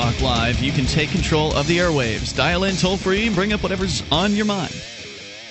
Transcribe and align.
This 0.00 0.14
is 0.14 0.20
Free 0.20 0.26
Talk 0.26 0.38
Live. 0.38 0.60
You 0.60 0.72
can 0.72 0.86
take 0.86 1.10
control 1.10 1.54
of 1.54 1.66
the 1.66 1.78
airwaves. 1.78 2.34
Dial 2.34 2.64
in 2.64 2.76
toll 2.76 2.96
free 2.96 3.26
and 3.26 3.34
bring 3.34 3.52
up 3.52 3.62
whatever's 3.62 4.02
on 4.10 4.34
your 4.34 4.46
mind. 4.46 4.74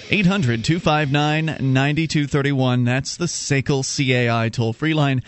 800 0.10 0.64
259 0.64 1.46
9231. 1.46 2.84
That's 2.84 3.18
the 3.18 3.26
SACL 3.26 3.84
CAI 3.84 4.50
toll 4.50 4.74
free 4.74 4.94
line. 4.94 5.24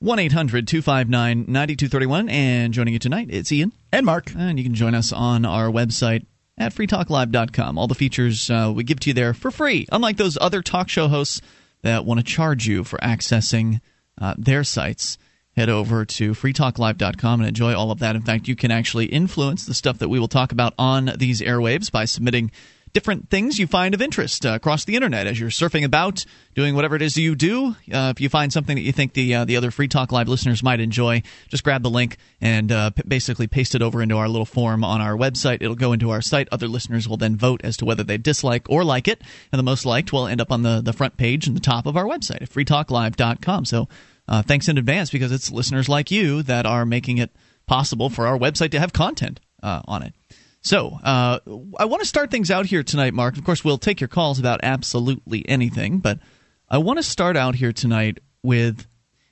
1 0.00 0.18
800 0.18 0.66
259 0.66 1.44
9231. 1.48 2.28
And 2.28 2.74
joining 2.74 2.94
you 2.94 2.98
tonight, 2.98 3.28
it's 3.30 3.52
Ian. 3.52 3.72
And 3.92 4.04
Mark. 4.06 4.32
And 4.36 4.58
you 4.58 4.64
can 4.64 4.74
join 4.74 4.94
us 4.94 5.12
on 5.12 5.44
our 5.44 5.68
website 5.68 6.26
at 6.58 6.74
freetalklive.com. 6.74 7.78
All 7.78 7.86
the 7.86 7.94
features 7.94 8.50
uh, 8.50 8.72
we 8.74 8.82
give 8.82 9.00
to 9.00 9.10
you 9.10 9.14
there 9.14 9.34
for 9.34 9.50
free, 9.50 9.86
unlike 9.92 10.16
those 10.16 10.36
other 10.40 10.62
talk 10.62 10.88
show 10.88 11.08
hosts 11.08 11.40
that 11.82 12.04
want 12.04 12.18
to 12.18 12.24
charge 12.24 12.66
you 12.66 12.82
for 12.82 12.98
accessing 12.98 13.80
uh, 14.20 14.34
their 14.36 14.64
sites 14.64 15.18
head 15.56 15.68
over 15.68 16.04
to 16.04 16.32
freetalklive.com 16.32 17.40
and 17.40 17.48
enjoy 17.48 17.74
all 17.74 17.90
of 17.90 18.00
that. 18.00 18.16
In 18.16 18.22
fact, 18.22 18.48
you 18.48 18.56
can 18.56 18.70
actually 18.70 19.06
influence 19.06 19.66
the 19.66 19.74
stuff 19.74 19.98
that 19.98 20.08
we 20.08 20.18
will 20.18 20.28
talk 20.28 20.52
about 20.52 20.74
on 20.78 21.12
these 21.16 21.40
airwaves 21.40 21.90
by 21.90 22.04
submitting 22.04 22.50
different 22.94 23.28
things 23.28 23.58
you 23.58 23.66
find 23.66 23.92
of 23.92 24.00
interest 24.00 24.46
uh, 24.46 24.50
across 24.50 24.84
the 24.84 24.94
internet 24.94 25.26
as 25.26 25.38
you're 25.38 25.50
surfing 25.50 25.84
about, 25.84 26.24
doing 26.54 26.76
whatever 26.76 26.94
it 26.94 27.02
is 27.02 27.16
you 27.16 27.34
do. 27.34 27.74
Uh, 27.92 28.12
if 28.14 28.20
you 28.20 28.28
find 28.28 28.52
something 28.52 28.76
that 28.76 28.82
you 28.82 28.92
think 28.92 29.12
the 29.12 29.34
uh, 29.34 29.44
the 29.44 29.56
other 29.56 29.70
Free 29.70 29.88
Talk 29.88 30.12
Live 30.12 30.28
listeners 30.28 30.62
might 30.62 30.80
enjoy, 30.80 31.22
just 31.48 31.64
grab 31.64 31.82
the 31.82 31.90
link 31.90 32.16
and 32.40 32.70
uh, 32.70 32.90
p- 32.90 33.02
basically 33.06 33.48
paste 33.48 33.74
it 33.74 33.82
over 33.82 34.00
into 34.00 34.16
our 34.16 34.28
little 34.28 34.46
form 34.46 34.84
on 34.84 35.00
our 35.00 35.16
website. 35.16 35.56
It'll 35.60 35.74
go 35.74 35.92
into 35.92 36.10
our 36.10 36.22
site. 36.22 36.48
Other 36.52 36.68
listeners 36.68 37.08
will 37.08 37.16
then 37.16 37.36
vote 37.36 37.60
as 37.64 37.76
to 37.78 37.84
whether 37.84 38.04
they 38.04 38.16
dislike 38.16 38.70
or 38.70 38.84
like 38.84 39.08
it, 39.08 39.20
and 39.52 39.58
the 39.58 39.64
most 39.64 39.84
liked 39.84 40.12
will 40.12 40.28
end 40.28 40.40
up 40.40 40.52
on 40.52 40.62
the 40.62 40.80
the 40.80 40.92
front 40.92 41.16
page 41.16 41.46
and 41.48 41.56
the 41.56 41.60
top 41.60 41.86
of 41.86 41.96
our 41.96 42.04
website 42.04 42.42
at 42.42 42.50
freetalklive.com. 42.50 43.64
So 43.64 43.88
uh, 44.28 44.42
thanks 44.42 44.68
in 44.68 44.78
advance 44.78 45.10
because 45.10 45.32
it's 45.32 45.50
listeners 45.50 45.88
like 45.88 46.10
you 46.10 46.42
that 46.42 46.66
are 46.66 46.86
making 46.86 47.18
it 47.18 47.30
possible 47.66 48.10
for 48.10 48.26
our 48.26 48.38
website 48.38 48.70
to 48.70 48.80
have 48.80 48.92
content 48.92 49.40
uh, 49.62 49.82
on 49.86 50.02
it. 50.02 50.14
So 50.62 50.98
uh, 51.02 51.40
I 51.78 51.84
want 51.84 52.02
to 52.02 52.08
start 52.08 52.30
things 52.30 52.50
out 52.50 52.66
here 52.66 52.82
tonight, 52.82 53.12
Mark. 53.12 53.36
Of 53.36 53.44
course, 53.44 53.64
we'll 53.64 53.78
take 53.78 54.00
your 54.00 54.08
calls 54.08 54.38
about 54.38 54.60
absolutely 54.62 55.46
anything, 55.48 55.98
but 55.98 56.20
I 56.68 56.78
want 56.78 56.98
to 56.98 57.02
start 57.02 57.36
out 57.36 57.54
here 57.54 57.72
tonight 57.72 58.18
with 58.42 58.86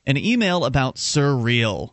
an 0.07 0.19
email 0.19 0.65
about 0.65 0.97
Surreal. 0.97 1.93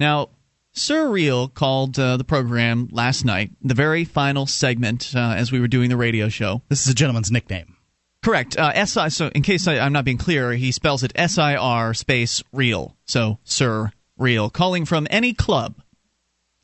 Now, 0.00 0.30
Surreal 0.74 1.52
called 1.54 1.96
uh, 1.98 2.16
the 2.16 2.24
program 2.24 2.88
last 2.90 3.24
night, 3.24 3.52
the 3.62 3.74
very 3.74 4.04
final 4.04 4.46
segment 4.46 5.12
uh, 5.14 5.34
as 5.36 5.52
we 5.52 5.60
were 5.60 5.68
doing 5.68 5.88
the 5.88 5.96
radio 5.96 6.28
show. 6.28 6.62
This 6.68 6.82
is 6.82 6.88
a 6.88 6.94
gentleman's 6.94 7.30
nickname. 7.30 7.76
Correct. 8.24 8.56
Uh, 8.56 8.72
S-I, 8.74 9.08
so 9.08 9.28
in 9.28 9.42
case 9.42 9.68
I, 9.68 9.74
am 9.74 9.92
not 9.92 10.06
being 10.06 10.16
clear, 10.16 10.52
he 10.52 10.72
spells 10.72 11.02
it 11.02 11.12
S 11.14 11.36
I 11.36 11.56
R 11.56 11.92
space 11.92 12.42
real. 12.52 12.96
So 13.04 13.38
Sir 13.44 13.92
Real, 14.16 14.48
calling 14.48 14.86
from 14.86 15.06
any 15.10 15.34
club. 15.34 15.74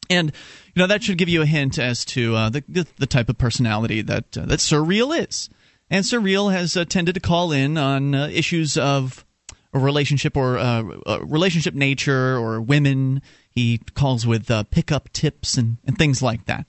And 0.09 0.33
you 0.75 0.81
know 0.81 0.87
that 0.87 1.03
should 1.03 1.19
give 1.19 1.29
you 1.29 1.43
a 1.43 1.47
hint 1.47 1.79
as 1.79 2.07
to 2.07 2.35
uh, 2.35 2.49
the, 2.49 2.65
the, 2.67 2.87
the 2.97 3.07
type 3.07 3.29
of 3.29 3.37
personality 3.37 4.01
that 4.01 4.39
uh, 4.39 4.47
that 4.47 4.61
Sir 4.61 4.83
Real 4.83 5.13
is. 5.13 5.51
And 5.91 6.07
Sir 6.07 6.19
Real 6.19 6.49
has 6.49 6.79
uh, 6.79 6.87
tended 6.87 7.17
to 7.17 7.21
call 7.21 7.53
in 7.53 7.77
on 7.77 8.15
uh, 8.15 8.29
issues 8.33 8.79
of 8.79 9.27
a 9.75 9.79
relationship 9.79 10.39
or 10.39 10.57
uh, 10.57 10.83
relationship 11.21 11.75
nature 11.75 12.39
or 12.39 12.63
women. 12.63 13.21
He 13.51 13.83
calls 13.93 14.27
with 14.27 14.51
uh, 14.51 14.63
pickup 14.63 15.13
tips 15.13 15.59
and, 15.59 15.77
and 15.85 15.99
things 15.99 16.23
like 16.23 16.47
that. 16.47 16.65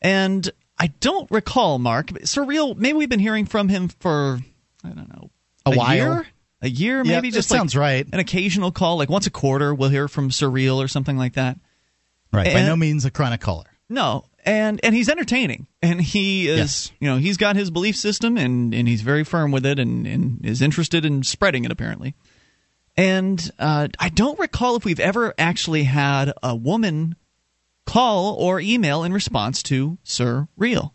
And 0.00 0.52
I 0.78 0.88
don't 1.00 1.30
recall, 1.30 1.78
Mark. 1.78 2.08
Surreal. 2.08 2.76
Maybe 2.76 2.98
we've 2.98 3.08
been 3.08 3.20
hearing 3.20 3.46
from 3.46 3.68
him 3.68 3.88
for 3.88 4.40
I 4.84 4.88
don't 4.88 5.08
know 5.08 5.30
a, 5.66 5.70
a 5.70 5.76
while. 5.76 5.96
Year? 5.96 6.26
A 6.62 6.68
year, 6.68 7.04
maybe. 7.04 7.28
Yeah, 7.28 7.34
just 7.34 7.50
like 7.50 7.58
sounds 7.58 7.76
right. 7.76 8.06
An 8.10 8.20
occasional 8.20 8.72
call, 8.72 8.96
like 8.96 9.10
once 9.10 9.26
a 9.26 9.30
quarter, 9.30 9.74
we'll 9.74 9.90
hear 9.90 10.08
from 10.08 10.30
Surreal 10.30 10.82
or 10.82 10.88
something 10.88 11.18
like 11.18 11.34
that. 11.34 11.58
Right. 12.32 12.46
And, 12.46 12.54
By 12.54 12.62
no 12.62 12.74
means 12.74 13.04
a 13.04 13.10
chronic 13.10 13.42
caller. 13.42 13.66
No, 13.90 14.24
and 14.44 14.80
and 14.82 14.94
he's 14.94 15.10
entertaining, 15.10 15.66
and 15.82 16.00
he 16.00 16.48
is. 16.48 16.58
Yes. 16.58 16.92
You 17.00 17.10
know, 17.10 17.16
he's 17.18 17.36
got 17.36 17.56
his 17.56 17.70
belief 17.70 17.96
system, 17.96 18.38
and 18.38 18.74
and 18.74 18.88
he's 18.88 19.02
very 19.02 19.24
firm 19.24 19.52
with 19.52 19.66
it, 19.66 19.78
and 19.78 20.06
and 20.06 20.44
is 20.44 20.62
interested 20.62 21.04
in 21.04 21.22
spreading 21.22 21.64
it 21.64 21.70
apparently. 21.70 22.14
And 22.96 23.50
uh, 23.58 23.88
I 23.98 24.08
don't 24.08 24.38
recall 24.38 24.76
if 24.76 24.84
we've 24.84 25.00
ever 25.00 25.34
actually 25.36 25.84
had 25.84 26.32
a 26.42 26.54
woman 26.54 27.16
call 27.86 28.34
or 28.34 28.60
email 28.60 29.04
in 29.04 29.12
response 29.12 29.62
to 29.64 29.98
Sir 30.02 30.48
Real. 30.56 30.94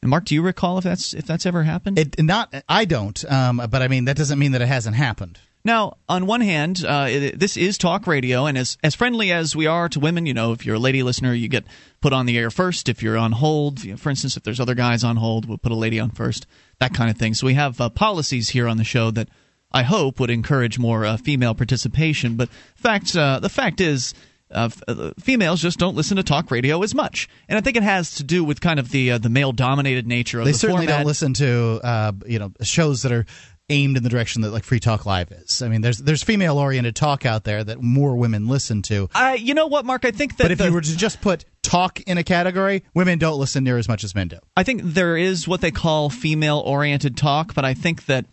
And 0.00 0.10
Mark, 0.10 0.26
do 0.26 0.34
you 0.34 0.42
recall 0.42 0.78
if 0.78 0.84
that's 0.84 1.12
if 1.12 1.26
that's 1.26 1.46
ever 1.46 1.64
happened? 1.64 1.98
It 1.98 2.22
not 2.22 2.54
I 2.68 2.84
don't, 2.84 3.24
um, 3.30 3.62
but 3.70 3.82
I 3.82 3.88
mean 3.88 4.04
that 4.04 4.16
doesn't 4.16 4.38
mean 4.38 4.52
that 4.52 4.62
it 4.62 4.68
hasn't 4.68 4.96
happened. 4.96 5.38
Now, 5.64 5.96
on 6.08 6.26
one 6.26 6.40
hand, 6.40 6.84
uh, 6.84 7.08
it, 7.10 7.38
this 7.38 7.56
is 7.56 7.76
talk 7.76 8.06
radio, 8.06 8.46
and 8.46 8.56
as 8.56 8.78
as 8.82 8.94
friendly 8.94 9.32
as 9.32 9.56
we 9.56 9.66
are 9.66 9.88
to 9.88 10.00
women, 10.00 10.24
you 10.24 10.34
know, 10.34 10.52
if 10.52 10.64
you're 10.64 10.76
a 10.76 10.80
lady 10.80 11.02
listener, 11.02 11.34
you 11.34 11.48
get 11.48 11.64
put 12.00 12.12
on 12.12 12.26
the 12.26 12.38
air 12.38 12.50
first. 12.50 12.88
If 12.88 13.02
you're 13.02 13.18
on 13.18 13.32
hold, 13.32 13.82
you 13.82 13.92
know, 13.92 13.96
for 13.96 14.10
instance, 14.10 14.36
if 14.36 14.44
there's 14.44 14.60
other 14.60 14.74
guys 14.74 15.02
on 15.02 15.16
hold, 15.16 15.46
we'll 15.46 15.58
put 15.58 15.72
a 15.72 15.76
lady 15.76 15.98
on 15.98 16.10
first, 16.10 16.46
that 16.78 16.94
kind 16.94 17.10
of 17.10 17.16
thing. 17.16 17.34
So 17.34 17.46
we 17.46 17.54
have 17.54 17.80
uh, 17.80 17.88
policies 17.90 18.50
here 18.50 18.68
on 18.68 18.76
the 18.76 18.84
show 18.84 19.10
that 19.10 19.28
I 19.72 19.82
hope 19.82 20.20
would 20.20 20.30
encourage 20.30 20.78
more 20.78 21.04
uh, 21.04 21.16
female 21.16 21.54
participation. 21.54 22.36
But 22.36 22.48
fact, 22.76 23.14
uh, 23.16 23.40
the 23.40 23.50
fact 23.50 23.80
is, 23.80 24.14
uh, 24.50 24.70
uh, 24.86 25.10
females 25.18 25.60
just 25.60 25.78
don't 25.78 25.96
listen 25.96 26.16
to 26.16 26.22
talk 26.22 26.50
radio 26.50 26.82
as 26.82 26.94
much, 26.94 27.28
and 27.48 27.58
I 27.58 27.60
think 27.60 27.76
it 27.76 27.82
has 27.82 28.16
to 28.16 28.24
do 28.24 28.44
with 28.44 28.60
kind 28.60 28.80
of 28.80 28.90
the 28.90 29.12
uh, 29.12 29.18
the 29.18 29.28
male 29.28 29.52
dominated 29.52 30.06
nature 30.06 30.40
of 30.40 30.46
they 30.46 30.52
the 30.52 30.58
certainly 30.58 30.86
format. 30.86 30.98
don't 31.00 31.06
listen 31.06 31.34
to 31.34 31.80
uh, 31.82 32.12
you 32.26 32.38
know 32.38 32.52
shows 32.62 33.02
that 33.02 33.12
are 33.12 33.26
aimed 33.70 33.96
in 33.96 34.02
the 34.02 34.08
direction 34.08 34.42
that 34.42 34.50
like 34.50 34.64
Free 34.64 34.80
Talk 34.80 35.04
Live 35.04 35.30
is. 35.30 35.62
I 35.62 35.68
mean, 35.68 35.80
there's 35.80 35.98
there's 35.98 36.22
female 36.22 36.58
oriented 36.58 36.96
talk 36.96 37.26
out 37.26 37.44
there 37.44 37.62
that 37.62 37.82
more 37.82 38.16
women 38.16 38.48
listen 38.48 38.82
to. 38.82 39.08
I, 39.14 39.34
you 39.34 39.54
know 39.54 39.66
what, 39.66 39.84
Mark? 39.84 40.04
I 40.04 40.10
think 40.10 40.36
that. 40.38 40.44
But 40.44 40.50
if 40.52 40.58
the, 40.58 40.66
you 40.66 40.72
were 40.72 40.80
to 40.80 40.96
just 40.96 41.20
put 41.20 41.44
talk 41.62 42.00
in 42.00 42.18
a 42.18 42.24
category, 42.24 42.84
women 42.94 43.18
don't 43.18 43.38
listen 43.38 43.64
near 43.64 43.78
as 43.78 43.88
much 43.88 44.04
as 44.04 44.14
men 44.14 44.28
do. 44.28 44.38
I 44.56 44.62
think 44.62 44.82
there 44.82 45.16
is 45.16 45.46
what 45.46 45.60
they 45.60 45.70
call 45.70 46.08
female 46.10 46.60
oriented 46.60 47.16
talk, 47.16 47.54
but 47.54 47.64
I 47.64 47.74
think 47.74 48.06
that 48.06 48.24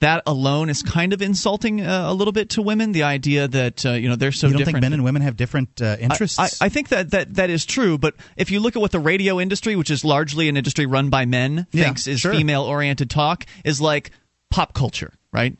that 0.00 0.22
alone 0.26 0.70
is 0.70 0.82
kind 0.82 1.12
of 1.12 1.20
insulting 1.20 1.80
uh, 1.80 2.04
a 2.06 2.14
little 2.14 2.32
bit 2.32 2.50
to 2.50 2.62
women. 2.62 2.92
The 2.92 3.02
idea 3.02 3.48
that 3.48 3.84
uh, 3.84 3.92
you 3.92 4.08
know 4.08 4.16
they're 4.16 4.32
so 4.32 4.46
you 4.46 4.52
don't 4.52 4.58
different. 4.58 4.76
think 4.76 4.82
men 4.82 4.92
and 4.92 5.04
women 5.04 5.22
have 5.22 5.36
different 5.36 5.82
uh, 5.82 5.96
interests? 5.98 6.38
I, 6.38 6.44
I, 6.44 6.48
I, 6.62 6.68
think 6.68 6.88
that, 6.88 7.10
that 7.10 7.34
that 7.34 7.50
is 7.50 7.64
true. 7.64 7.98
But 7.98 8.14
if 8.36 8.50
you 8.50 8.60
look 8.60 8.76
at 8.76 8.80
what 8.80 8.92
the 8.92 9.00
radio 9.00 9.40
industry, 9.40 9.76
which 9.76 9.90
is 9.90 10.04
largely 10.04 10.48
an 10.48 10.56
industry 10.56 10.86
run 10.86 11.10
by 11.10 11.24
men, 11.24 11.66
yeah, 11.72 11.84
thinks 11.84 12.06
is 12.06 12.20
sure. 12.20 12.32
female 12.32 12.62
oriented 12.62 13.10
talk, 13.10 13.46
is 13.64 13.80
like 13.80 14.12
pop 14.50 14.72
culture, 14.72 15.12
right? 15.32 15.56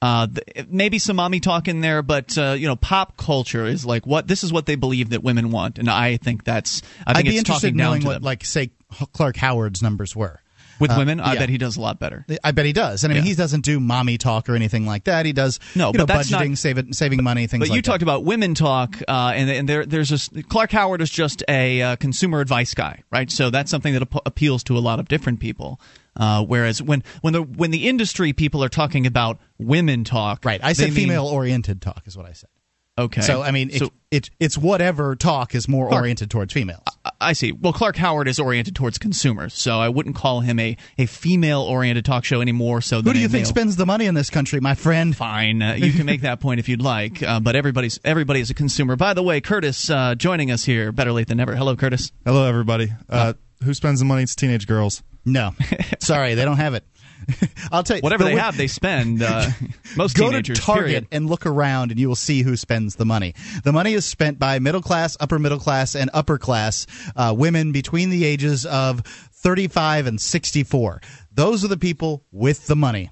Uh, 0.00 0.26
maybe 0.68 0.98
some 0.98 1.14
mommy 1.14 1.38
talk 1.38 1.68
in 1.68 1.80
there, 1.80 2.02
but 2.02 2.36
uh, 2.36 2.56
you 2.58 2.66
know, 2.66 2.74
pop 2.74 3.16
culture 3.16 3.66
is 3.66 3.86
like 3.86 4.04
what 4.04 4.26
this 4.26 4.42
is 4.42 4.52
what 4.52 4.66
they 4.66 4.74
believe 4.74 5.10
that 5.10 5.22
women 5.22 5.50
want, 5.50 5.78
and 5.78 5.88
I 5.88 6.16
think 6.16 6.44
that's. 6.44 6.82
I 7.06 7.14
think 7.14 7.26
would 7.26 7.30
be 7.30 7.36
it's 7.36 7.48
interested 7.48 7.68
in 7.68 7.76
knowing 7.76 8.04
what, 8.04 8.14
them. 8.14 8.22
like, 8.22 8.44
say, 8.44 8.70
Clark 9.12 9.36
Howard's 9.36 9.80
numbers 9.80 10.16
were. 10.16 10.40
With 10.82 10.90
uh, 10.90 10.96
women. 10.98 11.18
I 11.20 11.32
yeah. 11.32 11.38
bet 11.40 11.48
he 11.48 11.56
does 11.56 11.76
a 11.78 11.80
lot 11.80 11.98
better. 11.98 12.26
I 12.44 12.50
bet 12.52 12.66
he 12.66 12.72
does. 12.74 13.02
And 13.04 13.12
I 13.12 13.16
mean, 13.16 13.24
Yeah. 13.24 13.30
he 13.30 13.34
doesn't 13.34 13.62
do 13.64 13.80
mommy 13.80 14.18
talk 14.18 14.48
or 14.50 14.54
anything 14.54 14.84
like 14.84 15.04
that. 15.04 15.24
He 15.24 15.32
does, 15.32 15.58
No, 15.74 15.86
you 15.88 15.92
but 15.94 16.08
know, 16.08 16.14
budgeting, 16.14 16.48
not- 16.50 16.58
saving, 16.58 16.92
saving 16.92 17.22
money, 17.22 17.46
things 17.46 17.60
like 17.60 17.60
that. 17.60 17.64
But 17.66 17.70
like 17.70 17.76
you 17.76 17.82
talked 17.82 18.00
that. 18.00 18.04
about 18.04 18.24
women 18.24 18.54
talk, 18.54 19.00
uh, 19.08 19.32
and, 19.34 19.48
and 19.50 19.68
there, 19.68 19.86
there's 19.86 20.10
this. 20.10 20.28
Clark 20.50 20.70
Howard 20.72 21.00
is 21.00 21.10
just 21.10 21.42
a 21.48 21.80
uh, 21.80 21.96
consumer 21.96 22.40
advice 22.40 22.74
guy, 22.74 23.02
right? 23.10 23.30
So 23.30 23.48
that's 23.50 23.70
something 23.70 23.94
that 23.94 24.02
ap- 24.02 24.22
appeals 24.26 24.62
to 24.64 24.76
a 24.76 24.80
lot 24.80 25.00
of 25.00 25.08
different 25.08 25.40
people. 25.40 25.80
Uh, 26.14 26.44
whereas 26.44 26.82
when 26.82 27.02
when 27.22 27.32
the 27.32 27.42
when 27.42 27.70
the 27.70 27.88
industry 27.88 28.34
people 28.34 28.62
are 28.62 28.68
talking 28.68 29.06
about 29.06 29.40
women 29.58 30.04
talk, 30.04 30.44
Right. 30.44 30.60
I 30.62 30.74
said 30.74 30.92
female 30.92 31.26
oriented 31.26 31.80
talk 31.80 32.02
is 32.06 32.18
what 32.18 32.26
I 32.26 32.32
said. 32.32 32.50
Okay. 32.98 33.22
So, 33.22 33.40
I 33.42 33.52
mean, 33.52 33.70
it, 33.70 33.78
So- 33.78 33.90
it, 34.10 34.28
it's 34.38 34.58
whatever 34.58 35.16
talk 35.16 35.54
is 35.54 35.66
more 35.66 35.88
Clark- 35.88 36.02
oriented 36.02 36.30
towards 36.30 36.52
females. 36.52 36.82
I- 37.04 37.10
I 37.20 37.32
see. 37.34 37.52
Well, 37.52 37.72
Clark 37.72 37.96
Howard 37.96 38.28
is 38.28 38.38
oriented 38.40 38.74
towards 38.74 38.98
consumers, 38.98 39.54
so 39.54 39.78
I 39.78 39.88
wouldn't 39.88 40.16
call 40.16 40.40
him 40.40 40.58
a, 40.58 40.76
a 40.98 41.06
female 41.06 41.62
oriented 41.62 42.04
talk 42.04 42.24
show 42.24 42.40
anymore. 42.42 42.80
so 42.80 42.96
Who 42.96 43.02
than 43.02 43.12
do 43.14 43.18
you 43.20 43.28
think 43.28 43.44
male. 43.44 43.48
spends 43.48 43.76
the 43.76 43.86
money 43.86 44.06
in 44.06 44.14
this 44.14 44.28
country, 44.28 44.60
my 44.60 44.74
friend? 44.74 45.16
Fine, 45.16 45.62
uh, 45.62 45.74
you 45.74 45.92
can 45.92 46.04
make 46.04 46.22
that 46.22 46.40
point 46.40 46.58
if 46.60 46.68
you'd 46.68 46.82
like, 46.82 47.22
uh, 47.22 47.40
but 47.40 47.54
everybody's 47.56 47.98
everybody 48.04 48.40
is 48.40 48.50
a 48.50 48.54
consumer. 48.54 48.96
By 48.96 49.14
the 49.14 49.22
way, 49.22 49.40
Curtis 49.40 49.88
uh, 49.88 50.14
joining 50.16 50.50
us 50.50 50.64
here. 50.64 50.90
Better 50.92 51.12
late 51.12 51.28
than 51.28 51.38
never. 51.38 51.54
Hello, 51.56 51.76
Curtis. 51.76 52.10
Hello, 52.26 52.44
everybody. 52.46 52.92
Uh, 53.08 53.34
who 53.64 53.72
spends 53.72 54.00
the 54.00 54.04
money? 54.04 54.24
It's 54.24 54.34
teenage 54.34 54.66
girls. 54.66 55.02
No. 55.24 55.54
Sorry, 56.00 56.34
they 56.34 56.44
don't 56.44 56.56
have 56.58 56.74
it. 56.74 56.84
I'll 57.72 57.82
tell 57.82 57.96
you. 57.96 58.02
Whatever 58.02 58.24
the 58.24 58.30
they 58.30 58.36
have, 58.36 58.56
they 58.56 58.66
spend. 58.66 59.22
Uh, 59.22 59.48
most 59.96 60.16
Go 60.16 60.30
teenagers. 60.30 60.58
to 60.58 60.64
Target 60.64 60.86
period. 60.86 61.06
and 61.12 61.28
look 61.28 61.46
around, 61.46 61.90
and 61.90 62.00
you 62.00 62.08
will 62.08 62.14
see 62.16 62.42
who 62.42 62.56
spends 62.56 62.96
the 62.96 63.04
money. 63.04 63.34
The 63.64 63.72
money 63.72 63.94
is 63.94 64.04
spent 64.04 64.38
by 64.38 64.58
middle 64.58 64.82
class, 64.82 65.16
upper 65.20 65.38
middle 65.38 65.58
class, 65.58 65.94
and 65.94 66.10
upper 66.12 66.38
class 66.38 66.86
uh, 67.16 67.34
women 67.36 67.72
between 67.72 68.10
the 68.10 68.24
ages 68.24 68.66
of 68.66 69.00
35 69.32 70.06
and 70.06 70.20
64. 70.20 71.00
Those 71.34 71.64
are 71.64 71.68
the 71.68 71.76
people 71.76 72.24
with 72.30 72.66
the 72.66 72.76
money. 72.76 73.10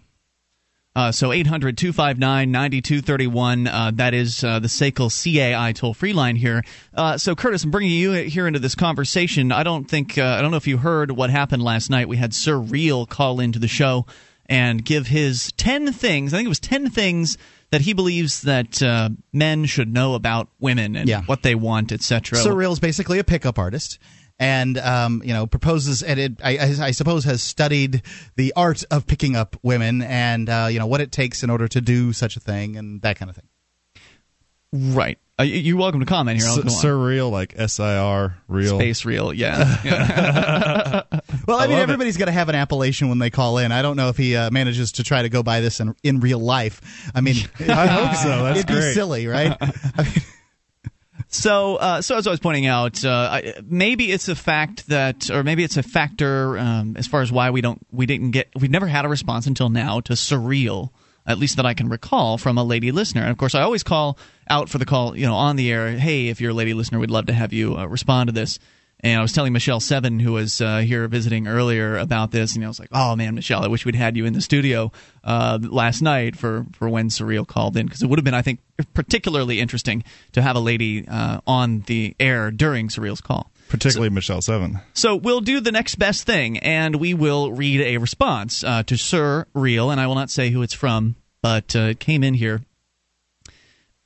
Uh, 1.01 1.11
so 1.13 1.33
800 1.33 1.79
259 1.79 2.51
9231. 2.53 3.67
Uh, 3.67 3.91
That 3.95 4.13
is 4.13 4.45
uh, 4.45 4.59
the 4.59 4.69
SACL 4.69 5.09
CAI 5.11 5.73
toll 5.73 5.95
free 5.95 6.13
line 6.13 6.37
here. 6.37 6.63
Uh, 6.95 7.17
so, 7.17 7.35
Curtis, 7.35 7.65
I'm 7.65 7.71
bringing 7.71 7.93
you 7.93 8.13
here 8.13 8.47
into 8.47 8.59
this 8.59 8.75
conversation. 8.75 9.51
I 9.51 9.63
don't 9.63 9.89
think, 9.89 10.19
uh, 10.19 10.25
I 10.39 10.43
don't 10.43 10.51
know 10.51 10.59
if 10.59 10.67
you 10.67 10.77
heard 10.77 11.11
what 11.11 11.31
happened 11.31 11.63
last 11.63 11.89
night. 11.89 12.07
We 12.07 12.19
had 12.19 12.35
Sir 12.35 12.59
Real 12.59 13.07
call 13.07 13.41
into 13.41 13.59
the 13.59 13.67
show 13.69 14.05
and 14.45 14.85
give 14.85 15.07
his 15.07 15.53
10 15.57 15.91
things. 15.95 16.35
I 16.35 16.37
think 16.37 16.47
it 16.47 16.51
was 16.51 16.61
10 16.61 16.91
things 16.91 17.39
that 17.71 17.81
he 17.81 17.95
believes 17.95 18.43
that 18.43 18.83
uh, 18.83 19.09
men 19.33 19.65
should 19.65 19.91
know 19.91 20.15
about 20.15 20.49
women 20.59 20.97
and 20.97 21.09
Yeah. 21.09 21.23
what 21.23 21.43
they 21.43 21.55
want, 21.55 21.93
etc. 21.93 22.39
Surreal's 22.41 22.81
basically 22.81 23.19
a 23.21 23.25
pickup 23.25 23.59
artist. 23.59 23.99
And 24.41 24.79
um, 24.79 25.23
you 25.23 25.35
know 25.35 25.47
proposes, 25.47 26.03
and 26.03 26.19
it, 26.19 26.33
I, 26.43 26.57
I, 26.57 26.75
I 26.87 26.91
suppose 26.93 27.25
has 27.25 27.43
studied 27.43 28.01
the 28.37 28.55
art 28.57 28.83
of 28.91 29.07
picking 29.07 29.37
up 29.37 29.55
women, 29.63 30.01
and 30.01 30.49
uh, 30.49 30.69
you 30.71 30.79
know 30.79 30.87
what 30.87 31.03
it 31.03 31.13
takes 31.13 31.43
in 31.43 31.51
order 31.51 31.69
to 31.69 31.81
do 31.83 32.15
such 32.15 32.39
a 32.39 32.41
thing, 32.41 32.77
and 32.79 33.03
that 33.03 33.19
kind 33.19 33.29
of 33.29 33.37
thing. 33.37 33.49
Right. 34.73 35.19
Uh, 35.39 35.43
you're 35.43 35.77
welcome 35.77 36.01
to 36.01 36.07
comment 36.07 36.39
here. 36.39 36.49
I'll 36.49 36.59
S- 36.67 36.85
surreal, 36.85 37.31
like 37.31 37.55
S 37.57 37.81
I 37.81 37.97
R 37.97 38.37
real. 38.47 38.79
Space 38.79 39.05
real, 39.05 39.33
yeah. 39.33 39.81
yeah. 39.85 41.03
Well, 41.47 41.59
I, 41.59 41.67
mean, 41.67 41.79
everybody's 41.79 42.19
got 42.19 42.27
to 42.27 42.33
have 42.33 42.49
an 42.51 42.55
appellation 42.55 43.09
when 43.09 43.19
they 43.19 43.31
call 43.31 43.59
in. 43.59 43.73
I 43.73 43.83
don't 43.83 43.97
know 43.97 44.11
if 44.11 44.17
he 44.17 44.37
uh, 44.37 44.51
manages 44.51 44.93
to 44.93 45.03
try 45.03 45.23
to 45.23 45.29
go 45.29 45.43
by 45.43 45.61
this 45.61 45.81
in 45.81 45.95
in 46.03 46.21
real 46.21 46.39
life. 46.39 47.11
I 47.15 47.21
mean, 47.21 47.37
I 47.61 47.87
hope 47.87 48.17
so. 48.17 48.45
That's 48.45 48.61
it'd 48.61 48.69
be 48.69 48.93
silly, 48.93 49.27
right? 49.27 49.57
So, 51.33 51.77
uh, 51.77 52.03
so 52.03 52.17
as 52.17 52.27
I 52.27 52.31
was 52.31 52.41
pointing 52.41 52.67
out, 52.67 53.05
uh, 53.05 53.41
maybe 53.65 54.11
it's 54.11 54.29
a 54.29 54.35
fact 54.35 54.89
that, 54.89 55.31
or 55.31 55.45
maybe 55.45 55.63
it's 55.63 55.77
a 55.77 55.83
factor 55.83 56.59
um, 56.59 56.97
as 56.97 57.07
far 57.07 57.23
as 57.23 57.31
why 57.31 57.51
we 57.51 57.61
don't, 57.61 57.81
we 57.93 58.05
didn't 58.05 58.33
get, 58.33 58.49
we've 58.59 58.71
never 58.71 58.89
had 58.89 59.05
a 59.05 59.09
response 59.09 59.47
until 59.47 59.69
now 59.69 60.01
to 60.01 60.15
surreal, 60.15 60.91
at 61.25 61.39
least 61.39 61.55
that 61.57 61.65
I 61.65 61.75
can 61.75 61.89
recall 61.89 62.37
from 62.37 62.59
a 62.59 62.65
lady 62.65 62.91
listener. 62.91 63.23
And 63.23 63.31
of 63.31 63.39
course, 63.39 63.55
I 63.55 63.63
always 63.63 63.85
call 63.85 64.19
out 64.49 64.69
for 64.69 64.79
the 64.79 64.85
call, 64.85 65.17
you 65.17 65.25
know, 65.25 65.37
on 65.37 65.55
the 65.55 65.71
air. 65.71 65.93
Hey, 65.93 66.29
if 66.29 66.41
you're 66.41 66.51
a 66.51 66.55
lady 66.55 66.75
listener, 66.75 66.99
we'd 66.99 67.13
love 67.13 67.27
to 67.27 67.33
have 67.33 67.53
you 67.53 67.77
uh, 67.77 67.87
respond 67.87 68.27
to 68.27 68.33
this. 68.33 68.59
And 69.03 69.19
I 69.19 69.23
was 69.23 69.33
telling 69.33 69.53
Michelle 69.53 69.81
Seven, 69.81 70.21
who 70.21 70.33
was 70.33 70.61
uh, 70.61 70.79
here 70.79 71.09
visiting 71.09 71.49
earlier, 71.49 71.97
about 71.97 72.31
this, 72.31 72.55
and 72.55 72.65
I 72.65 72.69
was 72.69 72.79
like, 72.79 72.91
"Oh 72.93 73.17
man, 73.17 73.35
Michelle, 73.35 73.65
I 73.65 73.69
wish 73.69 73.85
we'd 73.87 73.95
had 73.95 74.17
you 74.17 74.27
in 74.27 74.33
the 74.33 74.41
studio 74.41 74.93
uh, 75.25 75.59
last 75.63 76.03
night 76.03 76.37
for 76.37 76.67
for 76.73 76.89
when 76.89 77.09
Surreal 77.09 77.47
called 77.47 77.77
in, 77.77 77.87
because 77.87 78.03
it 78.03 78.09
would 78.09 78.19
have 78.19 78.25
been, 78.25 78.35
I 78.35 78.43
think, 78.43 78.61
particularly 78.95 79.61
interesting 79.61 80.05
to 80.33 80.43
have 80.43 80.57
a 80.57 80.61
lady 80.61 81.07
uh, 81.09 81.41
on 81.47 81.81
the 81.87 82.15
air 82.21 82.51
during 82.51 82.89
Surreal's 82.89 83.21
call." 83.21 83.51
Particularly 83.71 84.11
Michelle 84.11 84.43
Seven. 84.43 84.81
So 84.95 85.15
we'll 85.15 85.41
do 85.41 85.61
the 85.61 85.73
next 85.73 85.95
best 85.95 86.27
thing, 86.27 86.59
and 86.59 86.97
we 86.97 87.15
will 87.15 87.53
read 87.53 87.81
a 87.81 87.99
response 87.99 88.65
uh, 88.65 88.83
to 88.83 88.99
Sir 88.99 89.47
Real, 89.55 89.91
and 89.91 90.01
I 90.01 90.09
will 90.09 90.17
not 90.17 90.29
say 90.29 90.51
who 90.51 90.63
it's 90.63 90.75
from, 90.75 91.15
but 91.41 91.75
uh, 91.77 91.91
it 91.91 92.01
came 92.01 92.25
in 92.25 92.35
here. 92.35 92.63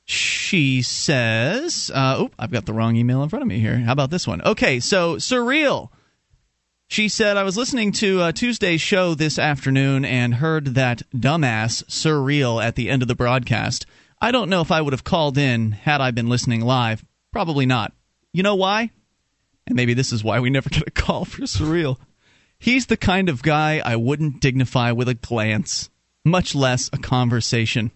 She 0.05 0.81
says, 0.83 1.91
uh, 1.93 2.15
"Oh, 2.19 2.31
I've 2.37 2.51
got 2.51 2.65
the 2.65 2.73
wrong 2.73 2.95
email 2.95 3.23
in 3.23 3.29
front 3.29 3.41
of 3.41 3.47
me 3.49 3.59
here. 3.59 3.77
How 3.79 3.91
about 3.91 4.11
this 4.11 4.27
one? 4.27 4.41
Okay, 4.41 4.79
so 4.79 5.15
Surreal." 5.15 5.89
She 6.87 7.09
said, 7.09 7.35
I 7.35 7.43
was 7.43 7.57
listening 7.57 7.91
to 7.93 8.21
uh, 8.21 8.31
Tuesday's 8.31 8.79
show 8.79 9.15
this 9.15 9.39
afternoon 9.39 10.05
and 10.05 10.35
heard 10.35 10.75
that 10.75 11.01
dumbass 11.11 11.83
surreal 11.85 12.63
at 12.63 12.75
the 12.75 12.91
end 12.91 13.01
of 13.01 13.07
the 13.07 13.15
broadcast. 13.15 13.87
I 14.21 14.31
don't 14.31 14.49
know 14.49 14.61
if 14.61 14.71
I 14.71 14.81
would 14.81 14.93
have 14.93 15.03
called 15.03 15.37
in 15.37 15.71
had 15.71 15.99
I 15.99 16.11
been 16.11 16.29
listening 16.29 16.61
live. 16.61 17.03
Probably 17.31 17.65
not. 17.65 17.91
You 18.33 18.43
know 18.43 18.55
why? 18.55 18.91
And 19.65 19.75
maybe 19.75 19.95
this 19.95 20.13
is 20.13 20.23
why 20.23 20.39
we 20.39 20.51
never 20.51 20.69
get 20.71 20.87
a 20.87 20.91
call 20.91 21.25
for 21.25 21.41
surreal. 21.41 21.97
He's 22.59 22.85
the 22.85 22.97
kind 22.97 23.29
of 23.29 23.43
guy 23.43 23.81
I 23.83 23.95
wouldn't 23.95 24.39
dignify 24.39 24.91
with 24.91 25.09
a 25.09 25.15
glance, 25.15 25.89
much 26.23 26.55
less 26.55 26.89
a 26.93 26.97
conversation. 26.97 27.91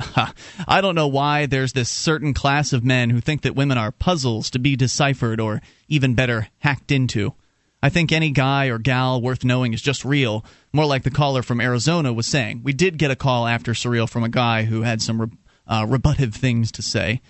I 0.68 0.80
don't 0.80 0.94
know 0.94 1.08
why 1.08 1.46
there's 1.46 1.72
this 1.72 1.88
certain 1.88 2.34
class 2.34 2.72
of 2.72 2.84
men 2.84 3.10
who 3.10 3.20
think 3.20 3.42
that 3.42 3.56
women 3.56 3.78
are 3.78 3.90
puzzles 3.90 4.50
to 4.50 4.58
be 4.58 4.76
deciphered 4.76 5.40
or, 5.40 5.60
even 5.88 6.14
better, 6.14 6.48
hacked 6.58 6.92
into. 6.92 7.34
I 7.82 7.88
think 7.88 8.10
any 8.10 8.30
guy 8.30 8.66
or 8.66 8.78
gal 8.78 9.20
worth 9.20 9.44
knowing 9.44 9.72
is 9.72 9.82
just 9.82 10.04
real, 10.04 10.44
more 10.72 10.86
like 10.86 11.04
the 11.04 11.10
caller 11.10 11.42
from 11.42 11.60
Arizona 11.60 12.12
was 12.12 12.26
saying. 12.26 12.62
We 12.64 12.72
did 12.72 12.98
get 12.98 13.10
a 13.10 13.16
call 13.16 13.46
after 13.46 13.72
Surreal 13.72 14.08
from 14.08 14.24
a 14.24 14.28
guy 14.28 14.64
who 14.64 14.82
had 14.82 15.00
some 15.00 15.20
re- 15.20 15.28
uh, 15.66 15.86
rebuttive 15.88 16.34
things 16.34 16.72
to 16.72 16.82
say. 16.82 17.20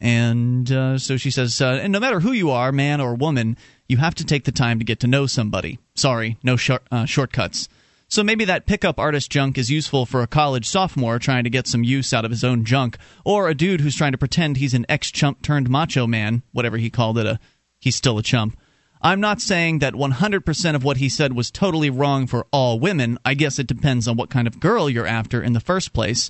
And 0.00 0.70
uh, 0.72 0.98
so 0.98 1.16
she 1.16 1.30
says, 1.30 1.60
uh, 1.60 1.78
and 1.80 1.92
no 1.92 2.00
matter 2.00 2.18
who 2.18 2.32
you 2.32 2.50
are, 2.50 2.72
man 2.72 3.00
or 3.00 3.14
woman, 3.14 3.56
you 3.88 3.98
have 3.98 4.16
to 4.16 4.24
take 4.24 4.44
the 4.44 4.52
time 4.52 4.80
to 4.80 4.84
get 4.84 4.98
to 5.00 5.06
know 5.06 5.26
somebody. 5.26 5.78
Sorry, 5.94 6.36
no 6.42 6.56
uh, 6.90 7.04
shortcuts. 7.04 7.68
So 8.12 8.22
maybe 8.22 8.44
that 8.44 8.66
pickup 8.66 8.98
artist 8.98 9.30
junk 9.30 9.56
is 9.56 9.70
useful 9.70 10.04
for 10.04 10.20
a 10.20 10.26
college 10.26 10.68
sophomore 10.68 11.18
trying 11.18 11.44
to 11.44 11.50
get 11.50 11.66
some 11.66 11.82
use 11.82 12.12
out 12.12 12.26
of 12.26 12.30
his 12.30 12.44
own 12.44 12.62
junk, 12.62 12.98
or 13.24 13.48
a 13.48 13.54
dude 13.54 13.80
who's 13.80 13.96
trying 13.96 14.12
to 14.12 14.18
pretend 14.18 14.58
he's 14.58 14.74
an 14.74 14.84
ex 14.86 15.10
chump 15.10 15.40
turned 15.40 15.70
macho 15.70 16.06
man, 16.06 16.42
whatever 16.52 16.76
he 16.76 16.90
called 16.90 17.16
it, 17.16 17.24
a 17.24 17.40
he's 17.78 17.96
still 17.96 18.18
a 18.18 18.22
chump. 18.22 18.58
I'm 19.00 19.20
not 19.20 19.40
saying 19.40 19.78
that 19.78 19.94
100% 19.94 20.74
of 20.74 20.84
what 20.84 20.98
he 20.98 21.08
said 21.08 21.32
was 21.32 21.50
totally 21.50 21.88
wrong 21.88 22.26
for 22.26 22.46
all 22.52 22.78
women. 22.78 23.16
I 23.24 23.32
guess 23.32 23.58
it 23.58 23.66
depends 23.66 24.06
on 24.06 24.18
what 24.18 24.28
kind 24.28 24.46
of 24.46 24.60
girl 24.60 24.90
you're 24.90 25.06
after 25.06 25.42
in 25.42 25.54
the 25.54 25.58
first 25.58 25.94
place. 25.94 26.28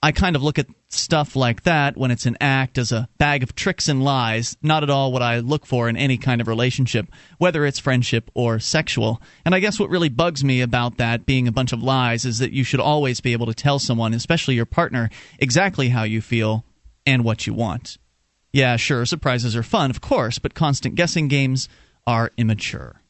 I 0.00 0.12
kind 0.12 0.36
of 0.36 0.44
look 0.44 0.60
at 0.60 0.68
stuff 0.96 1.36
like 1.36 1.62
that 1.62 1.96
when 1.96 2.10
it's 2.10 2.26
an 2.26 2.36
act 2.40 2.78
as 2.78 2.92
a 2.92 3.08
bag 3.18 3.42
of 3.42 3.54
tricks 3.54 3.88
and 3.88 4.02
lies, 4.02 4.56
not 4.62 4.82
at 4.82 4.90
all 4.90 5.12
what 5.12 5.22
I 5.22 5.38
look 5.38 5.66
for 5.66 5.88
in 5.88 5.96
any 5.96 6.18
kind 6.18 6.40
of 6.40 6.48
relationship, 6.48 7.06
whether 7.38 7.64
it's 7.64 7.78
friendship 7.78 8.30
or 8.34 8.58
sexual. 8.58 9.20
And 9.44 9.54
I 9.54 9.60
guess 9.60 9.78
what 9.78 9.90
really 9.90 10.08
bugs 10.08 10.42
me 10.42 10.60
about 10.60 10.96
that 10.98 11.26
being 11.26 11.48
a 11.48 11.52
bunch 11.52 11.72
of 11.72 11.82
lies 11.82 12.24
is 12.24 12.38
that 12.38 12.52
you 12.52 12.64
should 12.64 12.80
always 12.80 13.20
be 13.20 13.32
able 13.32 13.46
to 13.46 13.54
tell 13.54 13.78
someone, 13.78 14.14
especially 14.14 14.54
your 14.54 14.66
partner, 14.66 15.10
exactly 15.38 15.88
how 15.88 16.02
you 16.02 16.20
feel 16.20 16.64
and 17.04 17.24
what 17.24 17.46
you 17.46 17.54
want. 17.54 17.98
Yeah, 18.52 18.76
sure, 18.76 19.04
surprises 19.04 19.54
are 19.54 19.62
fun, 19.62 19.90
of 19.90 20.00
course, 20.00 20.38
but 20.38 20.54
constant 20.54 20.94
guessing 20.94 21.28
games 21.28 21.68
are 22.06 22.32
immature. 22.36 23.02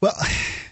Well, 0.00 0.14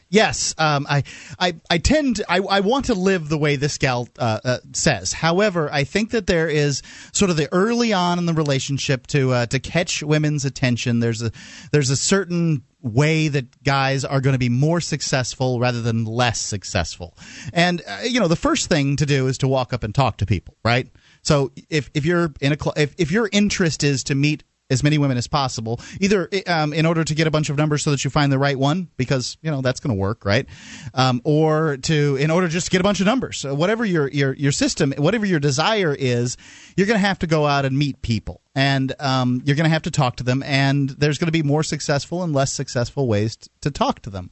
yes, 0.09 0.55
um, 0.59 0.87
I, 0.89 1.05
I, 1.39 1.55
I 1.71 1.79
tend, 1.79 2.17
to, 2.17 2.31
I, 2.31 2.39
I 2.39 2.61
want 2.61 2.87
to 2.87 2.95
live 2.95 3.29
the 3.29 3.39
way 3.39 3.57
this 3.57 3.79
gal 3.79 4.09
uh, 4.19 4.41
uh, 4.45 4.59
says. 4.73 5.13
However, 5.13 5.69
I 5.73 5.85
think 5.85 6.11
that 6.11 6.27
there 6.27 6.49
is 6.49 6.83
sort 7.13 7.31
of 7.31 7.37
the 7.37 7.49
early 7.53 7.93
on 7.93 8.19
in 8.19 8.27
the 8.27 8.35
relationship 8.35 9.07
to 9.09 9.33
uh, 9.33 9.47
to 9.47 9.59
catch 9.59 10.03
women's 10.03 10.45
attention. 10.45 11.01
There's 11.01 11.23
a 11.23 11.31
there's 11.73 11.91
a 11.91 11.97
certain 11.97 12.63
way 12.81 13.29
that 13.29 13.63
guys 13.65 14.05
are 14.05 14.21
going 14.21 14.35
to 14.35 14.39
be 14.39 14.49
more 14.49 14.81
successful 14.81 15.59
rather 15.59 15.83
than 15.83 16.05
less 16.05 16.41
successful. 16.41 17.17
And 17.53 17.83
uh, 17.87 18.01
you 18.05 18.21
know, 18.21 18.29
the 18.29 18.37
first 18.37 18.69
thing 18.69 18.97
to 18.97 19.07
do 19.07 19.27
is 19.27 19.39
to 19.39 19.49
walk 19.49 19.73
up 19.73 19.83
and 19.83 19.95
talk 19.95 20.19
to 20.19 20.27
people, 20.27 20.55
right? 20.65 20.89
So 21.23 21.53
if 21.69 21.91
if 21.95 22.05
you're 22.05 22.33
in 22.41 22.53
a 22.53 22.57
cl- 22.57 22.75
if 22.77 22.95
if 22.99 23.11
your 23.11 23.29
interest 23.33 23.85
is 23.85 24.05
to 24.05 24.15
meet 24.15 24.45
as 24.70 24.82
many 24.82 24.99
women 24.99 25.17
as 25.17 25.26
possible, 25.26 25.81
either 26.00 26.28
um, 26.47 26.73
in 26.73 26.85
order 26.85 27.02
to 27.02 27.14
get 27.14 27.26
a 27.26 27.31
bunch 27.31 27.49
of 27.49 27.57
numbers 27.57 27.83
so 27.83 27.90
that 27.90 28.04
you 28.04 28.11
find 28.11 28.31
the 28.31 28.38
right 28.38 28.59
one, 28.59 28.88
because 28.97 29.38
you 29.40 29.50
know 29.50 29.62
that's 29.62 29.81
going 29.81 29.95
to 29.95 29.99
work, 29.99 30.25
right? 30.25 30.47
Um, 30.95 31.21
or 31.25 31.78
to 31.78 32.16
in 32.16 32.31
order 32.31 32.49
just 32.49 32.66
to 32.66 32.71
get 32.71 32.81
a 32.81 32.85
bunch 32.85 33.00
of 33.00 33.07
numbers. 33.07 33.38
So 33.38 33.54
whatever 33.54 33.85
your 33.85 34.09
your 34.09 34.35
your 34.35 34.52
system, 34.52 34.93
whatever 34.99 35.25
your 35.25 35.40
desire 35.40 35.95
is, 35.99 36.37
you're 36.76 36.87
going 36.87 37.00
to 37.00 37.07
have 37.07 37.19
to 37.21 37.26
go 37.26 37.47
out 37.47 37.64
and 37.64 37.78
meet 37.78 38.02
people, 38.02 38.43
and 38.54 38.95
um, 39.00 39.43
you're 39.45 39.57
going 39.57 39.64
to 39.64 39.71
have 39.71 39.83
to 39.83 39.90
talk 39.90 40.16
to 40.16 40.25
them, 40.25 40.43
and 40.43 40.90
there's 40.90 41.19
going 41.19 41.26
to 41.26 41.33
be 41.33 41.43
more 41.43 41.62
successful 41.62 42.23
and 42.23 42.35
less 42.35 42.52
successful 42.52 43.09
ways 43.09 43.37
t- 43.37 43.50
to 43.62 43.71
talk 43.71 44.00
to 44.02 44.11
them. 44.11 44.31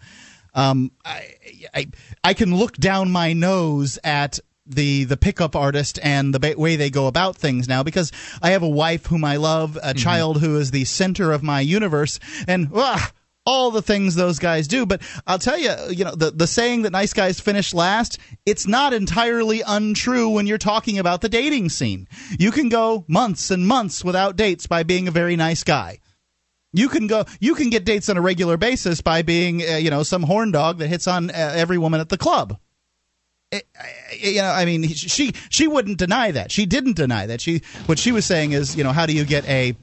Um, 0.54 0.92
I, 1.04 1.34
I 1.75 1.87
I 2.25 2.34
can 2.34 2.54
look 2.54 2.76
down 2.76 3.11
my 3.11 3.32
nose 3.32 3.99
at 4.04 4.38
the 4.66 5.04
the 5.04 5.16
pickup 5.16 5.54
artist 5.54 5.99
and 6.02 6.35
the 6.35 6.40
ba- 6.40 6.54
way 6.56 6.76
they 6.76 6.90
go 6.90 7.06
about 7.06 7.37
things 7.37 7.68
now 7.68 7.82
because 7.82 8.12
I 8.42 8.50
have 8.50 8.62
a 8.62 8.68
wife 8.68 9.06
whom 9.06 9.25
I 9.25 9.37
love, 9.37 9.78
a 9.82 9.94
child 9.94 10.40
who 10.40 10.56
is 10.58 10.70
the 10.70 10.85
center 10.85 11.32
of 11.32 11.42
my 11.42 11.61
universe, 11.61 12.18
and 12.46 12.70
ah, 12.75 13.12
all 13.46 13.70
the 13.70 13.82
things 13.82 14.14
those 14.14 14.38
guys 14.38 14.66
do. 14.66 14.85
But 14.85 15.00
I'll 15.26 15.38
tell 15.38 15.58
you, 15.58 15.73
you 15.90 16.04
know, 16.04 16.14
the 16.14 16.30
the 16.30 16.46
saying 16.46 16.82
that 16.82 16.92
nice 16.92 17.12
guys 17.12 17.40
finish 17.40 17.73
last, 17.73 18.18
it's 18.44 18.66
not 18.66 18.92
entirely 18.92 19.62
untrue 19.66 20.30
when 20.30 20.46
you're 20.46 20.58
talking 20.58 20.99
about 20.99 21.20
the 21.20 21.28
dating 21.28 21.68
scene. 21.68 22.08
You 22.38 22.50
can 22.50 22.68
go 22.68 23.04
months 23.08 23.50
and 23.50 23.66
months 23.66 24.04
without 24.04 24.37
dates 24.37 24.66
by 24.66 24.82
being 24.82 25.08
a 25.08 25.12
very 25.12 25.37
nice 25.37 25.62
guy. 25.62 26.00
You 26.73 26.90
can 26.90 27.06
go. 27.06 27.25
You 27.40 27.54
can 27.54 27.70
get 27.70 27.87
dates 27.87 28.11
on 28.11 28.18
a 28.18 28.20
regular 28.20 28.58
basis 28.58 29.00
by 29.00 29.23
being, 29.23 29.62
uh, 29.62 29.76
you 29.76 29.88
know, 29.88 30.02
some 30.02 30.25
horn 30.25 30.50
dog 30.50 30.78
that 30.78 30.88
hits 30.88 31.06
on 31.06 31.30
uh, 31.30 31.32
every 31.32 31.78
woman 31.78 32.00
at 32.00 32.11
the 32.11 32.18
club. 32.18 32.58
You 34.18 34.42
know, 34.42 34.50
I 34.50 34.64
mean, 34.64 34.88
she 34.88 35.32
she 35.50 35.66
wouldn't 35.66 35.98
deny 35.98 36.30
that. 36.30 36.50
She 36.50 36.66
didn't 36.66 36.96
deny 36.96 37.26
that. 37.26 37.40
She 37.40 37.62
what 37.86 37.98
she 37.98 38.12
was 38.12 38.25
saying 38.25 38.52
is, 38.52 38.76
you 38.76 38.84
know, 38.84 38.92
how 38.92 39.06
do 39.06 39.12
you 39.12 39.25
get 39.25 39.46
a 39.48 39.76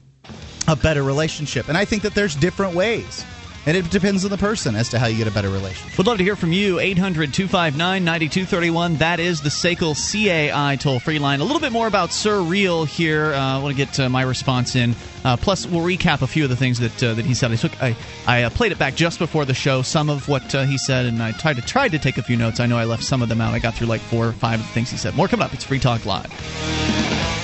a 0.66 0.76
better 0.76 1.02
relationship? 1.02 1.68
And 1.68 1.76
I 1.76 1.84
think 1.84 2.02
that 2.02 2.14
there's 2.14 2.34
different 2.34 2.74
ways, 2.74 3.24
and 3.66 3.76
it 3.76 3.90
depends 3.90 4.24
on 4.24 4.30
the 4.30 4.38
person 4.38 4.76
as 4.76 4.88
to 4.90 4.98
how 4.98 5.06
you 5.06 5.16
get 5.16 5.26
a 5.26 5.30
better 5.30 5.50
relationship. 5.50 5.96
We'd 5.96 6.06
love 6.06 6.18
to 6.18 6.24
hear 6.24 6.36
from 6.36 6.52
you. 6.52 6.78
800 6.78 7.32
259 7.32 8.04
9231. 8.04 8.96
That 8.96 9.20
is 9.20 9.40
the 9.40 9.48
SACL 9.48 9.94
CAI 9.94 10.76
toll 10.76 11.00
free 11.00 11.18
line. 11.18 11.40
A 11.40 11.44
little 11.44 11.60
bit 11.60 11.72
more 11.72 11.86
about 11.86 12.10
Surreal 12.10 12.86
here. 12.86 13.32
Uh, 13.32 13.58
I 13.58 13.62
want 13.62 13.76
to 13.76 13.84
get 13.84 13.98
uh, 13.98 14.08
my 14.08 14.22
response 14.22 14.76
in. 14.76 14.94
Uh, 15.24 15.36
plus, 15.36 15.66
we'll 15.66 15.84
recap 15.84 16.22
a 16.22 16.26
few 16.26 16.44
of 16.44 16.50
the 16.50 16.56
things 16.56 16.78
that 16.80 17.02
uh, 17.02 17.14
that 17.14 17.24
he 17.24 17.34
said. 17.34 17.50
I 17.50 17.56
took 17.56 17.82
I, 17.82 17.96
I 18.26 18.42
uh, 18.42 18.50
played 18.50 18.72
it 18.72 18.78
back 18.78 18.94
just 18.94 19.18
before 19.18 19.44
the 19.44 19.54
show, 19.54 19.82
some 19.82 20.10
of 20.10 20.28
what 20.28 20.54
uh, 20.54 20.64
he 20.64 20.76
said, 20.76 21.06
and 21.06 21.22
I 21.22 21.32
tried 21.32 21.56
to 21.56 21.62
tried 21.62 21.92
to 21.92 21.98
take 21.98 22.18
a 22.18 22.22
few 22.22 22.36
notes. 22.36 22.60
I 22.60 22.66
know 22.66 22.76
I 22.76 22.84
left 22.84 23.04
some 23.04 23.22
of 23.22 23.28
them 23.28 23.40
out. 23.40 23.54
I 23.54 23.58
got 23.58 23.74
through 23.74 23.86
like 23.86 24.02
four 24.02 24.28
or 24.28 24.32
five 24.32 24.60
of 24.60 24.66
the 24.66 24.72
things 24.72 24.90
he 24.90 24.98
said. 24.98 25.14
More 25.14 25.28
coming 25.28 25.44
up. 25.44 25.54
It's 25.54 25.64
Free 25.64 25.80
Talk 25.80 26.04
Live. 26.04 27.43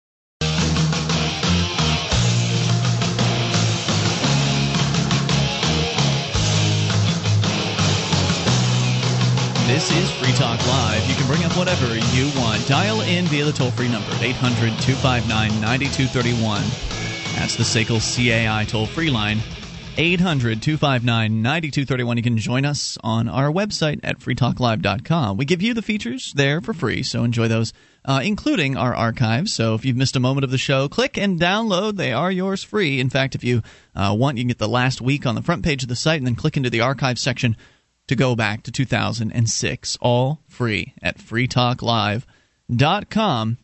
This 9.71 9.89
is 9.89 10.11
Free 10.11 10.33
Talk 10.33 10.59
Live. 10.67 11.07
You 11.07 11.15
can 11.15 11.25
bring 11.27 11.45
up 11.45 11.55
whatever 11.55 11.95
you 12.13 12.29
want. 12.37 12.67
Dial 12.67 12.99
in 12.99 13.23
via 13.27 13.45
the 13.45 13.53
toll 13.53 13.71
free 13.71 13.87
number 13.87 14.11
800 14.19 14.77
259 14.81 15.61
9231. 15.61 16.61
That's 17.35 17.55
the 17.55 17.63
SACL 17.63 18.01
CAI 18.01 18.65
toll 18.65 18.85
free 18.85 19.09
line. 19.09 19.39
800 19.95 20.61
259 20.61 21.41
9231. 21.41 22.17
You 22.17 22.21
can 22.21 22.37
join 22.37 22.65
us 22.65 22.97
on 23.01 23.29
our 23.29 23.49
website 23.49 24.01
at 24.03 24.19
freetalklive.com. 24.19 25.37
We 25.37 25.45
give 25.45 25.61
you 25.61 25.73
the 25.73 25.81
features 25.81 26.33
there 26.35 26.59
for 26.59 26.73
free, 26.73 27.01
so 27.01 27.23
enjoy 27.23 27.47
those, 27.47 27.71
uh, 28.03 28.19
including 28.21 28.75
our 28.75 28.93
archives. 28.93 29.53
So 29.53 29.73
if 29.75 29.85
you've 29.85 29.95
missed 29.95 30.17
a 30.17 30.19
moment 30.19 30.43
of 30.43 30.51
the 30.51 30.57
show, 30.57 30.89
click 30.89 31.17
and 31.17 31.39
download. 31.39 31.95
They 31.95 32.11
are 32.11 32.29
yours 32.29 32.61
free. 32.61 32.99
In 32.99 33.09
fact, 33.09 33.35
if 33.35 33.43
you 33.45 33.61
uh, 33.95 34.13
want, 34.19 34.37
you 34.37 34.43
can 34.43 34.49
get 34.49 34.57
the 34.57 34.67
last 34.67 34.99
week 34.99 35.25
on 35.25 35.35
the 35.35 35.41
front 35.41 35.63
page 35.63 35.81
of 35.81 35.87
the 35.87 35.95
site 35.95 36.17
and 36.17 36.27
then 36.27 36.35
click 36.35 36.57
into 36.57 36.69
the 36.69 36.81
archive 36.81 37.17
section 37.17 37.55
to 38.11 38.15
go 38.17 38.35
back 38.35 38.61
to 38.63 38.71
2006. 38.73 39.97
All 40.01 40.41
free 40.49 40.93
at 41.01 41.17
freetalklive.com. 41.17 43.57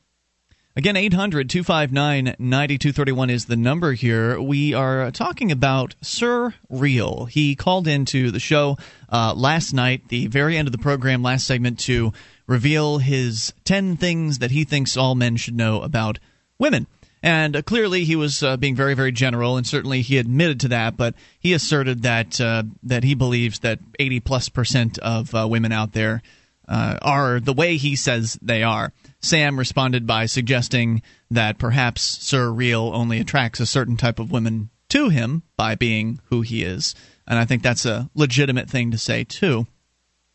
Again, 0.78 0.96
800 0.96 1.50
259 1.50 2.36
9231 2.40 3.30
is 3.30 3.44
the 3.46 3.58
number 3.58 3.92
here. 3.92 4.40
We 4.40 4.74
are 4.74 5.12
talking 5.12 5.52
about 5.52 5.96
Sir 6.02 6.54
Real. 6.70 7.26
He 7.26 7.56
called 7.56 7.90
into 7.90 8.32
the 8.32 8.40
show 8.40 8.78
uh, 9.12 9.34
last 9.36 9.74
night, 9.74 10.08
the 10.08 10.28
very 10.28 10.56
end 10.56 10.70
of 10.70 10.72
the 10.72 10.78
program, 10.78 11.24
last 11.24 11.46
segment, 11.46 11.80
to 11.80 12.14
reveal 12.46 13.00
his 13.00 13.52
10 13.66 13.98
things 13.98 14.40
that 14.40 14.52
he 14.52 14.64
thinks 14.64 14.96
all 14.96 15.16
men 15.16 15.36
should 15.36 15.58
know 15.58 15.82
about 15.82 16.20
women. 16.58 16.88
And 17.24 17.56
uh, 17.56 17.62
clearly, 17.62 18.04
he 18.04 18.16
was 18.16 18.44
uh, 18.44 18.58
being 18.58 18.76
very, 18.76 18.94
very 18.94 19.12
general, 19.12 19.58
and 19.58 19.66
certainly 19.66 20.02
he 20.02 20.18
admitted 20.18 20.60
to 20.62 20.68
that. 20.70 20.98
But 20.98 21.16
he 21.40 21.54
asserted 21.54 22.04
that 22.04 22.40
uh, 22.40 22.64
that 22.84 23.04
he 23.04 23.16
believes 23.16 23.60
that 23.60 23.80
80 24.00 24.20
plus 24.22 24.50
percent 24.50 25.00
of 25.00 25.34
uh, 25.34 25.48
women 25.50 25.72
out 25.72 25.94
there 25.94 26.22
uh, 26.68 26.98
are 27.02 27.40
the 27.40 27.54
way 27.54 27.78
he 27.78 27.96
says 27.96 28.38
they 28.42 28.64
are. 28.64 28.94
Sam 29.20 29.58
responded 29.58 30.06
by 30.06 30.28
suggesting 30.28 31.02
that 31.32 31.58
perhaps 31.58 32.02
Sir 32.02 32.52
Real 32.52 32.92
only 32.94 33.20
attracts 33.20 33.60
a 33.60 33.66
certain 33.66 33.98
type 33.98 34.20
of 34.20 34.32
women 34.32 34.70
to 34.90 35.10
him 35.10 35.44
by 35.58 35.76
being 35.76 36.20
who 36.26 36.42
he 36.42 36.64
is, 36.64 36.94
and 37.28 37.40
I 37.40 37.46
think 37.46 37.64
that's 37.64 37.86
a 37.86 38.10
legitimate 38.14 38.70
thing 38.70 38.92
to 38.92 38.98
say 38.98 39.24
too. 39.24 39.68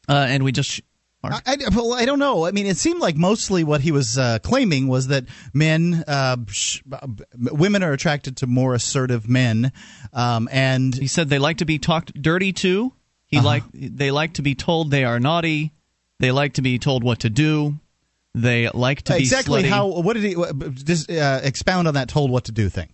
Uh, 0.08 0.26
and 0.28 0.42
we 0.42 0.50
just 0.50 0.80
I, 1.24 1.40
I, 1.46 1.56
well, 1.74 1.92
I 1.94 2.04
don't 2.04 2.18
know. 2.18 2.44
I 2.46 2.50
mean, 2.50 2.66
it 2.66 2.76
seemed 2.76 3.00
like 3.00 3.16
mostly 3.16 3.62
what 3.64 3.80
he 3.80 3.92
was 3.92 4.18
uh, 4.18 4.38
claiming 4.42 4.88
was 4.88 5.06
that 5.08 5.24
men, 5.54 6.02
uh, 6.08 6.36
sh- 6.48 6.80
women 7.36 7.82
are 7.82 7.92
attracted 7.92 8.38
to 8.38 8.46
more 8.46 8.74
assertive 8.74 9.28
men, 9.28 9.72
um, 10.12 10.48
and 10.50 10.94
he 10.94 11.06
said 11.06 11.28
they 11.28 11.38
like 11.38 11.58
to 11.58 11.64
be 11.64 11.78
talked 11.78 12.20
dirty 12.20 12.52
to. 12.54 12.92
He 13.26 13.38
Uh-huh. 13.38 13.46
like 13.46 13.62
they 13.72 14.10
like 14.10 14.34
to 14.34 14.42
be 14.42 14.54
told 14.54 14.90
they 14.90 15.04
are 15.04 15.20
naughty. 15.20 15.72
They 16.18 16.32
like 16.32 16.54
to 16.54 16.62
be 16.62 16.78
told 16.78 17.04
what 17.04 17.20
to 17.20 17.30
do. 17.30 17.78
They 18.34 18.68
like 18.70 19.02
to 19.02 19.12
be 19.14 19.18
exactly 19.20 19.62
slutty. 19.62 19.68
how. 19.68 19.86
What 19.88 20.14
did 20.14 20.24
he 20.24 20.36
what- 20.36 20.74
just 20.74 21.10
uh, 21.10 21.40
expound 21.42 21.86
on 21.88 21.94
that? 21.94 22.08
Told 22.08 22.30
what 22.30 22.44
to 22.44 22.52
do 22.52 22.68
thing. 22.68 22.88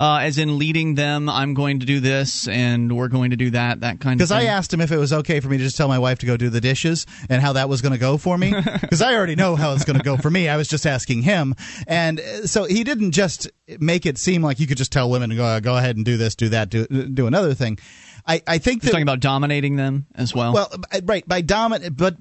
Uh, 0.00 0.20
as 0.22 0.38
in 0.38 0.58
leading 0.58 0.94
them. 0.94 1.28
I'm 1.28 1.52
going 1.52 1.80
to 1.80 1.86
do 1.86 2.00
this, 2.00 2.48
and 2.48 2.96
we're 2.96 3.08
going 3.08 3.30
to 3.30 3.36
do 3.36 3.50
that. 3.50 3.80
That 3.80 4.00
kind 4.00 4.20
of 4.20 4.26
Because. 4.26 4.32
I 4.32 4.44
asked 4.44 4.72
him 4.72 4.80
if 4.80 4.90
it 4.90 4.96
was 4.96 5.12
okay 5.12 5.40
for 5.40 5.48
me 5.48 5.58
to 5.58 5.62
just 5.62 5.76
tell 5.76 5.88
my 5.88 5.98
wife 5.98 6.20
to 6.20 6.26
go 6.26 6.38
do 6.38 6.48
the 6.48 6.60
dishes 6.60 7.06
and 7.28 7.42
how 7.42 7.52
that 7.52 7.68
was 7.68 7.82
going 7.82 7.92
to 7.92 7.98
go 7.98 8.16
for 8.16 8.36
me. 8.36 8.54
Because 8.80 9.02
I 9.02 9.14
already 9.14 9.36
know 9.36 9.56
how 9.56 9.74
it's 9.74 9.84
going 9.84 9.98
to 9.98 10.04
go 10.04 10.16
for 10.16 10.30
me. 10.30 10.48
I 10.48 10.56
was 10.56 10.66
just 10.66 10.86
asking 10.86 11.22
him, 11.22 11.54
and 11.86 12.18
uh, 12.18 12.46
so 12.46 12.64
he 12.64 12.82
didn't 12.82 13.12
just 13.12 13.50
make 13.78 14.06
it 14.06 14.16
seem 14.16 14.42
like 14.42 14.58
you 14.58 14.66
could 14.66 14.78
just 14.78 14.90
tell 14.90 15.10
women 15.10 15.30
to 15.30 15.36
go 15.36 15.60
go 15.60 15.76
ahead 15.76 15.96
and 15.96 16.04
do 16.04 16.16
this, 16.16 16.34
do 16.34 16.48
that, 16.48 16.70
do 16.70 16.86
do 16.86 17.26
another 17.26 17.52
thing. 17.54 17.78
I, 18.26 18.42
I 18.46 18.58
think 18.58 18.82
He's 18.82 18.90
that 18.90 18.92
talking 18.92 19.02
about 19.02 19.20
dominating 19.20 19.76
them 19.76 20.06
as 20.14 20.34
well. 20.34 20.52
well, 20.52 20.72
right 21.04 21.26
by 21.26 21.42
dominant, 21.42 21.96
but. 21.96 22.16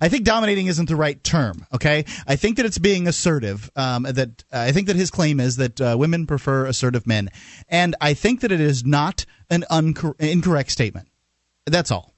I 0.00 0.08
think 0.08 0.24
dominating 0.24 0.66
isn't 0.66 0.88
the 0.88 0.96
right 0.96 1.22
term. 1.24 1.66
Okay, 1.74 2.04
I 2.26 2.36
think 2.36 2.56
that 2.56 2.66
it's 2.66 2.78
being 2.78 3.06
assertive. 3.08 3.70
Um, 3.76 4.02
that 4.04 4.44
uh, 4.52 4.58
I 4.58 4.72
think 4.72 4.86
that 4.88 4.96
his 4.96 5.10
claim 5.10 5.40
is 5.40 5.56
that 5.56 5.80
uh, 5.80 5.96
women 5.98 6.26
prefer 6.26 6.66
assertive 6.66 7.06
men, 7.06 7.30
and 7.68 7.94
I 8.00 8.14
think 8.14 8.40
that 8.40 8.52
it 8.52 8.60
is 8.60 8.84
not 8.84 9.24
an 9.50 9.64
uncor- 9.70 10.20
incorrect 10.20 10.70
statement. 10.70 11.08
That's 11.66 11.90
all. 11.90 12.12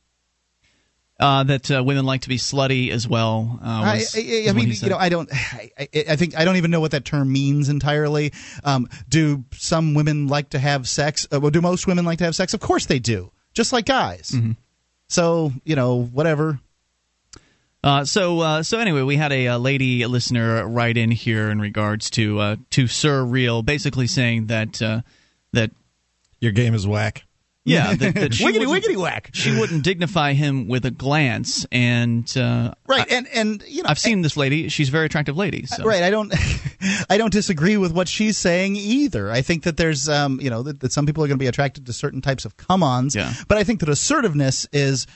uh, 1.21 1.43
that 1.45 1.69
uh, 1.71 1.83
women 1.83 2.05
like 2.05 2.21
to 2.23 2.29
be 2.29 2.37
slutty 2.39 2.91
as 2.91 3.09
well. 3.09 3.59
Uh, 3.63 3.67
I, 3.67 3.95
was- 3.95 4.15
I, 4.17 4.21
is 4.21 4.49
I 4.49 4.53
mean, 4.53 4.69
you 4.71 4.89
know, 4.89 4.97
I 4.97 5.09
don't. 5.09 5.29
I, 5.33 5.71
I 5.79 5.89
I 6.11 6.17
think 6.17 6.37
I 6.39 6.45
don't 6.45 6.57
even 6.57 6.71
know 6.71 6.81
what 6.81 6.93
that 6.93 7.05
term 7.05 7.33
means 7.33 7.69
entirely. 7.69 8.33
Um, 8.63 8.89
do 9.09 9.45
some 9.53 9.95
women 9.95 10.29
like 10.29 10.51
to 10.51 10.59
have 10.59 10.89
sex? 10.89 11.27
Uh, 11.33 11.41
well, 11.41 11.51
do 11.51 11.61
most 11.61 11.87
women 11.87 12.05
like 12.05 12.19
to 12.19 12.25
have 12.25 12.37
sex? 12.37 12.55
Of 12.55 12.61
course 12.61 12.87
they 12.87 12.99
do, 13.01 13.33
just 13.53 13.73
like 13.73 13.87
guys. 13.87 14.31
Mm-hmm. 14.31 14.53
So 15.09 15.53
you 15.65 15.75
know, 15.77 16.05
whatever. 16.05 16.61
Uh, 17.85 18.05
so 18.05 18.41
uh, 18.41 18.63
so 18.63 18.79
anyway, 18.79 19.03
we 19.03 19.17
had 19.17 19.33
a, 19.33 19.49
uh 19.49 19.59
lady 19.59 20.05
listener 20.07 20.67
write 20.67 20.97
in 20.97 21.11
here 21.11 21.49
in 21.51 21.61
regards 21.61 22.11
to 22.11 22.39
uh, 22.41 22.57
to 22.71 22.87
Sir 22.89 23.25
Real, 23.25 23.63
basically 23.63 24.07
saying 24.09 24.47
that 24.47 24.83
uh, 24.83 25.03
that 25.53 25.71
Your 26.41 26.53
game 26.53 26.75
is 26.75 26.87
whack. 26.87 27.25
yeah 27.65 27.95
that, 27.95 28.15
that 28.17 28.35
she 28.39 28.45
wiggity 28.45 28.67
wiggity 28.67 28.97
whack. 28.97 29.31
she 29.33 29.57
wouldn't 29.57 29.85
dignify 29.85 30.33
him 30.33 30.67
with 30.67 30.85
a 30.87 30.91
glance, 30.91 31.67
and 31.71 32.37
uh, 32.37 32.73
Right, 32.89 33.09
and 33.13 33.29
and 33.29 33.63
you 33.69 33.85
know, 33.85 33.91
I've 33.91 33.99
seen 33.99 34.23
this 34.23 34.37
lady; 34.37 34.69
she's 34.69 34.89
a 34.89 34.93
very 34.93 35.07
attractive 35.07 35.37
lady. 35.37 35.67
So. 35.67 35.85
Right, 35.85 36.03
I 36.03 36.11
don't, 36.11 36.35
I 37.11 37.17
don't 37.17 37.33
disagree 37.33 37.77
with 37.77 37.93
what 37.93 38.09
she's 38.09 38.37
saying 38.39 38.75
either. 38.75 39.31
I 39.31 39.43
think 39.43 39.63
that 39.65 39.77
there's, 39.77 40.09
um, 40.09 40.41
you 40.41 40.51
know, 40.51 40.63
that, 40.65 40.81
that 40.81 40.93
some 40.93 41.07
people 41.07 41.23
are 41.23 41.29
going 41.29 41.39
to 41.39 41.43
be 41.43 41.47
attracted 41.47 41.87
to 41.87 41.93
certain 41.93 42.23
types 42.23 42.45
of 42.45 42.57
come-ons. 42.57 43.15
Yeah. 43.15 43.33
But 43.47 43.59
I 43.59 43.65
think 43.65 43.81
that 43.81 43.89
assertiveness 43.89 44.67
is 44.73 45.07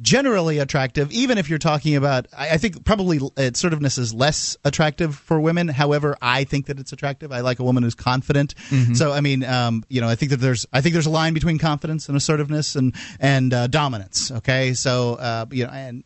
generally 0.00 0.58
attractive, 0.58 1.12
even 1.12 1.38
if 1.38 1.48
you're 1.48 1.58
talking 1.58 1.94
about. 1.96 2.26
I, 2.36 2.50
I 2.50 2.56
think 2.58 2.84
probably 2.84 3.20
assertiveness 3.36 3.96
is 3.96 4.12
less 4.12 4.56
attractive 4.64 5.14
for 5.14 5.40
women. 5.40 5.68
However, 5.68 6.16
I 6.20 6.44
think 6.44 6.66
that 6.66 6.80
it's 6.80 6.92
attractive. 6.92 7.30
I 7.32 7.40
like 7.40 7.60
a 7.60 7.64
woman 7.64 7.82
who's 7.82 7.94
confident. 7.94 8.54
So 8.94 9.12
I 9.12 9.20
mean, 9.20 9.44
um, 9.44 9.84
you 9.88 10.00
know, 10.00 10.08
I 10.08 10.14
think 10.16 10.30
that 10.30 10.38
there's, 10.38 10.66
I 10.72 10.80
think 10.80 10.94
there's 10.94 11.06
a 11.06 11.10
line 11.10 11.32
between 11.34 11.58
confidence 11.58 12.08
and 12.08 12.16
assertiveness 12.16 12.74
and 12.74 12.94
and 13.20 13.54
uh, 13.54 13.66
dominance. 13.68 14.30
Okay, 14.30 14.74
so 14.74 15.14
uh, 15.14 15.46
you 15.50 15.64
know, 15.64 15.70
and 15.70 16.04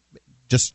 just. 0.49 0.75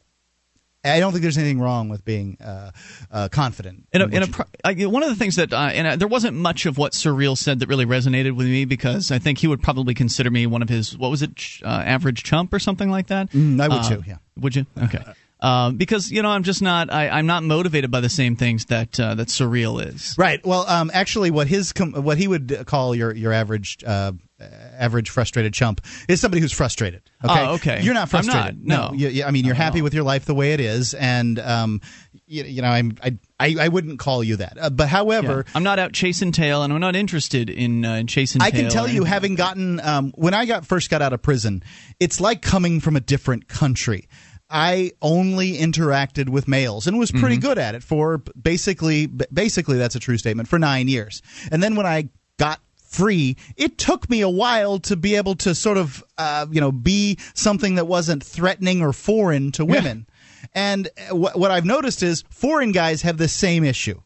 I 0.85 0.99
don't 0.99 1.11
think 1.11 1.21
there's 1.21 1.37
anything 1.37 1.59
wrong 1.59 1.87
with 1.89 2.03
being 2.03 2.37
uh, 2.43 2.71
uh, 3.11 3.29
confident. 3.29 3.87
In 3.93 4.01
a, 4.01 4.05
in 4.07 4.23
a 4.23 4.27
pro- 4.27 4.45
I, 4.65 4.73
one 4.85 5.01
of 5.01 5.09
the 5.09 5.15
things 5.15 5.37
that, 5.37 5.53
uh, 5.53 5.57
and 5.73 5.87
uh, 5.87 5.95
there 5.95 6.07
wasn't 6.09 6.35
much 6.35 6.65
of 6.65 6.77
what 6.77 6.91
Surreal 6.91 7.37
said 7.37 7.59
that 7.59 7.69
really 7.69 7.85
resonated 7.85 8.33
with 8.35 8.47
me 8.47 8.65
because 8.65 9.11
I 9.11 9.19
think 9.19 9.37
he 9.37 9.47
would 9.47 9.61
probably 9.61 9.93
consider 9.93 10.29
me 10.29 10.45
one 10.45 10.61
of 10.61 10.67
his, 10.69 10.97
what 10.97 11.09
was 11.09 11.21
it, 11.21 11.35
ch- 11.37 11.61
uh, 11.63 11.67
average 11.67 12.23
chump 12.23 12.53
or 12.53 12.59
something 12.59 12.89
like 12.89 13.07
that. 13.07 13.29
Mm, 13.31 13.61
I 13.61 13.67
would 13.69 13.77
Uh, 13.77 13.89
too, 13.89 14.03
yeah. 14.05 14.17
Would 14.37 14.55
you? 14.55 14.65
Okay. 14.81 14.99
Um, 15.43 15.75
because 15.75 16.09
you 16.09 16.21
know 16.21 16.29
I'm 16.29 16.43
just 16.43 16.61
not 16.61 16.91
I, 16.91 17.09
I'm 17.09 17.25
not 17.25 17.43
motivated 17.43 17.91
by 17.91 17.99
the 17.99 18.07
same 18.09 18.37
things 18.37 18.65
that 18.67 18.97
uh, 18.97 19.15
that 19.15 19.27
Surreal 19.27 19.85
is. 19.85 20.15
Right. 20.17 20.43
Well, 20.45 20.65
um, 20.69 20.89
actually, 20.93 21.31
what 21.31 21.47
his 21.47 21.73
com- 21.73 21.91
what 21.91 22.17
he 22.17 22.29
would 22.29 22.63
call 22.65 22.95
your 22.95 23.13
your 23.13 23.33
average 23.33 23.83
uh, 23.85 24.13
average 24.39 25.09
frustrated 25.09 25.53
chump 25.53 25.81
is 26.07 26.21
somebody 26.21 26.39
who's 26.41 26.53
frustrated. 26.53 27.01
Okay. 27.23 27.45
Oh, 27.45 27.53
okay. 27.55 27.81
You're 27.81 27.93
not 27.93 28.09
frustrated. 28.09 28.61
I'm 28.61 28.65
not, 28.65 28.91
no. 28.91 28.97
You, 28.97 29.09
you- 29.09 29.23
I 29.25 29.31
mean, 29.31 29.43
you're 29.43 29.53
at 29.55 29.61
happy 29.61 29.79
all. 29.79 29.83
with 29.83 29.93
your 29.93 30.03
life 30.03 30.23
the 30.25 30.33
way 30.33 30.53
it 30.53 30.61
is, 30.61 30.93
and 30.93 31.37
um, 31.39 31.81
you, 32.25 32.43
you 32.45 32.61
know, 32.61 32.69
I'm 32.69 32.97
I, 33.03 33.17
I 33.37 33.55
I 33.65 33.67
wouldn't 33.67 33.99
call 33.99 34.23
you 34.23 34.37
that. 34.37 34.57
Uh, 34.59 34.69
but 34.69 34.87
however. 34.87 35.43
Yeah. 35.45 35.51
I'm 35.55 35.63
not 35.63 35.77
out 35.77 35.91
chasing 35.91 36.31
tail, 36.31 36.63
and 36.63 36.71
I'm 36.71 36.79
not 36.79 36.95
interested 36.95 37.49
in, 37.49 37.83
uh, 37.83 37.95
in 37.95 38.07
chasing. 38.07 38.41
I 38.41 38.51
can 38.51 38.69
tell 38.69 38.87
you, 38.87 39.03
having 39.03 39.35
gotten 39.35 39.81
um, 39.81 40.13
when 40.15 40.33
I 40.33 40.45
got 40.45 40.65
first 40.65 40.89
got 40.89 41.01
out 41.01 41.11
of 41.11 41.21
prison, 41.21 41.63
it's 41.99 42.21
like 42.21 42.41
coming 42.41 42.79
from 42.79 42.95
a 42.95 43.01
different 43.01 43.49
country. 43.49 44.07
I 44.53 44.91
only 45.01 45.53
interacted 45.53 46.29
with 46.29 46.47
males 46.47 46.85
and 46.85 46.99
was 46.99 47.11
pretty 47.11 47.37
good 47.37 47.57
at 47.57 47.73
it 47.73 47.81
for 47.81 48.19
basically 48.39 49.07
basically 49.07 49.77
that's 49.77 49.95
a 49.95 49.99
true 49.99 50.19
statement 50.19 50.47
for 50.47 50.59
9 50.59 50.87
years. 50.87 51.23
And 51.51 51.63
then 51.63 51.75
when 51.75 51.87
I 51.87 52.09
got 52.37 52.59
free, 52.77 53.35
it 53.57 53.79
took 53.79 54.07
me 54.11 54.21
a 54.21 54.29
while 54.29 54.77
to 54.81 54.95
be 54.95 55.15
able 55.15 55.33
to 55.37 55.55
sort 55.55 55.77
of 55.77 56.03
uh, 56.19 56.45
you 56.51 56.61
know 56.61 56.71
be 56.71 57.17
something 57.33 57.75
that 57.75 57.87
wasn't 57.87 58.23
threatening 58.23 58.83
or 58.83 58.93
foreign 58.93 59.51
to 59.53 59.65
women. 59.65 60.05
And 60.53 60.87
uh, 61.09 61.15
what 61.15 61.39
what 61.39 61.49
I've 61.49 61.65
noticed 61.65 62.03
is 62.03 62.23
foreign 62.29 62.71
guys 62.73 63.01
have 63.01 63.17
the 63.17 63.27
same 63.27 63.63
issue. 63.63 63.99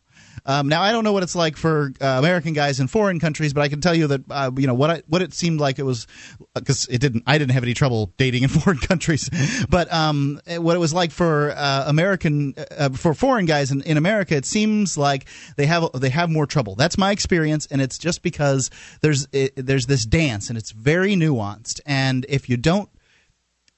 Um, 0.48 0.70
now 0.70 0.82
I 0.82 0.94
don't 0.94 1.04
know 1.04 1.12
what 1.12 1.24
it's 1.24 1.36
like 1.36 1.58
for 1.58 1.92
uh, 2.00 2.06
American 2.20 2.54
guys 2.54 2.80
in 2.80 2.88
foreign 2.88 3.20
countries, 3.20 3.54
but 3.54 3.62
I 3.62 3.68
can 3.68 3.82
tell 3.82 3.94
you 3.94 4.08
that 4.08 4.22
uh, 4.32 4.51
you 4.58 4.66
know 4.66 4.74
what 4.74 4.89
I, 4.89 5.04
what 5.08 5.22
it 5.22 5.34
seemed 5.34 5.60
like 5.60 5.77
it 5.77 5.84
was 5.84 6.08
because 6.56 6.88
it 6.88 7.00
didn't 7.00 7.24
I 7.27 7.38
didn't 7.38 7.51
have 7.51 7.63
any 7.63 7.74
trouble 7.74 8.13
dating 8.18 8.44
in 8.44 8.50
foreign 8.58 8.77
countries, 8.80 9.30
but 9.70 9.92
um, 9.94 10.39
what 10.48 10.75
it 10.75 10.80
was 10.80 10.94
like 10.94 11.12
for 11.12 11.51
uh, 11.51 11.84
American 11.88 12.56
uh, 12.77 12.89
for 12.89 13.13
foreign 13.13 13.46
guys 13.46 13.72
in, 13.72 13.82
in 13.82 13.98
America, 13.98 14.36
it 14.36 14.46
seems 14.46 14.98
like 14.98 15.25
they 15.58 15.66
have 15.66 15.92
they 15.94 16.10
have 16.10 16.30
more 16.30 16.46
trouble. 16.46 16.75
That's 16.75 16.98
my 16.98 17.12
experience, 17.12 17.68
and 17.70 17.82
it's 17.82 17.98
just 17.98 18.24
because 18.24 18.72
there's 19.01 19.27
it, 19.34 19.54
there's 19.58 19.88
this 19.88 20.06
dance 20.06 20.48
and 20.48 20.58
it's 20.58 20.72
very 20.72 21.16
nuanced, 21.16 21.82
and 21.86 22.25
if 22.30 22.50
you 22.50 22.56
don't 22.56 22.89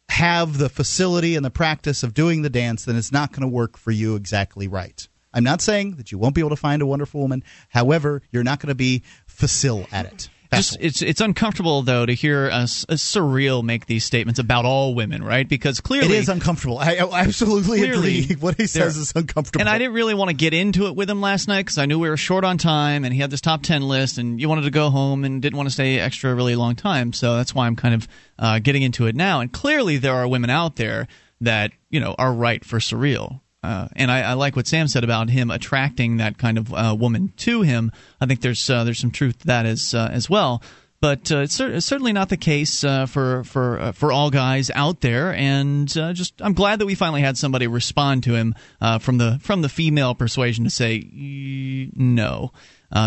have 0.09 0.57
the 0.59 0.69
facility 0.69 1.35
and 1.35 1.43
the 1.43 1.51
practice 1.51 2.03
of 2.03 2.13
doing 2.13 2.43
the 2.43 2.49
dance, 2.49 2.85
then 2.85 2.95
it's 2.95 3.11
not 3.11 3.31
going 3.31 3.41
to 3.41 3.47
work 3.47 3.77
for 3.77 3.91
you 3.91 4.15
exactly 4.15 4.67
right. 4.67 5.07
I'm 5.33 5.43
not 5.43 5.61
saying 5.61 5.95
that 5.95 6.11
you 6.11 6.17
won't 6.17 6.35
be 6.35 6.41
able 6.41 6.49
to 6.51 6.55
find 6.55 6.81
a 6.81 6.85
wonderful 6.85 7.21
woman. 7.21 7.43
However, 7.69 8.21
you're 8.31 8.43
not 8.43 8.59
going 8.59 8.69
to 8.69 8.75
be 8.75 9.03
facile 9.27 9.87
at 9.91 10.05
it. 10.05 10.29
Just, 10.51 10.77
it's 10.79 11.01
it's 11.03 11.21
uncomfortable 11.21 11.83
though 11.83 12.07
to 12.07 12.13
hear 12.13 12.47
a, 12.47 12.63
a, 12.63 12.95
surreal 12.95 13.63
make 13.63 13.85
these 13.85 14.03
statements 14.03 14.39
about 14.39 14.65
all 14.65 14.95
women, 14.95 15.23
right? 15.23 15.47
Because 15.47 15.79
clearly 15.79 16.15
it 16.15 16.21
is 16.21 16.29
uncomfortable. 16.29 16.79
I, 16.79 16.95
I 16.95 17.21
absolutely 17.21 17.87
agree. 17.87 18.35
What 18.39 18.55
he 18.57 18.65
says 18.65 18.97
is 18.97 19.11
uncomfortable. 19.15 19.61
And 19.61 19.69
I 19.69 19.77
didn't 19.77 19.93
really 19.93 20.15
want 20.15 20.29
to 20.29 20.35
get 20.35 20.55
into 20.55 20.87
it 20.87 20.95
with 20.95 21.09
him 21.09 21.21
last 21.21 21.47
night 21.47 21.65
because 21.65 21.77
I 21.77 21.85
knew 21.85 21.99
we 21.99 22.09
were 22.09 22.17
short 22.17 22.43
on 22.43 22.57
time, 22.57 23.05
and 23.05 23.13
he 23.13 23.19
had 23.19 23.29
this 23.29 23.41
top 23.41 23.61
ten 23.61 23.83
list, 23.83 24.17
and 24.17 24.41
you 24.41 24.49
wanted 24.49 24.63
to 24.63 24.71
go 24.71 24.89
home 24.89 25.23
and 25.23 25.39
didn't 25.39 25.57
want 25.57 25.67
to 25.67 25.73
stay 25.73 25.99
extra 25.99 26.33
really 26.33 26.55
long 26.55 26.75
time. 26.75 27.13
So 27.13 27.35
that's 27.35 27.53
why 27.53 27.67
I'm 27.67 27.75
kind 27.75 27.93
of 27.93 28.07
uh, 28.39 28.59
getting 28.59 28.81
into 28.81 29.05
it 29.05 29.15
now. 29.15 29.41
And 29.41 29.51
clearly 29.51 29.97
there 29.97 30.15
are 30.15 30.27
women 30.27 30.49
out 30.49 30.77
there 30.77 31.07
that 31.41 31.71
you 31.91 31.99
know 31.99 32.15
are 32.17 32.33
right 32.33 32.65
for 32.65 32.79
surreal. 32.79 33.41
Uh, 33.61 33.89
and 33.95 34.09
I, 34.09 34.21
I, 34.21 34.33
like 34.33 34.55
what 34.55 34.67
Sam 34.67 34.87
said 34.87 35.03
about 35.03 35.29
him 35.29 35.51
attracting 35.51 36.17
that 36.17 36.37
kind 36.37 36.57
of 36.57 36.73
uh, 36.73 36.95
woman 36.97 37.33
to 37.37 37.61
him. 37.61 37.91
I 38.21 38.25
think 38.25 38.41
there's 38.41 38.69
uh, 38.69 38.85
there's 38.85 38.99
some 38.99 39.11
truth 39.11 39.39
to 39.39 39.47
that 39.47 39.65
as 39.65 39.93
uh, 39.93 40.09
as 40.11 40.29
well. 40.29 40.63
But 41.01 41.31
uh, 41.31 41.39
it's, 41.39 41.55
cer- 41.55 41.71
it's, 41.71 41.85
certainly 41.85 42.11
not 42.11 42.29
the 42.29 42.37
case 42.37 42.83
uh, 42.83 43.05
for 43.05 43.43
for 43.43 43.91
for 43.93 44.13
all 44.13 44.29
guys 44.29 44.71
out 44.73 45.01
there. 45.01 45.33
And 45.33 45.87
just 45.89 46.41
I'm 46.41 46.53
glad 46.53 46.79
that 46.79 46.85
we 46.85 46.95
finally 46.95 47.21
had 47.21 47.37
somebody 47.37 47.67
respond 47.67 48.23
to 48.23 48.33
him 48.33 48.55
from 49.01 49.17
the 49.17 49.39
from 49.41 49.61
the 49.61 49.69
female 49.69 50.15
persuasion 50.15 50.63
to 50.63 50.69
say 50.69 51.09
no. 51.95 52.51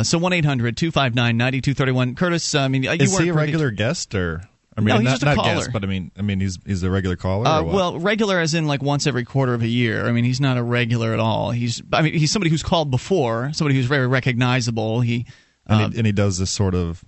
so 0.03 0.19
one 0.19 0.33
259 0.33 1.15
9231 1.15 2.15
Curtis, 2.15 2.55
I 2.55 2.69
mean, 2.69 2.85
is 2.85 3.19
he 3.19 3.29
a 3.29 3.35
regular 3.35 3.71
guest 3.71 4.15
or? 4.15 4.43
I 4.77 4.81
mean, 4.81 4.89
no, 4.89 4.99
he's 4.99 5.05
not, 5.05 5.11
just 5.11 5.23
a 5.23 5.27
not 5.27 5.37
caller. 5.37 5.55
guest, 5.57 5.71
but 5.73 5.85
I 5.85 5.87
mean, 5.87 6.11
I 6.17 6.23
mean, 6.23 6.41
he's 6.41 6.59
he's 6.65 6.83
a 6.83 6.91
regular 6.91 7.17
caller. 7.17 7.47
Uh, 7.47 7.63
well, 7.63 7.99
regular 7.99 8.41
as 8.41 8.55
in 8.55 8.67
like 8.67 8.83
once 8.83 9.07
every 9.07 9.25
quarter 9.25 9.53
of 9.53 9.63
a 9.63 9.69
year. 9.69 10.07
I 10.07 10.13
mean, 10.13 10.25
he's 10.25 10.41
not 10.41 10.57
a 10.57 10.63
regular 10.63 11.13
at 11.13 11.21
all. 11.21 11.51
He's, 11.51 11.83
I 11.93 12.01
mean, 12.03 12.15
he's 12.15 12.33
somebody 12.33 12.51
who's 12.51 12.63
called 12.63 12.91
before, 12.91 13.51
somebody 13.53 13.75
who's 13.75 13.87
very 13.87 14.07
recognizable. 14.07 15.01
He 15.03 15.27
and, 15.67 15.83
uh, 15.83 15.89
he, 15.91 15.99
and 15.99 16.07
he 16.07 16.13
does 16.13 16.39
this 16.39 16.51
sort 16.51 16.75
of. 16.75 17.05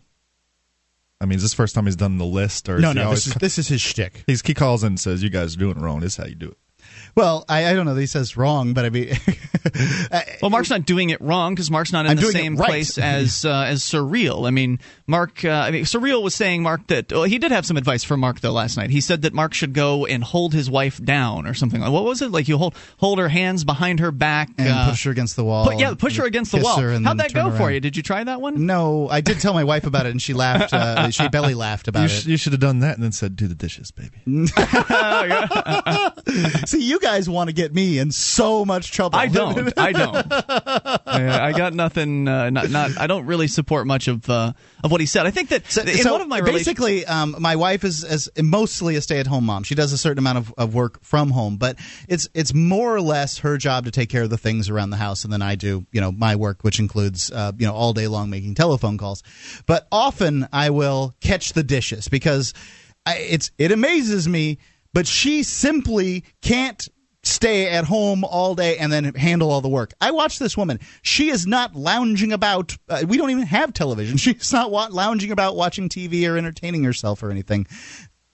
I 1.21 1.26
mean, 1.26 1.37
is 1.37 1.42
this 1.42 1.52
the 1.52 1.56
first 1.56 1.75
time 1.75 1.87
he's 1.87 1.97
done 1.97 2.18
the 2.18 2.26
list, 2.26 2.68
or 2.68 2.78
no? 2.78 2.92
No, 2.92 3.11
this 3.11 3.26
is, 3.28 3.35
this 3.35 3.59
is 3.59 3.68
his 3.68 3.80
shtick. 3.80 4.25
He's, 4.26 4.42
he 4.42 4.52
calls 4.52 4.83
in 4.83 4.88
and 4.88 5.00
says, 5.00 5.23
"You 5.23 5.30
guys 5.30 5.56
are 5.56 5.59
doing 5.59 5.78
it 5.78 5.80
wrong. 5.80 6.00
This 6.00 6.14
is 6.14 6.16
how 6.18 6.26
you 6.26 6.35
do 6.35 6.49
it." 6.49 6.59
Well, 7.14 7.44
I, 7.49 7.66
I 7.66 7.75
don't 7.75 7.87
know 7.87 7.94
that 7.94 8.00
he 8.00 8.06
says 8.06 8.37
wrong, 8.37 8.75
but 8.75 8.85
I 8.85 8.90
mean, 8.90 9.12
well, 10.42 10.50
Mark's 10.50 10.71
not 10.71 10.85
doing 10.85 11.11
it 11.11 11.21
wrong 11.21 11.54
because 11.54 11.71
Mark's 11.71 11.92
not 11.92 12.06
in 12.06 12.12
I'm 12.12 12.16
the 12.16 12.33
same 12.33 12.56
right. 12.56 12.68
place 12.68 12.99
as 12.99 13.44
uh, 13.44 13.64
as 13.68 13.83
Surreal. 13.83 14.47
I 14.47 14.50
mean, 14.50 14.80
Mark. 15.06 15.44
Uh, 15.44 15.50
I 15.50 15.71
mean, 15.71 15.85
Surreal 15.85 16.23
was 16.23 16.35
saying 16.35 16.62
Mark 16.62 16.87
that 16.88 17.12
well, 17.12 17.25
he 17.25 17.38
did 17.38 17.52
have 17.52 17.64
some 17.64 17.76
advice 17.76 18.04
for 18.04 18.16
Mark 18.16 18.40
though 18.40 18.52
last 18.52 18.76
night. 18.76 18.90
He 18.90 19.00
said 19.00 19.23
that 19.23 19.33
Mark 19.33 19.54
should 19.54 19.73
go 19.73 20.06
and 20.06 20.25
hold 20.25 20.54
his 20.54 20.71
wife 20.71 21.02
down 21.02 21.47
or 21.47 21.54
something. 21.54 21.80
like 21.80 21.92
What 21.92 22.04
was 22.04 22.21
it 22.21 22.30
like? 22.30 22.49
You 22.49 22.59
hold 22.59 22.75
hold 22.99 23.18
her 23.18 23.28
hands 23.28 23.64
behind 23.64 24.00
her 24.00 24.11
back 24.11 24.50
and 24.59 24.68
uh, 24.68 24.90
push 24.90 25.04
her 25.04 25.11
against 25.11 25.37
the 25.37 25.44
wall. 25.44 25.66
Put, 25.66 25.78
yeah, 25.78 25.94
push 25.94 26.16
her 26.16 26.25
against 26.25 26.52
the 26.52 26.59
wall. 26.59 26.80
How'd 26.80 27.18
that 27.18 27.33
go 27.33 27.49
around. 27.49 27.56
for 27.56 27.71
you? 27.71 27.80
Did 27.80 27.97
you 27.97 28.02
try 28.02 28.25
that 28.25 28.40
one? 28.40 28.66
No, 28.66 29.09
I 29.09 29.21
did 29.21 29.40
tell 29.40 29.54
my 29.54 29.64
wife 29.64 29.87
about 29.87 30.06
it, 30.06 30.11
and 30.11 30.21
she 30.21 30.35
laughed. 30.35 30.73
Uh, 30.73 31.11
she 31.11 31.28
belly 31.28 31.54
laughed 31.54 31.88
about 31.88 32.11
you 32.11 32.16
it. 32.16 32.27
You 32.27 32.37
should 32.37 32.53
have 32.53 32.61
done 32.61 32.81
that 32.81 32.96
and 32.96 33.05
then 33.05 33.12
said, 33.12 33.37
"Do 33.37 33.46
the 33.46 33.55
dishes, 33.55 33.92
baby." 33.92 34.20
See, 36.66 36.83
you 36.83 36.98
guys 37.05 37.29
want 37.29 37.49
to 37.49 37.55
get 37.55 37.75
me 37.75 37.99
in 37.99 38.11
so 38.11 38.64
much 38.64 38.90
trouble. 38.90 39.19
I 39.19 39.29
don't. 39.29 39.79
I 39.79 39.93
don't. 39.93 40.27
I, 41.07 41.49
I 41.49 41.53
got 41.53 41.75
nothing. 41.75 42.27
Uh, 42.27 42.51
not, 42.51 42.71
not. 42.71 42.99
I 42.99 43.07
don't 43.07 43.27
really 43.27 43.47
support 43.47 43.87
much 43.87 44.09
of 44.09 44.29
uh, 44.29 44.53
of 44.83 44.90
what 44.90 45.01
he 45.01 45.07
said. 45.07 45.27
I 45.27 45.31
think 45.31 45.51
that 45.51 45.71
so, 45.71 45.83
in 45.83 45.99
so 45.99 46.12
one 46.12 46.23
of 46.23 46.29
my 46.29 46.40
basically, 46.40 47.05
um, 47.07 47.37
my 47.38 47.57
wife 47.57 47.85
is, 47.85 48.03
is 48.05 48.31
mostly 48.43 48.97
a 48.97 49.03
stay 49.03 49.21
at 49.21 49.27
home 49.27 49.45
mom. 49.45 49.64
She 49.64 49.75
does 49.75 49.93
a 49.93 49.99
certain 49.99 50.19
amount 50.19 50.38
of, 50.38 50.55
of 50.57 50.75
work 50.75 51.03
from 51.05 51.31
home, 51.31 51.57
but 51.57 51.79
it's 52.09 52.29
it's 52.35 52.55
more 52.55 52.95
or 52.95 53.03
less 53.03 53.38
her 53.38 53.59
job 53.59 53.85
to 53.85 53.90
take 53.90 54.09
care 54.09 54.23
of 54.23 54.31
the 54.31 54.38
things 54.38 54.71
around 54.71 54.90
the 54.90 54.97
house, 54.97 55.25
and 55.25 55.33
then 55.33 55.43
I 55.43 55.55
do 55.55 55.87
you 55.93 56.01
know 56.01 56.11
my 56.11 56.37
work, 56.37 56.62
which 56.62 56.79
includes 56.79 57.31
uh, 57.31 57.53
you 57.59 57.67
know 57.67 57.75
all 57.75 57.93
day 57.93 58.09
long 58.09 58.31
making 58.31 58.55
telephone 58.55 58.97
calls. 58.97 59.23
But 59.67 59.87
often 59.93 60.49
I 60.53 60.71
will 60.71 61.14
catch 61.21 61.53
the 61.53 61.62
dishes 61.62 62.09
because 62.09 62.55
I, 63.05 63.19
it's 63.19 63.51
it 63.59 63.73
amazes 63.73 64.27
me 64.27 64.59
but 64.95 65.09
she 65.09 65.43
simply 65.43 66.25
can't 66.40 66.88
stay 67.26 67.68
at 67.68 67.84
home 67.84 68.24
all 68.24 68.54
day 68.54 68.76
and 68.78 68.92
then 68.92 69.14
handle 69.14 69.50
all 69.50 69.60
the 69.60 69.68
work. 69.68 69.92
I 70.00 70.10
watch 70.10 70.38
this 70.38 70.56
woman. 70.56 70.80
She 71.02 71.30
is 71.30 71.46
not 71.46 71.74
lounging 71.74 72.32
about. 72.32 72.76
Uh, 72.88 73.04
we 73.06 73.16
don't 73.16 73.30
even 73.30 73.46
have 73.46 73.72
television. 73.72 74.16
She's 74.18 74.52
not 74.52 74.70
wa- 74.70 74.88
lounging 74.90 75.30
about 75.30 75.56
watching 75.56 75.88
TV 75.88 76.28
or 76.28 76.37
entertaining 76.37 76.84
herself 76.84 77.22
or 77.22 77.30
anything. 77.30 77.66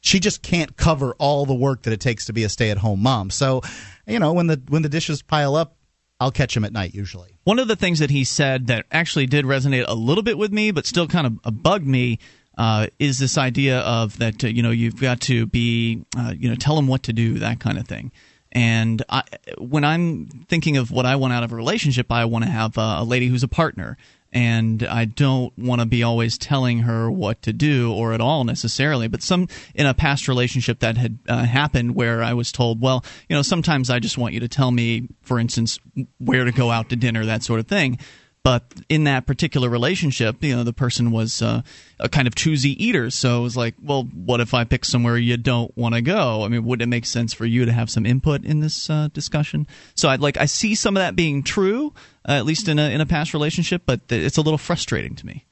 She 0.03 0.19
just 0.19 0.43
can't 0.43 0.77
cover 0.77 1.15
all 1.19 1.45
the 1.45 1.55
work 1.55 1.83
that 1.83 1.93
it 1.93 2.01
takes 2.01 2.25
to 2.27 2.33
be 2.33 2.45
a 2.45 2.49
stay-at-home 2.49 3.03
mom. 3.03 3.31
So, 3.31 3.61
you 4.07 4.19
know, 4.19 4.33
when 4.33 4.47
the 4.47 4.61
when 4.69 4.83
the 4.83 4.89
dishes 4.89 5.21
pile 5.21 5.55
up, 5.57 5.77
I'll 6.19 6.31
catch 6.31 6.55
them 6.55 6.65
at 6.65 6.73
night 6.73 6.95
usually. 6.95 7.39
One 7.45 7.59
of 7.59 7.69
the 7.69 7.77
things 7.77 7.99
that 7.99 8.11
he 8.11 8.25
said 8.25 8.67
that 8.69 8.87
actually 8.91 9.27
did 9.27 9.45
resonate 9.45 9.87
a 9.89 9.95
little 9.95 10.23
bit 10.23 10.39
with 10.39 10.53
me, 10.53 10.71
but 10.71 10.87
still 10.87 11.07
kind 11.07 11.27
of 11.27 11.39
uh, 11.45 11.51
bugged 11.51 11.87
me, 11.87 12.19
uh, 12.59 12.89
is 12.99 13.19
this 13.19 13.39
idea 13.39 13.79
of 13.81 14.19
that 14.19 14.45
uh, 14.45 14.49
you 14.49 14.63
know 14.63 14.71
you've 14.71 15.01
got 15.01 15.21
to 15.23 15.47
be 15.47 16.05
uh, 16.17 16.35
you 16.37 16.49
know 16.49 16.55
tell 16.55 16.77
them 16.77 16.87
what 16.87 17.03
to 17.05 17.13
do 17.13 17.39
that 17.39 17.59
kind 17.59 17.79
of 17.79 17.89
thing. 17.89 18.13
And 18.53 19.03
I, 19.09 19.23
when 19.59 19.85
I'm 19.85 20.27
thinking 20.49 20.77
of 20.77 20.91
what 20.91 21.07
I 21.07 21.17
want 21.17 21.33
out 21.33 21.43
of 21.43 21.53
a 21.53 21.57
relationship, 21.57 22.11
I 22.11 22.25
want 22.25 22.45
to 22.45 22.51
have 22.51 22.77
a, 22.77 22.97
a 22.99 23.05
lady 23.05 23.29
who's 23.29 23.43
a 23.43 23.49
partner. 23.49 23.97
And 24.33 24.85
I 24.85 25.07
don't 25.07 25.57
want 25.59 25.81
to 25.81 25.87
be 25.87 26.05
always 26.05 26.39
telling 26.39 26.81
her 26.81 27.11
what 27.11 27.43
to 27.43 27.53
do 27.53 27.93
or 27.93 28.13
at 28.13 28.21
all 28.21 28.45
necessarily. 28.45 29.09
But 29.09 29.23
some 29.23 29.49
in 29.75 29.87
a 29.87 29.95
past 29.95 30.29
relationship 30.29 30.81
that 30.81 30.97
had 30.97 31.19
uh, 31.29 31.45
happened 31.45 31.97
where 31.97 32.23
I 32.23 32.35
was 32.35 32.53
told, 32.53 32.81
well, 32.81 33.05
you 33.29 33.35
know, 33.35 33.43
sometimes 33.43 33.91
I 33.91 33.99
just 33.99 34.19
want 34.19 34.35
you 34.35 34.41
to 34.41 34.49
tell 34.49 34.71
me, 34.71 35.09
for 35.23 35.41
instance, 35.41 35.81
where 36.19 36.45
to 36.45 36.53
go 36.53 36.71
out 36.71 36.91
to 36.91 36.97
dinner, 36.97 37.25
that 37.27 37.43
sort 37.43 37.59
of 37.59 37.67
thing. 37.67 37.99
But 38.43 38.73
in 38.89 39.05
that 39.05 39.27
particular 39.27 39.69
relationship, 39.69 40.43
you 40.43 40.57
know, 40.57 40.65
the 40.65 40.73
person 40.73 41.11
was 41.11 41.43
uh, 41.43 41.61
a 41.99 42.09
kind 42.09 42.27
of 42.27 42.35
choosy 42.35 42.83
eater. 42.83 43.11
So 43.11 43.41
it 43.41 43.43
was 43.43 43.57
like, 43.57 43.75
well, 43.83 44.05
what 44.05 44.41
if 44.41 44.55
I 44.55 44.65
pick 44.65 44.87
somewhere 44.87 45.19
you 45.19 45.37
don't 45.37 45.77
want 45.77 45.95
to 45.95 46.01
go? 46.01 46.43
I 46.43 46.49
mean, 46.49 46.65
would 46.65 46.81
it 46.81 46.87
make 46.87 47.05
sense 47.05 47.35
for 47.35 47.45
you 47.45 47.67
to 47.67 47.73
have 47.73 47.91
some 47.91 48.07
input 48.07 48.45
in 48.45 48.61
this 48.61 48.89
uh, 48.89 49.09
discussion? 49.13 49.67
So 49.95 50.09
I'd 50.09 50.21
like 50.21 50.39
I 50.39 50.47
see 50.47 50.75
some 50.75 50.97
of 50.97 51.03
that 51.03 51.15
being 51.15 51.43
true, 51.43 51.93
uh, 52.27 52.33
at 52.33 52.47
least 52.47 52.67
in 52.67 52.79
a 52.79 52.89
in 52.91 53.03
a 53.03 53.07
past 53.07 53.35
relationship, 53.35 53.83
but 53.85 54.01
it's 54.09 54.39
a 54.39 54.43
little 54.43 54.59
frustrating 54.59 55.15
to 55.17 55.27
me. 55.27 55.45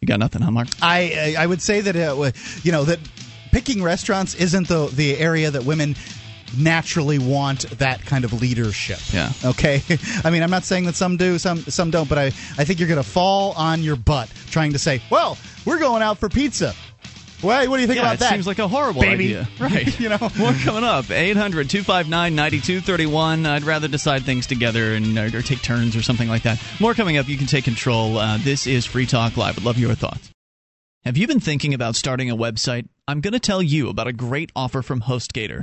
You 0.00 0.06
got 0.06 0.20
nothing, 0.20 0.42
huh, 0.42 0.52
Mark? 0.52 0.68
I 0.82 1.34
I 1.36 1.46
would 1.46 1.60
say 1.62 1.80
that 1.80 1.96
uh, 1.96 2.30
you 2.62 2.70
know 2.70 2.84
that 2.84 3.00
picking 3.50 3.82
restaurants 3.82 4.36
isn't 4.36 4.68
the 4.68 4.86
the 4.86 5.18
area 5.18 5.50
that 5.50 5.64
women 5.64 5.96
naturally 6.58 7.18
want 7.18 7.62
that 7.78 8.04
kind 8.04 8.24
of 8.24 8.32
leadership. 8.40 8.98
Yeah. 9.12 9.32
Okay. 9.44 9.82
I 10.24 10.30
mean, 10.30 10.42
I'm 10.42 10.50
not 10.50 10.64
saying 10.64 10.84
that 10.84 10.94
some 10.94 11.16
do, 11.16 11.38
some 11.38 11.58
some 11.60 11.90
don't, 11.90 12.08
but 12.08 12.18
I 12.18 12.26
I 12.26 12.64
think 12.64 12.78
you're 12.78 12.88
going 12.88 13.02
to 13.02 13.08
fall 13.08 13.52
on 13.52 13.82
your 13.82 13.96
butt 13.96 14.30
trying 14.50 14.72
to 14.72 14.78
say, 14.78 15.00
"Well, 15.10 15.38
we're 15.64 15.78
going 15.78 16.02
out 16.02 16.18
for 16.18 16.28
pizza." 16.28 16.74
Well, 17.42 17.68
what 17.68 17.76
do 17.76 17.82
you 17.82 17.86
think 17.86 17.98
yeah, 17.98 18.04
about 18.04 18.14
it 18.14 18.20
that? 18.20 18.30
Seems 18.30 18.46
like 18.46 18.58
a 18.58 18.68
horrible 18.68 19.02
baby. 19.02 19.36
idea. 19.36 19.48
Right. 19.60 20.00
you 20.00 20.08
know. 20.08 20.18
More 20.38 20.52
coming 20.52 20.84
up. 20.84 21.10
800 21.10 21.68
259 21.68 22.34
9231. 22.34 23.46
I'd 23.46 23.62
rather 23.64 23.88
decide 23.88 24.22
things 24.24 24.46
together 24.46 24.94
and 24.94 25.18
or, 25.18 25.26
or, 25.26 25.42
take 25.42 25.62
turns 25.62 25.96
or 25.96 26.02
something 26.02 26.28
like 26.28 26.42
that. 26.42 26.62
More 26.80 26.94
coming 26.94 27.18
up. 27.18 27.28
You 27.28 27.36
can 27.36 27.46
take 27.46 27.64
control. 27.64 28.18
Uh, 28.18 28.38
this 28.38 28.66
is 28.66 28.86
Free 28.86 29.06
Talk 29.06 29.36
Live. 29.36 29.58
I'd 29.58 29.64
love 29.64 29.78
your 29.78 29.94
thoughts. 29.94 30.30
Have 31.04 31.16
you 31.16 31.26
been 31.26 31.40
thinking 31.40 31.74
about 31.74 31.94
starting 31.94 32.30
a 32.30 32.36
website? 32.36 32.88
I'm 33.06 33.20
going 33.20 33.32
to 33.32 33.40
tell 33.40 33.62
you 33.62 33.88
about 33.88 34.08
a 34.08 34.12
great 34.12 34.50
offer 34.56 34.82
from 34.82 35.02
HostGator. 35.02 35.62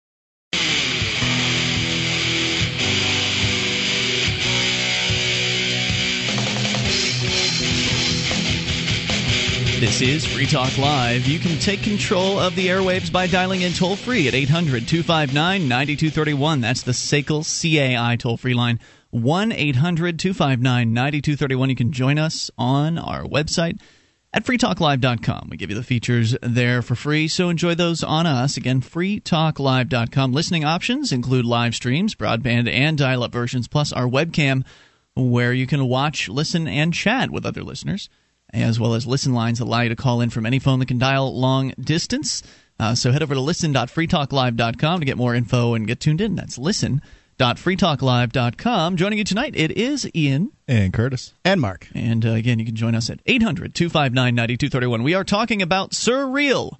This 9.81 9.99
is 10.03 10.23
Free 10.23 10.45
Talk 10.45 10.77
Live. 10.77 11.25
You 11.25 11.39
can 11.39 11.57
take 11.57 11.81
control 11.81 12.37
of 12.37 12.53
the 12.53 12.67
airwaves 12.67 13.11
by 13.11 13.25
dialing 13.25 13.63
in 13.63 13.73
toll 13.73 13.95
free 13.95 14.27
at 14.27 14.35
800 14.35 14.87
259 14.87 15.67
9231. 15.67 16.61
That's 16.61 16.83
the 16.83 16.91
SACL 16.91 17.41
CAI 17.41 18.15
toll 18.15 18.37
free 18.37 18.53
line. 18.53 18.79
1 19.09 19.51
800 19.51 20.19
259 20.19 20.93
9231. 20.93 21.69
You 21.71 21.75
can 21.75 21.91
join 21.91 22.19
us 22.19 22.51
on 22.59 22.99
our 22.99 23.23
website 23.23 23.81
at 24.31 24.45
freetalklive.com. 24.45 25.47
We 25.49 25.57
give 25.57 25.71
you 25.71 25.75
the 25.75 25.81
features 25.81 26.37
there 26.43 26.83
for 26.83 26.93
free, 26.93 27.27
so 27.27 27.49
enjoy 27.49 27.73
those 27.73 28.03
on 28.03 28.27
us. 28.27 28.57
Again, 28.57 28.81
freetalklive.com. 28.81 30.31
Listening 30.31 30.63
options 30.63 31.11
include 31.11 31.45
live 31.45 31.73
streams, 31.73 32.13
broadband, 32.13 32.69
and 32.69 32.99
dial 32.99 33.23
up 33.23 33.31
versions, 33.31 33.67
plus 33.67 33.91
our 33.91 34.05
webcam 34.05 34.63
where 35.15 35.53
you 35.53 35.65
can 35.65 35.87
watch, 35.87 36.29
listen, 36.29 36.67
and 36.67 36.93
chat 36.93 37.31
with 37.31 37.47
other 37.47 37.63
listeners 37.63 38.09
as 38.53 38.79
well 38.79 38.93
as 38.93 39.05
listen 39.07 39.33
lines 39.33 39.59
that 39.59 39.65
allow 39.65 39.81
you 39.81 39.89
to 39.89 39.95
call 39.95 40.21
in 40.21 40.29
from 40.29 40.45
any 40.45 40.59
phone 40.59 40.79
that 40.79 40.87
can 40.87 40.97
dial 40.97 41.37
long 41.37 41.73
distance. 41.79 42.41
Uh, 42.79 42.95
so 42.95 43.11
head 43.11 43.21
over 43.21 43.35
to 43.35 43.41
listen.freetalklive.com 43.41 44.99
to 44.99 45.05
get 45.05 45.17
more 45.17 45.35
info 45.35 45.73
and 45.75 45.87
get 45.87 45.99
tuned 45.99 46.21
in. 46.21 46.35
That's 46.35 46.57
listen.freetalklive.com. 46.57 48.97
Joining 48.97 49.19
you 49.19 49.23
tonight, 49.23 49.53
it 49.55 49.71
is 49.71 50.09
Ian. 50.15 50.51
And 50.67 50.91
Curtis. 50.91 51.33
And 51.45 51.61
Mark. 51.61 51.87
And 51.93 52.25
uh, 52.25 52.31
again, 52.31 52.57
you 52.59 52.65
can 52.65 52.75
join 52.75 52.95
us 52.95 53.09
at 53.09 53.21
800 53.25 53.73
259 53.75 54.35
9231. 54.35 55.03
We 55.03 55.13
are 55.13 55.23
talking 55.23 55.61
about 55.61 55.93
Sir 55.93 56.27
Real 56.27 56.77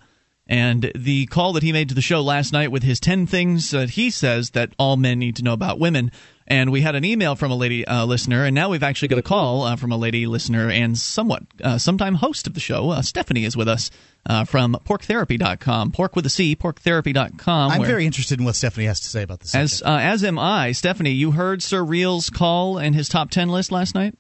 and 0.48 0.92
the 0.96 1.28
call 1.28 1.54
that 1.54 1.62
he 1.64 1.72
made 1.72 1.88
to 1.90 1.96
the 1.96 2.02
show 2.02 2.22
last 2.22 2.52
night 2.52 2.72
with 2.72 2.84
his 2.84 3.00
10 3.00 3.28
things 3.28 3.72
that 3.72 3.92
he 3.92 4.10
says 4.10 4.50
that 4.50 4.74
all 4.78 4.98
men 4.98 5.20
need 5.20 5.38
to 5.38 5.44
know 5.44 5.54
about 5.54 5.80
women. 5.80 6.12
And 6.48 6.72
we 6.72 6.82
had 6.82 6.96
an 6.96 7.06
email 7.06 7.36
from 7.36 7.52
a 7.52 7.56
lady 7.56 7.86
uh, 7.86 8.06
listener, 8.06 8.46
and 8.46 8.54
now 8.54 8.70
we've 8.70 8.84
actually 8.84 9.08
got 9.08 9.20
a 9.20 9.24
call 9.24 9.64
uh, 9.64 9.76
from 9.76 9.92
a 9.92 9.98
lady 9.98 10.28
listener 10.28 10.70
and 10.70 10.98
somewhat 10.98 11.44
uh, 11.64 11.78
sometime 11.78 12.16
host 12.16 12.48
of 12.48 12.54
the 12.54 12.60
show. 12.60 12.90
Uh, 12.90 13.02
Stephanie 13.02 13.46
is 13.46 13.56
with 13.56 13.68
us 13.68 13.92
uh, 14.26 14.44
from 14.44 14.74
porctherapy.com. 14.86 15.92
Pork 15.92 16.16
with 16.16 16.26
a 16.26 16.30
C, 16.30 16.56
porctherapy.com. 16.56 17.72
I'm 17.72 17.84
very 17.84 18.06
interested 18.06 18.40
in 18.40 18.46
what 18.46 18.56
Stephanie 18.56 18.88
has 18.88 19.00
to 19.02 19.08
say 19.08 19.24
about 19.24 19.40
this. 19.40 19.56
As, 19.56 19.82
uh, 19.82 19.98
as 20.02 20.24
am 20.24 20.38
I. 20.38 20.72
Stephanie, 20.74 21.12
you 21.12 21.32
heard 21.32 21.64
Sir 21.64 21.84
Real's 21.84 22.30
call 22.30 22.78
and 22.78 22.96
his 22.96 23.08
top 23.08 23.30
10 23.30 23.50
list 23.50 23.72
last 23.72 23.96
night? 23.96 24.16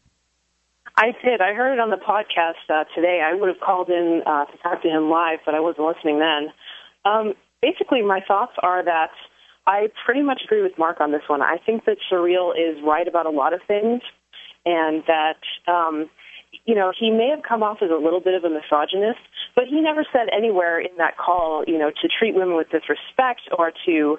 I 0.98 1.14
did. 1.24 1.42
I 1.42 1.54
heard 1.54 1.74
it 1.74 1.80
on 1.80 1.90
the 1.90 1.98
podcast 1.98 2.70
uh, 2.70 2.84
today. 2.96 3.22
I 3.24 3.34
would 3.34 3.48
have 3.48 3.60
called 3.60 3.90
in 3.90 4.22
uh, 4.26 4.46
to 4.46 4.58
talk 4.58 4.82
to 4.84 4.90
him 4.90 5.10
live, 5.10 5.40
but 5.46 5.56
I 5.56 5.60
wasn't 5.60 5.88
listening 5.88 6.20
then. 6.20 6.54
Um, 7.06 7.34
basically, 7.62 8.02
my 8.02 8.20
thoughts 8.28 8.54
are 8.62 8.84
that 8.84 9.12
I 9.68 9.88
pretty 10.06 10.22
much 10.22 10.42
agree 10.44 10.62
with 10.62 10.78
Mark 10.78 11.00
on 11.02 11.12
this 11.12 11.22
one. 11.28 11.42
I 11.42 11.58
think 11.66 11.86
that 11.86 11.98
Sir 12.10 12.22
Real 12.22 12.52
is 12.52 12.82
right 12.84 13.08
about 13.08 13.26
a 13.26 13.30
lot 13.30 13.54
of 13.54 13.62
things, 13.68 14.02
and 14.66 15.04
that 15.08 15.38
um, 15.68 16.10
you 16.66 16.76
know 16.76 16.92
he 16.98 17.12
may 17.12 17.30
have 17.30 17.44
come 17.48 17.62
off 17.64 17.78
as 17.82 17.90
a 17.92 18.02
little 18.02 18.22
bit 18.22 18.34
of 18.34 18.44
a 18.44 18.50
misogynist, 18.50 19.20
but 19.56 19.66
he 19.68 19.82
never 19.82 20.06
said 20.12 20.28
anywhere 20.36 20.80
in 20.80 20.96
that 20.98 21.18
call, 21.18 21.64
you 21.68 21.78
know, 21.78 21.92
to 21.92 22.08
treat 22.08 22.34
women 22.34 22.56
with 22.56 22.70
disrespect 22.70 23.42
or 23.58 23.72
to 23.86 24.18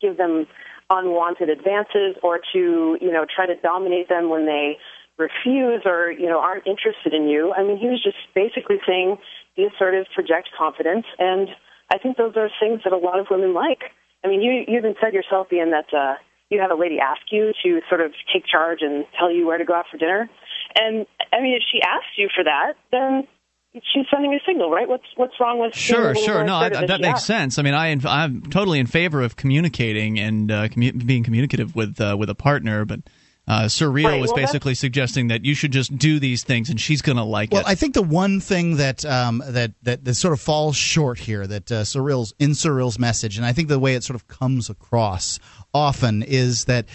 give 0.00 0.16
them 0.16 0.46
unwanted 0.90 1.48
advances 1.48 2.16
or 2.22 2.40
to 2.52 2.98
you 3.00 3.12
know 3.12 3.24
try 3.24 3.46
to 3.46 3.54
dominate 3.62 4.08
them 4.08 4.28
when 4.28 4.46
they 4.46 4.76
refuse 5.16 5.82
or 5.84 6.10
you 6.10 6.26
know 6.26 6.40
aren't 6.40 6.66
interested 6.66 7.14
in 7.14 7.28
you. 7.28 7.52
I 7.54 7.62
mean, 7.62 7.78
he 7.78 7.86
was 7.86 8.02
just 8.02 8.18
basically 8.34 8.78
saying 8.86 9.18
be 9.56 9.68
assertive, 9.72 10.06
project 10.12 10.48
confidence, 10.58 11.06
and 11.18 11.48
I 11.92 11.98
think 11.98 12.16
those 12.16 12.36
are 12.36 12.50
things 12.60 12.80
that 12.82 12.92
a 12.92 12.98
lot 12.98 13.20
of 13.20 13.26
women 13.30 13.54
like. 13.54 13.92
I 14.24 14.28
mean, 14.28 14.40
you 14.40 14.64
you 14.66 14.78
even 14.78 14.94
said 15.00 15.12
yourself, 15.12 15.52
Ian, 15.52 15.70
that 15.70 15.92
uh, 15.96 16.14
you 16.48 16.60
have 16.60 16.70
a 16.70 16.80
lady 16.80 16.98
ask 16.98 17.20
you 17.30 17.52
to 17.62 17.80
sort 17.88 18.00
of 18.00 18.12
take 18.32 18.44
charge 18.46 18.78
and 18.80 19.04
tell 19.18 19.30
you 19.30 19.46
where 19.46 19.58
to 19.58 19.64
go 19.64 19.74
out 19.74 19.86
for 19.90 19.98
dinner. 19.98 20.28
And 20.74 21.06
I 21.32 21.40
mean, 21.40 21.54
if 21.54 21.62
she 21.70 21.80
asks 21.82 22.16
you 22.16 22.28
for 22.34 22.44
that, 22.44 22.74
then 22.90 23.28
she's 23.74 24.06
sending 24.10 24.32
a 24.32 24.38
signal, 24.46 24.70
right? 24.70 24.88
What's 24.88 25.04
what's 25.16 25.34
wrong 25.40 25.60
with 25.60 25.74
sure, 25.74 26.14
sure? 26.14 26.44
No, 26.44 26.54
I, 26.56 26.68
that 26.68 27.00
makes 27.00 27.18
asked? 27.18 27.26
sense. 27.26 27.58
I 27.58 27.62
mean, 27.62 27.74
I 27.74 27.88
I'm 28.06 28.42
totally 28.42 28.78
in 28.78 28.86
favor 28.86 29.20
of 29.20 29.36
communicating 29.36 30.18
and 30.18 30.50
uh, 30.50 30.68
commu- 30.68 31.04
being 31.06 31.24
communicative 31.24 31.74
with 31.74 32.00
uh, 32.00 32.16
with 32.18 32.30
a 32.30 32.34
partner, 32.34 32.84
but 32.84 33.00
uh, 33.46 33.68
Sir 33.68 33.90
Real 33.90 34.08
right, 34.08 34.20
was 34.20 34.30
well, 34.30 34.36
basically 34.36 34.74
suggesting 34.74 35.28
that 35.28 35.44
you 35.44 35.54
should 35.54 35.70
just 35.70 35.96
do 35.98 36.18
these 36.18 36.42
things, 36.42 36.70
and 36.70 36.80
she's 36.80 37.02
going 37.02 37.16
to 37.16 37.24
like 37.24 37.50
well, 37.50 37.60
it. 37.60 37.64
Well, 37.64 37.72
I 37.72 37.74
think 37.74 37.92
the 37.92 38.02
one 38.02 38.40
thing 38.40 38.76
that 38.76 39.04
um, 39.04 39.42
that, 39.46 39.72
that 39.82 40.04
that 40.04 40.14
sort 40.14 40.32
of 40.32 40.40
falls 40.40 40.76
short 40.76 41.18
here, 41.18 41.46
that 41.46 41.70
uh, 41.70 41.84
Sir 41.84 42.00
Real's 42.00 42.32
in 42.38 42.50
Surreal's 42.50 42.98
message, 42.98 43.36
and 43.36 43.44
I 43.44 43.52
think 43.52 43.68
the 43.68 43.78
way 43.78 43.94
it 43.94 44.02
sort 44.02 44.14
of 44.14 44.26
comes 44.28 44.70
across 44.70 45.38
often 45.74 46.22
is 46.22 46.64
that 46.66 46.86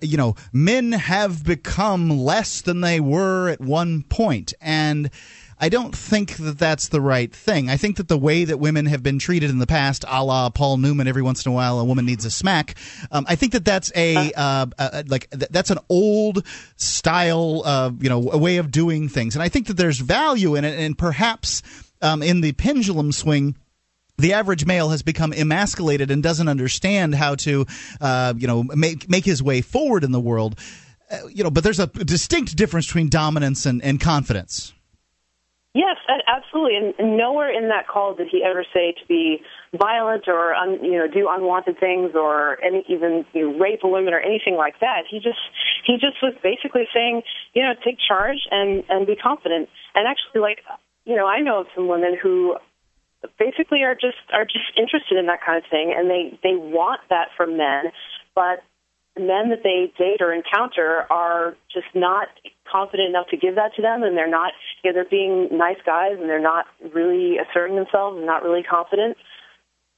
you 0.00 0.16
know 0.16 0.36
men 0.52 0.92
have 0.92 1.44
become 1.44 2.10
less 2.10 2.60
than 2.60 2.80
they 2.80 3.00
were 3.00 3.48
at 3.48 3.60
one 3.60 4.04
point, 4.04 4.54
and 4.60 5.10
I 5.60 5.68
don't 5.68 5.94
think 5.94 6.36
that 6.36 6.58
that's 6.58 6.88
the 6.88 7.00
right 7.00 7.32
thing. 7.34 7.68
I 7.68 7.76
think 7.76 7.96
that 7.96 8.08
the 8.08 8.18
way 8.18 8.44
that 8.44 8.58
women 8.58 8.86
have 8.86 9.02
been 9.02 9.18
treated 9.18 9.50
in 9.50 9.58
the 9.58 9.66
past, 9.66 10.04
a 10.06 10.24
la 10.24 10.50
Paul 10.50 10.76
Newman, 10.76 11.08
every 11.08 11.22
once 11.22 11.44
in 11.44 11.52
a 11.52 11.54
while 11.54 11.80
a 11.80 11.84
woman 11.84 12.06
needs 12.06 12.24
a 12.24 12.30
smack. 12.30 12.76
Um, 13.10 13.26
I 13.28 13.34
think 13.34 13.52
that 13.52 13.64
that's 13.64 13.90
a 13.96 14.32
uh, 14.32 14.66
uh, 14.78 15.02
like 15.06 15.28
that's 15.30 15.70
an 15.70 15.78
old 15.88 16.46
style, 16.76 17.62
uh, 17.64 17.90
you 17.98 18.08
know, 18.08 18.30
a 18.30 18.38
way 18.38 18.58
of 18.58 18.70
doing 18.70 19.08
things, 19.08 19.34
and 19.34 19.42
I 19.42 19.48
think 19.48 19.66
that 19.66 19.76
there's 19.76 19.98
value 19.98 20.54
in 20.54 20.64
it, 20.64 20.78
and 20.78 20.96
perhaps 20.96 21.62
um, 22.02 22.22
in 22.22 22.40
the 22.40 22.52
pendulum 22.52 23.12
swing 23.12 23.56
the 24.18 24.32
average 24.32 24.66
male 24.66 24.90
has 24.90 25.02
become 25.02 25.32
emasculated 25.32 26.10
and 26.10 26.22
doesn't 26.22 26.48
understand 26.48 27.14
how 27.14 27.36
to, 27.36 27.64
uh, 28.00 28.34
you 28.36 28.48
know, 28.48 28.64
make 28.64 29.08
make 29.08 29.24
his 29.24 29.42
way 29.42 29.60
forward 29.60 30.04
in 30.04 30.12
the 30.12 30.20
world. 30.20 30.58
Uh, 31.10 31.26
you 31.28 31.42
know, 31.42 31.50
but 31.50 31.64
there's 31.64 31.80
a 31.80 31.86
distinct 31.86 32.56
difference 32.56 32.86
between 32.86 33.08
dominance 33.08 33.64
and, 33.64 33.82
and 33.82 34.00
confidence. 34.00 34.74
Yes, 35.74 35.96
absolutely. 36.26 36.94
And 36.98 37.16
nowhere 37.16 37.52
in 37.52 37.68
that 37.68 37.86
call 37.86 38.14
did 38.14 38.28
he 38.30 38.42
ever 38.42 38.64
say 38.72 38.92
to 38.92 39.06
be 39.06 39.42
violent 39.76 40.24
or 40.26 40.54
un, 40.54 40.82
you 40.82 40.98
know 40.98 41.06
do 41.06 41.28
unwanted 41.30 41.78
things 41.78 42.12
or 42.14 42.58
any 42.64 42.84
even 42.88 43.24
you 43.34 43.50
know, 43.52 43.58
rape 43.58 43.80
a 43.84 43.88
woman 43.88 44.14
or 44.14 44.18
anything 44.20 44.56
like 44.56 44.80
that. 44.80 45.02
He 45.08 45.18
just 45.20 45.38
he 45.84 45.94
just 45.94 46.16
was 46.22 46.34
basically 46.42 46.88
saying 46.94 47.22
you 47.52 47.62
know 47.62 47.74
take 47.84 47.98
charge 48.00 48.48
and 48.50 48.82
and 48.88 49.06
be 49.06 49.14
confident. 49.14 49.68
And 49.94 50.08
actually, 50.08 50.40
like 50.40 50.60
you 51.04 51.14
know, 51.16 51.26
I 51.26 51.40
know 51.40 51.60
of 51.60 51.66
some 51.74 51.86
women 51.86 52.16
who 52.20 52.56
basically 53.38 53.82
are 53.82 53.94
just 53.94 54.18
are 54.32 54.44
just 54.44 54.72
interested 54.76 55.18
in 55.18 55.26
that 55.26 55.40
kind 55.44 55.62
of 55.62 55.68
thing, 55.70 55.94
and 55.96 56.08
they 56.08 56.38
they 56.42 56.56
want 56.56 57.00
that 57.10 57.28
from 57.36 57.56
men, 57.58 57.92
but 58.34 58.64
men 59.18 59.50
that 59.50 59.62
they 59.62 59.92
date 59.98 60.20
or 60.20 60.32
encounter 60.32 61.04
are 61.10 61.56
just 61.72 61.88
not 61.94 62.28
confident 62.70 63.08
enough 63.08 63.26
to 63.30 63.36
give 63.36 63.56
that 63.56 63.74
to 63.76 63.82
them, 63.82 64.02
and 64.02 64.16
they're 64.16 64.30
not, 64.30 64.52
you 64.82 64.90
know, 64.90 64.94
they're 64.94 65.10
being 65.10 65.48
nice 65.56 65.78
guys, 65.84 66.16
and 66.18 66.28
they're 66.28 66.40
not 66.40 66.66
really 66.94 67.38
asserting 67.38 67.76
themselves, 67.76 68.16
and 68.16 68.26
not 68.26 68.42
really 68.42 68.62
confident. 68.62 69.16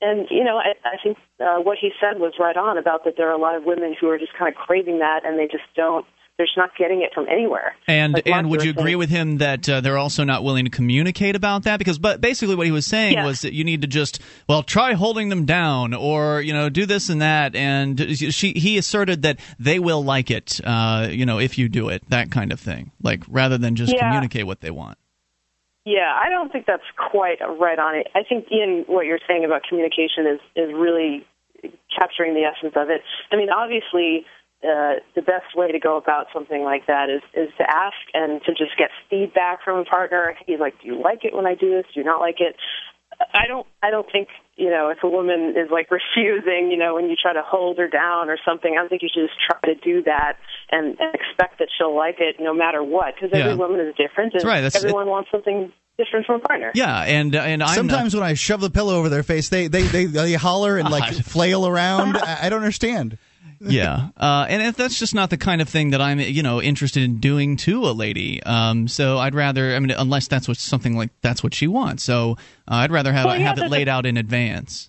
And 0.01 0.27
you 0.31 0.45
know, 0.45 0.57
I, 0.57 0.75
I 0.85 0.97
think 1.03 1.19
uh, 1.41 1.59
what 1.59 1.79
he 1.79 1.91
said 2.01 2.19
was 2.19 2.35
right 2.39 2.57
on 2.57 2.79
about 2.79 3.05
that 3.05 3.15
there 3.17 3.29
are 3.29 3.35
a 3.35 3.41
lot 3.41 3.55
of 3.55 3.65
women 3.65 3.95
who 3.99 4.09
are 4.09 4.19
just 4.19 4.33
kind 4.39 4.49
of 4.49 4.55
craving 4.55 5.01
that, 5.01 5.25
and 5.25 5.39
they 5.39 5.47
just 5.47 5.65
don't 5.77 6.07
they're 6.41 6.47
just 6.47 6.57
not 6.57 6.75
getting 6.75 7.03
it 7.03 7.13
from 7.13 7.29
anywhere. 7.29 7.75
And 7.87 8.15
like 8.15 8.27
and 8.27 8.49
would 8.49 8.65
you 8.65 8.71
agree 8.71 8.93
saying, 8.93 8.99
with 8.99 9.11
him 9.11 9.39
that 9.39 9.69
uh, 9.69 9.83
they're 9.83 9.99
also 9.99 10.25
not 10.25 10.43
willing 10.43 10.65
to 10.65 10.71
communicate 10.71 11.37
about 11.37 11.65
that? 11.65 11.77
Because 11.77 11.99
but 11.99 12.23
basically 12.23 12.55
what 12.55 12.65
he 12.65 12.73
was 12.73 12.87
saying 12.87 13.13
yeah. 13.13 13.27
was 13.27 13.43
that 13.43 13.53
you 13.53 13.63
need 13.63 13.83
to 13.83 13.87
just 13.87 14.21
well 14.49 14.63
try 14.63 14.95
holding 14.95 15.29
them 15.29 15.45
down 15.45 15.93
or 15.93 16.41
you 16.41 16.55
know 16.55 16.71
do 16.71 16.87
this 16.87 17.11
and 17.11 17.21
that. 17.21 17.55
And 17.55 18.17
she 18.17 18.53
he 18.53 18.79
asserted 18.79 19.21
that 19.23 19.39
they 19.59 19.79
will 19.79 20.03
like 20.03 20.31
it, 20.31 20.63
uh, 20.65 21.09
you 21.11 21.27
know, 21.27 21.39
if 21.39 21.59
you 21.59 21.69
do 21.69 21.91
it, 21.91 22.09
that 22.09 22.31
kind 22.31 22.53
of 22.53 22.59
thing. 22.59 22.91
Like 23.03 23.23
rather 23.29 23.59
than 23.59 23.77
just 23.77 23.93
yeah. 23.93 24.09
communicate 24.09 24.47
what 24.47 24.63
they 24.63 24.71
want. 24.71 24.97
Yeah, 25.85 26.11
I 26.11 26.31
don't 26.31 26.51
think 26.51 26.65
that's 26.65 26.83
quite 26.97 27.41
right 27.59 27.79
on 27.79 27.97
it. 27.97 28.07
I 28.15 28.23
think 28.27 28.47
Ian, 28.51 28.85
what 28.87 29.05
you're 29.05 29.21
saying 29.29 29.45
about 29.45 29.65
communication 29.69 30.27
is 30.27 30.41
is 30.57 30.73
really 30.73 31.27
capturing 31.95 32.33
the 32.33 32.45
essence 32.45 32.73
of 32.77 32.89
it. 32.89 33.03
I 33.31 33.37
mean, 33.37 33.51
obviously 33.51 34.25
uh, 34.63 35.01
the 35.15 35.23
best 35.23 35.57
way 35.57 35.73
to 35.73 35.79
go 35.79 35.97
about 35.97 36.27
something 36.35 36.63
like 36.63 36.87
that 36.87 37.09
is 37.09 37.23
is 37.33 37.49
to 37.57 37.65
ask 37.65 37.97
and 38.13 38.43
to 38.45 38.53
just 38.53 38.77
get 38.77 38.91
feedback 39.09 39.65
from 39.65 39.79
a 39.79 39.85
partner. 39.85 40.35
He's 40.47 40.61
like, 40.61 40.75
do 40.83 40.89
you 40.89 41.01
like 41.01 41.25
it 41.25 41.35
when 41.35 41.47
I 41.47 41.55
do 41.55 41.71
this? 41.71 41.87
Do 41.95 42.01
you 42.01 42.05
not 42.05 42.21
like 42.21 42.41
it? 42.41 42.57
I 43.33 43.47
don't. 43.49 43.67
I 43.83 43.91
don't 43.91 44.07
think 44.13 44.29
you 44.57 44.69
know 44.69 44.91
if 44.91 44.99
a 45.03 45.09
woman 45.09 45.55
is 45.57 45.71
like 45.71 45.89
refusing, 45.91 46.71
you 46.71 46.77
know, 46.77 46.95
when 46.95 47.09
you 47.09 47.17
try 47.17 47.33
to 47.33 47.43
hold 47.43 47.79
her 47.79 47.89
down 47.89 48.29
or 48.29 48.37
something. 48.45 48.73
I 48.77 48.81
don't 48.81 48.91
think 48.91 49.03
you 49.03 49.09
should 49.13 49.29
just 49.29 49.41
try 49.41 49.73
to 49.73 49.81
do 49.81 50.03
that 50.05 50.37
and, 50.71 50.97
and 51.01 51.15
expect 51.15 51.59
that 51.61 51.69
she'll 51.77 51.97
like 51.97 52.17
it 52.19 52.37
no 52.39 52.53
matter 52.53 52.83
what, 52.83 53.15
because 53.15 53.31
every 53.33 53.53
yeah. 53.53 53.57
woman 53.57 53.81
is 53.81 53.95
different, 53.97 54.35
and 54.35 54.45
right. 54.45 54.61
That's, 54.61 54.77
everyone 54.77 55.09
it, 55.09 55.11
wants 55.11 55.31
something 55.31 55.73
different 55.97 56.27
from 56.27 56.41
a 56.41 56.45
partner. 56.45 56.71
Yeah, 56.75 57.01
and 57.01 57.35
uh, 57.35 57.41
and 57.41 57.63
I'm 57.63 57.75
sometimes 57.75 58.13
not, 58.13 58.21
when 58.21 58.29
I 58.29 58.35
shove 58.35 58.61
the 58.61 58.71
pillow 58.71 58.97
over 58.97 59.09
their 59.09 59.23
face, 59.23 59.49
they 59.49 59.69
they 59.69 59.83
they, 59.83 60.05
they 60.05 60.35
holler 60.35 60.77
and 60.77 60.91
like 60.91 61.15
flail 61.25 61.67
around. 61.67 62.19
I, 62.19 62.47
I 62.47 62.49
don't 62.51 62.61
understand 62.61 63.17
yeah, 63.71 64.09
uh, 64.17 64.47
and 64.49 64.63
if 64.63 64.77
that's 64.77 64.99
just 64.99 65.15
not 65.15 65.29
the 65.29 65.37
kind 65.37 65.61
of 65.61 65.69
thing 65.69 65.91
that 65.91 66.01
I'm, 66.01 66.19
you 66.19 66.43
know, 66.43 66.63
interested 66.63 67.03
in 67.03 67.19
doing 67.21 67.57
to 67.59 67.85
a 67.87 67.93
lady. 67.93 68.43
Um, 68.43 68.89
so 68.89 69.19
I'd 69.19 69.35
rather, 69.35 69.77
I 69.77 69.79
mean, 69.81 69.91
unless 69.91 70.29
that's 70.29 70.49
what 70.49 70.57
something 70.57 70.97
like 70.97 71.11
that's 71.21 71.43
what 71.43 71.55
she 71.55 71.67
wants. 71.67 72.03
So 72.03 72.39
uh, 72.67 72.75
I'd 72.77 72.91
rather 72.91 73.13
have 73.13 73.27
well, 73.27 73.37
yeah, 73.39 73.49
have 73.49 73.59
it 73.59 73.71
laid 73.71 73.89
out 73.89 74.07
in 74.07 74.17
advance. 74.17 74.89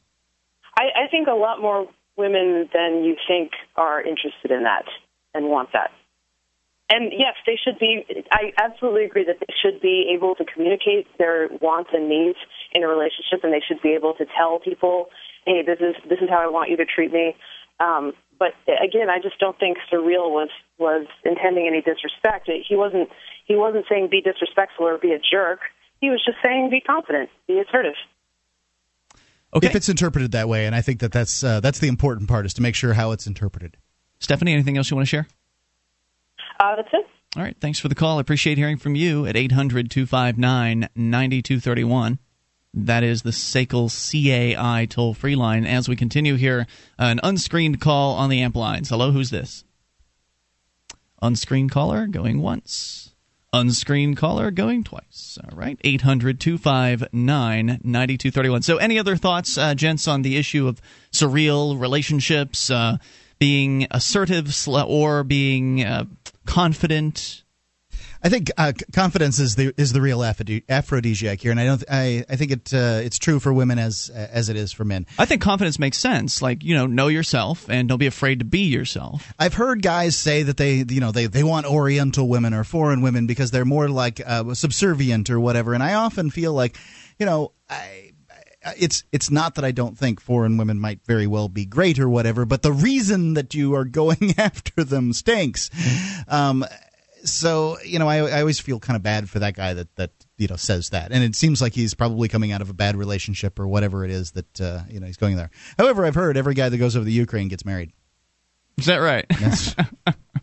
I, 0.79 0.83
I 1.05 1.07
think 1.11 1.27
a 1.27 1.33
lot 1.35 1.61
more 1.61 1.87
women 2.17 2.69
than 2.73 3.03
you 3.03 3.17
think 3.27 3.51
are 3.75 4.01
interested 4.01 4.51
in 4.51 4.63
that 4.63 4.85
and 5.33 5.47
want 5.47 5.69
that. 5.73 5.91
and 6.89 7.11
yes, 7.11 7.35
they 7.45 7.57
should 7.63 7.79
be. 7.79 8.05
I 8.31 8.51
absolutely 8.61 9.05
agree 9.05 9.23
that 9.25 9.39
they 9.39 9.53
should 9.61 9.81
be 9.81 10.11
able 10.15 10.35
to 10.35 10.45
communicate 10.45 11.07
their 11.17 11.47
wants 11.61 11.91
and 11.93 12.09
needs 12.09 12.37
in 12.73 12.83
a 12.83 12.87
relationship, 12.87 13.43
and 13.43 13.53
they 13.53 13.61
should 13.65 13.81
be 13.81 13.95
able 13.95 14.13
to 14.15 14.25
tell 14.37 14.59
people, 14.59 15.07
"Hey, 15.45 15.61
this 15.65 15.79
is 15.79 15.95
this 16.09 16.19
is 16.21 16.29
how 16.29 16.39
I 16.39 16.47
want 16.47 16.69
you 16.69 16.77
to 16.77 16.85
treat 16.85 17.11
me." 17.11 17.35
Um, 17.79 18.13
but 18.41 18.55
again, 18.83 19.07
I 19.07 19.19
just 19.19 19.37
don't 19.37 19.57
think 19.59 19.77
Surreal 19.93 20.31
was 20.31 20.49
was 20.79 21.05
intending 21.23 21.67
any 21.67 21.81
disrespect. 21.81 22.49
He 22.67 22.75
wasn't 22.75 23.09
he 23.45 23.55
wasn't 23.55 23.85
saying 23.87 24.07
be 24.09 24.19
disrespectful 24.19 24.87
or 24.87 24.97
be 24.97 25.11
a 25.11 25.19
jerk. 25.19 25.59
He 25.99 26.09
was 26.09 26.23
just 26.25 26.39
saying 26.43 26.71
be 26.71 26.81
confident, 26.81 27.29
be 27.47 27.59
assertive. 27.59 27.93
Okay. 29.53 29.67
If 29.67 29.75
it's 29.75 29.89
interpreted 29.89 30.31
that 30.31 30.49
way, 30.49 30.65
and 30.65 30.73
I 30.73 30.81
think 30.81 31.01
that 31.01 31.11
that's 31.11 31.43
uh, 31.43 31.59
that's 31.59 31.77
the 31.77 31.87
important 31.87 32.29
part 32.29 32.47
is 32.47 32.55
to 32.55 32.63
make 32.63 32.73
sure 32.73 32.93
how 32.93 33.11
it's 33.11 33.27
interpreted. 33.27 33.77
Stephanie, 34.17 34.53
anything 34.53 34.75
else 34.75 34.89
you 34.89 34.97
want 34.97 35.05
to 35.07 35.09
share? 35.09 35.27
Uh, 36.59 36.77
that's 36.77 36.89
it. 36.93 37.05
All 37.37 37.43
right. 37.43 37.55
Thanks 37.61 37.77
for 37.77 37.89
the 37.89 37.95
call. 37.95 38.17
I 38.17 38.21
appreciate 38.21 38.57
hearing 38.57 38.77
from 38.77 38.95
you 38.95 39.27
at 39.27 39.37
800 39.37 39.91
259 39.91 40.89
9231. 40.95 42.17
That 42.73 43.03
is 43.03 43.23
the 43.23 43.31
SACL 43.31 43.89
CAI 43.89 44.85
toll 44.85 45.13
free 45.13 45.35
line. 45.35 45.65
As 45.65 45.89
we 45.89 45.95
continue 45.95 46.35
here, 46.35 46.67
an 46.97 47.19
unscreened 47.21 47.81
call 47.81 48.15
on 48.15 48.29
the 48.29 48.41
amp 48.41 48.55
lines. 48.55 48.89
Hello, 48.89 49.11
who's 49.11 49.29
this? 49.29 49.65
Unscreened 51.21 51.71
caller 51.71 52.07
going 52.07 52.41
once. 52.41 53.11
Unscreened 53.53 54.15
caller 54.15 54.49
going 54.49 54.85
twice. 54.85 55.37
All 55.43 55.55
right. 55.55 55.77
800 55.83 56.39
259 56.39 57.65
9231. 57.83 58.61
So, 58.61 58.77
any 58.77 58.97
other 58.97 59.17
thoughts, 59.17 59.57
uh, 59.57 59.75
gents, 59.75 60.07
on 60.07 60.21
the 60.21 60.37
issue 60.37 60.67
of 60.69 60.81
surreal 61.11 61.77
relationships, 61.79 62.69
uh, 62.69 62.97
being 63.39 63.87
assertive 63.91 64.55
or 64.67 65.25
being 65.25 65.83
uh, 65.83 66.05
confident? 66.45 67.40
I 68.23 68.29
think 68.29 68.51
uh, 68.57 68.73
confidence 68.93 69.39
is 69.39 69.55
the 69.55 69.73
is 69.77 69.93
the 69.93 70.01
real 70.01 70.23
aphrodisiac 70.23 71.41
here, 71.41 71.51
and 71.51 71.59
I 71.59 71.65
don't. 71.65 71.83
I, 71.89 72.23
I 72.29 72.35
think 72.35 72.51
it 72.51 72.73
uh, 72.73 73.01
it's 73.03 73.17
true 73.17 73.39
for 73.39 73.51
women 73.51 73.79
as 73.79 74.09
as 74.09 74.49
it 74.49 74.55
is 74.55 74.71
for 74.71 74.85
men. 74.85 75.07
I 75.17 75.25
think 75.25 75.41
confidence 75.41 75.79
makes 75.79 75.97
sense. 75.97 76.41
Like 76.41 76.63
you 76.63 76.75
know, 76.75 76.85
know 76.85 77.07
yourself 77.07 77.69
and 77.69 77.89
don't 77.89 77.97
be 77.97 78.07
afraid 78.07 78.39
to 78.39 78.45
be 78.45 78.59
yourself. 78.59 79.33
I've 79.39 79.55
heard 79.55 79.81
guys 79.81 80.15
say 80.15 80.43
that 80.43 80.57
they 80.57 80.83
you 80.87 80.99
know 80.99 81.11
they 81.11 81.25
they 81.25 81.43
want 81.43 81.65
Oriental 81.65 82.27
women 82.27 82.53
or 82.53 82.63
foreign 82.63 83.01
women 83.01 83.25
because 83.25 83.49
they're 83.49 83.65
more 83.65 83.89
like 83.89 84.21
uh, 84.25 84.53
subservient 84.53 85.29
or 85.29 85.39
whatever, 85.39 85.73
and 85.73 85.81
I 85.81 85.95
often 85.95 86.29
feel 86.29 86.53
like 86.53 86.77
you 87.17 87.25
know 87.25 87.53
I 87.69 88.11
it's 88.77 89.03
it's 89.11 89.31
not 89.31 89.55
that 89.55 89.65
I 89.65 89.71
don't 89.71 89.97
think 89.97 90.19
foreign 90.19 90.57
women 90.57 90.79
might 90.79 90.99
very 91.05 91.27
well 91.27 91.49
be 91.49 91.65
great 91.65 91.99
or 91.99 92.09
whatever, 92.09 92.45
but 92.45 92.61
the 92.61 92.71
reason 92.71 93.33
that 93.33 93.53
you 93.53 93.75
are 93.75 93.85
going 94.01 94.35
after 94.37 94.83
them 94.83 95.13
stinks. 95.13 95.69
Um, 96.27 96.65
so 97.23 97.77
you 97.85 97.99
know, 97.99 98.07
I, 98.07 98.17
I 98.17 98.39
always 98.39 98.59
feel 98.59 98.79
kind 98.79 98.95
of 98.95 99.03
bad 99.03 99.29
for 99.29 99.39
that 99.39 99.55
guy 99.55 99.73
that 99.73 99.95
that 99.95 100.11
you 100.37 100.47
know 100.47 100.55
says 100.55 100.89
that, 100.89 101.11
and 101.11 101.23
it 101.23 101.35
seems 101.35 101.61
like 101.61 101.73
he's 101.73 101.93
probably 101.93 102.27
coming 102.27 102.51
out 102.51 102.61
of 102.61 102.69
a 102.69 102.73
bad 102.73 102.95
relationship 102.95 103.59
or 103.59 103.67
whatever 103.67 104.03
it 104.03 104.11
is 104.11 104.31
that 104.31 104.61
uh, 104.61 104.81
you 104.89 104.99
know 104.99 105.07
he's 105.07 105.17
going 105.17 105.35
there. 105.35 105.51
However, 105.77 106.05
I've 106.05 106.15
heard 106.15 106.37
every 106.37 106.53
guy 106.53 106.69
that 106.69 106.77
goes 106.77 106.95
over 106.95 107.05
the 107.05 107.11
Ukraine 107.11 107.47
gets 107.47 107.65
married. 107.65 107.91
Is 108.77 108.85
that 108.85 108.97
right? 108.97 109.25
Yes. 109.39 109.75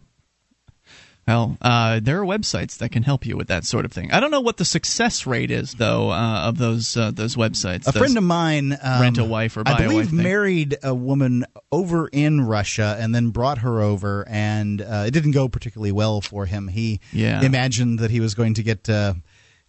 Well, 1.28 1.58
uh, 1.60 2.00
there 2.02 2.22
are 2.22 2.24
websites 2.24 2.78
that 2.78 2.90
can 2.90 3.02
help 3.02 3.26
you 3.26 3.36
with 3.36 3.48
that 3.48 3.66
sort 3.66 3.84
of 3.84 3.92
thing. 3.92 4.10
I 4.12 4.18
don't 4.18 4.30
know 4.30 4.40
what 4.40 4.56
the 4.56 4.64
success 4.64 5.26
rate 5.26 5.50
is, 5.50 5.74
though, 5.74 6.10
uh, 6.10 6.48
of 6.48 6.56
those 6.56 6.96
uh, 6.96 7.10
those 7.10 7.36
websites. 7.36 7.86
A 7.86 7.92
friend 7.92 8.16
of 8.16 8.24
mine 8.24 8.72
um, 8.82 9.00
rent 9.02 9.18
a 9.18 9.24
wife 9.24 9.58
or 9.58 9.62
buy 9.62 9.72
I 9.72 9.82
believe 9.82 10.10
a 10.10 10.16
wife. 10.16 10.24
married 10.24 10.78
a 10.82 10.94
woman 10.94 11.44
over 11.70 12.08
in 12.08 12.40
Russia 12.40 12.96
and 12.98 13.14
then 13.14 13.28
brought 13.28 13.58
her 13.58 13.82
over, 13.82 14.26
and 14.26 14.80
uh, 14.80 15.04
it 15.06 15.10
didn't 15.10 15.32
go 15.32 15.50
particularly 15.50 15.92
well 15.92 16.22
for 16.22 16.46
him. 16.46 16.66
He 16.66 17.00
yeah. 17.12 17.42
imagined 17.42 17.98
that 17.98 18.10
he 18.10 18.20
was 18.20 18.34
going 18.34 18.54
to 18.54 18.62
get 18.62 18.88
uh, 18.88 19.12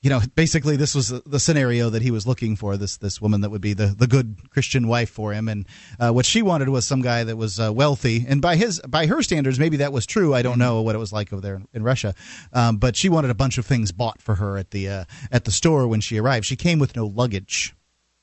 you 0.02 0.10
know, 0.10 0.22
basically 0.36 0.78
this 0.78 0.96
was 0.96 1.10
the 1.10 1.40
scenario 1.40 1.90
that 1.90 2.02
he 2.02 2.12
was 2.12 2.26
looking 2.26 2.56
for. 2.56 2.78
This 2.78 2.98
this 2.98 3.22
woman 3.22 3.42
that 3.42 3.50
would 3.50 3.62
be 3.62 3.74
the, 3.74 3.88
the 3.88 4.08
good 4.08 4.38
Christian 4.50 4.88
wife 4.88 5.10
for 5.10 5.34
him, 5.34 5.50
and 5.50 5.66
uh, 6.00 6.12
what 6.12 6.26
she 6.26 6.42
wanted 6.42 6.70
was 6.70 6.86
some 6.86 7.02
guy 7.02 7.24
that 7.24 7.36
was 7.36 7.60
uh, 7.60 7.72
wealthy. 7.74 8.26
And 8.28 8.42
by 8.42 8.56
his 8.56 8.80
by 8.82 9.08
her 9.08 9.22
standards, 9.22 9.60
maybe 9.60 9.78
that 9.78 9.92
was 9.92 10.06
true. 10.06 10.34
I 10.34 10.42
don't 10.42 10.54
mm-hmm. 10.54 10.62
know 10.62 10.82
what 10.82 10.96
it 10.96 11.00
was 11.00 11.12
like 11.12 11.34
over 11.34 11.42
there 11.42 11.62
in 11.74 11.84
Russia, 11.84 12.16
um, 12.54 12.78
but 12.78 12.96
she 12.96 13.10
wanted 13.10 13.32
a 13.32 13.36
bunch 13.36 13.58
of 13.58 13.66
things 13.66 13.92
bought 13.92 14.22
for 14.22 14.36
her 14.36 14.58
at 14.58 14.72
the 14.72 14.88
uh, 14.88 15.04
at 15.32 15.44
the 15.46 15.52
store 15.52 15.88
when 15.88 16.02
she 16.02 16.18
arrived. 16.18 16.46
She 16.46 16.56
came 16.56 16.80
with 16.80 16.96
no 16.96 17.06
luggage. 17.06 17.76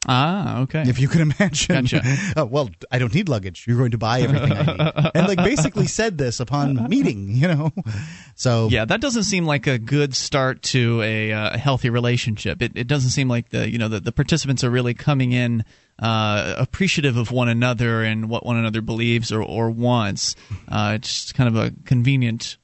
Ah, 0.09 0.61
okay. 0.61 0.83
If 0.87 0.99
you 1.01 1.09
can 1.09 1.21
imagine. 1.39 1.85
Gotcha. 1.85 2.03
oh, 2.37 2.45
well, 2.51 2.71
I 2.91 2.99
don't 2.99 3.13
need 3.15 3.29
luggage. 3.29 3.67
You're 3.67 3.79
going 3.79 3.91
to 3.91 3.99
buy 3.99 4.21
everything 4.21 4.53
I 4.53 4.63
need. 4.63 5.11
and 5.15 5.27
like 5.27 5.39
basically 5.39 5.87
said 5.87 6.19
this 6.19 6.39
upon 6.41 6.89
meeting, 6.89 7.31
you 7.31 7.49
know. 7.49 7.73
So 8.35 8.69
yeah, 8.69 8.85
that 8.85 9.01
doesn't 9.01 9.25
seem 9.25 9.47
like 9.47 9.67
a 9.67 9.79
good 9.79 10.15
start 10.15 10.63
to 10.65 11.03
a, 11.03 11.33
uh, 11.33 11.59
healthy 11.59 11.91
relationship. 11.91 12.63
It, 12.63 12.73
it 12.77 12.87
doesn't 12.87 13.11
seem 13.11 13.29
like 13.29 13.51
the 13.51 13.69
you 13.69 13.79
know 13.79 13.89
the, 13.89 14.01
the 14.01 14.13
participants 14.13 14.63
are 14.63 14.71
really 14.71 14.95
coming 14.95 15.33
in 15.33 15.65
uh, 15.99 16.55
appreciative 16.59 17.17
of 17.17 17.31
one 17.31 17.49
another 17.49 18.03
and 18.03 18.29
what 18.29 18.45
one 18.45 18.57
another 18.57 18.83
believes 18.83 19.33
or, 19.33 19.43
or 19.43 19.71
wants. 19.71 20.37
Uh, 20.69 20.93
it's 20.95 21.33
kind 21.33 21.49
of 21.49 21.57
a 21.57 21.73
convenient 21.85 22.59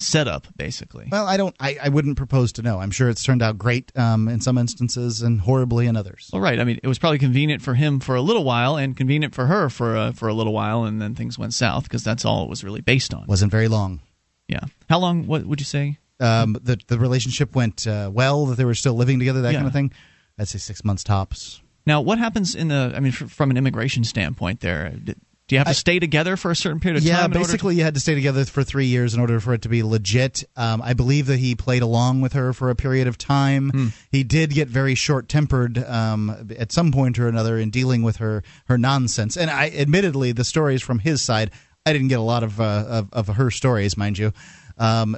setup, 0.00 0.46
basically. 0.56 1.08
Well, 1.10 1.26
I 1.26 1.36
don't. 1.36 1.54
I, 1.60 1.76
I 1.82 1.88
wouldn't 1.88 2.16
propose 2.16 2.52
to 2.52 2.62
know. 2.62 2.80
I'm 2.80 2.90
sure 2.90 3.08
it's 3.08 3.22
turned 3.22 3.42
out 3.42 3.58
great 3.58 3.96
um, 3.96 4.28
in 4.28 4.40
some 4.40 4.58
instances 4.58 5.22
and 5.22 5.40
horribly 5.40 5.86
in 5.86 5.96
others. 5.96 6.30
Well, 6.32 6.42
right. 6.42 6.58
I 6.58 6.64
mean, 6.64 6.80
it 6.82 6.88
was 6.88 6.98
probably 6.98 7.18
convenient 7.18 7.62
for 7.62 7.74
him 7.74 8.00
for 8.00 8.14
a 8.14 8.20
little 8.20 8.44
while 8.44 8.76
and 8.76 8.96
convenient 8.96 9.34
for 9.34 9.46
her 9.46 9.68
for 9.68 9.96
a, 9.96 10.12
for 10.12 10.28
a 10.28 10.34
little 10.34 10.52
while, 10.52 10.84
and 10.84 11.00
then 11.00 11.14
things 11.14 11.38
went 11.38 11.54
south 11.54 11.84
because 11.84 12.02
that's 12.02 12.24
all 12.24 12.44
it 12.44 12.50
was 12.50 12.64
really 12.64 12.80
based 12.80 13.14
on. 13.14 13.26
Wasn't 13.26 13.52
very 13.52 13.68
long. 13.68 14.00
Yeah. 14.48 14.64
How 14.88 14.98
long? 14.98 15.26
What 15.26 15.44
would 15.46 15.60
you 15.60 15.66
say? 15.66 15.98
Um, 16.18 16.56
the 16.60 16.78
the 16.88 16.98
relationship 16.98 17.54
went 17.54 17.86
uh, 17.86 18.10
well. 18.12 18.46
That 18.46 18.56
they 18.56 18.64
were 18.64 18.74
still 18.74 18.94
living 18.94 19.18
together. 19.18 19.42
That 19.42 19.52
yeah. 19.52 19.58
kind 19.58 19.66
of 19.66 19.72
thing. 19.72 19.92
I'd 20.38 20.48
say 20.48 20.58
six 20.58 20.84
months 20.84 21.04
tops. 21.04 21.60
Now, 21.86 22.00
what 22.00 22.18
happens 22.18 22.54
in 22.54 22.68
the? 22.68 22.92
I 22.94 23.00
mean, 23.00 23.12
from 23.12 23.50
an 23.50 23.56
immigration 23.56 24.04
standpoint, 24.04 24.60
there 24.60 24.92
do 25.50 25.56
you 25.56 25.58
have 25.58 25.66
to 25.66 25.74
stay 25.74 25.98
together 25.98 26.36
for 26.36 26.52
a 26.52 26.56
certain 26.56 26.78
period 26.78 26.98
of 26.98 27.02
yeah, 27.02 27.22
time? 27.22 27.32
Yeah, 27.32 27.38
basically, 27.40 27.74
to- 27.74 27.78
you 27.78 27.84
had 27.84 27.94
to 27.94 28.00
stay 28.00 28.14
together 28.14 28.44
for 28.44 28.62
three 28.62 28.86
years 28.86 29.14
in 29.14 29.20
order 29.20 29.40
for 29.40 29.52
it 29.52 29.62
to 29.62 29.68
be 29.68 29.82
legit. 29.82 30.44
Um, 30.54 30.80
I 30.80 30.94
believe 30.94 31.26
that 31.26 31.38
he 31.38 31.56
played 31.56 31.82
along 31.82 32.20
with 32.20 32.34
her 32.34 32.52
for 32.52 32.70
a 32.70 32.76
period 32.76 33.08
of 33.08 33.18
time. 33.18 33.70
Hmm. 33.70 33.86
He 34.12 34.22
did 34.22 34.50
get 34.50 34.68
very 34.68 34.94
short 34.94 35.28
tempered 35.28 35.76
um, 35.78 36.52
at 36.56 36.70
some 36.70 36.92
point 36.92 37.18
or 37.18 37.26
another 37.26 37.58
in 37.58 37.70
dealing 37.70 38.04
with 38.04 38.18
her 38.18 38.44
her 38.66 38.78
nonsense. 38.78 39.36
And 39.36 39.50
I, 39.50 39.70
admittedly, 39.70 40.30
the 40.30 40.44
stories 40.44 40.82
from 40.82 41.00
his 41.00 41.20
side, 41.20 41.50
I 41.84 41.92
didn't 41.92 42.08
get 42.08 42.20
a 42.20 42.22
lot 42.22 42.44
of 42.44 42.60
uh, 42.60 42.84
of, 42.88 43.12
of, 43.12 43.34
her 43.34 43.50
stories, 43.50 43.96
mind 43.96 44.18
you. 44.18 44.32
Um, 44.78 45.16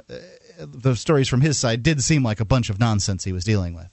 the 0.57 0.95
stories 0.95 1.27
from 1.27 1.41
his 1.41 1.59
side 1.59 1.83
did 1.83 2.01
seem 2.01 2.23
like 2.23 2.39
a 2.39 2.45
bunch 2.45 2.71
of 2.71 2.79
nonsense 2.79 3.23
he 3.23 3.33
was 3.33 3.43
dealing 3.43 3.75
with. 3.75 3.89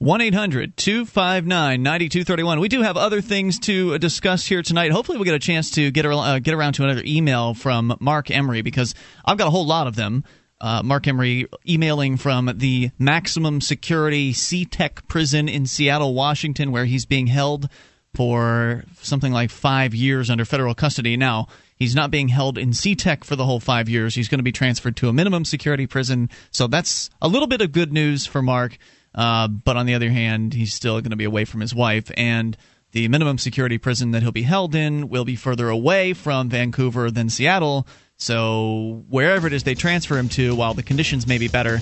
1 0.00 0.22
800 0.22 0.78
259 0.78 1.82
9231. 1.82 2.58
We 2.58 2.68
do 2.68 2.80
have 2.80 2.96
other 2.96 3.20
things 3.20 3.58
to 3.58 3.98
discuss 3.98 4.46
here 4.46 4.62
tonight. 4.62 4.92
Hopefully, 4.92 5.18
we'll 5.18 5.26
get 5.26 5.34
a 5.34 5.38
chance 5.38 5.72
to 5.72 5.90
get, 5.90 6.06
uh, 6.06 6.38
get 6.38 6.54
around 6.54 6.72
to 6.74 6.84
another 6.84 7.02
email 7.04 7.52
from 7.52 7.94
Marc 8.00 8.30
Emery 8.30 8.62
because 8.62 8.94
I've 9.26 9.36
got 9.36 9.46
a 9.46 9.50
whole 9.50 9.66
lot 9.66 9.86
of 9.86 9.96
them. 9.96 10.24
Uh, 10.58 10.82
Marc 10.82 11.06
Emery 11.06 11.48
emailing 11.68 12.16
from 12.16 12.50
the 12.56 12.92
maximum 12.98 13.60
security 13.60 14.32
SeaTac 14.32 15.06
prison 15.06 15.50
in 15.50 15.66
Seattle, 15.66 16.14
Washington, 16.14 16.72
where 16.72 16.86
he's 16.86 17.04
being 17.04 17.26
held 17.26 17.68
for 18.14 18.84
something 19.02 19.34
like 19.34 19.50
five 19.50 19.94
years 19.94 20.30
under 20.30 20.46
federal 20.46 20.74
custody. 20.74 21.18
Now, 21.18 21.48
he's 21.76 21.94
not 21.94 22.10
being 22.10 22.28
held 22.28 22.56
in 22.56 22.70
SeaTac 22.70 23.22
for 23.22 23.36
the 23.36 23.44
whole 23.44 23.60
five 23.60 23.86
years. 23.86 24.14
He's 24.14 24.28
going 24.28 24.38
to 24.38 24.44
be 24.44 24.50
transferred 24.50 24.96
to 24.96 25.10
a 25.10 25.12
minimum 25.12 25.44
security 25.44 25.86
prison. 25.86 26.30
So 26.50 26.66
that's 26.66 27.10
a 27.20 27.28
little 27.28 27.46
bit 27.46 27.60
of 27.60 27.72
good 27.72 27.92
news 27.92 28.24
for 28.24 28.40
Mark. 28.40 28.78
Uh, 29.14 29.48
but 29.48 29.76
on 29.76 29.86
the 29.86 29.94
other 29.94 30.10
hand, 30.10 30.54
he's 30.54 30.72
still 30.72 31.00
going 31.00 31.10
to 31.10 31.16
be 31.16 31.24
away 31.24 31.44
from 31.44 31.60
his 31.60 31.74
wife, 31.74 32.10
and 32.16 32.56
the 32.92 33.08
minimum 33.08 33.38
security 33.38 33.78
prison 33.78 34.10
that 34.12 34.22
he'll 34.22 34.32
be 34.32 34.42
held 34.42 34.74
in 34.74 35.08
will 35.08 35.24
be 35.24 35.36
further 35.36 35.68
away 35.68 36.12
from 36.12 36.48
Vancouver 36.48 37.10
than 37.10 37.28
Seattle. 37.28 37.86
So 38.16 39.04
wherever 39.08 39.46
it 39.46 39.52
is 39.52 39.62
they 39.62 39.74
transfer 39.74 40.18
him 40.18 40.28
to, 40.30 40.54
while 40.54 40.74
the 40.74 40.82
conditions 40.82 41.26
may 41.26 41.38
be 41.38 41.48
better, 41.48 41.80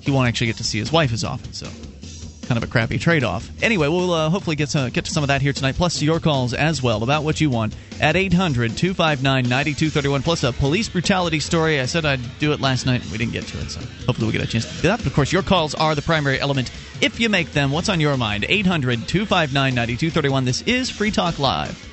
he 0.00 0.10
won't 0.10 0.28
actually 0.28 0.48
get 0.48 0.56
to 0.56 0.64
see 0.64 0.78
his 0.78 0.90
wife 0.90 1.12
as 1.12 1.22
often. 1.22 1.52
So 1.52 1.68
kind 2.48 2.62
of 2.62 2.68
a 2.68 2.72
crappy 2.72 2.98
trade-off. 2.98 3.48
Anyway, 3.62 3.86
we'll 3.86 4.12
uh, 4.12 4.30
hopefully 4.30 4.56
get 4.56 4.70
to, 4.70 4.90
get 4.92 5.04
to 5.04 5.10
some 5.10 5.22
of 5.22 5.28
that 5.28 5.42
here 5.42 5.52
tonight, 5.52 5.76
plus 5.76 6.02
your 6.02 6.18
calls 6.18 6.54
as 6.54 6.82
well 6.82 7.02
about 7.02 7.22
what 7.22 7.40
you 7.40 7.50
want 7.50 7.76
at 8.00 8.16
800-259-9231, 8.16 10.24
plus 10.24 10.44
a 10.44 10.52
police 10.52 10.88
brutality 10.88 11.40
story. 11.40 11.78
I 11.78 11.86
said 11.86 12.04
I'd 12.04 12.20
do 12.38 12.52
it 12.52 12.60
last 12.60 12.86
night. 12.86 13.02
and 13.02 13.12
We 13.12 13.18
didn't 13.18 13.32
get 13.32 13.46
to 13.48 13.60
it, 13.60 13.70
so 13.70 13.80
hopefully 14.06 14.26
we'll 14.26 14.32
get 14.32 14.42
a 14.42 14.46
chance 14.46 14.64
to 14.64 14.82
do 14.82 14.88
that. 14.88 14.98
But 14.98 15.06
of 15.06 15.14
course, 15.14 15.32
your 15.32 15.42
calls 15.42 15.74
are 15.74 15.94
the 15.94 16.02
primary 16.02 16.40
element. 16.40 16.70
If 17.00 17.20
you 17.20 17.28
make 17.28 17.52
them, 17.52 17.70
what's 17.70 17.88
on 17.88 18.00
your 18.00 18.16
mind? 18.16 18.44
800-259-9231. 18.44 20.44
This 20.44 20.62
is 20.62 20.90
Free 20.90 21.10
Talk 21.10 21.38
Live. 21.38 21.87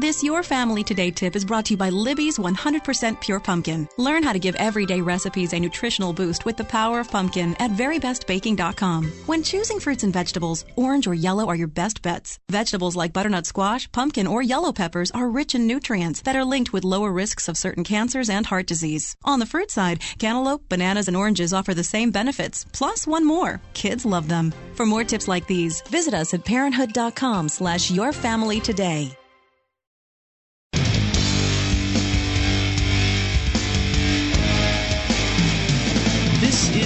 This 0.00 0.22
Your 0.22 0.44
Family 0.44 0.84
Today 0.84 1.10
tip 1.10 1.34
is 1.34 1.44
brought 1.44 1.64
to 1.64 1.72
you 1.72 1.76
by 1.76 1.88
Libby's 1.88 2.38
100% 2.38 3.20
Pure 3.20 3.40
Pumpkin. 3.40 3.88
Learn 3.96 4.22
how 4.22 4.32
to 4.32 4.38
give 4.38 4.54
everyday 4.54 5.00
recipes 5.00 5.52
a 5.52 5.58
nutritional 5.58 6.12
boost 6.12 6.44
with 6.44 6.56
the 6.56 6.62
power 6.62 7.00
of 7.00 7.10
pumpkin 7.10 7.56
at 7.58 7.72
verybestbaking.com. 7.72 9.10
When 9.26 9.42
choosing 9.42 9.80
fruits 9.80 10.04
and 10.04 10.12
vegetables, 10.12 10.64
orange 10.76 11.08
or 11.08 11.14
yellow 11.14 11.48
are 11.48 11.56
your 11.56 11.66
best 11.66 12.00
bets. 12.00 12.38
Vegetables 12.48 12.94
like 12.94 13.12
butternut 13.12 13.44
squash, 13.44 13.90
pumpkin, 13.90 14.28
or 14.28 14.40
yellow 14.40 14.72
peppers 14.72 15.10
are 15.10 15.28
rich 15.28 15.56
in 15.56 15.66
nutrients 15.66 16.22
that 16.22 16.36
are 16.36 16.44
linked 16.44 16.72
with 16.72 16.84
lower 16.84 17.10
risks 17.10 17.48
of 17.48 17.56
certain 17.56 17.82
cancers 17.82 18.30
and 18.30 18.46
heart 18.46 18.68
disease. 18.68 19.16
On 19.24 19.40
the 19.40 19.46
fruit 19.46 19.72
side, 19.72 20.00
cantaloupe, 20.20 20.68
bananas, 20.68 21.08
and 21.08 21.16
oranges 21.16 21.52
offer 21.52 21.74
the 21.74 21.82
same 21.82 22.12
benefits, 22.12 22.64
plus 22.72 23.04
one 23.04 23.26
more. 23.26 23.60
Kids 23.74 24.06
love 24.06 24.28
them. 24.28 24.54
For 24.74 24.86
more 24.86 25.02
tips 25.02 25.26
like 25.26 25.48
these, 25.48 25.80
visit 25.90 26.14
us 26.14 26.34
at 26.34 26.44
parenthood.com 26.44 27.48
slash 27.48 27.90
your 27.90 28.12
family 28.12 28.60
today. 28.60 29.18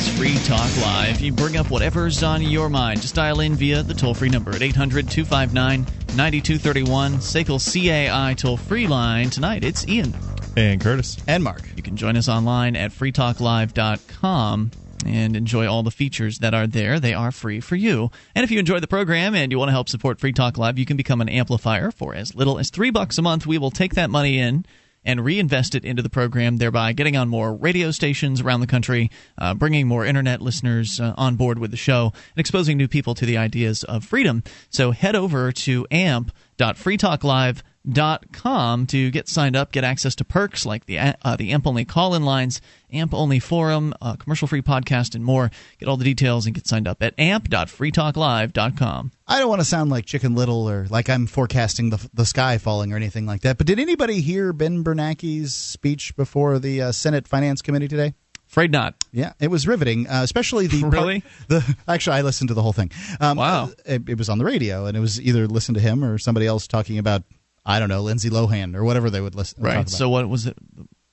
Is 0.03 0.19
Free 0.19 0.37
Talk 0.45 0.77
Live. 0.79 1.21
You 1.21 1.33
bring 1.33 1.57
up 1.57 1.71
whatever's 1.71 2.23
on 2.23 2.43
your 2.43 2.69
mind. 2.69 3.03
Just 3.03 3.15
dial 3.15 3.41
in 3.41 3.55
via 3.55 3.83
the 3.83 3.95
toll 3.95 4.15
free 4.15 4.29
number 4.29 4.51
at 4.53 4.63
800 4.63 5.09
259 5.09 5.81
9231. 6.17 7.15
SACL 7.15 7.59
CAI 7.59 8.35
toll 8.35 8.57
free 8.57 8.87
line. 8.87 9.31
Tonight 9.31 9.65
it's 9.65 9.87
Ian. 9.89 10.15
And 10.57 10.81
Curtis. 10.81 11.19
And 11.27 11.45
Mark. 11.45 11.63
You 11.77 11.83
can 11.83 11.97
join 11.97 12.17
us 12.17 12.29
online 12.29 12.77
at 12.77 12.91
freetalklive.com 12.91 14.71
and 15.05 15.37
enjoy 15.37 15.67
all 15.67 15.83
the 15.83 15.91
features 15.91 16.39
that 16.39 16.55
are 16.55 16.67
there. 16.67 16.99
They 16.99 17.15
are 17.15 17.33
free 17.33 17.61
for 17.61 17.77
you. 17.77 18.11
And 18.35 18.45
if 18.45 18.51
you 18.51 18.59
enjoy 18.59 18.81
the 18.81 18.87
program 18.87 19.35
and 19.35 19.53
you 19.53 19.59
want 19.59 19.69
to 19.69 19.73
help 19.73 19.89
support 19.89 20.21
Free 20.21 20.33
Talk 20.33 20.59
Live, 20.59 20.79
you 20.79 20.87
can 20.87 20.97
become 20.97 21.21
an 21.21 21.29
amplifier 21.29 21.91
for 21.91 22.15
as 22.15 22.35
little 22.35 22.59
as 22.59 22.71
three 22.71 22.91
bucks 22.91 23.19
a 23.19 23.23
month. 23.23 23.47
We 23.47 23.59
will 23.59 23.71
take 23.71 23.95
that 23.95 24.11
money 24.11 24.39
in 24.39 24.65
and 25.05 25.25
reinvest 25.25 25.75
it 25.75 25.85
into 25.85 26.03
the 26.03 26.11
program, 26.11 26.59
thereby 26.59 26.93
getting 26.93 27.17
on 27.17 27.29
more 27.29 27.55
radio 27.55 27.91
stations 27.91 28.41
around 28.41 28.61
the 28.61 28.67
country, 28.67 29.11
uh, 29.39 29.55
bringing 29.55 29.89
more 29.89 30.05
internet 30.05 30.41
listeners 30.41 31.01
uh, 31.01 31.15
on 31.17 31.37
board 31.37 31.59
with 31.59 31.71
the 31.71 31.77
show, 31.77 32.13
and 32.35 32.39
exposing 32.39 32.77
new 32.77 32.89
people 32.89 33.15
to 33.15 33.27
the 33.27 33.37
ideas 33.37 33.85
of 33.85 34.05
freedom. 34.05 34.43
So 34.71 34.91
head 34.93 35.17
over 35.17 35.53
to 35.53 35.87
amp.freetalklive.com 35.91 37.72
dot 37.91 38.33
com 38.33 38.87
to 38.87 39.11
get 39.11 39.29
signed 39.29 39.57
up, 39.57 39.73
get 39.73 39.85
access 39.85 40.15
to 40.17 40.25
perks 40.25 40.65
like 40.65 40.87
the 40.87 40.99
uh, 40.99 41.37
the 41.37 41.53
AMP 41.53 41.67
only 41.67 41.85
call 41.85 42.15
in 42.15 42.25
lines, 42.25 42.61
AMP 42.93 43.13
only 43.15 43.39
forum, 43.41 43.95
uh, 44.01 44.17
commercial 44.17 44.47
free 44.49 44.63
podcast, 44.63 45.15
and 45.15 45.25
more. 45.25 45.51
Get 45.79 45.89
all 45.89 45.97
the 45.97 46.05
details 46.05 46.47
and 46.47 46.55
get 46.55 46.67
signed 46.67 46.87
up 46.87 47.03
at 47.03 47.15
amp.freetalklive.com. 47.19 49.13
I 49.27 49.39
don't 49.39 49.49
want 49.49 49.61
to 49.61 49.65
sound 49.65 49.91
like 49.91 50.05
Chicken 50.07 50.35
Little 50.35 50.69
or 50.69 50.87
like 50.91 51.09
I'm 51.11 51.27
forecasting 51.27 51.91
the 51.91 52.09
the 52.15 52.27
sky 52.27 52.59
falling 52.59 52.93
or 52.93 52.97
anything 52.97 53.27
like 53.27 53.43
that. 53.43 53.59
But 53.59 53.67
did 53.67 53.79
anybody 53.79 54.21
hear 54.21 54.53
Ben 54.53 54.85
Bernanke's 54.85 55.55
speech 55.55 56.15
before 56.17 56.59
the 56.59 56.83
uh, 56.83 56.93
Senate 56.93 57.27
Finance 57.27 57.63
Committee 57.63 57.89
today? 57.89 58.15
Afraid 58.49 58.71
not. 58.71 58.95
Yeah, 59.13 59.33
it 59.41 59.49
was 59.49 59.67
riveting, 59.67 60.07
uh, 60.07 60.21
especially 60.23 60.67
the 60.67 60.85
really 60.89 61.23
part, 61.23 61.33
the. 61.49 61.77
Actually, 61.89 62.19
I 62.19 62.21
listened 62.21 62.49
to 62.49 62.55
the 62.55 62.61
whole 62.61 62.75
thing. 62.75 62.91
Um, 63.19 63.39
wow, 63.39 63.71
it, 63.87 64.07
it 64.07 64.19
was 64.19 64.29
on 64.29 64.37
the 64.37 64.45
radio, 64.45 64.85
and 64.85 64.95
it 64.95 65.01
was 65.01 65.19
either 65.19 65.47
listen 65.47 65.73
to 65.75 65.81
him 65.81 66.05
or 66.05 66.19
somebody 66.19 66.47
else 66.47 66.67
talking 66.67 66.99
about 66.99 67.23
I 67.65 67.79
don't 67.79 67.89
know 67.89 68.03
Lindsay 68.03 68.31
Lohan 68.31 68.75
or 68.75 68.85
whatever 68.85 69.11
they 69.11 69.21
would 69.21 69.35
listen. 69.35 69.63
Right. 69.63 69.89
So 69.89 70.09
what 70.09 70.29
was 70.29 70.47
it? 70.47 70.57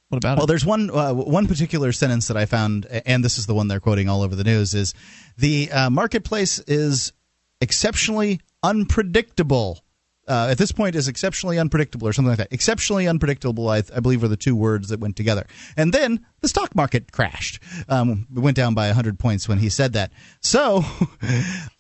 What 0.10 0.18
about 0.18 0.38
well, 0.38 0.46
it? 0.46 0.48
there's 0.48 0.66
one 0.66 0.90
uh, 0.90 1.14
one 1.14 1.48
particular 1.48 1.92
sentence 1.92 2.28
that 2.30 2.38
I 2.38 2.46
found, 2.46 2.88
and 2.88 3.24
this 3.24 3.38
is 3.38 3.46
the 3.46 3.54
one 3.54 3.68
they're 3.68 3.80
quoting 3.80 4.10
all 4.10 4.24
over 4.24 4.36
the 4.36 4.44
news: 4.44 4.74
is 4.74 4.94
the 5.38 5.72
uh, 5.72 5.90
marketplace 5.90 6.60
is 6.60 7.14
exceptionally 7.62 8.42
unpredictable. 8.64 9.80
Uh, 10.28 10.50
at 10.52 10.60
this 10.60 10.72
point, 10.72 10.96
is 10.96 11.08
exceptionally 11.08 11.58
unpredictable, 11.58 12.08
or 12.08 12.14
something 12.14 12.30
like 12.30 12.38
that. 12.38 12.54
Exceptionally 12.54 13.08
unpredictable, 13.08 13.68
I, 13.68 13.82
I, 13.96 14.00
believe, 14.00 14.22
were 14.22 14.28
the 14.28 14.38
two 14.38 14.56
words 14.56 14.90
that 14.90 15.00
went 15.00 15.16
together. 15.16 15.48
And 15.76 15.92
then 15.92 16.24
the 16.42 16.48
stock 16.48 16.76
market 16.76 17.12
crashed. 17.12 17.60
Um, 17.88 18.28
it 18.36 18.40
went 18.40 18.56
down 18.56 18.76
by 18.76 18.88
100 18.88 19.18
points 19.18 19.50
when 19.50 19.58
he 19.58 19.70
said 19.70 19.94
that. 19.94 20.12
So 20.40 20.84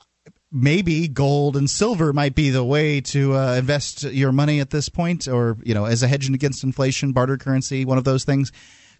maybe 0.51 1.07
gold 1.07 1.55
and 1.55 1.69
silver 1.69 2.13
might 2.13 2.35
be 2.35 2.49
the 2.49 2.63
way 2.63 3.01
to 3.01 3.35
uh, 3.35 3.55
invest 3.55 4.03
your 4.03 4.31
money 4.31 4.59
at 4.59 4.69
this 4.69 4.89
point, 4.89 5.27
or 5.27 5.57
you 5.63 5.73
know, 5.73 5.85
as 5.85 6.03
a 6.03 6.07
hedge 6.07 6.29
against 6.29 6.63
inflation, 6.63 7.11
barter 7.11 7.37
currency, 7.37 7.85
one 7.85 7.97
of 7.97 8.03
those 8.03 8.23
things. 8.23 8.51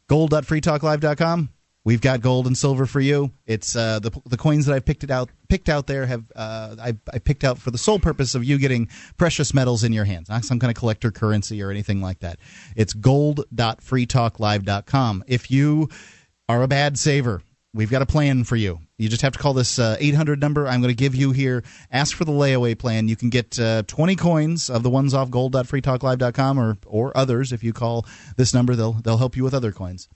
Gold.freetalklive.com. 0.08 1.50
We've 1.86 2.02
got 2.02 2.22
gold 2.22 2.46
and 2.46 2.58
silver 2.58 2.86
for 2.86 3.00
you. 3.00 3.32
It's 3.46 3.76
uh, 3.76 4.00
the 4.00 4.12
the 4.26 4.38
coins 4.38 4.66
that 4.66 4.76
I've 4.76 4.86
picked 4.86 5.04
it 5.04 5.12
out 5.12 5.30
picked 5.48 5.70
out 5.70 5.88
there 5.88 6.06
have 6.06 6.26
uh, 6.36 6.76
I, 6.80 6.96
I 7.12 7.20
picked 7.20 7.44
out 7.44 7.58
for 7.58 7.72
the 7.72 7.78
sole 7.78 8.00
purpose 8.00 8.36
of 8.36 8.44
you 8.44 8.58
getting 8.58 8.90
precious 9.18 9.54
metals 9.54 9.84
in 9.84 9.94
your 9.94 10.06
hands, 10.06 10.30
not 10.30 10.46
some 10.46 10.60
kind 10.60 10.70
of 10.70 10.76
collector 10.76 11.10
currency 11.10 11.64
or 11.64 11.72
anything 11.72 12.02
like 12.02 12.20
that. 12.20 12.38
It's 12.76 12.94
gold.freetalklive.com. 12.94 15.24
If 15.28 15.50
you 15.50 15.90
are 16.50 16.64
a 16.64 16.68
bad 16.68 17.00
saver, 17.00 17.42
We've 17.74 17.90
got 17.90 18.02
a 18.02 18.08
plan 18.08 18.46
for 18.46 18.56
you. 18.56 18.80
You 18.98 19.10
just 19.10 19.22
have 19.22 19.34
to 19.34 19.40
call 19.40 19.54
this 19.54 19.78
uh, 19.78 19.96
800 20.00 20.42
number 20.42 20.68
I'm 20.68 20.82
going 20.82 20.92
to 20.92 20.96
give 20.96 21.14
you 21.14 21.32
here. 21.32 21.64
Ask 21.92 22.16
for 22.18 22.26
the 22.26 22.32
layaway 22.32 22.78
plan. 22.78 23.08
You 23.08 23.16
can 23.16 23.30
get 23.30 23.60
uh, 23.60 23.84
20 23.84 24.16
coins 24.16 24.70
of 24.72 24.82
the 24.82 24.90
ones 24.90 25.14
off 25.14 25.30
gold.freetalklive.com 25.30 26.60
or 26.60 26.78
or 26.88 27.16
others 27.16 27.54
if 27.54 27.64
you 27.64 27.72
call 27.74 28.08
this 28.38 28.54
number 28.54 28.76
they'll 28.76 28.94
they'll 28.94 29.18
help 29.18 29.38
you 29.38 29.44
with 29.44 29.54
other 29.54 29.72
coins. 29.72 30.10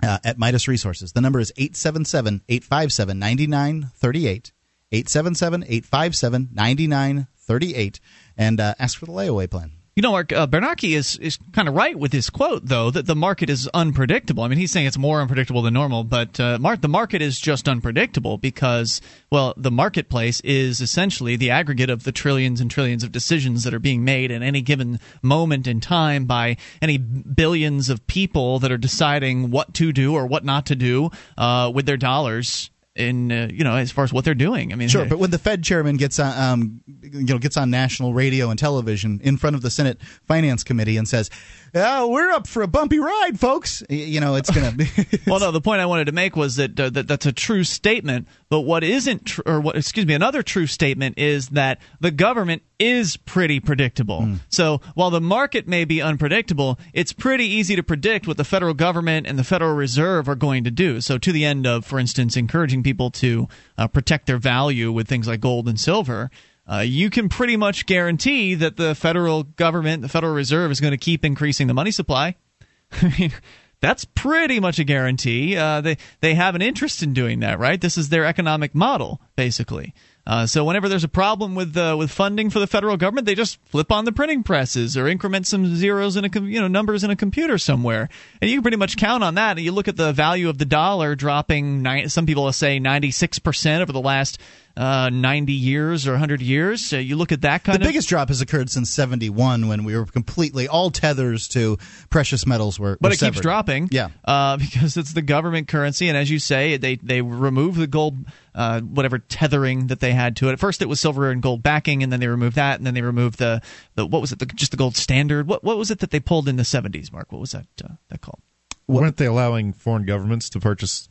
Uh, 0.00 0.18
at 0.22 0.38
Midas 0.38 0.68
Resources. 0.68 1.12
The 1.12 1.20
number 1.20 1.40
is 1.40 1.52
877 1.56 2.42
857 2.48 3.18
9938. 3.18 4.52
877 4.92 5.64
857 5.64 6.48
9938. 6.52 8.00
And 8.36 8.60
uh, 8.60 8.74
ask 8.78 8.96
for 8.96 9.06
the 9.06 9.12
layaway 9.12 9.50
plan. 9.50 9.72
You 9.98 10.02
know, 10.02 10.12
Mark 10.12 10.32
uh, 10.32 10.46
Bernanke 10.46 10.96
is 10.96 11.16
is 11.16 11.40
kind 11.50 11.66
of 11.66 11.74
right 11.74 11.98
with 11.98 12.12
his 12.12 12.30
quote, 12.30 12.64
though, 12.64 12.88
that 12.88 13.06
the 13.06 13.16
market 13.16 13.50
is 13.50 13.66
unpredictable. 13.74 14.44
I 14.44 14.46
mean, 14.46 14.56
he's 14.56 14.70
saying 14.70 14.86
it's 14.86 14.96
more 14.96 15.20
unpredictable 15.20 15.60
than 15.60 15.74
normal, 15.74 16.04
but 16.04 16.38
uh, 16.38 16.56
Mark, 16.60 16.82
the 16.82 16.88
market 16.88 17.20
is 17.20 17.40
just 17.40 17.68
unpredictable 17.68 18.38
because, 18.38 19.00
well, 19.28 19.54
the 19.56 19.72
marketplace 19.72 20.40
is 20.42 20.80
essentially 20.80 21.34
the 21.34 21.50
aggregate 21.50 21.90
of 21.90 22.04
the 22.04 22.12
trillions 22.12 22.60
and 22.60 22.70
trillions 22.70 23.02
of 23.02 23.10
decisions 23.10 23.64
that 23.64 23.74
are 23.74 23.80
being 23.80 24.04
made 24.04 24.30
at 24.30 24.40
any 24.40 24.60
given 24.60 25.00
moment 25.20 25.66
in 25.66 25.80
time 25.80 26.26
by 26.26 26.58
any 26.80 26.96
billions 26.98 27.88
of 27.88 28.06
people 28.06 28.60
that 28.60 28.70
are 28.70 28.78
deciding 28.78 29.50
what 29.50 29.74
to 29.74 29.92
do 29.92 30.14
or 30.14 30.26
what 30.26 30.44
not 30.44 30.64
to 30.66 30.76
do 30.76 31.10
uh, 31.36 31.72
with 31.74 31.86
their 31.86 31.96
dollars 31.96 32.70
in 32.98 33.30
uh, 33.30 33.48
you 33.50 33.64
know 33.64 33.76
as 33.76 33.92
far 33.92 34.04
as 34.04 34.12
what 34.12 34.24
they're 34.24 34.34
doing. 34.34 34.72
I 34.72 34.76
mean, 34.76 34.88
sure, 34.88 35.06
but 35.06 35.18
when 35.18 35.30
the 35.30 35.38
Fed 35.38 35.62
chairman 35.62 35.96
gets 35.96 36.18
on, 36.18 36.38
um, 36.38 36.80
you 37.02 37.24
know, 37.24 37.38
gets 37.38 37.56
on 37.56 37.70
national 37.70 38.12
radio 38.12 38.50
and 38.50 38.58
television 38.58 39.20
in 39.22 39.36
front 39.36 39.56
of 39.56 39.62
the 39.62 39.70
Senate 39.70 40.00
Finance 40.26 40.64
Committee 40.64 40.96
and 40.96 41.08
says, 41.08 41.30
oh, 41.74 42.08
"We're 42.08 42.30
up 42.30 42.46
for 42.46 42.62
a 42.62 42.66
bumpy 42.66 42.98
ride, 42.98 43.38
folks," 43.38 43.82
you 43.88 44.20
know, 44.20 44.34
it's 44.34 44.50
gonna. 44.50 44.72
be 44.72 44.86
well, 45.26 45.40
no, 45.40 45.50
the 45.50 45.60
point 45.60 45.80
I 45.80 45.86
wanted 45.86 46.06
to 46.06 46.12
make 46.12 46.36
was 46.36 46.56
that, 46.56 46.78
uh, 46.78 46.90
that 46.90 47.08
that's 47.08 47.26
a 47.26 47.32
true 47.32 47.64
statement. 47.64 48.28
But 48.48 48.60
what 48.60 48.82
isn't, 48.82 49.26
tr- 49.26 49.42
or 49.44 49.60
what, 49.60 49.76
excuse 49.76 50.06
me, 50.06 50.14
another 50.14 50.42
true 50.42 50.66
statement 50.66 51.18
is 51.18 51.50
that 51.50 51.80
the 52.00 52.10
government 52.10 52.62
is 52.78 53.16
pretty 53.16 53.60
predictable. 53.60 54.22
Mm. 54.22 54.38
So 54.48 54.80
while 54.94 55.10
the 55.10 55.20
market 55.20 55.66
may 55.66 55.84
be 55.84 56.00
unpredictable, 56.00 56.78
it's 56.92 57.12
pretty 57.12 57.44
easy 57.44 57.76
to 57.76 57.82
predict 57.82 58.26
what 58.26 58.36
the 58.36 58.44
federal 58.44 58.74
government 58.74 59.26
and 59.26 59.38
the 59.38 59.44
Federal 59.44 59.74
Reserve 59.74 60.28
are 60.28 60.34
going 60.34 60.64
to 60.64 60.70
do. 60.70 61.00
So 61.00 61.18
to 61.18 61.32
the 61.32 61.44
end 61.44 61.66
of, 61.66 61.84
for 61.84 61.98
instance, 61.98 62.36
encouraging 62.36 62.82
people 62.82 63.10
to 63.12 63.48
uh, 63.76 63.88
protect 63.88 64.26
their 64.26 64.38
value 64.38 64.92
with 64.92 65.08
things 65.08 65.26
like 65.26 65.40
gold 65.40 65.68
and 65.68 65.78
silver. 65.78 66.30
Uh, 66.70 66.80
you 66.80 67.08
can 67.08 67.28
pretty 67.28 67.56
much 67.56 67.86
guarantee 67.86 68.54
that 68.54 68.76
the 68.76 68.94
federal 68.94 69.44
government, 69.44 70.02
the 70.02 70.08
Federal 70.08 70.34
Reserve, 70.34 70.70
is 70.70 70.80
going 70.80 70.90
to 70.90 70.98
keep 70.98 71.24
increasing 71.24 71.66
the 71.66 71.74
money 71.74 71.90
supply. 71.90 72.36
I 72.92 73.14
mean, 73.18 73.32
that's 73.80 74.04
pretty 74.04 74.60
much 74.60 74.78
a 74.78 74.84
guarantee. 74.84 75.56
Uh, 75.56 75.80
they 75.80 75.96
they 76.20 76.34
have 76.34 76.54
an 76.54 76.62
interest 76.62 77.02
in 77.02 77.14
doing 77.14 77.40
that, 77.40 77.58
right? 77.58 77.80
This 77.80 77.96
is 77.96 78.08
their 78.08 78.24
economic 78.24 78.74
model, 78.74 79.20
basically. 79.36 79.94
Uh, 80.26 80.44
so 80.44 80.62
whenever 80.62 80.90
there's 80.90 81.04
a 81.04 81.08
problem 81.08 81.54
with 81.54 81.74
uh, 81.74 81.96
with 81.98 82.10
funding 82.10 82.50
for 82.50 82.58
the 82.58 82.66
federal 82.66 82.98
government, 82.98 83.24
they 83.24 83.34
just 83.34 83.58
flip 83.66 83.90
on 83.90 84.04
the 84.04 84.12
printing 84.12 84.42
presses 84.42 84.94
or 84.94 85.08
increment 85.08 85.46
some 85.46 85.74
zeros 85.74 86.16
in 86.16 86.24
a 86.26 86.40
you 86.40 86.60
know 86.60 86.68
numbers 86.68 87.02
in 87.02 87.10
a 87.10 87.16
computer 87.16 87.56
somewhere, 87.56 88.10
and 88.42 88.50
you 88.50 88.56
can 88.56 88.62
pretty 88.62 88.76
much 88.76 88.98
count 88.98 89.24
on 89.24 89.36
that. 89.36 89.56
And 89.56 89.60
you 89.60 89.72
look 89.72 89.88
at 89.88 89.96
the 89.96 90.12
value 90.12 90.50
of 90.50 90.58
the 90.58 90.66
dollar 90.66 91.14
dropping. 91.14 92.08
Some 92.08 92.26
people 92.26 92.52
say 92.52 92.78
96 92.78 93.38
percent 93.38 93.80
over 93.80 93.92
the 93.92 94.02
last 94.02 94.38
uh, 94.78 95.10
90 95.10 95.52
years 95.52 96.06
or 96.06 96.12
100 96.12 96.40
years. 96.40 96.92
Uh, 96.92 96.98
you 96.98 97.16
look 97.16 97.32
at 97.32 97.40
that 97.40 97.64
kind 97.64 97.74
the 97.74 97.80
of. 97.80 97.82
The 97.82 97.88
biggest 97.88 98.08
drop 98.08 98.28
has 98.28 98.40
occurred 98.40 98.70
since 98.70 98.90
71 98.90 99.66
when 99.66 99.82
we 99.82 99.96
were 99.96 100.06
completely, 100.06 100.68
all 100.68 100.90
tethers 100.90 101.48
to 101.48 101.78
precious 102.10 102.46
metals 102.46 102.78
were. 102.78 102.96
But 103.00 103.08
were 103.08 103.14
it 103.14 103.18
severed. 103.18 103.34
keeps 103.34 103.42
dropping. 103.42 103.88
Yeah. 103.90 104.10
Uh, 104.24 104.56
because 104.56 104.96
it's 104.96 105.12
the 105.12 105.22
government 105.22 105.66
currency. 105.66 106.08
And 106.08 106.16
as 106.16 106.30
you 106.30 106.38
say, 106.38 106.76
they, 106.76 106.94
they 106.94 107.22
remove 107.22 107.74
the 107.74 107.88
gold, 107.88 108.18
uh, 108.54 108.80
whatever 108.80 109.18
tethering 109.18 109.88
that 109.88 109.98
they 109.98 110.12
had 110.12 110.36
to 110.36 110.48
it. 110.48 110.52
At 110.52 110.60
first 110.60 110.80
it 110.80 110.88
was 110.88 111.00
silver 111.00 111.32
and 111.32 111.42
gold 111.42 111.60
backing, 111.60 112.04
and 112.04 112.12
then 112.12 112.20
they 112.20 112.28
removed 112.28 112.54
that, 112.54 112.78
and 112.78 112.86
then 112.86 112.94
they 112.94 113.02
removed 113.02 113.40
the, 113.40 113.60
the 113.96 114.06
what 114.06 114.20
was 114.20 114.30
it, 114.30 114.38
the, 114.38 114.46
just 114.46 114.70
the 114.70 114.76
gold 114.76 114.96
standard? 114.96 115.48
What, 115.48 115.64
what 115.64 115.76
was 115.76 115.90
it 115.90 115.98
that 115.98 116.12
they 116.12 116.20
pulled 116.20 116.48
in 116.48 116.54
the 116.54 116.62
70s, 116.62 117.12
Mark? 117.12 117.32
What 117.32 117.40
was 117.40 117.50
that, 117.50 117.66
uh, 117.84 117.94
that 118.10 118.20
called? 118.20 118.40
Weren't 118.86 119.16
they 119.16 119.26
allowing 119.26 119.72
foreign 119.72 120.06
governments 120.06 120.48
to 120.50 120.60
purchase 120.60 121.08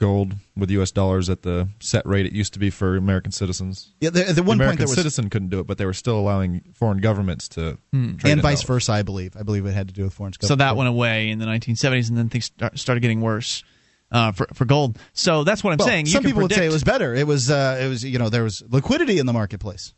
gold 0.00 0.34
with 0.56 0.70
U.S. 0.70 0.90
dollars 0.92 1.28
at 1.28 1.42
the 1.42 1.68
set 1.80 2.06
rate 2.06 2.24
it 2.26 2.32
used 2.32 2.52
to 2.52 2.58
be 2.58 2.70
for 2.70 2.96
American 2.96 3.32
citizens. 3.32 3.92
Yeah, 4.00 4.10
the, 4.10 4.24
the 4.24 4.32
The 4.34 4.42
one 4.42 4.58
point 4.58 4.60
American 4.60 4.78
there 4.78 4.86
was, 4.88 4.94
citizen 4.96 5.28
couldn't 5.30 5.48
do 5.48 5.58
it, 5.60 5.66
but 5.66 5.78
they 5.78 5.86
were 5.86 5.92
still 5.92 6.18
allowing 6.18 6.62
foreign 6.74 6.98
governments 6.98 7.48
to 7.50 7.78
trade 7.92 8.32
and 8.32 8.40
vice 8.42 8.60
out. 8.62 8.66
versa, 8.66 8.92
I 8.92 9.02
believe. 9.02 9.36
I 9.36 9.42
believe 9.42 9.66
it 9.66 9.72
had 9.72 9.88
to 9.88 9.94
do 9.94 10.04
with 10.04 10.12
foreign. 10.14 10.32
So 10.40 10.54
that 10.54 10.76
went 10.76 10.88
away 10.88 11.30
in 11.30 11.38
the 11.38 11.46
1970s, 11.46 12.08
and 12.08 12.16
then 12.18 12.28
things 12.28 12.46
start, 12.46 12.78
started 12.78 13.00
getting 13.00 13.20
worse 13.20 13.64
uh, 14.12 14.32
for 14.32 14.46
for 14.54 14.64
gold. 14.64 14.98
So 15.12 15.44
that's 15.44 15.62
what 15.64 15.72
I'm 15.72 15.78
Well, 15.78 15.88
saying. 15.88 16.06
You 16.06 16.12
some 16.12 16.22
can 16.22 16.30
people 16.30 16.42
would 16.42 16.52
say 16.52 16.66
it 16.66 16.72
was 16.72 16.84
better. 16.84 17.14
It 17.14 17.26
was, 17.26 17.50
uh, 17.50 17.78
it 17.82 17.88
was, 17.88 18.04
you 18.04 18.18
know, 18.18 18.28
there 18.28 18.44
was 18.44 18.62
liquidity 18.68 19.18
in 19.18 19.26
the 19.26 19.32
marketplace. 19.32 19.94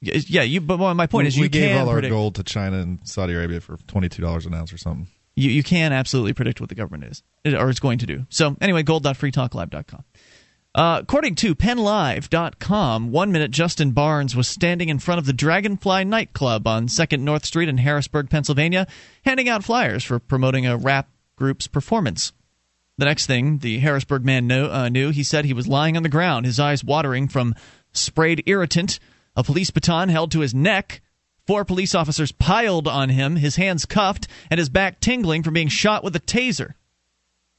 Yeah, 0.00 0.42
you. 0.42 0.60
But 0.60 0.78
my 0.78 1.06
point 1.06 1.26
we, 1.26 1.28
is, 1.28 1.36
you 1.36 1.42
we 1.42 1.48
gave 1.48 1.68
can 1.70 1.82
all 1.82 1.88
our 1.88 1.94
predict. 1.96 2.10
gold 2.10 2.34
to 2.34 2.42
China 2.42 2.78
and 2.78 2.98
Saudi 3.04 3.34
Arabia 3.34 3.60
for 3.60 3.76
twenty 3.86 4.08
two 4.08 4.20
dollars 4.22 4.46
an 4.46 4.54
ounce 4.54 4.72
or 4.72 4.78
something. 4.78 5.06
You 5.34 5.50
you 5.50 5.62
can 5.62 5.92
absolutely 5.92 6.32
predict 6.34 6.60
what 6.60 6.68
the 6.68 6.74
government 6.74 7.04
is 7.04 7.22
or 7.54 7.70
is 7.70 7.80
going 7.80 7.98
to 7.98 8.06
do. 8.06 8.26
So 8.28 8.56
anyway, 8.60 8.82
gold.freetalklive.com. 8.82 10.04
Uh, 10.74 11.00
according 11.02 11.34
to 11.34 11.54
PennLive.com, 11.54 13.10
one 13.10 13.30
minute 13.30 13.50
Justin 13.50 13.90
Barnes 13.90 14.34
was 14.34 14.48
standing 14.48 14.88
in 14.88 14.98
front 14.98 15.18
of 15.18 15.26
the 15.26 15.34
Dragonfly 15.34 16.04
nightclub 16.04 16.66
on 16.66 16.86
2nd 16.86 17.20
North 17.20 17.44
Street 17.44 17.68
in 17.68 17.76
Harrisburg, 17.76 18.30
Pennsylvania, 18.30 18.86
handing 19.22 19.50
out 19.50 19.64
flyers 19.64 20.02
for 20.02 20.18
promoting 20.18 20.66
a 20.66 20.78
rap 20.78 21.10
group's 21.36 21.66
performance. 21.66 22.32
The 22.96 23.04
next 23.04 23.26
thing 23.26 23.58
the 23.58 23.80
Harrisburg 23.80 24.24
man 24.24 24.46
know, 24.46 24.70
uh, 24.70 24.88
knew, 24.88 25.10
he 25.10 25.24
said 25.24 25.44
he 25.44 25.52
was 25.52 25.68
lying 25.68 25.96
on 25.96 26.02
the 26.02 26.08
ground, 26.08 26.46
his 26.46 26.58
eyes 26.58 26.82
watering 26.82 27.28
from 27.28 27.54
sprayed 27.92 28.42
irritant, 28.46 28.98
a 29.36 29.44
police 29.44 29.70
baton 29.70 30.08
held 30.08 30.30
to 30.32 30.40
his 30.40 30.54
neck. 30.54 31.02
Four 31.46 31.64
police 31.64 31.94
officers 31.94 32.32
piled 32.32 32.86
on 32.86 33.08
him, 33.08 33.36
his 33.36 33.56
hands 33.56 33.84
cuffed, 33.84 34.28
and 34.50 34.58
his 34.58 34.68
back 34.68 35.00
tingling 35.00 35.42
from 35.42 35.54
being 35.54 35.68
shot 35.68 36.04
with 36.04 36.14
a 36.14 36.20
taser. 36.20 36.74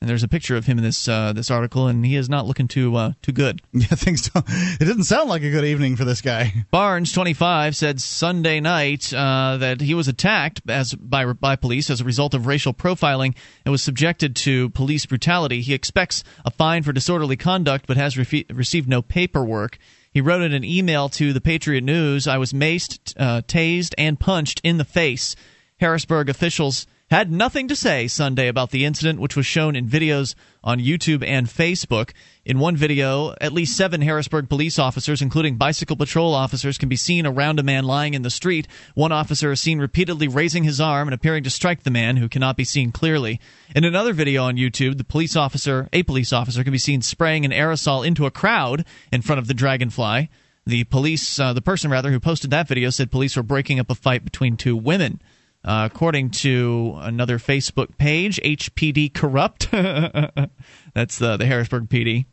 And 0.03 0.09
there's 0.09 0.23
a 0.23 0.27
picture 0.27 0.57
of 0.57 0.65
him 0.65 0.77
in 0.77 0.84
this 0.84 1.07
uh, 1.07 1.31
this 1.31 1.49
article, 1.49 1.88
and 1.88 2.05
he 2.05 2.17
is 2.17 2.27
not 2.27 2.45
looking 2.45 2.67
too 2.67 2.93
uh, 2.93 3.13
too 3.21 3.31
good. 3.31 3.61
Yeah, 3.71 3.88
things 3.88 4.29
don't. 4.29 4.45
It 4.49 4.84
didn't 4.84 5.05
sound 5.05 5.29
like 5.29 5.43
a 5.43 5.49
good 5.49 5.63
evening 5.63 5.95
for 5.95 6.03
this 6.03 6.19
guy. 6.21 6.65
Barnes, 6.71 7.13
25, 7.13 7.73
said 7.73 8.01
Sunday 8.01 8.59
night 8.59 9.13
uh, 9.13 9.55
that 9.57 9.79
he 9.79 9.93
was 9.93 10.09
attacked 10.09 10.61
as 10.67 10.93
by 10.93 11.23
by 11.31 11.55
police 11.55 11.89
as 11.89 12.01
a 12.01 12.03
result 12.03 12.34
of 12.34 12.47
racial 12.47 12.73
profiling 12.73 13.34
and 13.63 13.71
was 13.71 13.81
subjected 13.81 14.36
to 14.36 14.71
police 14.71 15.05
brutality. 15.05 15.61
He 15.61 15.73
expects 15.73 16.25
a 16.43 16.51
fine 16.51 16.84
for 16.84 16.91
disorderly 16.91 17.38
conduct, 17.38 17.88
but 17.88 17.95
has 17.95 18.17
received 18.17 18.89
no 18.89 19.01
paperwork. 19.01 19.77
He 20.14 20.22
wrote 20.22 20.43
in 20.43 20.53
an 20.53 20.64
email 20.64 21.09
to 21.09 21.34
the 21.34 21.41
Patriot 21.41 21.82
News, 21.82 22.28
"I 22.28 22.38
was 22.38 22.53
maced, 22.53 23.16
uh, 23.18 23.41
tased, 23.47 23.95
and 23.97 24.20
punched 24.20 24.61
in 24.64 24.78
the 24.78 24.86
face." 24.86 25.36
Harrisburg 25.80 26.30
officials 26.30 26.86
had 27.14 27.32
nothing 27.32 27.68
to 27.68 27.76
say 27.76 28.07
Sunday 28.07 28.47
about 28.47 28.72
the 28.72 28.86
incident, 28.86 29.20
which 29.20 29.36
was 29.36 29.45
shown 29.45 29.76
in 29.76 29.88
videos 29.88 30.34
on 30.64 30.80
YouTube 30.80 31.24
and 31.24 31.45
Facebook. 31.45 32.09
In 32.43 32.57
one 32.57 32.76
video, 32.76 33.36
at 33.39 33.53
least 33.53 33.78
seven 33.78 34.01
Harrisburg 34.01 34.49
police 34.49 34.80
officers, 34.80 35.22
including 35.22 35.57
bicycle 35.57 35.95
patrol 35.95 36.34
officers, 36.34 36.80
can 36.80 36.89
be 36.89 36.95
seen 36.95 37.28
around 37.28 37.59
a 37.59 37.64
man 37.64 37.84
lying 37.84 38.16
in 38.16 38.24
the 38.24 38.32
street. 38.32 38.68
One 38.95 39.11
officer 39.11 39.51
is 39.51 39.61
seen 39.61 39.78
repeatedly 39.78 40.28
raising 40.28 40.64
his 40.64 40.82
arm 40.82 41.07
and 41.07 41.14
appearing 41.14 41.43
to 41.43 41.51
strike 41.51 41.84
the 41.84 41.91
man, 41.91 42.18
who 42.18 42.28
cannot 42.28 42.57
be 42.57 42.64
seen 42.64 42.91
clearly. 42.91 43.39
In 43.76 43.84
another 43.84 44.14
video 44.14 44.45
on 44.45 44.57
YouTube, 44.57 44.97
the 44.97 45.03
police 45.03 45.36
officer, 45.36 45.89
a 45.93 46.01
police 46.01 46.34
officer, 46.34 46.64
can 46.64 46.74
be 46.74 46.80
seen 46.80 47.03
spraying 47.03 47.45
an 47.45 47.51
aerosol 47.51 48.03
into 48.03 48.26
a 48.26 48.32
crowd 48.32 48.86
in 49.11 49.22
front 49.22 49.38
of 49.38 49.45
the 49.45 49.53
Dragonfly. 49.53 50.32
The 50.66 50.86
police, 50.86 51.39
uh, 51.39 51.53
the 51.53 51.61
person 51.61 51.91
rather, 51.91 52.09
who 52.09 52.20
posted 52.20 52.49
that 52.49 52.68
video 52.68 52.89
said 52.89 53.11
police 53.11 53.38
were 53.38 53.43
breaking 53.43 53.80
up 53.80 53.91
a 53.91 53.95
fight 53.95 54.24
between 54.24 54.57
two 54.57 54.76
women. 54.76 55.22
Uh, 55.66 55.88
according 55.91 56.30
to 56.30 56.95
another 56.99 57.39
Facebook 57.39 57.97
page, 57.97 58.39
HPD 58.43 59.14
Corrupt, 59.14 59.72
that's 60.93 61.18
the, 61.18 61.38
the 61.38 61.45
Harrisburg 61.45 61.88
PD, 61.88 62.26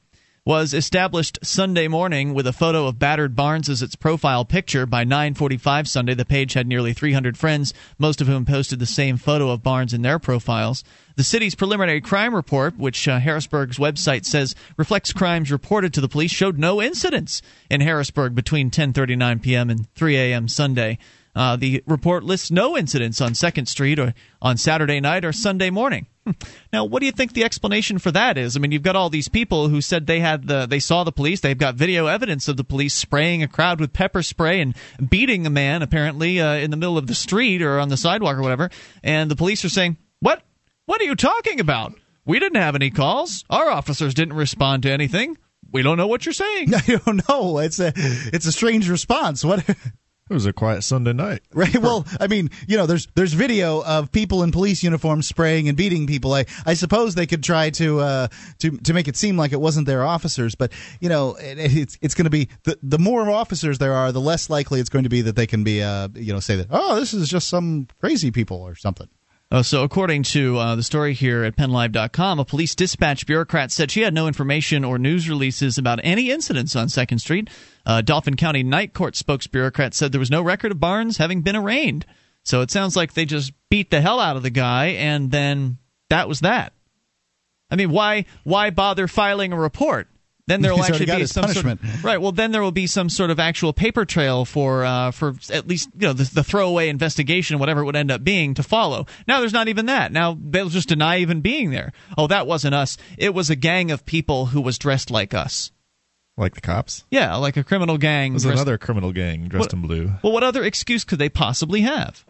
was 0.44 0.74
established 0.74 1.38
Sunday 1.42 1.86
morning 1.86 2.34
with 2.34 2.46
a 2.46 2.52
photo 2.52 2.86
of 2.86 2.98
battered 2.98 3.36
Barnes 3.36 3.68
as 3.68 3.82
its 3.82 3.94
profile 3.94 4.44
picture. 4.44 4.86
By 4.86 5.04
9:45 5.04 5.86
Sunday, 5.86 6.14
the 6.14 6.24
page 6.24 6.54
had 6.54 6.66
nearly 6.66 6.92
300 6.92 7.36
friends, 7.36 7.74
most 7.98 8.20
of 8.20 8.26
whom 8.26 8.44
posted 8.44 8.78
the 8.78 8.86
same 8.86 9.16
photo 9.16 9.50
of 9.50 9.62
Barnes 9.62 9.92
in 9.92 10.02
their 10.02 10.18
profiles. 10.18 10.82
The 11.16 11.22
city's 11.22 11.54
preliminary 11.54 12.00
crime 12.00 12.34
report, 12.34 12.78
which 12.78 13.06
uh, 13.06 13.20
Harrisburg's 13.20 13.78
website 13.78 14.24
says 14.24 14.54
reflects 14.76 15.12
crimes 15.12 15.52
reported 15.52 15.92
to 15.94 16.00
the 16.00 16.08
police, 16.08 16.32
showed 16.32 16.58
no 16.58 16.80
incidents 16.80 17.42
in 17.70 17.82
Harrisburg 17.82 18.34
between 18.34 18.70
10:39 18.70 19.42
p.m. 19.42 19.70
and 19.70 19.92
3 19.94 20.16
a.m. 20.16 20.48
Sunday. 20.48 20.98
Uh, 21.34 21.56
the 21.56 21.82
report 21.86 22.24
lists 22.24 22.50
no 22.50 22.76
incidents 22.76 23.20
on 23.20 23.34
Second 23.34 23.66
Street 23.66 23.98
or 23.98 24.14
on 24.42 24.56
Saturday 24.56 25.00
night 25.00 25.24
or 25.24 25.32
Sunday 25.32 25.70
morning. 25.70 26.06
Now, 26.72 26.84
what 26.84 27.00
do 27.00 27.06
you 27.06 27.12
think 27.12 27.32
the 27.32 27.44
explanation 27.44 27.98
for 27.98 28.10
that 28.12 28.36
is? 28.38 28.56
I 28.56 28.60
mean, 28.60 28.72
you've 28.72 28.82
got 28.82 28.96
all 28.96 29.10
these 29.10 29.28
people 29.28 29.68
who 29.68 29.80
said 29.80 30.06
they 30.06 30.20
had 30.20 30.46
the 30.46 30.66
they 30.66 30.78
saw 30.78 31.02
the 31.02 31.12
police. 31.12 31.40
They've 31.40 31.56
got 31.56 31.74
video 31.74 32.06
evidence 32.06 32.46
of 32.48 32.56
the 32.56 32.64
police 32.64 32.94
spraying 32.94 33.42
a 33.42 33.48
crowd 33.48 33.80
with 33.80 33.92
pepper 33.92 34.22
spray 34.22 34.60
and 34.60 34.74
beating 35.08 35.46
a 35.46 35.50
man 35.50 35.82
apparently 35.82 36.40
uh, 36.40 36.54
in 36.54 36.70
the 36.70 36.76
middle 36.76 36.98
of 36.98 37.06
the 37.06 37.14
street 37.14 37.62
or 37.62 37.78
on 37.78 37.88
the 37.88 37.96
sidewalk 37.96 38.36
or 38.36 38.42
whatever. 38.42 38.70
And 39.02 39.30
the 39.30 39.36
police 39.36 39.64
are 39.64 39.70
saying, 39.70 39.96
"What? 40.20 40.42
What 40.86 41.00
are 41.00 41.04
you 41.04 41.16
talking 41.16 41.60
about? 41.60 41.94
We 42.24 42.38
didn't 42.38 42.60
have 42.60 42.74
any 42.74 42.90
calls. 42.90 43.44
Our 43.50 43.70
officers 43.70 44.14
didn't 44.14 44.34
respond 44.34 44.82
to 44.84 44.90
anything. 44.90 45.38
We 45.72 45.82
don't 45.82 45.96
know 45.96 46.06
what 46.06 46.26
you're 46.26 46.32
saying." 46.32 46.74
I 46.74 47.00
don't 47.04 47.28
know. 47.28 47.58
It's 47.58 47.80
a 47.80 47.92
it's 47.96 48.46
a 48.46 48.52
strange 48.52 48.88
response. 48.88 49.44
What? 49.44 49.64
It 50.30 50.34
was 50.34 50.46
a 50.46 50.52
quiet 50.52 50.84
Sunday 50.84 51.12
night. 51.12 51.42
Right. 51.52 51.76
Well, 51.76 52.06
I 52.20 52.28
mean, 52.28 52.50
you 52.68 52.76
know, 52.76 52.86
there's 52.86 53.08
there's 53.16 53.32
video 53.32 53.82
of 53.82 54.12
people 54.12 54.44
in 54.44 54.52
police 54.52 54.82
uniforms 54.82 55.26
spraying 55.26 55.68
and 55.68 55.76
beating 55.76 56.06
people. 56.06 56.32
I 56.32 56.46
I 56.64 56.74
suppose 56.74 57.14
they 57.14 57.26
could 57.26 57.42
try 57.42 57.70
to 57.70 58.00
uh, 58.00 58.28
to 58.60 58.78
to 58.78 58.94
make 58.94 59.08
it 59.08 59.16
seem 59.16 59.36
like 59.36 59.52
it 59.52 59.60
wasn't 59.60 59.86
their 59.86 60.04
officers, 60.04 60.54
but 60.54 60.72
you 61.00 61.08
know, 61.08 61.34
it, 61.34 61.58
it's 61.58 61.98
it's 62.00 62.14
going 62.14 62.24
to 62.24 62.30
be 62.30 62.48
the 62.62 62.78
the 62.82 62.98
more 62.98 63.28
officers 63.28 63.78
there 63.78 63.92
are, 63.92 64.12
the 64.12 64.20
less 64.20 64.48
likely 64.48 64.80
it's 64.80 64.88
going 64.88 65.02
to 65.02 65.10
be 65.10 65.20
that 65.22 65.34
they 65.36 65.46
can 65.46 65.64
be 65.64 65.82
uh 65.82 66.08
you 66.14 66.32
know 66.32 66.40
say 66.40 66.56
that 66.56 66.68
oh 66.70 66.98
this 67.00 67.12
is 67.12 67.28
just 67.28 67.48
some 67.48 67.88
crazy 68.00 68.30
people 68.30 68.62
or 68.62 68.74
something. 68.76 69.08
Uh, 69.52 69.64
so, 69.64 69.82
according 69.82 70.22
to 70.22 70.56
uh, 70.58 70.76
the 70.76 70.82
story 70.82 71.12
here 71.12 71.42
at 71.42 71.56
PennLive.com, 71.56 72.38
a 72.38 72.44
police 72.44 72.76
dispatch 72.76 73.26
bureaucrat 73.26 73.72
said 73.72 73.90
she 73.90 74.02
had 74.02 74.14
no 74.14 74.28
information 74.28 74.84
or 74.84 74.96
news 74.96 75.28
releases 75.28 75.76
about 75.76 75.98
any 76.04 76.30
incidents 76.30 76.76
on 76.76 76.88
Second 76.88 77.18
Street. 77.18 77.50
Uh, 77.84 78.00
Dauphin 78.00 78.36
County 78.36 78.62
Night 78.62 78.94
Court 78.94 79.14
spokesbureaucrat 79.14 79.92
said 79.92 80.12
there 80.12 80.20
was 80.20 80.30
no 80.30 80.40
record 80.40 80.70
of 80.70 80.78
Barnes 80.78 81.16
having 81.16 81.42
been 81.42 81.56
arraigned. 81.56 82.06
So 82.44 82.60
it 82.60 82.70
sounds 82.70 82.94
like 82.94 83.14
they 83.14 83.24
just 83.24 83.52
beat 83.70 83.90
the 83.90 84.00
hell 84.00 84.20
out 84.20 84.36
of 84.36 84.44
the 84.44 84.50
guy, 84.50 84.86
and 84.86 85.32
then 85.32 85.78
that 86.10 86.28
was 86.28 86.40
that. 86.40 86.72
I 87.72 87.76
mean, 87.76 87.90
why 87.90 88.26
why 88.44 88.70
bother 88.70 89.08
filing 89.08 89.52
a 89.52 89.58
report? 89.58 90.08
Then 90.50 90.62
there 90.62 90.74
will 90.74 90.82
actually 90.82 91.06
be 91.06 91.26
some 91.26 91.44
sort 91.44 91.64
punishment. 91.64 91.82
of, 91.84 92.04
right. 92.04 92.20
Well, 92.20 92.32
then 92.32 92.50
there 92.50 92.60
will 92.60 92.72
be 92.72 92.88
some 92.88 93.08
sort 93.08 93.30
of 93.30 93.38
actual 93.38 93.72
paper 93.72 94.04
trail 94.04 94.44
for 94.44 94.84
uh, 94.84 95.12
for 95.12 95.34
at 95.52 95.68
least 95.68 95.90
you 95.96 96.08
know 96.08 96.12
the, 96.12 96.24
the 96.24 96.42
throwaway 96.42 96.88
investigation, 96.88 97.58
whatever 97.60 97.82
it 97.82 97.84
would 97.84 97.94
end 97.96 98.10
up 98.10 98.24
being, 98.24 98.54
to 98.54 98.62
follow. 98.64 99.06
Now 99.28 99.38
there's 99.38 99.52
not 99.52 99.68
even 99.68 99.86
that. 99.86 100.10
Now 100.10 100.36
they'll 100.40 100.68
just 100.68 100.88
deny 100.88 101.18
even 101.18 101.40
being 101.40 101.70
there. 101.70 101.92
Oh, 102.18 102.26
that 102.26 102.48
wasn't 102.48 102.74
us. 102.74 102.96
It 103.16 103.32
was 103.32 103.48
a 103.48 103.56
gang 103.56 103.92
of 103.92 104.04
people 104.04 104.46
who 104.46 104.60
was 104.60 104.76
dressed 104.76 105.10
like 105.10 105.34
us. 105.34 105.70
Like 106.36 106.54
the 106.54 106.60
cops. 106.60 107.04
Yeah, 107.10 107.36
like 107.36 107.56
a 107.56 107.62
criminal 107.64 107.98
gang. 107.98 108.32
It 108.32 108.34
was 108.34 108.42
dressed- 108.44 108.56
another 108.56 108.78
criminal 108.78 109.12
gang 109.12 109.48
dressed 109.48 109.68
What- 109.68 109.72
in 109.72 109.82
blue. 109.82 110.12
Well, 110.22 110.32
what 110.32 110.42
other 110.42 110.64
excuse 110.64 111.04
could 111.04 111.18
they 111.18 111.28
possibly 111.28 111.82
have? 111.82 112.24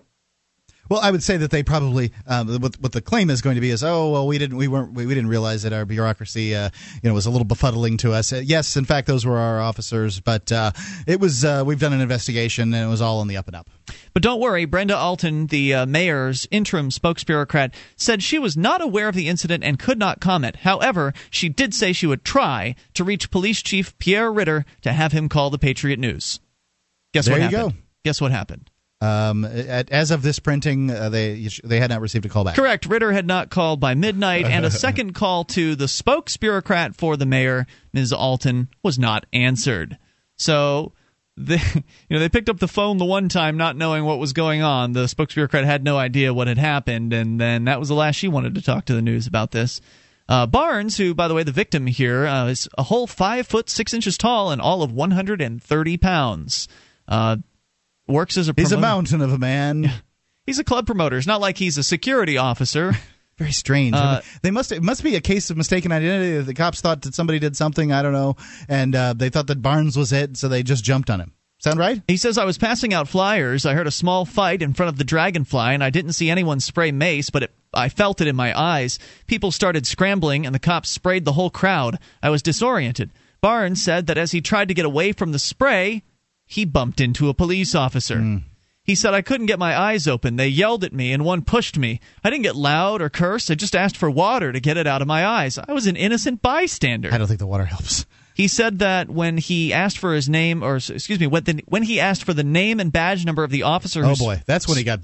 Well, 0.91 1.01
I 1.01 1.11
would 1.13 1.23
say 1.23 1.37
that 1.37 1.53
they 1.53 1.63
probably 1.63 2.13
um, 2.27 2.61
what, 2.61 2.75
what 2.81 2.93
the 2.93 3.01
claim 3.01 3.31
is 3.31 3.41
going 3.41 3.55
to 3.55 3.61
be 3.61 3.71
is 3.71 3.85
oh 3.85 4.11
well 4.11 4.27
we 4.27 4.39
didn't 4.39 4.57
we 4.57 4.67
weren't 4.69 4.93
we, 4.93 5.07
we 5.07 5.15
didn't 5.15 5.31
realize 5.31 5.63
that 5.63 5.73
our 5.73 5.85
bureaucracy 5.85 6.55
uh, 6.55 6.71
you 7.03 7.09
know 7.09 7.15
was 7.15 7.27
a 7.27 7.31
little 7.31 7.47
befuddling 7.47 7.97
to 7.99 8.13
us. 8.13 8.33
Uh, 8.33 8.43
yes, 8.45 8.77
in 8.77 8.85
fact 8.85 9.07
those 9.07 9.25
were 9.25 9.39
our 9.39 9.61
officers, 9.61 10.19
but 10.19 10.51
uh, 10.51 10.73
it 11.07 11.21
was 11.21 11.45
uh, 11.45 11.63
we've 11.65 11.79
done 11.79 11.93
an 11.93 12.01
investigation 12.01 12.75
and 12.75 12.87
it 12.87 12.91
was 12.91 13.01
all 13.01 13.21
on 13.21 13.29
the 13.29 13.37
up 13.37 13.47
and 13.47 13.55
up. 13.57 13.69
But 14.13 14.23
don't 14.25 14.41
worry, 14.41 14.65
Brenda 14.65 14.97
Alton, 14.97 15.47
the 15.47 15.75
uh, 15.75 15.87
mayor's 15.87 16.49
interim 16.51 16.91
spokesbureaucrat, 16.91 17.73
said 17.97 18.23
she 18.23 18.39
was 18.39 18.57
not 18.57 18.81
aware 18.81 19.09
of 19.09 19.15
the 19.15 19.29
incident 19.29 19.63
and 19.63 19.79
could 19.79 19.99
not 19.99 20.21
comment. 20.21 20.57
However, 20.57 21.15
she 21.31 21.49
did 21.49 21.73
say 21.73 21.93
she 21.93 22.07
would 22.07 22.25
try 22.25 22.75
to 22.95 23.05
reach 23.05 23.31
Police 23.31 23.63
Chief 23.63 23.97
Pierre 23.99 24.33
Ritter 24.33 24.65
to 24.83 24.93
have 24.93 25.13
him 25.13 25.29
call 25.29 25.51
the 25.51 25.59
Patriot 25.59 25.99
News. 25.99 26.41
Guess 27.15 27.27
There 27.27 27.35
what 27.35 27.51
you 27.51 27.57
happened? 27.57 27.75
go. 27.75 27.79
Guess 28.05 28.21
what 28.21 28.33
happened? 28.33 28.70
Um, 29.03 29.47
at, 29.47 29.91
as 29.91 30.11
of 30.11 30.21
this 30.21 30.39
printing, 30.39 30.91
uh, 30.91 31.09
they 31.09 31.49
they 31.65 31.81
had 31.81 31.89
not 31.89 32.03
received 32.03 32.27
a 32.27 32.29
call 32.29 32.45
back. 32.45 32.55
Correct. 32.55 32.85
Ritter 32.85 33.13
had 33.13 33.27
not 33.27 33.49
called 33.49 33.81
by 33.81 33.95
midnight, 33.95 34.45
and 34.45 34.67
a 34.67 34.71
second 34.71 35.15
call 35.15 35.45
to 35.45 35.75
the 35.75 35.87
spokesbureaucrat 35.87 36.95
for 36.95 37.17
the 37.17 37.25
mayor, 37.25 37.67
Ms. 37.95 38.13
Alton, 38.13 38.69
was 38.83 38.99
not 38.99 39.27
answered. 39.33 39.99
So. 40.37 40.93
The, 41.37 41.57
you 42.09 42.17
know, 42.17 42.19
they 42.19 42.29
picked 42.29 42.51
up 42.51 42.59
the 42.59 42.69
phone 42.69 42.99
the 42.99 43.07
one 43.07 43.31
time, 43.31 43.57
not 43.57 43.75
knowing 43.75 44.05
what 44.05 44.19
was 44.19 44.35
going 44.35 44.61
on. 44.61 44.93
The 44.93 45.07
spokesbureaucrat 45.07 45.65
had 45.65 45.83
no 45.83 45.97
idea 45.97 46.35
what 46.35 46.49
had 46.49 46.59
happened, 46.59 47.15
and 47.15 47.41
then 47.41 47.65
that 47.65 47.79
was 47.79 47.89
the 47.89 47.95
last 47.95 48.17
she 48.17 48.29
wanted 48.29 48.57
to 48.57 48.63
talk 48.63 48.85
to 48.87 48.95
the 48.95 49.01
news 49.01 49.27
about 49.27 49.51
this. 49.51 49.81
Uh, 50.29 50.47
Barnes, 50.47 50.99
who, 50.99 51.15
by 51.15 51.29
the 51.29 51.35
way, 51.35 51.43
the 51.43 51.53
victim 51.53 51.87
here, 51.87 52.27
uh, 52.27 52.49
is 52.49 52.69
a 52.77 52.83
whole 52.83 53.07
five 53.07 53.47
foot 53.47 53.71
six 53.71 53.95
inches 53.95 54.19
tall 54.19 54.51
and 54.51 54.61
all 54.61 54.83
of 54.83 54.93
130 54.93 55.97
pounds. 55.97 56.69
Uh, 57.09 57.39
works 58.11 58.37
as 58.37 58.49
a 58.49 58.55
He's 58.57 58.73
a 58.73 58.79
mountain 58.79 59.21
of 59.21 59.33
a 59.33 59.39
man. 59.39 59.91
He's 60.47 60.59
a 60.59 60.65
club 60.65 60.87
promoter. 60.87 61.17
It's 61.17 61.27
not 61.27 61.41
like 61.41 61.57
he's 61.59 61.79
a 61.79 61.83
security 61.83 62.37
officer. 62.37 62.93
Very 63.39 63.53
strange. 63.53 63.95
Uh, 63.95 64.21
they 64.43 64.51
must 64.51 64.73
it 64.73 64.83
must 64.83 65.05
be 65.05 65.15
a 65.15 65.21
case 65.21 65.49
of 65.49 65.57
mistaken 65.57 65.93
identity. 65.93 66.43
The 66.43 66.55
cops 66.55 66.81
thought 66.81 67.03
that 67.03 67.15
somebody 67.15 67.39
did 67.39 67.57
something 67.57 67.93
I 67.93 68.03
don't 68.03 68.13
know, 68.13 68.37
and 68.69 68.97
uh, 68.97 69.13
they 69.13 69.29
thought 69.29 69.47
that 69.47 69.63
Barnes 69.63 69.97
was 69.97 70.13
it, 70.13 70.37
so 70.37 70.49
they 70.49 70.63
just 70.63 70.83
jumped 70.83 71.09
on 71.09 71.21
him. 71.21 71.33
Sound 71.61 71.79
right? 71.79 72.03
He 72.09 72.17
says, 72.17 72.39
I 72.39 72.47
was 72.47 72.59
passing 72.59 72.95
out 72.95 73.07
flyers. 73.07 73.67
I 73.67 73.75
heard 73.75 73.87
a 73.87 73.93
small 73.93 74.25
fight 74.25 74.63
in 74.63 74.73
front 74.73 74.89
of 74.89 74.97
the 74.97 75.05
Dragonfly, 75.05 75.75
and 75.75 75.85
I 75.85 75.91
didn't 75.91 76.15
see 76.15 76.31
anyone 76.31 76.59
spray 76.59 76.91
mace, 76.91 77.29
but 77.29 77.43
it, 77.43 77.55
I 77.75 77.91
felt 77.91 78.23
it 78.23 78.29
in 78.29 78.35
my 78.35 78.59
eyes. 78.59 78.99
People 79.27 79.53
started 79.53 79.87
scrambling, 79.87 80.47
and 80.47 80.55
the 80.55 80.59
cops 80.59 80.89
sprayed 80.89 81.27
the 81.27 81.33
whole 81.33 81.51
crowd. 81.51 81.99
I 82.23 82.31
was 82.31 82.43
disoriented. 82.43 83.11
Barnes 83.43 83.85
said 83.85 84.07
that 84.07 84.17
as 84.19 84.33
he 84.33 84.41
tried 84.41 84.69
to 84.69 84.75
get 84.75 84.87
away 84.87 85.13
from 85.13 85.33
the 85.33 85.39
spray, 85.39 86.03
he 86.51 86.65
bumped 86.65 87.01
into 87.01 87.29
a 87.29 87.35
police 87.35 87.77
officer. 87.77 88.19
Hmm. 88.19 88.37
He 88.83 88.97
said, 88.97 89.15
I 89.15 89.23
couldn't 89.23 89.47
get 89.47 89.61
my 89.61 89.79
eyes 89.79 90.09
open. 90.09 90.35
They 90.35 90.49
yelled 90.49 90.83
at 90.83 90.93
me, 90.93 91.13
and 91.13 91.25
one 91.25 91.43
pushed 91.43 91.79
me. 91.79 92.01
I 92.25 92.31
didn't 92.31 92.43
get 92.43 92.57
loud 92.57 93.01
or 93.01 93.09
curse. 93.09 93.49
I 93.51 93.55
just 93.55 93.77
asked 93.77 93.97
for 93.97 94.11
water 94.11 94.51
to 94.51 94.59
get 94.59 94.77
it 94.77 94.85
out 94.85 95.01
of 95.01 95.07
my 95.07 95.25
eyes. 95.25 95.59
I 95.59 95.73
was 95.73 95.87
an 95.87 95.95
innocent 95.95 96.43
bystander. 96.43 97.11
I 97.13 97.19
don't 97.19 97.29
think 97.29 97.39
the 97.39 97.47
water 97.47 97.67
helps. 97.67 98.05
He 98.35 98.49
said 98.49 98.81
that 98.81 99.09
when 99.09 99.37
he 99.37 99.73
asked 99.73 99.99
for 99.99 100.13
his 100.13 100.29
name, 100.29 100.65
or 100.65 100.77
excuse 100.77 101.21
me, 101.21 101.29
when, 101.29 101.45
the, 101.45 101.63
when 101.67 101.85
he 101.85 102.01
asked 102.01 102.25
for 102.25 102.35
the 102.35 102.43
name 102.43 102.81
and 102.81 102.91
badge 102.91 103.25
number 103.25 103.45
of 103.45 103.53
the 103.53 103.63
officer 103.63 104.05
Oh 104.05 104.17
boy, 104.17 104.43
that's 104.45 104.67
when 104.67 104.77
he 104.77 104.83
got. 104.83 104.99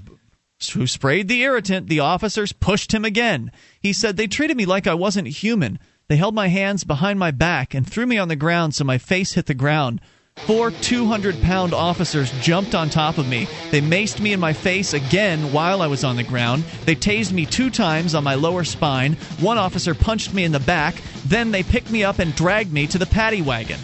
who 0.73 0.85
sprayed 0.85 1.29
the 1.29 1.43
irritant, 1.43 1.87
the 1.87 2.01
officers 2.01 2.51
pushed 2.51 2.93
him 2.93 3.05
again. 3.05 3.53
He 3.79 3.93
said, 3.93 4.17
They 4.17 4.27
treated 4.27 4.57
me 4.57 4.65
like 4.65 4.85
I 4.85 4.95
wasn't 4.95 5.29
human. 5.29 5.79
They 6.09 6.17
held 6.17 6.35
my 6.35 6.49
hands 6.49 6.83
behind 6.83 7.19
my 7.19 7.31
back 7.31 7.73
and 7.73 7.87
threw 7.87 8.05
me 8.05 8.17
on 8.17 8.27
the 8.27 8.35
ground 8.35 8.75
so 8.75 8.83
my 8.83 8.97
face 8.97 9.33
hit 9.33 9.45
the 9.45 9.53
ground. 9.53 10.01
Four 10.45 10.71
200 10.71 11.41
pound 11.41 11.73
officers 11.73 12.31
jumped 12.39 12.73
on 12.73 12.89
top 12.89 13.17
of 13.17 13.27
me. 13.27 13.47
They 13.71 13.81
maced 13.81 14.21
me 14.21 14.31
in 14.31 14.39
my 14.39 14.53
face 14.53 14.93
again 14.93 15.51
while 15.51 15.81
I 15.81 15.87
was 15.87 16.03
on 16.03 16.15
the 16.15 16.23
ground. 16.23 16.63
They 16.85 16.95
tased 16.95 17.33
me 17.33 17.45
two 17.45 17.69
times 17.69 18.15
on 18.15 18.23
my 18.23 18.35
lower 18.35 18.63
spine. 18.63 19.13
One 19.39 19.57
officer 19.57 19.93
punched 19.93 20.33
me 20.33 20.45
in 20.45 20.53
the 20.53 20.59
back. 20.59 20.95
Then 21.25 21.51
they 21.51 21.63
picked 21.63 21.91
me 21.91 22.03
up 22.03 22.19
and 22.19 22.33
dragged 22.35 22.71
me 22.71 22.87
to 22.87 22.97
the 22.97 23.05
paddy 23.05 23.41
wagon. 23.41 23.79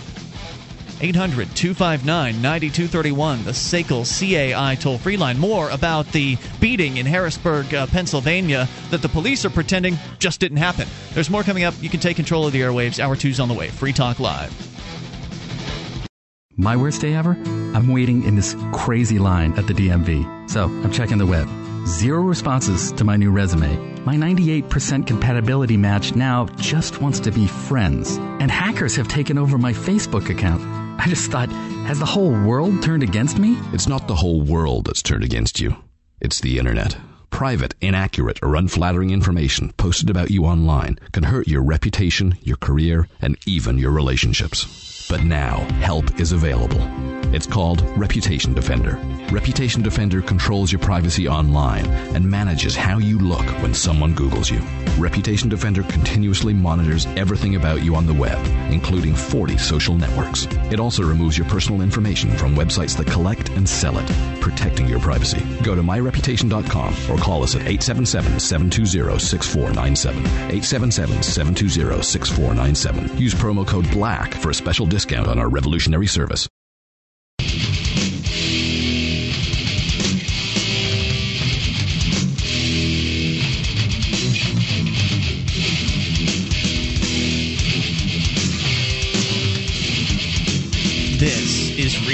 800 1.01 1.53
259 1.53 2.41
9231, 2.41 3.43
the 3.43 3.51
SACL 3.51 4.05
CAI 4.05 4.75
toll 4.75 4.97
free 4.97 5.17
line. 5.17 5.37
More 5.37 5.69
about 5.69 6.09
the 6.13 6.37
beating 6.61 6.95
in 6.95 7.05
Harrisburg, 7.05 7.73
uh, 7.73 7.87
Pennsylvania, 7.87 8.69
that 8.89 9.01
the 9.01 9.09
police 9.09 9.43
are 9.43 9.49
pretending 9.49 9.97
just 10.19 10.39
didn't 10.39 10.59
happen. 10.59 10.87
There's 11.13 11.29
more 11.29 11.43
coming 11.43 11.65
up. 11.65 11.73
You 11.81 11.89
can 11.89 11.99
take 11.99 12.15
control 12.15 12.47
of 12.47 12.53
the 12.53 12.61
airwaves. 12.61 12.99
Hour 12.99 13.17
two's 13.17 13.41
on 13.41 13.49
the 13.49 13.53
way. 13.53 13.67
Free 13.67 13.91
Talk 13.91 14.21
Live. 14.21 14.72
My 16.55 16.77
worst 16.77 17.01
day 17.01 17.15
ever? 17.15 17.31
I'm 17.73 17.87
waiting 17.87 18.25
in 18.25 18.35
this 18.35 18.55
crazy 18.73 19.17
line 19.17 19.57
at 19.57 19.65
the 19.65 19.73
DMV. 19.73 20.51
So 20.51 20.65
I'm 20.65 20.91
checking 20.91 21.17
the 21.17 21.25
web. 21.25 21.49
Zero 21.87 22.21
responses 22.21 22.91
to 22.91 23.03
my 23.03 23.17
new 23.17 23.31
resume. 23.31 23.75
My 24.05 24.15
98% 24.15 25.07
compatibility 25.07 25.77
match 25.77 26.15
now 26.15 26.45
just 26.57 27.01
wants 27.01 27.19
to 27.21 27.31
be 27.31 27.47
friends. 27.47 28.17
And 28.17 28.51
hackers 28.51 28.95
have 28.97 29.07
taken 29.07 29.39
over 29.39 29.57
my 29.57 29.73
Facebook 29.73 30.29
account. 30.29 30.61
I 31.01 31.07
just 31.07 31.31
thought, 31.31 31.49
has 31.87 31.97
the 31.97 32.05
whole 32.05 32.31
world 32.31 32.83
turned 32.83 33.01
against 33.01 33.39
me? 33.39 33.57
It's 33.73 33.87
not 33.87 34.07
the 34.07 34.15
whole 34.15 34.41
world 34.41 34.85
that's 34.85 35.01
turned 35.01 35.23
against 35.23 35.59
you. 35.59 35.75
It's 36.21 36.39
the 36.39 36.59
internet. 36.59 36.95
Private, 37.31 37.73
inaccurate, 37.81 38.43
or 38.43 38.55
unflattering 38.55 39.09
information 39.09 39.73
posted 39.77 40.11
about 40.11 40.29
you 40.29 40.45
online 40.45 40.99
can 41.13 41.23
hurt 41.23 41.47
your 41.47 41.63
reputation, 41.63 42.37
your 42.43 42.57
career, 42.57 43.07
and 43.21 43.39
even 43.47 43.79
your 43.79 43.89
relationships. 43.89 44.92
But 45.13 45.25
now, 45.25 45.59
help 45.81 46.19
is 46.19 46.31
available. 46.31 47.22
It's 47.33 47.47
called 47.47 47.81
Reputation 47.97 48.53
Defender. 48.53 48.99
Reputation 49.31 49.81
Defender 49.81 50.21
controls 50.21 50.71
your 50.71 50.77
privacy 50.77 51.27
online 51.27 51.87
and 52.15 52.29
manages 52.29 52.75
how 52.75 52.99
you 52.99 53.17
look 53.17 53.45
when 53.63 53.73
someone 53.73 54.13
Googles 54.13 54.51
you. 54.51 54.61
Reputation 55.01 55.49
Defender 55.49 55.81
continuously 55.81 56.53
monitors 56.53 57.07
everything 57.17 57.55
about 57.55 57.83
you 57.83 57.95
on 57.95 58.05
the 58.05 58.13
web, 58.13 58.37
including 58.71 59.15
40 59.15 59.57
social 59.57 59.95
networks. 59.95 60.47
It 60.71 60.79
also 60.79 61.01
removes 61.01 61.35
your 61.35 61.47
personal 61.47 61.81
information 61.81 62.29
from 62.37 62.55
websites 62.55 62.95
that 62.97 63.07
collect 63.07 63.49
and 63.49 63.67
sell 63.67 63.97
it, 63.97 64.05
protecting 64.39 64.87
your 64.87 64.99
privacy. 64.99 65.43
Go 65.63 65.73
to 65.73 65.81
myreputation.com 65.81 66.93
or 67.09 67.19
call 67.19 67.41
us 67.41 67.55
at 67.55 67.61
877 67.61 68.39
720 68.39 69.17
6497. 69.17 70.21
877 70.23 71.23
720 71.23 72.03
6497. 72.03 73.17
Use 73.17 73.33
promo 73.33 73.67
code 73.67 73.89
BLACK 73.89 74.35
for 74.35 74.51
a 74.51 74.53
special 74.53 74.85
discount 74.85 75.27
on 75.27 75.39
our 75.39 75.49
revolutionary 75.49 76.05
service. 76.05 76.47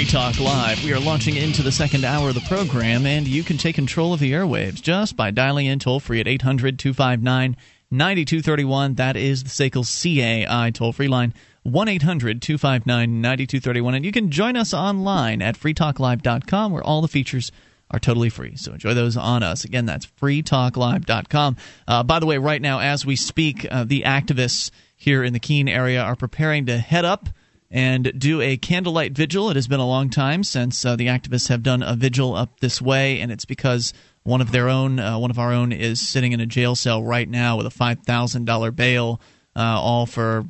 Free 0.00 0.08
Talk 0.08 0.40
Live. 0.40 0.82
We 0.82 0.94
are 0.94 0.98
launching 0.98 1.36
into 1.36 1.62
the 1.62 1.70
second 1.70 2.06
hour 2.06 2.30
of 2.30 2.34
the 2.34 2.40
program, 2.48 3.04
and 3.04 3.28
you 3.28 3.44
can 3.44 3.58
take 3.58 3.74
control 3.74 4.14
of 4.14 4.20
the 4.20 4.32
airwaves 4.32 4.80
just 4.80 5.14
by 5.14 5.30
dialing 5.30 5.66
in 5.66 5.78
toll 5.78 6.00
free 6.00 6.20
at 6.20 6.26
800 6.26 6.78
259 6.78 7.54
9231. 7.90 8.94
That 8.94 9.18
is 9.18 9.42
the 9.44 9.50
SACL 9.50 9.84
CAI 9.84 10.70
toll 10.70 10.94
free 10.94 11.08
line. 11.08 11.34
1 11.64 11.88
800 11.88 12.40
259 12.40 13.20
9231. 13.20 13.94
And 13.94 14.06
you 14.06 14.10
can 14.10 14.30
join 14.30 14.56
us 14.56 14.72
online 14.72 15.42
at 15.42 15.58
freetalklive.com 15.58 16.72
where 16.72 16.82
all 16.82 17.02
the 17.02 17.06
features 17.06 17.52
are 17.90 18.00
totally 18.00 18.30
free. 18.30 18.56
So 18.56 18.72
enjoy 18.72 18.94
those 18.94 19.18
on 19.18 19.42
us. 19.42 19.64
Again, 19.64 19.84
that's 19.84 20.06
freetalklive.com. 20.06 21.56
Uh, 21.86 22.02
by 22.04 22.20
the 22.20 22.26
way, 22.26 22.38
right 22.38 22.62
now, 22.62 22.80
as 22.80 23.04
we 23.04 23.16
speak, 23.16 23.66
uh, 23.70 23.84
the 23.84 24.04
activists 24.06 24.70
here 24.96 25.22
in 25.22 25.34
the 25.34 25.40
Keene 25.40 25.68
area 25.68 26.00
are 26.00 26.16
preparing 26.16 26.64
to 26.66 26.78
head 26.78 27.04
up 27.04 27.28
and 27.70 28.12
do 28.18 28.40
a 28.40 28.56
candlelight 28.56 29.12
vigil. 29.12 29.50
It 29.50 29.56
has 29.56 29.68
been 29.68 29.80
a 29.80 29.86
long 29.86 30.10
time 30.10 30.42
since 30.44 30.84
uh, 30.84 30.96
the 30.96 31.06
activists 31.06 31.48
have 31.48 31.62
done 31.62 31.82
a 31.82 31.94
vigil 31.94 32.34
up 32.34 32.60
this 32.60 32.82
way, 32.82 33.20
and 33.20 33.30
it's 33.30 33.44
because 33.44 33.92
one 34.22 34.40
of 34.40 34.52
their 34.52 34.68
own, 34.68 34.98
uh, 34.98 35.18
one 35.18 35.30
of 35.30 35.38
our 35.38 35.52
own, 35.52 35.72
is 35.72 36.06
sitting 36.06 36.32
in 36.32 36.40
a 36.40 36.46
jail 36.46 36.74
cell 36.74 37.02
right 37.02 37.28
now 37.28 37.56
with 37.56 37.66
a 37.66 37.70
five 37.70 38.00
thousand 38.00 38.44
dollar 38.44 38.70
bail, 38.70 39.20
uh, 39.56 39.60
all 39.80 40.06
for 40.06 40.46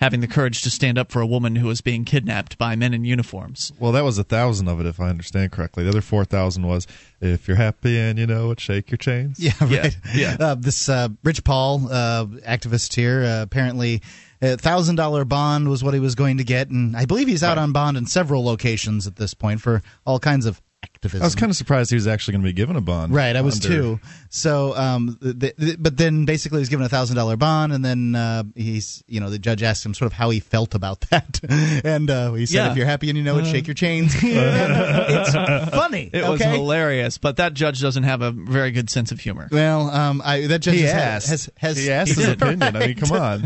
having 0.00 0.20
the 0.20 0.26
courage 0.26 0.62
to 0.62 0.70
stand 0.70 0.98
up 0.98 1.12
for 1.12 1.22
a 1.22 1.26
woman 1.26 1.54
who 1.56 1.68
was 1.68 1.80
being 1.80 2.04
kidnapped 2.04 2.58
by 2.58 2.74
men 2.74 2.92
in 2.92 3.04
uniforms. 3.04 3.72
Well, 3.78 3.92
that 3.92 4.02
was 4.04 4.18
a 4.18 4.24
thousand 4.24 4.68
of 4.68 4.80
it, 4.80 4.86
if 4.86 4.98
I 5.00 5.08
understand 5.08 5.52
correctly. 5.52 5.84
The 5.84 5.90
other 5.90 6.00
four 6.00 6.24
thousand 6.24 6.66
was 6.66 6.86
if 7.20 7.46
you're 7.46 7.56
happy 7.56 7.98
and 7.98 8.18
you 8.18 8.26
know 8.26 8.50
it, 8.50 8.58
shake 8.60 8.90
your 8.90 8.98
chains. 8.98 9.38
Yeah, 9.38 9.52
Yeah, 9.68 9.80
right. 9.82 9.96
yeah. 10.14 10.36
Uh, 10.40 10.54
this 10.56 10.88
uh, 10.88 11.08
Rich 11.22 11.44
Paul, 11.44 11.88
uh, 11.90 12.24
activist 12.46 12.94
here, 12.94 13.22
uh, 13.22 13.42
apparently 13.42 14.02
a 14.44 14.56
thousand 14.56 14.96
dollar 14.96 15.24
bond 15.24 15.68
was 15.68 15.82
what 15.82 15.94
he 15.94 16.00
was 16.00 16.14
going 16.14 16.38
to 16.38 16.44
get, 16.44 16.68
and 16.68 16.96
I 16.96 17.04
believe 17.04 17.28
he's 17.28 17.42
out 17.42 17.58
on 17.58 17.72
bond 17.72 17.96
in 17.96 18.06
several 18.06 18.44
locations 18.44 19.06
at 19.06 19.16
this 19.16 19.34
point 19.34 19.60
for 19.60 19.82
all 20.04 20.18
kinds 20.18 20.46
of 20.46 20.60
activism. 21.04 21.22
I 21.22 21.26
was 21.26 21.34
kind 21.34 21.50
of 21.50 21.56
surprised 21.56 21.90
he 21.90 21.96
was 21.96 22.06
actually 22.06 22.32
going 22.32 22.42
to 22.42 22.48
be 22.48 22.52
given 22.52 22.76
a 22.76 22.80
bond. 22.80 23.12
Right, 23.14 23.36
I 23.36 23.40
was 23.42 23.56
under- 23.64 23.68
too. 23.76 24.00
So, 24.30 24.76
um, 24.76 25.18
th- 25.22 25.56
th- 25.56 25.76
but 25.78 25.96
then 25.96 26.24
basically 26.24 26.58
he 26.58 26.62
was 26.62 26.68
given 26.68 26.84
a 26.84 26.88
thousand 26.88 27.16
dollar 27.16 27.36
bond, 27.36 27.72
and 27.72 27.84
then 27.84 28.14
uh, 28.14 28.42
he's, 28.56 29.04
you 29.06 29.20
know, 29.20 29.30
the 29.30 29.38
judge 29.38 29.62
asked 29.62 29.84
him 29.86 29.94
sort 29.94 30.06
of 30.06 30.12
how 30.12 30.30
he 30.30 30.40
felt 30.40 30.74
about 30.74 31.00
that, 31.10 31.40
and 31.84 32.10
uh, 32.10 32.32
he 32.32 32.46
said, 32.46 32.54
Yeah. 32.56 32.70
"If 32.72 32.76
you're 32.76 32.86
happy 32.86 33.08
and 33.10 33.16
you 33.18 33.22
know 33.24 33.38
it, 33.38 33.46
shake 33.46 33.66
your 33.66 33.74
chains." 33.74 34.14
it's 34.22 35.30
funny. 35.74 36.10
It 36.14 36.22
was 36.28 36.40
okay? 36.40 36.50
hilarious, 36.50 37.18
but 37.18 37.36
that 37.36 37.54
judge 37.54 37.80
doesn't 37.80 38.04
have 38.04 38.22
a 38.22 38.30
very 38.30 38.70
good 38.70 38.88
sense 38.90 39.12
of 39.12 39.20
humor. 39.20 39.48
Well, 39.50 39.90
um, 39.90 40.22
I, 40.24 40.46
that 40.46 40.60
judge 40.60 40.74
He 40.76 40.82
has, 40.82 40.94
asked. 40.94 41.28
has 41.28 41.50
has 41.56 41.76
he 41.76 41.90
asked 41.90 42.10
he 42.12 42.16
his 42.16 42.26
did. 42.26 42.42
opinion. 42.42 42.76
I 42.76 42.86
mean, 42.86 42.94
come 42.96 43.12
on. 43.12 43.40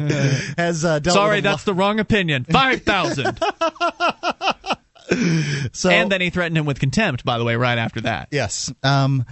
has 0.57 0.85
uh, 0.85 0.99
dealt 0.99 1.15
Sorry, 1.15 1.37
with 1.39 1.45
a 1.47 1.49
that's 1.49 1.65
the 1.65 1.75
wrong 1.75 1.99
opinion. 2.01 2.45
Five 2.45 2.83
thousand. 2.83 3.39
So, 5.73 5.91
and 5.91 6.11
then 6.11 6.21
he 6.21 6.31
threatened 6.31 6.57
him 6.59 6.67
with 6.67 6.81
contempt. 6.81 7.25
By 7.25 7.39
the 7.39 7.45
way, 7.45 7.57
right 7.57 7.79
after 7.79 8.01
that. 8.03 8.29
yes. 8.31 8.73
Um, 8.83 9.25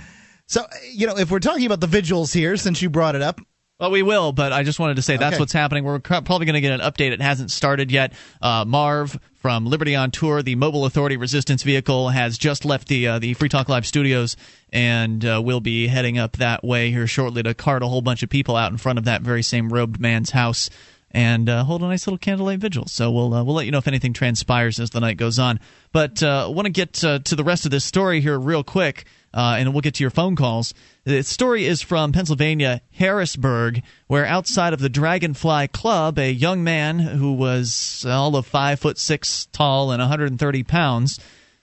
so 0.47 0.64
you 0.93 1.07
know, 1.07 1.16
if 1.18 1.31
we're 1.31 1.41
talking 1.41 1.66
about 1.66 1.81
the 1.81 1.87
vigils 1.87 2.33
here, 2.33 2.57
since 2.57 2.81
you 2.83 2.91
brought 2.91 3.14
it 3.16 3.22
up, 3.22 3.41
Well, 3.79 3.91
we 3.91 4.03
will, 4.03 4.33
but 4.33 4.53
I 4.53 4.62
just 4.62 4.79
wanted 4.79 4.97
to 4.97 5.03
say 5.03 5.16
that's 5.16 5.35
Okay. 5.35 5.41
what's 5.41 5.53
happening. 5.53 5.85
We're 5.85 5.99
probably 5.99 6.47
going 6.47 6.55
to 6.55 6.61
get 6.61 6.72
an 6.72 6.81
update. 6.81 7.11
It 7.12 7.20
hasn't 7.20 7.51
started 7.51 7.91
yet. 7.91 8.12
Uh, 8.41 8.64
Marv 8.66 9.18
from 9.35 9.66
Liberty 9.66 9.95
on 9.95 10.11
Tour, 10.11 10.43
the 10.43 10.55
Mobile 10.55 10.87
Authority 10.87 11.16
Resistance 11.16 11.62
Vehicle, 11.62 12.09
has 12.09 12.39
just 12.39 12.64
left 12.64 12.89
the 12.89 13.07
uh, 13.09 13.18
the 13.18 13.35
Free 13.35 13.49
Talk 13.49 13.68
Live 13.68 13.87
studios, 13.87 14.37
and 14.72 15.24
uh, 15.24 15.43
we'll 15.45 15.61
be 15.61 15.89
heading 15.89 16.16
up 16.18 16.39
that 16.39 16.64
way 16.64 16.91
here 16.91 17.07
shortly 17.07 17.43
to 17.43 17.55
cart 17.55 17.83
a 17.83 17.87
whole 17.87 18.03
bunch 18.03 18.22
of 18.22 18.31
people 18.31 18.57
out 18.57 18.72
in 18.72 18.79
front 18.79 18.99
of 18.99 19.05
that 19.05 19.22
very 19.22 19.43
same 19.43 19.68
robed 19.72 20.01
man's 20.01 20.31
house 20.31 20.70
and 21.11 21.48
uh, 21.48 21.64
hold 21.64 21.82
a 21.82 21.86
nice 21.86 22.07
little 22.07 22.18
candlelight 22.18 22.59
vigil. 22.59 22.86
So 22.86 23.11
we'll 23.11 23.32
uh, 23.32 23.44
we'll 23.44 23.54
let 23.54 23.66
you 23.66 23.72
know 23.72 23.78
if 23.78 23.88
anything 23.88 24.12
transpires 24.12 24.78
as 24.80 24.90
the 24.90 25.00
night 25.00 25.16
goes 25.16 25.38
on. 25.38 25.61
But 25.92 26.22
uh, 26.22 26.50
want 26.52 26.66
to 26.66 26.72
get 26.72 27.02
uh, 27.04 27.20
to 27.20 27.36
the 27.36 27.44
rest 27.44 27.64
of 27.64 27.70
this 27.70 27.84
story 27.84 28.20
here 28.20 28.38
real 28.38 28.64
quick, 28.64 29.07
uh, 29.32 29.57
and 29.59 29.72
we'll 29.72 29.80
get 29.80 29.94
to 29.94 30.04
your 30.04 30.11
phone 30.11 30.36
calls. 30.36 30.74
The 31.04 31.22
story 31.22 31.64
is 31.64 31.80
from 31.80 32.12
Pennsylvania, 32.12 32.82
Harrisburg, 32.92 33.82
where 34.09 34.26
outside 34.26 34.72
of 34.72 34.80
the 34.80 34.88
Dragonfly 34.88 35.68
Club, 35.68 36.18
a 36.18 36.30
young 36.30 36.64
man 36.64 36.98
who 36.98 37.32
was 37.32 38.04
all 38.07 38.36
of 38.36 38.46
five 38.46 38.80
foot 38.80 38.98
six 38.98 39.46
tall 39.52 39.92
and 39.92 40.00
130 40.00 40.62
pounds 40.64 41.20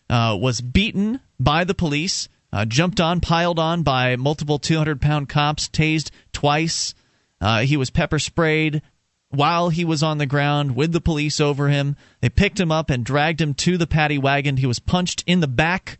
uh, 0.10 0.38
was 0.40 0.62
beaten 0.62 1.20
by 1.40 1.64
the 1.64 1.76
police. 1.76 2.30
jumped 2.68 3.02
on, 3.02 3.20
piled 3.20 3.60
on 3.60 3.84
by 3.84 4.16
multiple 4.16 4.58
200 4.58 5.02
pound 5.02 5.28
cops, 5.28 5.68
tased 5.68 6.12
twice. 6.32 6.94
Uh, 7.42 7.60
he 7.60 7.76
was 7.76 7.90
pepper 7.90 8.20
sprayed 8.20 8.82
while 9.34 9.70
he 9.70 9.84
was 9.84 10.04
on 10.04 10.20
the 10.20 10.26
ground 10.26 10.76
with 10.76 10.92
the 10.92 11.02
police 11.02 11.40
over 11.40 11.70
him. 11.70 11.96
They 12.22 12.30
picked 12.30 12.60
him 12.60 12.72
up 12.72 12.90
and 12.90 13.04
dragged 13.04 13.42
him 13.42 13.54
to 13.56 13.78
the 13.78 13.88
paddy 13.88 14.18
wagon. 14.18 14.58
He 14.58 14.68
was 14.68 14.80
punched 14.80 15.24
in 15.26 15.40
the 15.40 15.48
back. 15.48 15.98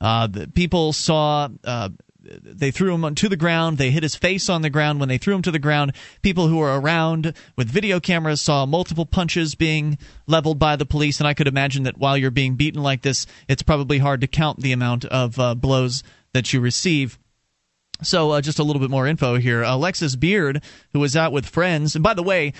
Uh, 0.00 0.26
the 0.26 0.48
people 0.48 0.92
saw 0.92 1.48
uh, 1.64 1.88
they 2.24 2.70
threw 2.70 2.94
him 2.94 3.14
to 3.14 3.28
the 3.28 3.36
ground. 3.36 3.78
They 3.78 3.90
hit 3.90 4.02
his 4.02 4.14
face 4.14 4.48
on 4.48 4.62
the 4.62 4.70
ground. 4.70 5.00
When 5.00 5.08
they 5.08 5.18
threw 5.18 5.34
him 5.34 5.42
to 5.42 5.50
the 5.50 5.58
ground, 5.58 5.92
people 6.22 6.48
who 6.48 6.58
were 6.58 6.78
around 6.78 7.34
with 7.56 7.68
video 7.68 8.00
cameras 8.00 8.40
saw 8.40 8.66
multiple 8.66 9.06
punches 9.06 9.54
being 9.54 9.98
leveled 10.26 10.58
by 10.58 10.76
the 10.76 10.86
police. 10.86 11.20
And 11.20 11.26
I 11.26 11.34
could 11.34 11.48
imagine 11.48 11.82
that 11.84 11.98
while 11.98 12.16
you're 12.16 12.30
being 12.30 12.56
beaten 12.56 12.82
like 12.82 13.02
this, 13.02 13.26
it's 13.48 13.62
probably 13.62 13.98
hard 13.98 14.20
to 14.22 14.26
count 14.26 14.60
the 14.60 14.72
amount 14.72 15.04
of 15.06 15.38
uh, 15.38 15.54
blows 15.54 16.02
that 16.32 16.52
you 16.52 16.60
receive. 16.60 17.18
So, 18.04 18.32
uh, 18.32 18.40
just 18.40 18.58
a 18.58 18.62
little 18.62 18.80
bit 18.80 18.90
more 18.90 19.06
info 19.06 19.36
here. 19.36 19.62
Alexis 19.62 20.16
Beard, 20.16 20.62
who 20.92 21.00
was 21.00 21.16
out 21.16 21.32
with 21.32 21.46
friends, 21.46 21.94
and 21.94 22.02
by 22.02 22.14
the 22.14 22.22
way, 22.22 22.52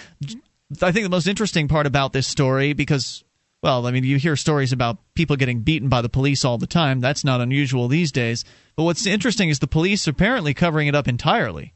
I 0.83 0.93
think 0.93 1.05
the 1.05 1.11
most 1.11 1.27
interesting 1.27 1.69
part 1.69 1.87
about 1.87 2.13
this 2.13 2.27
story, 2.27 2.73
because 2.73 3.25
well, 3.65 3.87
I 3.87 3.93
mean, 3.93 4.05
you 4.05 4.19
hear 4.19 4.37
stories 4.37 4.73
about 4.73 4.99
people 5.15 5.37
getting 5.37 5.61
beaten 5.61 5.89
by 5.89 6.03
the 6.03 6.11
police 6.11 6.45
all 6.45 6.59
the 6.59 6.67
time. 6.67 7.01
That's 7.01 7.25
not 7.25 7.41
unusual 7.41 7.89
these 7.89 8.13
days. 8.13 8.45
But 8.77 8.83
what's 8.83 9.07
interesting 9.07 9.49
is 9.49 9.59
the 9.59 9.67
police 9.67 10.07
are 10.07 10.11
apparently 10.11 10.53
covering 10.53 10.87
it 10.87 10.95
up 10.95 11.09
entirely. 11.09 11.73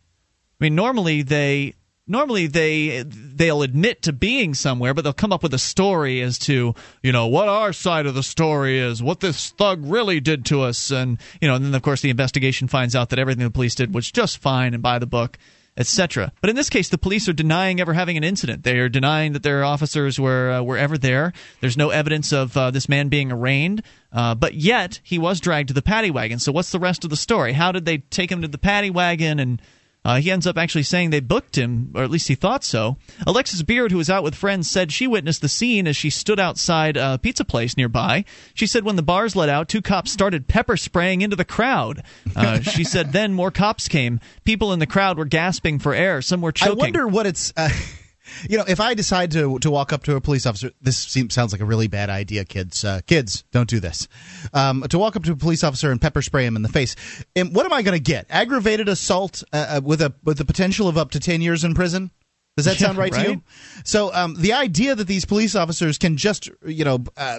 I 0.60 0.64
mean, 0.64 0.74
normally 0.74 1.22
they 1.22 1.76
normally 2.08 2.46
they 2.46 3.04
they'll 3.04 3.62
admit 3.62 4.02
to 4.02 4.12
being 4.12 4.54
somewhere, 4.54 4.94
but 4.94 5.02
they'll 5.02 5.12
come 5.12 5.32
up 5.32 5.42
with 5.42 5.54
a 5.54 5.58
story 5.58 6.20
as 6.20 6.38
to 6.40 6.74
you 7.02 7.12
know 7.12 7.26
what 7.26 7.48
our 7.48 7.72
side 7.72 8.06
of 8.06 8.14
the 8.14 8.22
story 8.22 8.78
is, 8.78 9.02
what 9.02 9.20
this 9.20 9.50
thug 9.50 9.80
really 9.84 10.20
did 10.20 10.44
to 10.46 10.62
us, 10.62 10.90
and 10.90 11.18
you 11.40 11.48
know, 11.48 11.54
and 11.54 11.64
then 11.64 11.74
of 11.74 11.82
course 11.82 12.00
the 12.00 12.10
investigation 12.10 12.68
finds 12.68 12.96
out 12.96 13.10
that 13.10 13.18
everything 13.18 13.44
the 13.44 13.50
police 13.50 13.74
did 13.74 13.94
was 13.94 14.10
just 14.10 14.38
fine 14.38 14.74
and 14.74 14.82
by 14.82 14.98
the 14.98 15.06
book 15.06 15.38
etc. 15.78 16.32
But 16.40 16.50
in 16.50 16.56
this 16.56 16.68
case, 16.68 16.88
the 16.88 16.98
police 16.98 17.28
are 17.28 17.32
denying 17.32 17.80
ever 17.80 17.94
having 17.94 18.16
an 18.16 18.24
incident. 18.24 18.64
They 18.64 18.78
are 18.80 18.88
denying 18.88 19.32
that 19.32 19.44
their 19.44 19.64
officers 19.64 20.18
were 20.18 20.50
uh, 20.50 20.62
were 20.62 20.76
ever 20.76 20.98
there. 20.98 21.32
There's 21.60 21.76
no 21.76 21.90
evidence 21.90 22.32
of 22.32 22.56
uh, 22.56 22.72
this 22.72 22.88
man 22.88 23.08
being 23.08 23.30
arraigned. 23.30 23.82
Uh, 24.12 24.34
but 24.34 24.54
yet 24.54 25.00
he 25.04 25.18
was 25.18 25.40
dragged 25.40 25.68
to 25.68 25.74
the 25.74 25.82
paddy 25.82 26.10
wagon. 26.10 26.38
So 26.38 26.50
what's 26.50 26.72
the 26.72 26.80
rest 26.80 27.04
of 27.04 27.10
the 27.10 27.16
story? 27.16 27.52
How 27.52 27.72
did 27.72 27.84
they 27.84 27.98
take 27.98 28.32
him 28.32 28.42
to 28.42 28.48
the 28.48 28.58
paddy 28.58 28.90
wagon 28.90 29.38
and 29.38 29.62
uh, 30.08 30.16
he 30.16 30.30
ends 30.30 30.46
up 30.46 30.56
actually 30.56 30.84
saying 30.84 31.10
they 31.10 31.20
booked 31.20 31.58
him, 31.58 31.92
or 31.94 32.02
at 32.02 32.10
least 32.10 32.28
he 32.28 32.34
thought 32.34 32.64
so. 32.64 32.96
Alexis 33.26 33.60
Beard, 33.60 33.92
who 33.92 33.98
was 33.98 34.08
out 34.08 34.22
with 34.22 34.34
friends, 34.34 34.70
said 34.70 34.90
she 34.90 35.06
witnessed 35.06 35.42
the 35.42 35.50
scene 35.50 35.86
as 35.86 35.96
she 35.96 36.08
stood 36.08 36.40
outside 36.40 36.96
a 36.96 37.18
pizza 37.18 37.44
place 37.44 37.76
nearby. 37.76 38.24
She 38.54 38.66
said 38.66 38.84
when 38.84 38.96
the 38.96 39.02
bars 39.02 39.36
let 39.36 39.50
out, 39.50 39.68
two 39.68 39.82
cops 39.82 40.10
started 40.10 40.48
pepper 40.48 40.78
spraying 40.78 41.20
into 41.20 41.36
the 41.36 41.44
crowd. 41.44 42.02
Uh, 42.34 42.60
she 42.62 42.84
said 42.84 43.12
then 43.12 43.34
more 43.34 43.50
cops 43.50 43.86
came. 43.86 44.18
People 44.44 44.72
in 44.72 44.78
the 44.78 44.86
crowd 44.86 45.18
were 45.18 45.26
gasping 45.26 45.78
for 45.78 45.92
air. 45.92 46.22
Some 46.22 46.40
were 46.40 46.52
choking. 46.52 46.72
I 46.72 46.74
wonder 46.74 47.06
what 47.06 47.26
it's. 47.26 47.52
Uh, 47.54 47.68
you 48.48 48.58
know, 48.58 48.64
if 48.66 48.80
I 48.80 48.94
decide 48.94 49.30
to 49.32 49.58
to 49.60 49.70
walk 49.70 49.92
up 49.92 50.02
to 50.04 50.16
a 50.16 50.20
police 50.20 50.46
officer, 50.46 50.70
this 50.80 50.96
seems, 50.96 51.34
sounds 51.34 51.52
like 51.52 51.60
a 51.60 51.64
really 51.64 51.88
bad 51.88 52.10
idea, 52.10 52.44
kids. 52.44 52.84
Uh, 52.84 53.00
kids, 53.06 53.44
don't 53.52 53.68
do 53.68 53.80
this. 53.80 54.08
Um, 54.52 54.82
to 54.90 54.98
walk 54.98 55.16
up 55.16 55.24
to 55.24 55.32
a 55.32 55.36
police 55.36 55.64
officer 55.64 55.90
and 55.90 56.00
pepper 56.00 56.22
spray 56.22 56.46
him 56.46 56.56
in 56.56 56.62
the 56.62 56.68
face, 56.68 56.96
and 57.34 57.54
what 57.54 57.66
am 57.66 57.72
I 57.72 57.82
going 57.82 57.96
to 57.96 58.02
get? 58.02 58.26
Aggravated 58.30 58.88
assault 58.88 59.42
uh, 59.52 59.76
uh, 59.76 59.80
with 59.82 60.02
a 60.02 60.14
with 60.24 60.38
the 60.38 60.44
potential 60.44 60.88
of 60.88 60.98
up 60.98 61.10
to 61.12 61.20
ten 61.20 61.40
years 61.40 61.64
in 61.64 61.74
prison. 61.74 62.10
Does 62.56 62.64
that 62.64 62.76
sound 62.76 62.98
right, 62.98 63.12
right? 63.12 63.24
to 63.24 63.30
you? 63.34 63.42
So 63.84 64.12
um, 64.12 64.34
the 64.36 64.52
idea 64.52 64.96
that 64.96 65.06
these 65.06 65.24
police 65.24 65.54
officers 65.54 65.96
can 65.96 66.16
just, 66.16 66.50
you 66.66 66.84
know, 66.84 67.04
uh, 67.16 67.38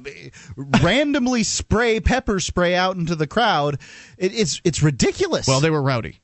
randomly 0.82 1.44
spray 1.44 2.00
pepper 2.00 2.40
spray 2.40 2.74
out 2.74 2.96
into 2.96 3.16
the 3.16 3.28
crowd, 3.28 3.80
it, 4.18 4.34
it's 4.34 4.62
it's 4.64 4.82
ridiculous. 4.82 5.46
Well, 5.46 5.60
they 5.60 5.70
were 5.70 5.82
rowdy. 5.82 6.22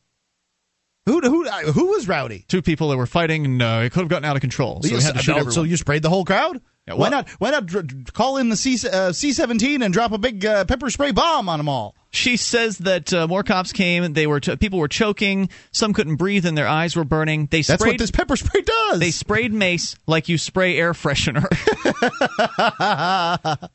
Who 1.05 1.19
who 1.21 1.47
uh, 1.47 1.71
who 1.71 1.87
was 1.87 2.07
rowdy? 2.07 2.45
Two 2.47 2.63
people 2.63 2.89
that 2.89 2.97
were 2.97 3.05
fighting, 3.05 3.45
and 3.45 3.61
uh, 3.61 3.81
it 3.83 3.91
could 3.91 3.99
have 3.99 4.09
gotten 4.09 4.25
out 4.25 4.35
of 4.35 4.41
control. 4.41 4.81
So, 4.81 4.95
we 4.95 5.01
had 5.03 5.13
to 5.15 5.21
shoot 5.21 5.51
so 5.53 5.61
you 5.63 5.77
sprayed 5.77 6.01
the 6.01 6.09
whole 6.09 6.25
crowd. 6.25 6.59
Yeah, 6.87 6.95
why 6.95 7.09
not? 7.09 7.29
Why 7.37 7.51
not 7.51 7.67
dr- 7.67 8.11
call 8.13 8.37
in 8.37 8.49
the 8.49 8.55
C 8.57 8.77
uh, 8.87 9.11
C 9.11 9.31
seventeen 9.31 9.83
and 9.83 9.93
drop 9.93 10.11
a 10.11 10.17
big 10.17 10.43
uh, 10.43 10.65
pepper 10.65 10.89
spray 10.89 11.11
bomb 11.11 11.47
on 11.47 11.59
them 11.59 11.69
all? 11.69 11.95
She 12.15 12.37
says 12.37 12.77
that 12.79 13.13
uh, 13.13 13.27
more 13.27 13.43
cops 13.43 13.73
came. 13.73 14.13
They 14.13 14.25
were 14.25 14.39
ch- 14.39 14.57
people 14.59 14.79
were 14.79 14.87
choking. 14.87 15.49
Some 15.71 15.93
couldn't 15.93 16.15
breathe, 16.15 16.45
and 16.45 16.57
their 16.57 16.67
eyes 16.67 16.95
were 16.95 17.03
burning. 17.03 17.47
They 17.47 17.61
sprayed, 17.61 17.79
That's 17.79 17.85
what 17.85 17.97
this 17.97 18.11
pepper 18.11 18.35
spray 18.37 18.61
does. 18.61 18.99
They 18.99 19.11
sprayed 19.11 19.53
mace 19.53 19.95
like 20.07 20.29
you 20.29 20.37
spray 20.37 20.77
air 20.77 20.93
freshener. 20.93 21.45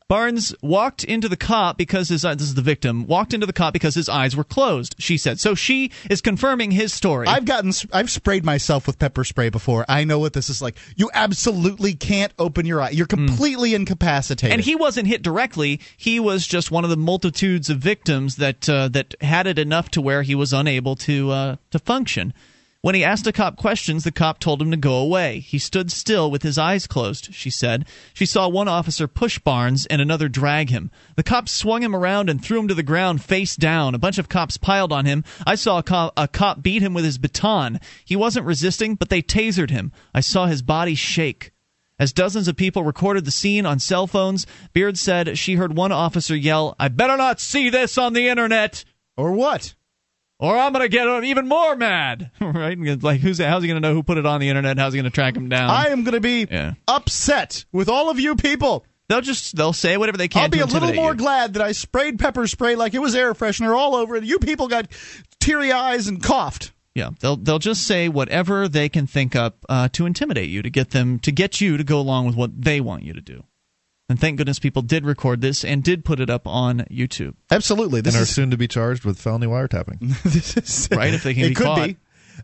Barnes 0.09 0.55
walked 0.63 1.05
into 1.05 1.29
the 1.29 1.37
cop 1.37 1.77
because 1.77 2.09
his 2.09 2.23
this 2.23 2.41
is 2.41 2.55
the 2.55 2.63
victim 2.63 3.07
walked 3.07 3.35
into 3.35 3.47
the 3.47 3.53
cop 3.53 3.73
because 3.73 3.95
his 3.95 4.09
eyes 4.09 4.35
were 4.35 4.45
closed. 4.45 4.97
She 4.99 5.19
said 5.19 5.39
so. 5.39 5.55
She 5.55 5.91
is 6.09 6.21
confirming 6.21 6.71
his 6.71 6.93
story. 6.93 7.27
I've 7.27 7.45
gotten 7.45 7.73
I've 7.93 8.11
sprayed 8.11 8.45
myself 8.45 8.87
with 8.87 8.99
pepper 8.99 9.25
spray 9.25 9.51
before. 9.51 9.85
I 9.89 10.05
know 10.05 10.19
what 10.19 10.33
this 10.33 10.49
is 10.49 10.63
like. 10.63 10.77
You 10.97 11.11
absolutely 11.13 11.95
can't 11.95 12.33
open 12.39 12.65
your 12.65 12.81
eye. 12.81 12.91
You're 12.91 13.07
completely 13.07 13.73
mm. 13.73 13.77
incapacitated. 13.77 14.53
And 14.53 14.63
he 14.63 14.77
wasn't 14.77 15.09
hit 15.09 15.23
directly. 15.23 15.81
He 15.97 16.19
was 16.21 16.47
just 16.47 16.71
one 16.71 16.85
of 16.85 16.91
the 16.91 16.97
multitudes 16.97 17.69
of 17.69 17.79
victims 17.79 18.30
that 18.37 18.69
uh, 18.69 18.89
that 18.89 19.15
had 19.21 19.47
it 19.47 19.59
enough 19.59 19.91
to 19.91 20.01
where 20.01 20.23
he 20.23 20.35
was 20.35 20.53
unable 20.53 20.97
to 20.97 21.31
uh, 21.31 21.57
to 21.71 21.79
function. 21.79 22.33
When 22.83 22.95
he 22.95 23.05
asked 23.05 23.27
a 23.27 23.33
cop 23.33 23.57
questions, 23.57 24.05
the 24.05 24.11
cop 24.11 24.41
told 24.41 24.63
him 24.63 24.71
to 24.71 24.77
go 24.79 24.95
away. 24.95 25.41
He 25.41 25.59
stood 25.59 25.93
still 25.93 26.31
with 26.31 26.43
his 26.43 26.57
eyes 26.57 26.87
closed, 26.87 27.35
she 27.35 27.51
said. 27.51 27.85
She 28.15 28.25
saw 28.25 28.49
one 28.49 28.69
officer 28.69 29.07
push 29.07 29.39
Barnes 29.39 29.85
and 29.85 30.01
another 30.01 30.31
drag 30.31 30.71
him. 30.71 30.91
The 31.15 31.23
cops 31.23 31.53
swung 31.53 31.83
him 31.83 31.95
around 31.95 32.31
and 32.31 32.43
threw 32.43 32.59
him 32.59 32.69
to 32.69 32.75
the 32.75 32.83
ground 32.83 33.23
face 33.23 33.55
down. 33.55 33.95
A 33.95 33.99
bunch 33.99 34.17
of 34.17 34.31
cops 34.31 34.57
piled 34.57 34.93
on 34.93 35.05
him. 35.05 35.25
I 35.47 35.57
saw 35.57 35.77
a 35.77 35.83
cop, 35.83 36.15
a 36.17 36.27
cop 36.27 36.63
beat 36.63 36.81
him 36.81 36.95
with 36.95 37.05
his 37.05 37.19
baton. 37.19 37.81
He 38.03 38.17
wasn't 38.17 38.47
resisting, 38.47 38.95
but 38.95 39.11
they 39.11 39.21
tasered 39.21 39.71
him. 39.71 39.93
I 40.15 40.21
saw 40.21 40.47
his 40.47 40.63
body 40.63 40.95
shake. 40.95 41.53
As 42.01 42.15
dozens 42.15 42.49
of 42.49 42.57
people 42.57 42.83
recorded 42.83 43.27
the 43.27 43.31
scene 43.31 43.67
on 43.67 43.79
cell 43.79 44.07
phones, 44.07 44.47
Beard 44.73 44.97
said 44.97 45.37
she 45.37 45.55
heard 45.57 45.77
one 45.77 45.93
officer 45.93 46.35
yell, 46.35 46.75
I 46.81 46.89
better 46.89 47.19
not 47.19 47.41
see 47.41 47.69
this 47.69 47.99
on 47.99 48.15
the 48.15 48.27
internet! 48.29 48.85
Or 49.19 49.33
what? 49.33 49.75
Or 50.39 50.57
I'm 50.57 50.73
going 50.73 50.83
to 50.83 50.89
get 50.89 51.07
even 51.25 51.47
more 51.47 51.77
mad, 51.77 52.31
right? 52.41 52.79
Like, 53.03 53.21
who's 53.21 53.39
how's 53.39 53.63
he 53.63 53.69
going 53.69 53.81
to 53.83 53.87
know 53.87 53.93
who 53.93 54.03
put 54.03 54.17
it 54.17 54.25
on 54.25 54.41
the 54.41 54.49
internet? 54.49 54.79
How's 54.79 54.95
he 54.95 54.99
going 54.99 55.11
to 55.11 55.15
track 55.15 55.37
him 55.37 55.51
down? 55.51 55.69
I 55.69 55.89
am 55.89 56.03
going 56.03 56.15
to 56.15 56.21
be 56.21 56.47
Yeah. 56.51 56.73
upset 56.89 57.67
with 57.71 57.91
all 57.91 58.09
of 58.09 58.19
you 58.19 58.35
people. 58.35 58.87
They'll 59.11 59.21
just 59.21 59.55
they'll 59.55 59.75
say 59.75 59.99
whatever 59.99 60.17
they 60.17 60.29
can. 60.29 60.45
I'll 60.45 60.49
be 60.49 60.61
a 60.61 60.67
little 60.67 60.95
more 60.95 61.11
you. 61.11 61.17
glad 61.19 61.53
that 61.55 61.63
I 61.63 61.73
sprayed 61.73 62.19
pepper 62.19 62.47
spray 62.47 62.77
like 62.77 62.95
it 62.95 63.01
was 63.01 63.15
air 63.15 63.35
freshener 63.35 63.77
all 63.77 63.95
over 63.95 64.17
it. 64.17 64.25
You 64.25 64.39
people 64.39 64.69
got 64.69 64.87
teary 65.41 65.71
eyes 65.73 66.07
and 66.07 66.23
coughed. 66.23 66.73
Yeah, 66.95 67.11
they'll 67.21 67.37
they'll 67.37 67.59
just 67.61 67.87
say 67.87 68.09
whatever 68.09 68.67
they 68.69 68.89
can 68.89 69.07
think 69.07 69.37
up 69.37 69.65
uh, 69.69 69.89
to 69.93 70.07
intimidate 70.07 70.51
you, 70.51 70.61
to 70.63 70.71
get 70.71 70.91
them 70.91 71.19
to 71.21 71.31
get 71.31 71.61
you 71.61 71.77
to 71.77 71.85
go 71.85 72.01
along 72.01 72.27
with 72.27 72.35
what 72.37 72.63
they 72.63 72.81
want 72.81 73.05
you 73.05 73.13
to 73.13 73.21
do. 73.21 73.45
And 74.09 74.19
thank 74.19 74.39
goodness 74.39 74.59
people 74.59 74.83
did 74.83 75.07
record 75.07 75.41
this 75.41 75.65
and 75.65 75.85
did 75.85 76.05
put 76.05 76.19
it 76.19 76.29
up 76.29 76.45
on 76.49 76.81
YouTube. 76.91 77.35
Absolutely, 77.49 78.01
this 78.01 78.15
and 78.17 78.23
are 78.25 78.27
soon 78.27 78.51
to 78.51 78.57
be 78.57 78.67
charged 78.67 79.05
with 79.05 79.21
felony 79.21 79.47
wiretapping. 79.47 80.01
this 80.25 80.57
is 80.57 80.89
Right, 80.91 81.15
if 81.15 81.23
they 81.23 81.33
can 81.35 81.45
it 81.45 81.49
be 81.51 81.55
could 81.55 81.65
caught. 81.65 81.87
be. 81.87 81.97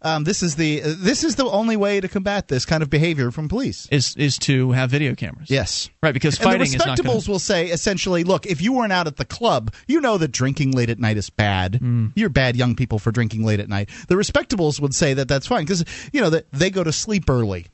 Um, 0.03 0.25
this 0.25 0.43
is 0.43 0.57
the 0.57 0.83
uh, 0.83 0.95
this 0.99 1.25
is 1.25 1.37
the 1.37 1.47
only 1.47 1.77
way 1.77 2.01
to 2.01 2.09
combat 2.09 2.49
this 2.49 2.65
kind 2.65 2.83
of 2.83 2.91
behavior 2.91 3.31
from 3.31 3.49
police. 3.49 3.87
Is 3.91 4.15
is 4.17 4.39
to 4.39 4.73
have 4.73 4.91
video 4.91 5.15
cameras. 5.15 5.51
Yes. 5.51 5.91
Right, 6.03 6.15
because 6.15 6.37
And 6.37 6.45
fighting 6.45 6.71
the 6.71 6.77
is 6.77 6.77
not 6.77 6.97
going 6.97 6.97
respectables 6.97 7.29
will 7.29 7.39
say 7.39 7.67
essentially, 7.67 8.25
look, 8.25 8.47
if 8.47 8.61
you 8.61 8.73
weren't 8.73 8.93
out 8.93 9.07
at 9.07 9.17
the 9.17 9.25
club, 9.25 9.73
you 9.87 10.01
know 10.01 10.19
that 10.19 10.33
drinking 10.33 10.73
late 10.73 10.91
at 10.91 10.99
night 10.99 11.17
is 11.17 11.31
bad. 11.31 11.75
Mm. 11.75 12.13
You're 12.15 12.29
bad 12.29 12.57
young 12.57 12.75
people 12.75 12.99
for 12.99 13.11
drinking 13.11 13.45
late 13.45 13.61
at 13.61 13.69
night. 13.69 13.91
The 14.09 14.15
respectables 14.15 14.81
would 14.81 14.95
say 14.95 15.15
that 15.15 15.29
that's 15.29 15.47
fine 15.47 15.65
because 15.65 15.85
you 16.13 16.21
know 16.21 16.31
that 16.31 16.47
they 16.53 16.71
go 16.71 16.85
to 16.85 16.93
sleep 16.93 17.29
early. 17.29 17.67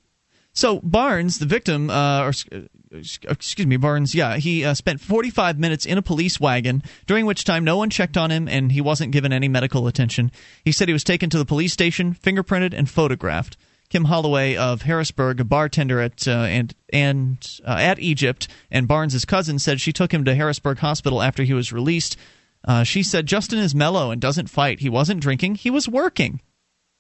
So 0.55 0.81
Barnes, 0.81 1.39
the 1.39 1.47
victim, 1.47 1.89
uh, 1.89 2.25
or 2.25 2.33
uh, 2.53 2.61
excuse 2.95 3.67
me, 3.67 3.77
Barnes, 3.79 4.15
yeah, 4.15 4.37
he 4.37 4.65
uh, 4.65 4.75
spent 4.75 5.01
45 5.01 5.59
minutes 5.59 5.87
in 5.87 5.97
a 5.97 6.03
police 6.03 6.39
wagon, 6.39 6.83
during 7.07 7.25
which 7.25 7.45
time 7.45 7.65
no 7.65 7.79
one 7.79 7.89
checked 7.89 8.17
on 8.17 8.31
him 8.31 8.49
and 8.49 8.73
he 8.73 8.81
wasn't 8.81 9.13
given 9.13 9.33
any 9.33 9.49
medical 9.49 9.87
attention. 9.87 10.31
He 10.65 10.73
said 10.73 10.89
he 10.89 10.93
was 10.93 11.05
taken 11.05 11.31
to 11.31 11.39
the 11.39 11.47
police 11.47 11.73
station, 11.73 12.15
fingerprinted, 12.15 12.75
and 12.75 12.89
photographed. 12.89 13.57
Kim 13.89 14.05
Holloway 14.05 14.57
of 14.57 14.83
Harrisburg, 14.83 15.41
a 15.41 15.45
bartender 15.45 16.01
at 16.01 16.27
uh, 16.27 16.31
and 16.31 16.75
and 16.95 17.61
uh, 17.67 17.77
at 17.79 17.99
Egypt, 17.99 18.49
and 18.71 18.89
Barnes's 18.89 19.27
cousin 19.27 19.59
said 19.59 19.83
she 19.83 19.93
took 19.93 20.13
him 20.13 20.25
to 20.25 20.35
Harrisburg 20.35 20.79
Hospital 20.79 21.21
after 21.21 21.43
he 21.43 21.53
was 21.53 21.75
released. 21.75 22.17
Uh, 22.65 22.85
she 22.85 23.03
said 23.03 23.27
Justin 23.27 23.59
is 23.59 23.75
mellow 23.75 24.11
and 24.11 24.21
doesn't 24.21 24.49
fight. 24.49 24.81
He 24.81 24.89
wasn't 24.89 25.21
drinking. 25.21 25.57
He 25.57 25.69
was 25.69 25.91
working. 25.91 26.41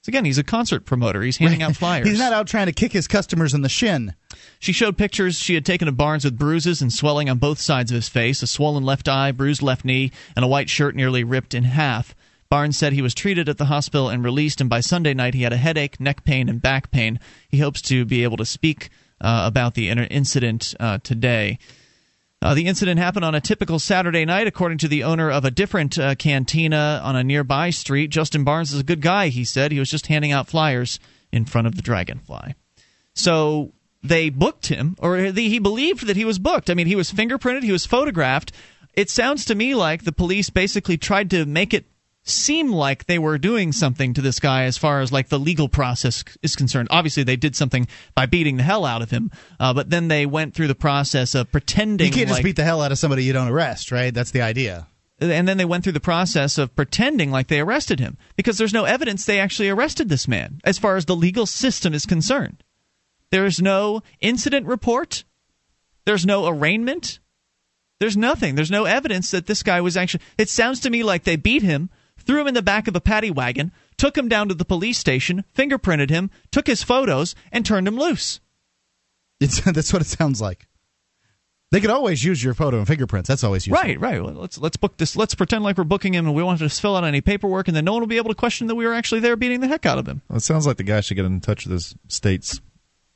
So 0.03 0.11
again, 0.11 0.25
he's 0.25 0.39
a 0.39 0.43
concert 0.45 0.85
promoter. 0.85 1.23
He's 1.23 1.37
handing 1.37 1.63
out 1.63 1.77
flyers. 1.77 2.09
He's 2.09 2.19
not 2.19 2.33
out 2.33 2.49
trying 2.49 2.67
to 2.67 2.73
kick 2.73 2.93
his 2.93 3.07
customers 3.07 3.55
in 3.55 3.63
the 3.63 3.69
shin. 3.69 4.15
She 4.59 4.73
showed 4.73 4.99
pictures 4.99 5.39
she 5.39 5.55
had 5.55 5.65
taken 5.65 5.87
of 5.87 5.97
Barnes 5.97 6.25
with 6.25 6.37
bruises 6.37 6.83
and 6.83 6.93
swelling 6.93 7.31
on 7.31 7.39
both 7.39 7.61
sides 7.61 7.93
of 7.93 7.95
his 7.95 8.09
face, 8.09 8.43
a 8.43 8.49
swollen 8.49 8.83
left 8.83 9.09
eye, 9.09 9.31
bruised 9.31 9.63
left 9.63 9.85
knee, 9.85 10.11
and 10.35 10.45
a 10.45 10.49
white 10.49 10.69
shirt 10.69 10.97
nearly 10.97 11.23
ripped 11.23 11.55
in 11.55 11.63
half. 11.63 12.17
Barnes 12.49 12.77
said 12.77 12.93
he 12.93 13.01
was 13.01 13.15
treated 13.15 13.49
at 13.49 13.59
the 13.59 13.67
hospital 13.67 14.09
and 14.09 14.25
released, 14.25 14.61
and 14.61 14.69
by 14.69 14.81
Sunday 14.81 15.15
night 15.15 15.35
he 15.35 15.43
had 15.43 15.53
a 15.53 15.57
headache, 15.57 16.01
neck 16.01 16.25
pain, 16.25 16.49
and 16.49 16.61
back 16.61 16.91
pain. 16.91 17.21
He 17.49 17.59
hopes 17.59 17.81
to 17.83 18.05
be 18.05 18.25
able 18.25 18.37
to 18.39 18.45
speak 18.45 18.91
uh, 19.21 19.45
about 19.47 19.75
the 19.75 19.89
incident 19.89 20.75
uh, 20.81 20.99
today. 21.03 21.59
Uh, 22.43 22.55
the 22.55 22.67
incident 22.67 22.99
happened 22.99 23.25
on 23.25 23.37
a 23.37 23.41
typical 23.41 23.79
Saturday 23.79 24.25
night, 24.25 24.49
according 24.49 24.79
to 24.79 24.89
the 24.89 25.05
owner 25.05 25.31
of 25.31 25.45
a 25.45 25.51
different 25.51 25.97
uh, 25.97 26.17
cantina 26.17 27.01
on 27.05 27.15
a 27.15 27.23
nearby 27.23 27.71
street. 27.71 28.11
Justin 28.11 28.43
Barnes 28.43 28.73
is 28.73 28.81
a 28.81 28.85
good 28.85 29.01
guy, 29.01 29.29
he 29.29 29.45
said. 29.45 29.71
He 29.71 29.79
was 29.79 29.89
just 29.89 30.09
handing 30.09 30.33
out 30.33 30.49
flyers 30.49 30.99
in 31.31 31.45
front 31.45 31.69
of 31.69 31.77
the 31.77 31.83
Dragonfly. 31.83 32.55
So 33.15 33.73
they 34.03 34.29
booked 34.29 34.67
him, 34.67 34.97
or 34.99 35.17
he 35.19 35.61
believed 35.61 36.09
that 36.09 36.17
he 36.17 36.25
was 36.25 36.41
booked. 36.41 36.69
I 36.69 36.75
mean, 36.75 36.89
he 36.89 36.97
was 36.97 37.13
fingerprinted, 37.13 37.63
he 37.63 37.71
was 37.71 37.87
photographed. 37.87 38.51
It 38.95 39.09
sounds 39.09 39.45
to 39.45 39.55
me 39.55 39.77
like 39.77 40.03
the 40.03 40.13
police 40.13 40.51
basically 40.51 40.99
tried 40.99 41.31
to 41.31 41.47
make 41.47 41.73
it 41.73 41.87
seem 42.25 42.71
like 42.71 43.07
they 43.07 43.19
were 43.19 43.39
doing 43.39 43.73
something 43.73 44.15
to 44.15 44.21
this 44.21 44.39
guy 44.39 44.65
as 44.65 44.79
far 44.79 45.01
as 45.01 45.13
like 45.13 45.29
the 45.29 45.39
legal 45.39 45.69
process 45.69 46.25
is 46.43 46.55
concerned. 46.55 46.89
Obviously, 46.91 47.23
they 47.25 47.37
did 47.37 47.57
something 47.57 47.89
by 48.15 48.27
beating 48.27 48.57
the 48.57 48.63
hell 48.63 48.85
out 48.85 49.03
of 49.03 49.11
him, 49.11 49.31
uh, 49.59 49.75
but 49.75 49.91
then 49.91 50.09
they 50.09 50.27
went 50.27 50.55
through 50.55 50.69
the 50.69 50.75
process 50.75 51.35
of 51.35 51.51
pretending. 51.51 52.07
You 52.07 52.13
can't 52.13 52.29
like, 52.29 52.37
just 52.37 52.45
beat 52.45 52.57
the 52.57 52.65
hell 52.65 52.81
out 52.81 52.93
of 52.93 52.99
somebody 52.99 53.25
you 53.25 53.33
don't 53.33 53.49
arrest, 53.49 53.91
right? 53.91 54.15
That's 54.15 54.31
the 54.31 54.43
idea. 54.43 54.87
and 55.21 55.47
then 55.47 55.57
they 55.57 55.65
went 55.65 55.85
through 55.85 55.93
the 55.93 56.01
process 56.01 56.59
of 56.59 56.75
pretending 56.75 57.31
like 57.31 57.49
they 57.49 57.61
arrested 57.61 58.01
him 58.01 58.17
because 58.37 58.59
there's 58.59 58.73
no 58.73 58.85
evidence 58.85 59.25
they 59.25 59.41
actually 59.41 59.69
arrested 59.69 60.09
this 60.09 60.27
man 60.29 60.61
as 60.65 60.79
far 60.79 60.97
as 60.97 61.05
the 61.07 61.17
legal 61.17 61.47
system 61.47 61.95
is 61.95 62.07
concerned. 62.07 62.63
There 63.31 63.47
is 63.47 63.61
no 63.61 64.03
incident 64.21 64.67
report. 64.67 65.25
There's 66.05 66.27
no 66.27 66.47
arraignment. 66.47 67.19
There's 67.99 68.17
nothing. 68.17 68.57
There's 68.57 68.71
no 68.71 68.85
evidence 68.85 69.31
that 69.31 69.47
this 69.47 69.63
guy 69.63 69.81
was 69.81 69.97
actually. 69.97 70.25
It 70.37 70.49
sounds 70.49 70.81
to 70.81 70.91
me 70.91 71.03
like 71.03 71.23
they 71.23 71.37
beat 71.37 71.63
him, 71.63 71.89
threw 72.23 72.41
him 72.41 72.47
in 72.49 72.55
the 72.55 72.63
back 72.63 72.89
of 72.89 72.97
a 72.97 73.01
paddy 73.01 73.31
wagon, 73.31 73.73
took 73.97 74.17
him 74.17 74.29
down 74.29 74.49
to 74.49 74.55
the 74.55 74.65
police 74.65 74.99
station, 74.99 75.45
fingerprinted 75.57 76.11
him, 76.11 76.31
took 76.51 76.67
his 76.67 76.83
photos, 76.83 77.35
and 77.53 77.65
turned 77.67 77.87
him 77.87 77.97
loose. 77.99 78.41
It's, 79.41 79.61
that's 79.73 79.93
what 79.93 80.03
it 80.03 80.07
sounds 80.07 80.41
like. 80.41 80.67
They 81.71 81.81
could 81.81 81.91
always 81.91 82.23
use 82.23 82.45
your 82.45 82.53
photo 82.53 82.77
and 82.79 82.87
fingerprints. 82.87 83.29
That's 83.29 83.43
always 83.43 83.67
useful. 83.67 83.83
Right, 83.83 83.99
right. 83.99 84.23
Let's 84.23 84.59
let's 84.59 84.77
book 84.77 84.99
this. 84.99 85.17
Let's 85.17 85.35
pretend 85.35 85.65
like 85.65 85.79
we're 85.79 85.85
booking 85.85 86.13
him, 86.13 86.27
and 86.27 86.35
we 86.35 86.43
won't 86.43 86.61
have 86.61 86.71
to 86.71 86.81
fill 86.81 86.97
out 86.97 87.05
any 87.05 87.23
paperwork, 87.23 87.67
and 87.67 87.75
then 87.75 87.87
no 87.87 87.93
one 87.93 88.03
will 88.03 88.09
be 88.09 88.19
able 88.19 88.29
to 88.29 88.35
question 88.35 88.67
that 88.67 88.75
we 88.75 88.87
were 88.87 88.93
actually 88.93 89.21
there 89.21 89.37
beating 89.37 89.61
the 89.61 89.69
heck 89.69 89.87
out 89.87 89.97
of 89.99 90.07
him. 90.07 90.21
Well, 90.29 90.37
it 90.37 90.41
sounds 90.41 90.67
like 90.67 90.77
the 90.77 90.83
guy 90.83 91.01
should 91.01 91.15
get 91.15 91.25
in 91.25 91.41
touch 91.41 91.65
with 91.65 91.73
his 91.73 91.95
state's 92.09 92.61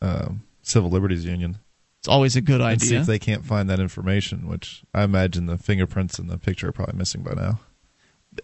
uh, 0.00 0.30
civil 0.62 0.88
liberties 0.88 1.26
union 1.26 1.58
It's 1.98 2.08
always 2.08 2.34
a 2.34 2.40
good 2.40 2.62
idea. 2.62 2.72
and 2.72 2.80
see 2.82 2.96
if 2.96 3.04
they 3.06 3.18
can't 3.18 3.44
find 3.44 3.68
that 3.68 3.78
information. 3.78 4.48
Which 4.48 4.84
I 4.94 5.02
imagine 5.02 5.44
the 5.44 5.58
fingerprints 5.58 6.18
in 6.18 6.28
the 6.28 6.38
picture 6.38 6.68
are 6.68 6.72
probably 6.72 6.96
missing 6.96 7.22
by 7.22 7.34
now. 7.34 7.60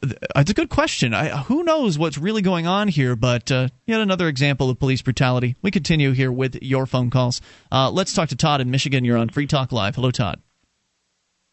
It's 0.03 0.51
a 0.51 0.55
good 0.55 0.69
question. 0.69 1.15
I, 1.15 1.29
who 1.43 1.63
knows 1.63 1.99
what's 1.99 2.19
really 2.19 2.43
going 2.43 2.67
on 2.67 2.89
here? 2.89 3.17
But 3.17 3.51
uh, 3.51 3.69
yet 3.87 4.01
another 4.01 4.29
example 4.29 4.71
of 4.71 4.79
police 4.79 5.03
brutality. 5.03 5.57
We 5.63 5.71
continue 5.71 6.13
here 6.13 6.33
with 6.33 6.63
your 6.63 6.87
phone 6.87 7.11
calls. 7.11 7.41
Uh, 7.71 7.91
let's 7.91 8.13
talk 8.13 8.29
to 8.31 8.37
Todd 8.37 8.61
in 8.61 8.71
Michigan. 8.71 9.05
You're 9.05 9.19
on 9.19 9.29
Free 9.29 9.47
Talk 9.47 9.73
Live. 9.73 9.97
Hello, 9.97 10.11
Todd. 10.11 10.41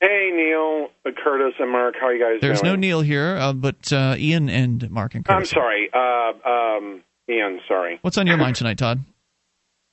Hey, 0.01 0.31
Neil, 0.33 0.87
Curtis, 1.23 1.55
and 1.59 1.71
Mark. 1.71 1.95
How 1.99 2.07
are 2.07 2.13
you 2.13 2.23
guys 2.23 2.39
doing? 2.39 2.53
There's 2.53 2.63
no? 2.63 2.75
Neil 2.75 3.01
here, 3.01 3.35
uh, 3.35 3.51
but 3.51 3.91
uh, 3.91 4.15
Ian 4.17 4.49
and 4.49 4.89
Mark 4.89 5.13
and 5.13 5.25
Curtis. 5.25 5.51
I'm 5.51 5.55
sorry. 5.55 5.89
Uh, 5.93 6.49
um, 6.49 7.03
Ian, 7.29 7.59
sorry. 7.67 7.99
What's 8.01 8.17
on 8.17 8.25
your 8.25 8.37
mind 8.45 8.55
tonight, 8.55 8.77
Todd? 8.77 9.03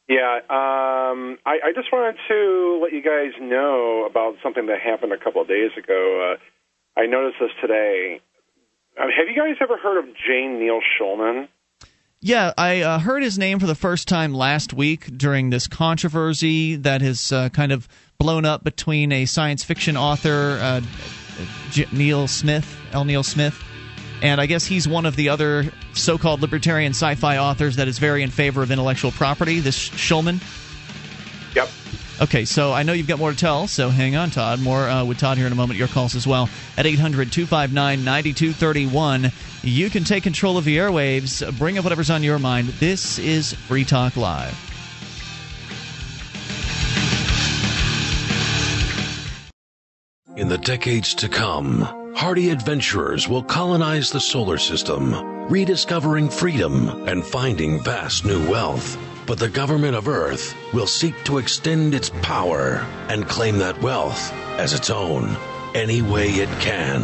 Yeah, 0.08 0.38
um, 0.48 1.38
I, 1.44 1.58
I 1.64 1.72
just 1.74 1.92
wanted 1.92 2.16
to 2.28 2.80
let 2.80 2.92
you 2.92 3.02
guys 3.02 3.32
know 3.40 4.06
about 4.08 4.36
something 4.40 4.66
that 4.66 4.78
happened 4.80 5.12
a 5.12 5.18
couple 5.18 5.42
of 5.42 5.48
days 5.48 5.72
ago. 5.76 6.36
Uh, 6.36 7.00
I 7.00 7.06
noticed 7.06 7.38
this 7.40 7.50
today. 7.60 8.20
Um, 8.98 9.10
have 9.10 9.28
you 9.28 9.36
guys 9.36 9.56
ever 9.60 9.76
heard 9.76 9.98
of 9.98 10.06
J. 10.14 10.46
Neil 10.46 10.80
Schulman? 10.98 11.48
Yeah, 12.20 12.52
I 12.56 12.80
uh, 12.80 12.98
heard 12.98 13.22
his 13.22 13.38
name 13.38 13.58
for 13.58 13.66
the 13.66 13.74
first 13.74 14.08
time 14.08 14.32
last 14.32 14.72
week 14.72 15.16
during 15.16 15.50
this 15.50 15.66
controversy 15.66 16.76
that 16.76 17.02
has 17.02 17.30
uh, 17.30 17.50
kind 17.50 17.72
of 17.72 17.86
blown 18.18 18.46
up 18.46 18.64
between 18.64 19.12
a 19.12 19.26
science 19.26 19.62
fiction 19.62 19.96
author, 19.98 20.58
uh, 20.60 20.80
J- 21.70 21.86
Neil 21.92 22.26
Smith, 22.26 22.74
L. 22.92 23.04
Neil 23.04 23.22
Smith, 23.22 23.62
and 24.22 24.40
I 24.40 24.46
guess 24.46 24.64
he's 24.64 24.88
one 24.88 25.04
of 25.04 25.14
the 25.14 25.28
other 25.28 25.70
so-called 25.92 26.40
libertarian 26.40 26.92
sci-fi 26.92 27.36
authors 27.36 27.76
that 27.76 27.86
is 27.86 27.98
very 27.98 28.22
in 28.22 28.30
favor 28.30 28.62
of 28.62 28.70
intellectual 28.70 29.10
property. 29.10 29.60
This 29.60 29.78
Schulman. 29.90 30.40
Yep. 31.54 31.68
Okay, 32.18 32.46
so 32.46 32.72
I 32.72 32.82
know 32.82 32.94
you've 32.94 33.06
got 33.06 33.18
more 33.18 33.30
to 33.30 33.36
tell, 33.36 33.66
so 33.66 33.90
hang 33.90 34.16
on, 34.16 34.30
Todd. 34.30 34.60
More 34.60 34.88
uh, 34.88 35.04
with 35.04 35.18
Todd 35.18 35.36
here 35.36 35.46
in 35.46 35.52
a 35.52 35.56
moment. 35.56 35.78
Your 35.78 35.88
calls 35.88 36.14
as 36.14 36.26
well 36.26 36.48
at 36.78 36.86
800 36.86 37.30
259 37.30 38.04
9231. 38.04 39.30
You 39.62 39.90
can 39.90 40.02
take 40.02 40.22
control 40.22 40.56
of 40.56 40.64
the 40.64 40.78
airwaves, 40.78 41.56
bring 41.58 41.76
up 41.76 41.84
whatever's 41.84 42.08
on 42.08 42.22
your 42.22 42.38
mind. 42.38 42.68
This 42.68 43.18
is 43.18 43.52
Free 43.52 43.84
Talk 43.84 44.16
Live. 44.16 44.56
In 50.36 50.48
the 50.48 50.58
decades 50.58 51.14
to 51.16 51.28
come, 51.28 51.80
hardy 52.14 52.48
adventurers 52.50 53.28
will 53.28 53.42
colonize 53.42 54.10
the 54.10 54.20
solar 54.20 54.56
system, 54.56 55.14
rediscovering 55.50 56.30
freedom 56.30 56.88
and 57.06 57.24
finding 57.24 57.82
vast 57.82 58.24
new 58.24 58.48
wealth. 58.48 58.98
But 59.26 59.40
the 59.40 59.48
government 59.48 59.96
of 59.96 60.08
Earth 60.08 60.54
will 60.72 60.86
seek 60.86 61.24
to 61.24 61.38
extend 61.38 61.94
its 61.94 62.10
power 62.22 62.86
and 63.08 63.28
claim 63.28 63.58
that 63.58 63.82
wealth 63.82 64.32
as 64.58 64.72
its 64.72 64.88
own 64.88 65.36
any 65.74 66.00
way 66.00 66.28
it 66.28 66.48
can. 66.60 67.02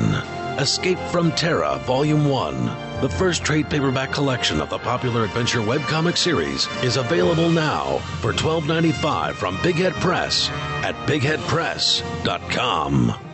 Escape 0.58 0.98
from 1.10 1.32
Terra 1.32 1.78
Volume 1.78 2.28
1, 2.28 3.00
the 3.00 3.08
first 3.08 3.42
trade 3.42 3.68
paperback 3.68 4.12
collection 4.12 4.60
of 4.60 4.70
the 4.70 4.78
popular 4.78 5.24
adventure 5.24 5.60
webcomic 5.60 6.16
series, 6.16 6.68
is 6.84 6.96
available 6.96 7.50
now 7.50 7.98
for 8.20 8.32
$12.95 8.32 9.32
from 9.32 9.58
Big 9.62 9.74
Head 9.76 9.94
Press 9.94 10.48
at 10.84 10.94
bigheadpress.com. 11.08 13.31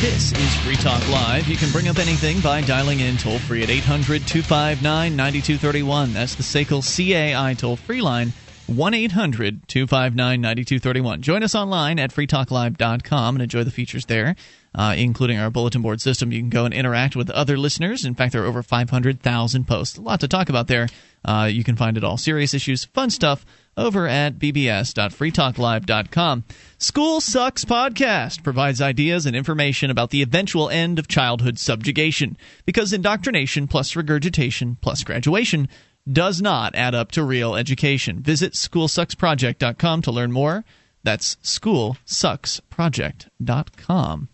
This 0.00 0.30
is 0.32 0.54
Free 0.56 0.76
Talk 0.76 1.08
Live. 1.08 1.48
You 1.48 1.56
can 1.56 1.72
bring 1.72 1.88
up 1.88 1.98
anything 1.98 2.40
by 2.40 2.60
dialing 2.60 3.00
in 3.00 3.16
toll 3.16 3.38
free 3.38 3.62
at 3.62 3.70
800 3.70 4.26
259 4.26 5.16
9231. 5.16 6.12
That's 6.12 6.34
the 6.34 6.42
SACL 6.42 6.82
CAI 6.84 7.54
toll 7.54 7.76
free 7.76 8.02
line. 8.02 8.34
1 8.66 8.92
800 8.92 9.66
259 9.66 10.40
9231. 10.42 11.22
Join 11.22 11.42
us 11.42 11.54
online 11.54 11.98
at 11.98 12.12
freetalklive.com 12.12 13.36
and 13.36 13.42
enjoy 13.42 13.64
the 13.64 13.70
features 13.70 14.04
there, 14.04 14.36
uh, 14.74 14.94
including 14.98 15.38
our 15.38 15.48
bulletin 15.50 15.80
board 15.80 16.02
system. 16.02 16.30
You 16.30 16.40
can 16.40 16.50
go 16.50 16.66
and 16.66 16.74
interact 16.74 17.16
with 17.16 17.30
other 17.30 17.56
listeners. 17.56 18.04
In 18.04 18.14
fact, 18.14 18.34
there 18.34 18.42
are 18.42 18.46
over 18.46 18.62
500,000 18.62 19.66
posts. 19.66 19.96
A 19.96 20.02
lot 20.02 20.20
to 20.20 20.28
talk 20.28 20.50
about 20.50 20.66
there. 20.66 20.88
Uh, 21.24 21.48
you 21.50 21.64
can 21.64 21.74
find 21.74 21.96
it 21.96 22.04
all 22.04 22.18
serious 22.18 22.52
issues, 22.52 22.84
fun 22.84 23.08
stuff 23.08 23.46
over 23.76 24.06
at 24.06 24.38
bbs.freetalklive.com. 24.38 26.44
School 26.78 27.20
Sucks 27.20 27.64
Podcast 27.64 28.42
provides 28.42 28.80
ideas 28.80 29.26
and 29.26 29.36
information 29.36 29.90
about 29.90 30.10
the 30.10 30.22
eventual 30.22 30.70
end 30.70 30.98
of 30.98 31.08
childhood 31.08 31.58
subjugation 31.58 32.36
because 32.64 32.92
indoctrination 32.92 33.68
plus 33.68 33.94
regurgitation 33.96 34.78
plus 34.80 35.04
graduation 35.04 35.68
does 36.10 36.40
not 36.40 36.74
add 36.74 36.94
up 36.94 37.12
to 37.12 37.22
real 37.22 37.54
education. 37.56 38.22
Visit 38.22 38.54
schoolsucksproject.com 38.54 40.02
to 40.02 40.12
learn 40.12 40.32
more. 40.32 40.64
That's 41.02 41.36
schoolsucksproject.com. 41.36 44.28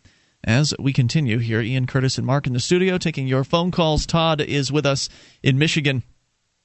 As 0.45 0.75
we 0.79 0.93
continue 0.93 1.39
here, 1.39 1.61
Ian 1.61 1.87
Curtis 1.87 2.19
and 2.19 2.27
Mark 2.27 2.49
in 2.49 2.53
the 2.53 2.59
studio 2.61 2.99
taking 2.99 3.29
your 3.29 3.45
phone 3.45 3.71
calls. 3.71 4.07
Todd 4.07 4.41
is 4.41 4.73
with 4.73 4.85
us 4.85 5.09
in 5.43 5.57
Michigan. 5.57 6.03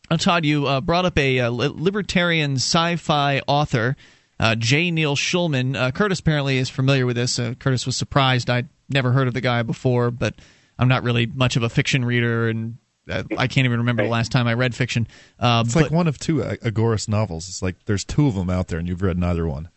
Uh, 0.09 0.17
Todd, 0.17 0.45
you 0.45 0.65
uh, 0.67 0.81
brought 0.81 1.05
up 1.05 1.17
a 1.17 1.39
uh, 1.41 1.49
li- 1.49 1.71
libertarian 1.73 2.53
sci-fi 2.55 3.41
author, 3.47 3.95
uh, 4.39 4.55
J. 4.55 4.91
Neil 4.91 5.15
Schulman. 5.15 5.75
Uh, 5.75 5.91
Curtis 5.91 6.19
apparently 6.19 6.57
is 6.57 6.69
familiar 6.69 7.05
with 7.05 7.15
this. 7.15 7.37
Uh, 7.39 7.55
Curtis 7.59 7.85
was 7.85 7.97
surprised. 7.97 8.49
I'd 8.49 8.69
never 8.89 9.11
heard 9.11 9.27
of 9.27 9.33
the 9.33 9.41
guy 9.41 9.63
before, 9.63 10.11
but 10.11 10.35
I'm 10.79 10.87
not 10.87 11.03
really 11.03 11.25
much 11.25 11.55
of 11.57 11.63
a 11.63 11.69
fiction 11.69 12.05
reader, 12.05 12.47
and 12.47 12.77
uh, 13.09 13.23
I 13.37 13.47
can't 13.47 13.65
even 13.65 13.79
remember 13.79 14.03
the 14.03 14.09
last 14.09 14.31
time 14.31 14.47
I 14.47 14.53
read 14.53 14.73
fiction. 14.75 15.07
Uh, 15.39 15.63
It's 15.65 15.73
but, 15.73 15.83
like 15.83 15.91
one 15.91 16.07
of 16.07 16.17
two 16.19 16.41
A- 16.41 16.57
Agorist 16.57 17.09
novels. 17.09 17.49
It's 17.49 17.61
like 17.61 17.75
there's 17.85 18.05
two 18.05 18.27
of 18.27 18.35
them 18.35 18.49
out 18.49 18.67
there, 18.69 18.79
and 18.79 18.87
you've 18.87 19.01
read 19.01 19.17
neither 19.17 19.45
one. 19.45 19.67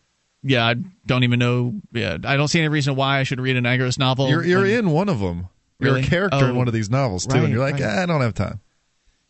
yeah, 0.45 0.65
I 0.67 0.75
don't 1.07 1.25
even 1.25 1.39
know. 1.41 1.75
Yeah, 1.93 2.19
I 2.25 2.37
don't 2.37 2.49
see 2.49 2.61
any 2.61 2.69
reason 2.69 2.95
why 2.95 3.19
I 3.19 3.25
should 3.25 3.41
read 3.41 3.57
an 3.57 3.65
Agorist 3.65 3.99
novel. 3.99 4.29
You're 4.29 4.45
you're 4.45 4.67
in 4.67 4.91
one 4.91 5.09
of 5.09 5.19
them. 5.19 5.49
You're 5.81 5.95
Really? 5.95 6.07
a 6.07 6.11
character 6.11 6.49
in 6.51 6.57
one 6.57 6.69
of 6.69 6.75
these 6.75 6.89
novels 6.91 7.27
too, 7.27 7.35
right, 7.35 7.43
and 7.45 7.53
you're 7.53 7.63
like, 7.65 7.75
right. 7.75 7.83
"Eh, 7.83 8.03
I 8.03 8.07
don't 8.07 8.21
have 8.21 8.35
time. 8.35 8.61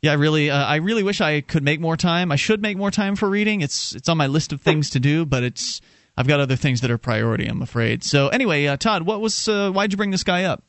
Yeah, 0.03 0.13
I 0.13 0.15
really, 0.15 0.51
uh, 0.51 0.57
I 0.65 0.77
really 0.77 1.03
wish 1.03 1.21
I 1.21 1.43
could 1.43 1.63
make 1.63 1.79
more 1.79 1.97
time. 1.97 2.33
I 2.33 2.37
should 2.37 2.63
make 2.63 2.79
more 2.79 2.91
time 2.91 3.17
for 3.17 3.29
reading. 3.29 3.61
It's 3.61 3.95
it's 3.95 4.09
on 4.09 4.17
my 4.17 4.29
list 4.29 4.53
of 4.53 4.63
things 4.63 4.91
to 4.91 5.01
do, 5.01 5.27
but 5.27 5.43
it's 5.43 5.81
I've 6.17 6.27
got 6.27 6.41
other 6.41 6.57
things 6.57 6.81
that 6.81 6.91
are 6.91 6.99
priority. 6.99 7.47
I'm 7.47 7.61
afraid. 7.61 8.03
So 8.03 8.29
anyway, 8.29 8.67
uh, 8.67 8.77
Todd, 8.79 9.03
what 9.03 9.21
was 9.21 9.47
uh, 9.49 9.71
why'd 9.71 9.93
you 9.93 9.99
bring 9.99 10.11
this 10.11 10.25
guy 10.25 10.45
up? 10.45 10.63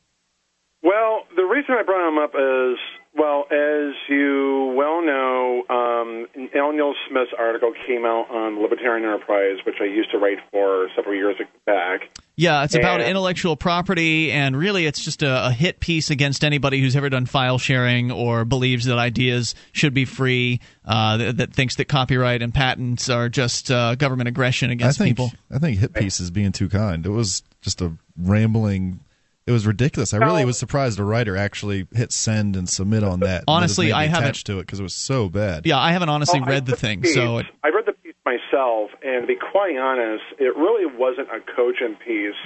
Well, 0.82 1.22
the 1.34 1.44
reason 1.44 1.76
I 1.78 1.82
brought 1.82 2.08
him 2.08 2.18
up 2.18 2.34
is 2.34 2.78
Well, 3.14 3.44
as 3.50 3.94
you 4.08 4.72
well 4.76 5.02
know, 5.04 5.62
um, 5.68 6.26
L. 6.54 6.72
Neil 6.72 6.94
Smith's 7.08 7.32
article 7.38 7.72
came 7.86 8.04
out 8.04 8.30
on 8.30 8.60
Libertarian 8.60 9.04
Enterprise, 9.04 9.58
which 9.66 9.76
I 9.80 9.84
used 9.84 10.10
to 10.12 10.18
write 10.18 10.38
for 10.50 10.88
several 10.96 11.14
years 11.14 11.36
back. 11.66 12.08
Yeah, 12.34 12.64
it's 12.64 12.74
about 12.74 13.00
And- 13.00 13.10
intellectual 13.10 13.56
property, 13.56 14.32
and 14.32 14.56
really, 14.56 14.86
it's 14.86 15.04
just 15.04 15.22
a, 15.22 15.48
a 15.48 15.50
hit 15.52 15.80
piece 15.80 16.08
against 16.10 16.44
anybody 16.44 16.80
who's 16.80 16.96
ever 16.96 17.10
done 17.10 17.26
file 17.26 17.58
sharing 17.58 18.10
or 18.10 18.46
believes 18.46 18.86
that 18.86 18.96
ideas 18.96 19.54
should 19.72 19.92
be 19.92 20.06
free, 20.06 20.60
uh, 20.86 21.18
that, 21.18 21.36
that 21.36 21.52
thinks 21.52 21.76
that 21.76 21.86
copyright 21.88 22.40
and 22.40 22.54
patents 22.54 23.10
are 23.10 23.28
just 23.28 23.70
uh, 23.70 23.94
government 23.96 24.28
aggression 24.28 24.70
against 24.70 24.98
I 25.00 25.04
think 25.04 25.16
people. 25.18 25.32
I 25.50 25.58
think 25.58 25.78
hit 25.78 25.92
piece 25.92 26.20
is 26.20 26.30
being 26.30 26.52
too 26.52 26.70
kind. 26.70 27.04
It 27.04 27.10
was 27.10 27.42
just 27.60 27.82
a 27.82 27.92
rambling. 28.16 29.00
It 29.46 29.50
was 29.52 29.66
ridiculous. 29.66 30.14
I 30.14 30.18
really 30.18 30.44
was 30.44 30.56
surprised 30.56 31.00
a 31.00 31.04
writer 31.04 31.36
actually 31.36 31.86
hit 31.92 32.12
send 32.12 32.54
and 32.56 32.68
submit 32.68 33.02
on 33.02 33.20
that. 33.20 33.42
Honestly, 33.48 33.88
Let 33.88 33.92
us 33.94 33.98
I 33.98 34.06
haven't- 34.06 34.24
attached 34.24 34.46
to 34.46 34.58
it 34.58 34.62
because 34.66 34.78
it 34.80 34.84
was 34.84 34.94
so 34.94 35.28
bad. 35.28 35.66
Yeah, 35.66 35.78
I 35.78 35.90
haven't 35.92 36.08
honestly 36.10 36.40
Well, 36.40 36.48
I 36.48 36.52
read 36.52 36.66
the 36.66 36.76
thing, 36.76 37.02
piece. 37.02 37.12
so 37.14 37.38
it, 37.38 37.46
I 37.62 37.68
read 37.70 37.84
the 37.84 37.91
piece 37.91 37.91
myself, 38.24 38.90
and 39.02 39.22
to 39.22 39.26
be 39.26 39.36
quite 39.36 39.76
honest, 39.76 40.24
it 40.38 40.56
really 40.56 40.86
wasn't 40.86 41.28
a 41.28 41.40
cogent 41.54 41.98
piece 42.00 42.38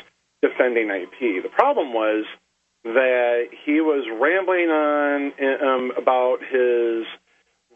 defending 0.43 0.91
IP. 0.91 1.43
The 1.43 1.51
problem 1.51 1.93
was 1.93 2.24
that 2.85 3.49
he 3.64 3.81
was 3.81 4.07
rambling 4.20 4.70
on 4.70 5.33
um, 5.62 5.93
about 5.97 6.39
his 6.41 7.05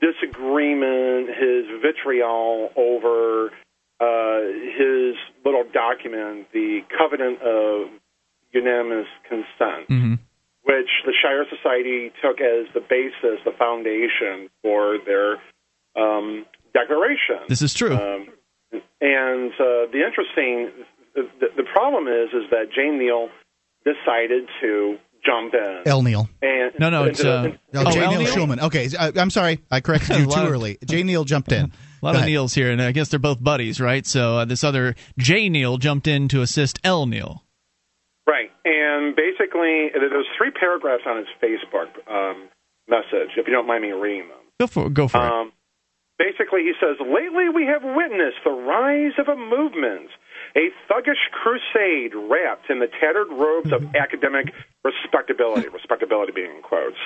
disagreement, 0.01 1.29
his 1.29 1.67
vitriol 1.83 2.71
over 2.77 3.51
uh, 4.01 4.41
his 4.79 5.17
little 5.45 5.65
document, 5.73 6.47
the 6.53 6.81
Covenant 6.97 7.43
of 7.43 7.89
Unanimous 8.53 9.07
Consent 9.29 9.89
mhm. 9.89 10.19
which 10.63 10.91
the 11.05 11.13
Shire 11.21 11.45
Society 11.49 12.11
took 12.23 12.41
as 12.41 12.67
the 12.75 12.81
basis, 12.81 13.41
the 13.45 13.53
foundation 13.59 14.49
for 14.63 14.99
their 15.05 15.37
um, 15.97 16.47
declaration. 16.73 17.47
this 17.49 17.63
is 17.63 17.75
true. 17.75 17.95
Um, 17.95 18.29
and 19.01 19.53
uh, 19.53 19.91
the 19.93 20.03
interesting, 20.07 20.71
the, 21.15 21.47
the 21.57 21.65
problem 21.73 22.07
is, 22.07 22.29
is 22.33 22.51
that 22.51 22.67
J. 22.75 22.91
Neil 22.91 23.29
decided 23.85 24.49
to 24.61 24.97
jump 25.25 25.55
in. 25.55 25.83
L. 25.87 26.03
Neil. 26.03 26.29
and 26.43 26.73
no, 26.79 26.91
no, 26.91 27.05
it's 27.05 27.25
uh, 27.25 27.49
No, 27.73 27.85
oh, 27.87 27.91
J. 27.91 28.01
L. 28.05 28.11
Neil 28.11 28.21
Neil? 28.21 28.33
Schulman. 28.35 28.61
Okay, 28.61 28.89
I, 28.99 29.13
I'm 29.17 29.31
sorry. 29.31 29.61
I 29.71 29.81
corrected 29.81 30.19
you 30.19 30.27
too 30.31 30.41
early. 30.41 30.79
J. 30.85 31.03
Neil 31.03 31.25
jumped 31.25 31.53
in. 31.53 31.73
A 32.03 32.07
lot 32.07 32.13
Go 32.13 32.19
of 32.19 32.23
ahead. 32.23 32.29
Neils 32.29 32.55
here, 32.55 32.71
and 32.71 32.81
I 32.81 32.93
guess 32.93 33.09
they're 33.09 33.19
both 33.19 33.43
buddies, 33.45 33.79
right? 33.79 34.07
So 34.07 34.39
uh, 34.39 34.45
this 34.47 34.65
other 34.65 34.95
J. 35.19 35.51
Neil 35.51 35.77
jumped 35.77 36.07
in 36.07 36.29
to 36.29 36.41
assist 36.41 36.79
L. 36.83 37.05
Neil. 37.07 37.45
Right, 38.27 38.51
and 38.65 39.15
basically, 39.17 39.89
there's 39.93 40.27
three 40.39 40.51
paragraphs 40.51 41.03
on 41.07 41.19
his 41.19 41.27
Facebook 41.43 41.89
um, 42.11 42.49
message. 42.89 43.31
If 43.37 43.47
you 43.47 43.53
don't 43.53 43.67
mind 43.67 43.83
me 43.83 43.91
reading 43.91 44.29
them. 44.29 44.39
Go 44.59 44.67
for 44.67 44.89
go 44.89 45.09
for 45.09 45.19
it. 45.19 45.53
Basically, 46.21 46.69
he 46.69 46.77
says, 46.77 47.01
Lately 47.01 47.49
we 47.49 47.65
have 47.65 47.81
witnessed 47.81 48.45
the 48.45 48.53
rise 48.53 49.17
of 49.17 49.33
a 49.33 49.41
movement, 49.41 50.13
a 50.53 50.69
thuggish 50.85 51.25
crusade 51.33 52.13
wrapped 52.13 52.69
in 52.69 52.79
the 52.79 52.93
tattered 53.01 53.33
robes 53.33 53.73
of 53.73 53.81
mm-hmm. 53.81 53.97
academic 53.97 54.53
respectability, 54.85 55.69
respectability 55.73 56.33
being 56.37 56.61
in 56.61 56.63
quotes, 56.63 57.01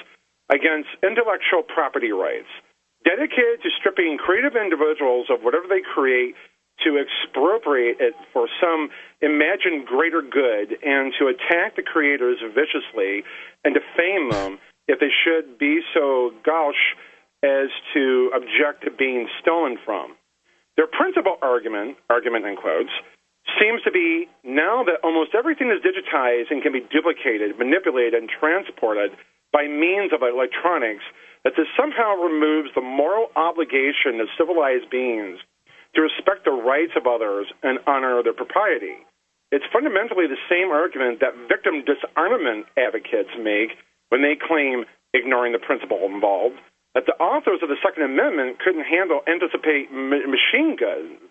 against 0.51 0.91
intellectual 1.07 1.62
property 1.62 2.11
rights, 2.11 2.51
dedicated 3.07 3.62
to 3.62 3.71
stripping 3.79 4.19
creative 4.19 4.59
individuals 4.59 5.31
of 5.31 5.47
whatever 5.47 5.71
they 5.71 5.81
create 5.95 6.35
to 6.83 6.99
expropriate 6.99 8.03
it 8.03 8.19
for 8.33 8.49
some 8.59 8.91
imagined 9.23 9.87
greater 9.87 10.23
good 10.23 10.75
and 10.83 11.15
to 11.23 11.31
attack 11.31 11.77
the 11.77 11.87
creators 11.87 12.43
viciously 12.51 13.23
and 13.62 13.79
defame 13.79 14.31
them 14.35 14.59
if 14.89 14.99
they 14.99 15.15
should 15.23 15.57
be 15.57 15.81
so 15.95 16.35
gauche 16.45 16.99
as 17.45 17.68
to 17.92 18.32
object 18.32 18.88
to 18.88 18.90
being 18.90 19.28
stolen 19.40 19.76
from. 19.84 20.16
Their 20.76 20.88
principal 20.88 21.36
argument, 21.42 22.01
argument 22.09 22.47
in 22.47 22.57
quotes, 22.57 22.90
seems 23.61 23.82
to 23.84 23.92
be 23.92 24.26
now 24.42 24.82
that 24.88 25.05
almost 25.05 25.36
everything 25.36 25.68
is 25.68 25.84
digitized 25.84 26.49
and 26.51 26.62
can 26.62 26.72
be 26.72 26.80
duplicated, 26.80 27.59
manipulated, 27.59 28.14
and 28.14 28.32
transported 28.32 29.12
by 29.53 29.68
means 29.68 30.11
of 30.16 30.24
electronics, 30.24 31.05
that 31.45 31.53
this 31.57 31.68
somehow 31.76 32.16
removes 32.16 32.72
the 32.74 32.80
moral 32.80 33.28
obligation 33.36 34.18
of 34.18 34.32
civilized 34.40 34.88
beings 34.90 35.38
to 35.95 36.01
respect 36.01 36.45
the 36.45 36.51
rights 36.51 36.97
of 36.97 37.07
others 37.07 37.47
and 37.62 37.78
honor 37.86 38.22
their 38.24 38.34
propriety. 38.34 38.99
It's 39.53 39.68
fundamentally 39.70 40.26
the 40.26 40.40
same 40.51 40.72
argument 40.72 41.20
that 41.20 41.36
victim 41.47 41.84
disarmament 41.84 42.66
advocates 42.74 43.30
make 43.38 43.76
when 44.09 44.22
they 44.22 44.34
claim, 44.34 44.88
ignoring 45.12 45.53
the 45.53 45.62
principle 45.62 46.03
involved, 46.11 46.59
that 46.95 47.07
the 47.07 47.18
authors 47.18 47.61
of 47.62 47.68
the 47.68 47.80
Second 47.82 48.05
Amendment 48.05 48.59
couldn't 48.62 48.86
handle 48.86 49.20
anticipate 49.26 49.90
ma- 49.90 50.26
machine 50.26 50.78
guns. 50.78 51.26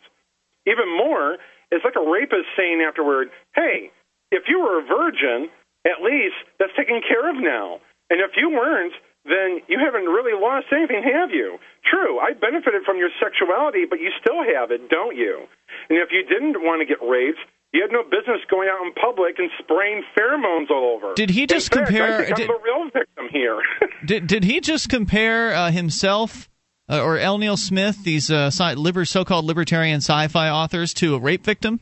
Even 0.68 0.88
more, 0.92 1.38
it's 1.72 1.84
like 1.84 1.98
a 1.98 2.04
rapist 2.04 2.52
saying 2.56 2.84
afterward, 2.86 3.30
hey, 3.56 3.92
if 4.32 4.44
you 4.48 4.60
were 4.60 4.80
a 4.80 4.86
virgin, 4.86 5.50
at 5.86 6.04
least 6.04 6.36
that's 6.60 6.76
taken 6.76 7.02
care 7.02 7.30
of 7.30 7.36
now. 7.40 7.80
And 8.10 8.20
if 8.20 8.36
you 8.36 8.50
weren't, 8.50 8.94
then 9.26 9.64
you 9.72 9.80
haven't 9.80 10.12
really 10.12 10.36
lost 10.36 10.68
anything, 10.72 11.04
have 11.04 11.32
you? 11.32 11.58
True, 11.88 12.20
I 12.20 12.36
benefited 12.36 12.84
from 12.84 12.98
your 12.98 13.10
sexuality, 13.24 13.86
but 13.88 14.00
you 14.00 14.12
still 14.20 14.44
have 14.44 14.72
it, 14.72 14.90
don't 14.90 15.16
you? 15.16 15.48
And 15.90 15.98
if 16.00 16.12
you 16.12 16.24
didn't 16.28 16.60
want 16.60 16.84
to 16.84 16.88
get 16.88 17.00
raped, 17.00 17.40
you 17.74 17.82
had 17.82 17.92
no 17.92 18.04
business 18.04 18.40
going 18.50 18.70
out 18.70 18.86
in 18.86 18.94
public 18.94 19.40
and 19.40 19.50
spraying 19.60 20.04
pheromones 20.18 20.70
all 20.70 20.96
over. 20.96 21.14
Did 21.16 21.30
he 21.32 21.46
just 21.48 21.74
fact, 21.74 21.88
compare- 21.88 22.26
I'm 22.28 22.48
the 22.48 22.60
real 22.64 22.86
victim 22.86 23.26
here. 23.32 23.60
Did 24.06 24.28
did 24.28 24.44
he 24.44 24.60
just 24.60 24.90
compare 24.90 25.54
uh, 25.54 25.72
himself 25.72 26.50
uh, 26.90 27.02
or 27.02 27.18
L. 27.18 27.38
Neil 27.38 27.56
Smith, 27.58 28.04
these 28.04 28.30
uh, 28.30 28.48
sci- 28.48 28.74
liber- 28.76 29.06
so-called 29.06 29.46
libertarian 29.46 29.98
sci-fi 30.02 30.50
authors, 30.50 30.94
to 30.96 31.16
a 31.16 31.20
rape 31.20 31.44
victim? 31.44 31.80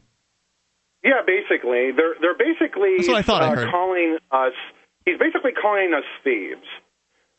Yeah, 1.03 1.21
basically, 1.25 1.91
they're 1.91 2.13
they're 2.21 2.37
basically 2.37 2.97
That's 2.97 3.07
what 3.09 3.17
I 3.17 3.21
thought 3.23 3.41
I 3.41 3.47
uh, 3.47 3.55
heard. 3.55 3.71
calling 3.71 4.17
us. 4.31 4.53
He's 5.05 5.17
basically 5.17 5.51
calling 5.59 5.93
us 5.97 6.03
thieves. 6.23 6.61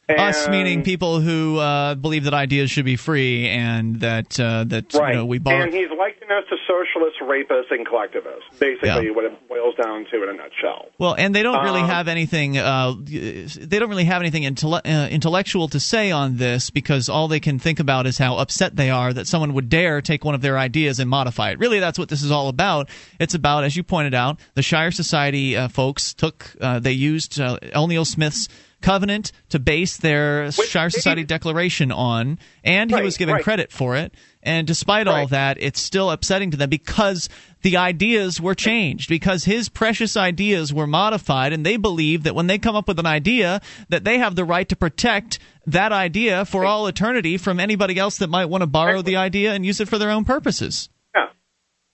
Us 0.08 0.48
meaning 0.48 0.82
people 0.82 1.20
who 1.20 1.58
uh, 1.58 1.94
believe 1.94 2.24
that 2.24 2.34
ideas 2.34 2.70
should 2.70 2.84
be 2.84 2.96
free 2.96 3.48
and 3.48 4.00
that 4.00 4.38
uh, 4.38 4.64
that 4.64 4.92
Right. 4.92 5.10
you 5.12 5.14
know 5.20 5.24
we 5.26 5.38
borrow. 5.38 5.62
And 5.62 5.72
he's 5.72 5.88
liking 5.96 6.28
us 6.30 6.44
to 6.50 6.56
socialists, 6.66 7.18
rapists, 7.22 7.70
and 7.70 7.86
collectivists. 7.86 8.44
Basically, 8.58 9.06
Yeah. 9.06 9.10
what 9.12 9.24
it 9.24 9.48
boils 9.48 9.74
down 9.82 10.04
to 10.10 10.22
in 10.24 10.28
a 10.28 10.32
nutshell. 10.34 10.86
Well, 10.98 11.14
and 11.14 11.34
they 11.34 11.42
don't 11.42 11.62
really 11.64 11.80
Um, 11.80 11.88
have 11.88 12.08
anything. 12.08 12.58
Uh, 12.58 12.94
they 12.98 13.78
don't 13.78 13.88
really 13.88 14.04
have 14.04 14.20
anything 14.20 14.42
intelle- 14.42 14.84
uh, 14.84 15.08
intellectual 15.08 15.68
to 15.68 15.80
say 15.80 16.10
on 16.10 16.36
this 16.36 16.68
because 16.68 17.08
all 17.08 17.28
they 17.28 17.40
can 17.40 17.58
think 17.58 17.78
about 17.80 18.06
is 18.06 18.18
how 18.18 18.36
upset 18.36 18.76
they 18.76 18.90
are 18.90 19.12
that 19.14 19.26
someone 19.28 19.54
would 19.54 19.68
dare 19.68 20.02
take 20.02 20.24
one 20.24 20.34
of 20.34 20.42
their 20.42 20.58
ideas 20.58 20.98
and 20.98 21.08
modify 21.08 21.50
it. 21.52 21.58
Really, 21.58 21.78
that's 21.78 21.98
what 21.98 22.08
this 22.08 22.22
is 22.22 22.30
all 22.30 22.48
about. 22.48 22.88
It's 23.20 23.34
about, 23.34 23.64
as 23.64 23.76
you 23.76 23.82
pointed 23.84 24.14
out, 24.14 24.38
the 24.54 24.62
Shire 24.62 24.90
Society 24.90 25.56
uh, 25.56 25.68
folks 25.68 26.12
took. 26.12 26.54
Uh, 26.60 26.80
they 26.80 26.92
used 26.92 27.40
uh, 27.40 27.58
L. 27.72 27.86
Neil 27.86 28.04
Smith's 28.04 28.48
covenant 28.82 29.32
to 29.50 29.58
base 29.58 29.96
their 29.96 30.50
Shire 30.52 30.90
Society 30.90 31.24
declaration 31.24 31.90
on, 31.92 32.38
and 32.64 32.90
he 32.90 33.00
was 33.00 33.16
given 33.16 33.36
right. 33.36 33.44
credit 33.44 33.72
for 33.72 33.96
it. 33.96 34.12
And 34.42 34.66
despite 34.66 35.06
all 35.06 35.28
that, 35.28 35.56
it's 35.60 35.80
still 35.80 36.10
upsetting 36.10 36.50
to 36.50 36.56
them 36.56 36.68
because 36.68 37.28
the 37.62 37.76
ideas 37.76 38.40
were 38.40 38.56
changed, 38.56 39.08
because 39.08 39.44
his 39.44 39.68
precious 39.68 40.16
ideas 40.16 40.74
were 40.74 40.86
modified, 40.86 41.52
and 41.52 41.64
they 41.64 41.76
believe 41.76 42.24
that 42.24 42.34
when 42.34 42.48
they 42.48 42.58
come 42.58 42.74
up 42.74 42.88
with 42.88 42.98
an 42.98 43.06
idea, 43.06 43.60
that 43.88 44.02
they 44.04 44.18
have 44.18 44.34
the 44.34 44.44
right 44.44 44.68
to 44.68 44.76
protect 44.76 45.38
that 45.66 45.92
idea 45.92 46.44
for 46.44 46.64
all 46.64 46.88
eternity 46.88 47.36
from 47.36 47.60
anybody 47.60 47.98
else 47.98 48.18
that 48.18 48.28
might 48.28 48.46
want 48.46 48.62
to 48.62 48.66
borrow 48.66 49.00
the 49.00 49.16
idea 49.16 49.52
and 49.52 49.64
use 49.64 49.80
it 49.80 49.88
for 49.88 49.98
their 49.98 50.10
own 50.10 50.24
purposes. 50.24 50.88
Yeah, 51.14 51.28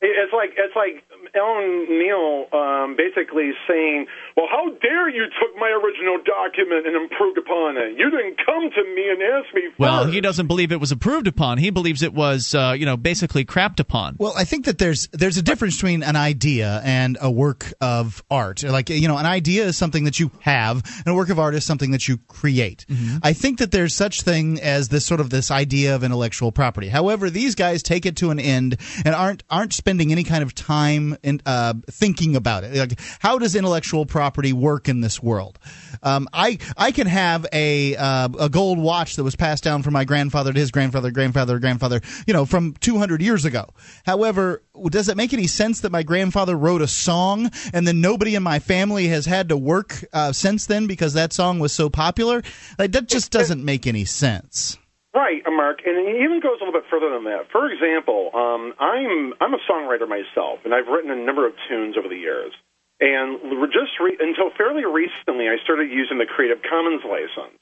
it's 0.00 0.32
like 0.32 0.50
it's 0.56 0.74
like 0.74 1.04
L. 1.34 1.60
Neil 1.88 2.46
um, 2.52 2.96
basically 2.96 3.50
saying, 3.68 4.06
"Well, 4.38 4.46
how 4.48 4.70
dare 4.78 5.08
you 5.10 5.24
took 5.24 5.58
my 5.58 5.66
original 5.66 6.18
document 6.22 6.86
and 6.86 6.94
improved 6.94 7.38
upon 7.38 7.76
it? 7.76 7.98
You 7.98 8.08
didn't 8.08 8.38
come 8.46 8.70
to 8.70 8.82
me 8.94 9.10
and 9.10 9.20
ask 9.20 9.52
me 9.52 9.62
first." 9.66 9.78
Well, 9.80 10.06
he 10.06 10.20
doesn't 10.20 10.46
believe 10.46 10.70
it 10.70 10.78
was 10.78 10.92
approved 10.92 11.26
upon. 11.26 11.58
He 11.58 11.70
believes 11.70 12.02
it 12.02 12.14
was, 12.14 12.54
uh, 12.54 12.76
you 12.78 12.86
know, 12.86 12.96
basically 12.96 13.44
crapped 13.44 13.80
upon. 13.80 14.14
Well, 14.16 14.34
I 14.36 14.44
think 14.44 14.66
that 14.66 14.78
there's 14.78 15.08
there's 15.08 15.38
a 15.38 15.42
difference 15.42 15.74
between 15.74 16.04
an 16.04 16.14
idea 16.14 16.80
and 16.84 17.18
a 17.20 17.28
work 17.28 17.72
of 17.80 18.22
art. 18.30 18.62
Like 18.62 18.90
you 18.90 19.08
know, 19.08 19.18
an 19.18 19.26
idea 19.26 19.64
is 19.64 19.76
something 19.76 20.04
that 20.04 20.20
you 20.20 20.30
have, 20.42 20.84
and 21.04 21.08
a 21.08 21.14
work 21.14 21.30
of 21.30 21.40
art 21.40 21.56
is 21.56 21.64
something 21.64 21.90
that 21.90 22.06
you 22.06 22.18
create. 22.28 22.86
I 23.24 23.32
think 23.32 23.58
that 23.58 23.72
there's 23.72 23.92
such 23.92 24.22
thing 24.22 24.60
as 24.60 24.88
this 24.88 25.04
sort 25.04 25.18
of 25.20 25.30
this 25.30 25.50
idea 25.50 25.96
of 25.96 26.04
intellectual 26.04 26.52
property. 26.52 26.88
However, 26.88 27.28
these 27.28 27.56
guys 27.56 27.82
take 27.82 28.06
it 28.06 28.14
to 28.18 28.30
an 28.30 28.38
end 28.38 28.76
and 29.04 29.16
aren't 29.16 29.42
aren't 29.50 29.72
spending 29.72 30.12
any 30.12 30.22
kind 30.22 30.44
of 30.44 30.54
time 30.54 31.16
in, 31.24 31.40
uh, 31.44 31.74
thinking 31.90 32.36
about 32.36 32.62
it. 32.62 32.76
Like, 32.76 33.00
how 33.18 33.38
does 33.38 33.56
intellectual 33.56 34.06
property 34.06 34.27
work 34.36 34.88
in 34.88 35.00
this 35.00 35.22
world? 35.22 35.58
Um, 36.02 36.28
I 36.32 36.58
I 36.76 36.92
can 36.92 37.06
have 37.06 37.46
a 37.52 37.96
uh, 37.96 38.28
a 38.38 38.48
gold 38.48 38.78
watch 38.78 39.16
that 39.16 39.24
was 39.24 39.36
passed 39.36 39.64
down 39.64 39.82
from 39.82 39.92
my 39.92 40.04
grandfather 40.04 40.52
to 40.52 40.58
his 40.58 40.70
grandfather, 40.70 41.10
grandfather, 41.10 41.58
grandfather, 41.58 42.00
you 42.26 42.34
know, 42.34 42.44
from 42.44 42.74
200 42.74 43.22
years 43.22 43.44
ago. 43.44 43.66
However, 44.04 44.62
does 44.90 45.08
it 45.08 45.16
make 45.16 45.32
any 45.32 45.46
sense 45.46 45.80
that 45.80 45.92
my 45.92 46.02
grandfather 46.02 46.56
wrote 46.56 46.82
a 46.82 46.88
song 46.88 47.50
and 47.72 47.86
then 47.86 48.00
nobody 48.00 48.34
in 48.34 48.42
my 48.42 48.58
family 48.58 49.08
has 49.08 49.26
had 49.26 49.48
to 49.48 49.56
work 49.56 50.04
uh, 50.12 50.32
since 50.32 50.66
then 50.66 50.86
because 50.86 51.14
that 51.14 51.32
song 51.32 51.58
was 51.58 51.72
so 51.72 51.88
popular? 51.88 52.42
Like, 52.78 52.92
that 52.92 53.08
just 53.08 53.30
doesn't 53.30 53.64
make 53.64 53.86
any 53.86 54.04
sense. 54.04 54.78
Right, 55.14 55.42
uh, 55.46 55.50
Mark, 55.50 55.80
and 55.84 55.96
it 55.96 56.22
even 56.22 56.40
goes 56.40 56.60
a 56.60 56.64
little 56.64 56.78
bit 56.78 56.88
further 56.90 57.10
than 57.10 57.24
that. 57.24 57.50
For 57.50 57.70
example, 57.70 58.30
um, 58.34 58.74
I'm 58.78 59.32
I'm 59.40 59.54
a 59.54 59.58
songwriter 59.68 60.06
myself, 60.06 60.60
and 60.64 60.74
I've 60.74 60.86
written 60.86 61.10
a 61.10 61.16
number 61.16 61.46
of 61.46 61.54
tunes 61.68 61.96
over 61.98 62.08
the 62.08 62.16
years. 62.16 62.52
And 63.00 63.38
just 63.72 63.92
re- 64.00 64.18
until 64.18 64.50
fairly 64.56 64.84
recently, 64.84 65.48
I 65.48 65.56
started 65.62 65.90
using 65.90 66.18
the 66.18 66.26
Creative 66.26 66.58
Commons 66.68 67.02
license, 67.04 67.60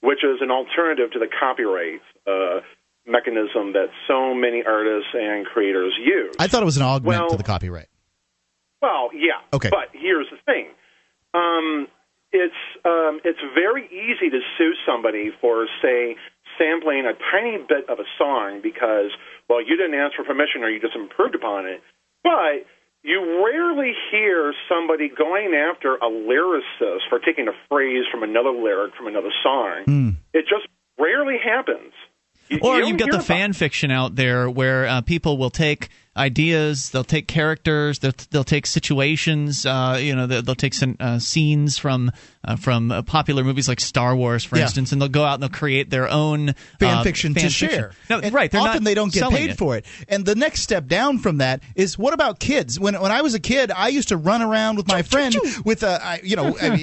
which 0.00 0.24
is 0.24 0.40
an 0.40 0.50
alternative 0.50 1.12
to 1.12 1.18
the 1.18 1.28
copyright 1.28 2.00
uh, 2.26 2.60
mechanism 3.06 3.72
that 3.74 3.88
so 4.06 4.32
many 4.34 4.62
artists 4.64 5.10
and 5.12 5.44
creators 5.44 5.92
use. 5.98 6.34
I 6.38 6.48
thought 6.48 6.62
it 6.62 6.66
was 6.66 6.76
an 6.76 6.84
augment 6.84 7.20
Well- 7.20 7.30
to 7.30 7.36
the 7.36 7.42
copyright. 7.42 7.88
Well, 8.80 9.10
yeah. 9.12 9.42
Okay. 9.52 9.70
But 9.70 9.90
here's 9.92 10.28
the 10.30 10.38
thing. 10.46 10.68
Um, 11.34 11.88
it's 12.30 12.54
um, 12.84 13.20
it's 13.24 13.40
very 13.54 13.86
easy 13.86 14.30
to 14.30 14.40
sue 14.56 14.72
somebody 14.86 15.30
for 15.40 15.66
say 15.82 16.16
sampling 16.58 17.04
a 17.06 17.14
tiny 17.32 17.58
bit 17.68 17.88
of 17.88 17.98
a 17.98 18.04
song 18.18 18.60
because 18.62 19.10
well 19.48 19.60
you 19.60 19.76
didn't 19.76 19.94
ask 19.94 20.14
for 20.14 20.24
permission 20.24 20.62
or 20.62 20.70
you 20.70 20.80
just 20.80 20.94
improved 20.94 21.34
upon 21.34 21.66
it. 21.66 21.82
But 22.22 22.66
you 23.08 23.42
rarely 23.44 23.92
hear 24.10 24.52
somebody 24.68 25.08
going 25.08 25.54
after 25.54 25.94
a 25.96 26.08
lyricist 26.10 27.08
for 27.08 27.18
taking 27.18 27.48
a 27.48 27.52
phrase 27.68 28.04
from 28.10 28.22
another 28.22 28.50
lyric 28.50 28.94
from 28.94 29.06
another 29.08 29.30
song. 29.42 30.16
It 30.34 30.42
just 30.48 30.66
rarely 30.98 31.36
happens. 31.42 31.92
You- 32.48 32.60
Or 32.62 32.78
you 32.78 32.86
you've 32.88 32.98
got 32.98 33.10
the 33.10 33.20
fan 33.20 33.52
fiction 33.52 33.90
out 33.90 34.16
there 34.16 34.48
where 34.48 34.86
uh, 34.86 35.00
people 35.02 35.36
will 35.38 35.50
take 35.50 35.88
ideas, 36.16 36.90
they'll 36.90 37.04
take 37.04 37.28
characters, 37.28 37.98
they'll, 38.00 38.12
they'll 38.30 38.44
take 38.44 38.66
situations, 38.66 39.64
uh, 39.66 39.98
you 40.00 40.14
know, 40.16 40.26
they'll, 40.26 40.42
they'll 40.42 40.54
take 40.54 40.74
some 40.74 40.96
uh, 41.00 41.18
scenes 41.18 41.78
from 41.78 42.10
uh, 42.48 42.56
from 42.56 42.90
uh, 42.90 43.02
popular 43.02 43.44
movies 43.44 43.68
like 43.68 43.78
Star 43.80 44.16
Wars, 44.16 44.42
for 44.42 44.56
Yeah. 44.56 44.62
instance, 44.62 44.90
and 44.92 45.00
they'll 45.02 45.08
go 45.08 45.22
out 45.24 45.34
and 45.34 45.42
they'll 45.42 45.50
create 45.50 45.90
their 45.90 46.08
own 46.08 46.54
fan 46.80 46.98
uh, 46.98 47.02
fiction 47.02 47.34
fan 47.34 47.42
to 47.44 47.48
fiction. 47.50 47.68
share. 47.68 47.90
No, 48.08 48.18
And 48.20 48.34
right? 48.34 48.50
They're 48.50 48.60
often 48.60 48.82
not 48.82 48.88
they 48.88 48.94
don't 48.94 49.12
get 49.12 49.28
paid 49.30 49.50
it. 49.50 49.58
for 49.58 49.76
it. 49.76 49.84
And 50.08 50.24
the 50.24 50.34
next 50.34 50.62
step 50.62 50.86
down 50.86 51.18
from 51.18 51.38
that 51.38 51.62
is 51.74 51.98
what 51.98 52.14
about 52.14 52.40
kids? 52.40 52.80
When 52.80 52.98
when 53.00 53.12
I 53.12 53.20
was 53.22 53.34
a 53.34 53.40
kid, 53.40 53.70
I 53.70 53.88
used 53.88 54.08
to 54.08 54.16
run 54.16 54.40
around 54.42 54.76
with 54.76 54.88
my 54.88 55.02
friend 55.02 55.34
with 55.64 55.82
a 55.82 56.18
you 56.22 56.36
know 56.36 56.56
I 56.60 56.70
mean, 56.70 56.78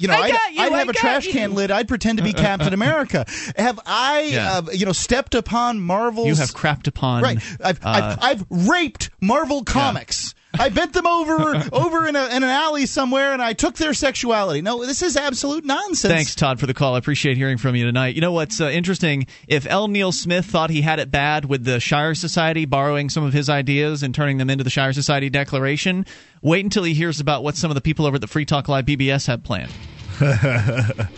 you 0.00 0.08
know 0.08 0.14
I 0.14 0.32
I'd, 0.32 0.54
you, 0.54 0.62
I'd 0.62 0.72
have 0.72 0.88
a 0.88 0.92
trash 0.94 1.26
you. 1.26 1.32
can 1.32 1.54
lid. 1.54 1.70
I'd 1.70 1.86
pretend 1.88 2.18
to 2.18 2.24
be 2.24 2.32
Captain 2.32 2.72
America. 2.72 3.26
Have 3.56 3.78
I 3.86 4.20
Yeah. 4.30 4.58
uh, 4.58 4.62
you 4.72 4.86
know 4.86 4.92
stepped 4.92 5.34
upon 5.34 5.80
Marvel's 5.80 6.26
You 6.28 6.34
have 6.36 6.50
crapped 6.54 6.86
upon 6.86 7.22
right? 7.22 7.38
I've, 7.62 7.84
uh, 7.84 8.16
I've 8.18 8.18
I've 8.22 8.44
raped 8.68 9.10
Marvel 9.20 9.64
comics. 9.64 10.34
I 10.58 10.68
bent 10.68 10.92
them 10.92 11.06
over 11.06 11.62
over 11.72 12.08
in, 12.08 12.16
a, 12.16 12.26
in 12.26 12.42
an 12.42 12.50
alley 12.50 12.86
somewhere, 12.86 13.32
and 13.32 13.40
I 13.40 13.52
took 13.52 13.76
their 13.76 13.94
sexuality. 13.94 14.62
No, 14.62 14.84
this 14.84 15.02
is 15.02 15.16
absolute 15.16 15.64
nonsense. 15.64 16.12
Thanks, 16.12 16.34
Todd, 16.34 16.58
for 16.58 16.66
the 16.66 16.74
call. 16.74 16.94
I 16.94 16.98
appreciate 16.98 17.36
hearing 17.36 17.56
from 17.56 17.76
you 17.76 17.84
tonight. 17.84 18.14
You 18.14 18.20
know 18.20 18.32
what's 18.32 18.60
uh, 18.60 18.68
interesting? 18.68 19.26
If 19.46 19.66
L. 19.66 19.88
Neil 19.88 20.12
Smith 20.12 20.46
thought 20.46 20.70
he 20.70 20.82
had 20.82 20.98
it 20.98 21.10
bad 21.10 21.44
with 21.44 21.64
the 21.64 21.78
Shire 21.78 22.14
Society 22.14 22.64
borrowing 22.64 23.10
some 23.10 23.24
of 23.24 23.32
his 23.32 23.48
ideas 23.48 24.02
and 24.02 24.14
turning 24.14 24.38
them 24.38 24.50
into 24.50 24.64
the 24.64 24.70
Shire 24.70 24.92
Society 24.92 25.30
Declaration, 25.30 26.04
wait 26.42 26.64
until 26.64 26.84
he 26.84 26.94
hears 26.94 27.20
about 27.20 27.44
what 27.44 27.56
some 27.56 27.70
of 27.70 27.74
the 27.74 27.80
people 27.80 28.06
over 28.06 28.16
at 28.16 28.20
the 28.20 28.26
Free 28.26 28.44
Talk 28.44 28.68
Live 28.68 28.86
BBS 28.86 29.26
have 29.28 29.44
planned. 29.44 29.72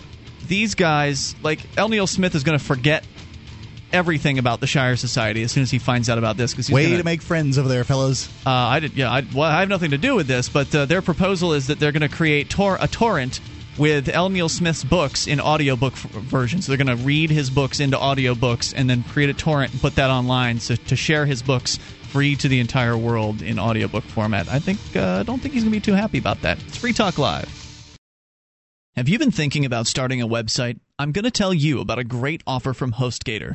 These 0.47 0.75
guys, 0.75 1.35
like 1.43 1.61
L. 1.79 1.89
Neil 1.89 2.07
Smith, 2.07 2.35
is 2.35 2.45
going 2.45 2.59
to 2.59 2.65
forget 2.65 3.07
everything 3.93 4.39
about 4.39 4.61
the 4.61 4.67
Shire 4.67 4.97
Society 4.97 5.43
as 5.43 5.53
soon 5.53 5.63
as 5.63 5.71
he 5.71 5.79
finds 5.79 6.09
out 6.09 6.19
about 6.19 6.37
this. 6.37 6.53
Because 6.53 6.71
Way 6.71 6.87
gonna, 6.87 6.99
to 6.99 7.05
make 7.05 7.23
friends 7.23 7.59
over 7.59 7.69
there, 7.69 7.85
fellows. 7.85 8.29
uh, 8.47 8.51
I 8.51 8.81
did. 8.81 8.95
Yeah, 8.95 9.11
I, 9.11 9.25
well, 9.35 9.51
I 9.51 9.61
have 9.61 9.69
nothing 9.69 9.91
to 9.91 9.99
do 9.99 10.15
with 10.15 10.27
this, 10.27 10.49
but 10.49 10.75
uh, 10.75 10.87
their 10.87 11.03
proposal 11.03 11.53
is 11.53 11.69
that 11.69 11.79
they're 11.79 11.93
going 11.93 12.09
to 12.09 12.15
create 12.15 12.51
tor- 12.51 12.79
a 12.81 12.89
torrent 12.89 13.41
with 13.79 14.09
L. 14.09 14.29
Neil 14.29 14.49
Smith's 14.49 14.85
books 14.85 15.27
in 15.27 15.41
audiobook 15.41 15.95
f- 15.95 16.11
version. 16.11 16.61
So 16.61 16.73
they're 16.73 16.85
going 16.85 16.97
to 16.97 17.05
read 17.05 17.31
his 17.31 17.49
books 17.51 17.81
into 17.81 17.97
audiobooks 17.97 18.75
and 18.77 18.89
then 18.89 19.03
create 19.03 19.31
a 19.31 19.35
torrent 19.35 19.73
and 19.73 19.81
put 19.81 19.95
that 19.95 20.11
online 20.11 20.61
so 20.61 20.77
to 20.77 20.97
share 20.97 21.25
his 21.27 21.43
books 21.43 21.79
free 22.11 22.37
to 22.37 22.49
the 22.49 22.61
entire 22.61 22.97
world 22.97 23.41
in 23.41 23.59
audiobook 23.59 24.05
format. 24.05 24.49
I 24.49 24.59
think 24.59 24.79
uh, 24.95 25.21
I 25.21 25.23
don't 25.23 25.41
think 25.41 25.55
he's 25.55 25.63
going 25.63 25.73
to 25.73 25.77
be 25.77 25.81
too 25.81 25.95
happy 25.95 26.19
about 26.19 26.43
that. 26.43 26.63
It's 26.67 26.77
Free 26.77 26.93
Talk 26.93 27.17
Live. 27.17 27.49
Have 28.95 29.09
you 29.09 29.19
been 29.19 29.31
thinking 29.31 29.65
about 29.65 29.87
starting 29.87 30.21
a 30.21 30.29
website? 30.29 30.79
I'm 30.99 31.13
going 31.13 31.25
to 31.25 31.31
tell 31.31 31.55
you 31.55 31.81
about 31.81 31.99
a 31.99 32.05
great 32.05 32.43
offer 32.47 32.75
from 32.75 32.93
HostGator. 32.93 33.55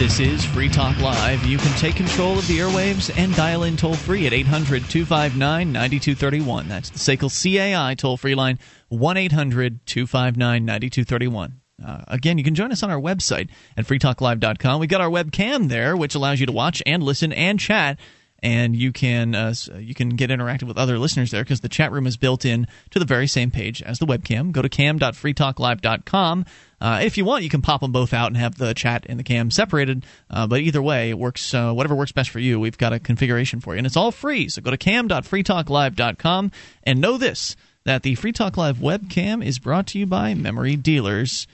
This 0.00 0.18
is 0.18 0.42
Free 0.42 0.70
Talk 0.70 0.98
Live. 0.98 1.44
You 1.44 1.58
can 1.58 1.76
take 1.76 1.94
control 1.94 2.38
of 2.38 2.48
the 2.48 2.58
airwaves 2.58 3.14
and 3.18 3.36
dial 3.36 3.64
in 3.64 3.76
toll 3.76 3.92
free 3.92 4.26
at 4.26 4.32
800 4.32 4.88
259 4.88 5.72
9231. 5.72 6.68
That's 6.68 6.88
the 6.88 6.98
SACL 6.98 7.28
CAI 7.28 7.94
toll 7.96 8.16
free 8.16 8.34
line 8.34 8.58
1 8.88 9.16
800 9.18 9.84
259 9.84 10.64
9231. 10.64 11.60
Uh, 11.84 12.04
again, 12.08 12.38
you 12.38 12.44
can 12.44 12.54
join 12.54 12.72
us 12.72 12.82
on 12.82 12.90
our 12.90 12.98
website 12.98 13.50
at 13.76 13.84
freetalklive.com. 13.84 14.80
We've 14.80 14.88
got 14.88 15.02
our 15.02 15.10
webcam 15.10 15.68
there, 15.68 15.94
which 15.94 16.14
allows 16.14 16.40
you 16.40 16.46
to 16.46 16.52
watch 16.52 16.82
and 16.86 17.02
listen 17.02 17.30
and 17.34 17.60
chat. 17.60 18.00
And 18.42 18.74
you 18.74 18.92
can 18.92 19.34
uh, 19.34 19.54
you 19.78 19.94
can 19.94 20.10
get 20.10 20.30
interactive 20.30 20.64
with 20.64 20.78
other 20.78 20.98
listeners 20.98 21.30
there 21.30 21.42
because 21.42 21.60
the 21.60 21.68
chat 21.68 21.92
room 21.92 22.06
is 22.06 22.16
built 22.16 22.44
in 22.44 22.66
to 22.90 22.98
the 22.98 23.04
very 23.04 23.26
same 23.26 23.50
page 23.50 23.82
as 23.82 23.98
the 23.98 24.06
webcam. 24.06 24.52
Go 24.52 24.62
to 24.62 24.68
cam.freetalklive.com. 24.68 26.46
Uh, 26.80 27.00
if 27.02 27.18
you 27.18 27.24
want, 27.26 27.44
you 27.44 27.50
can 27.50 27.60
pop 27.60 27.82
them 27.82 27.92
both 27.92 28.14
out 28.14 28.28
and 28.28 28.36
have 28.36 28.56
the 28.56 28.72
chat 28.72 29.04
and 29.08 29.18
the 29.18 29.22
cam 29.22 29.50
separated. 29.50 30.04
Uh, 30.30 30.46
but 30.46 30.60
either 30.60 30.80
way, 30.80 31.10
it 31.10 31.18
works. 31.18 31.52
Uh, 31.52 31.72
whatever 31.72 31.94
works 31.94 32.12
best 32.12 32.30
for 32.30 32.38
you, 32.38 32.58
we've 32.58 32.78
got 32.78 32.92
a 32.92 32.98
configuration 32.98 33.60
for 33.60 33.74
you, 33.74 33.78
and 33.78 33.86
it's 33.86 33.96
all 33.96 34.10
free. 34.10 34.48
So 34.48 34.62
go 34.62 34.70
to 34.70 34.78
cam.freetalklive.com 34.78 36.52
and 36.84 37.00
know 37.00 37.18
this: 37.18 37.56
that 37.84 38.02
the 38.02 38.14
Free 38.14 38.32
Talk 38.32 38.56
Live 38.56 38.78
webcam 38.78 39.44
is 39.44 39.58
brought 39.58 39.88
to 39.88 39.98
you 39.98 40.06
by 40.06 40.34
Memory 40.34 40.76
Dealers. 40.76 41.46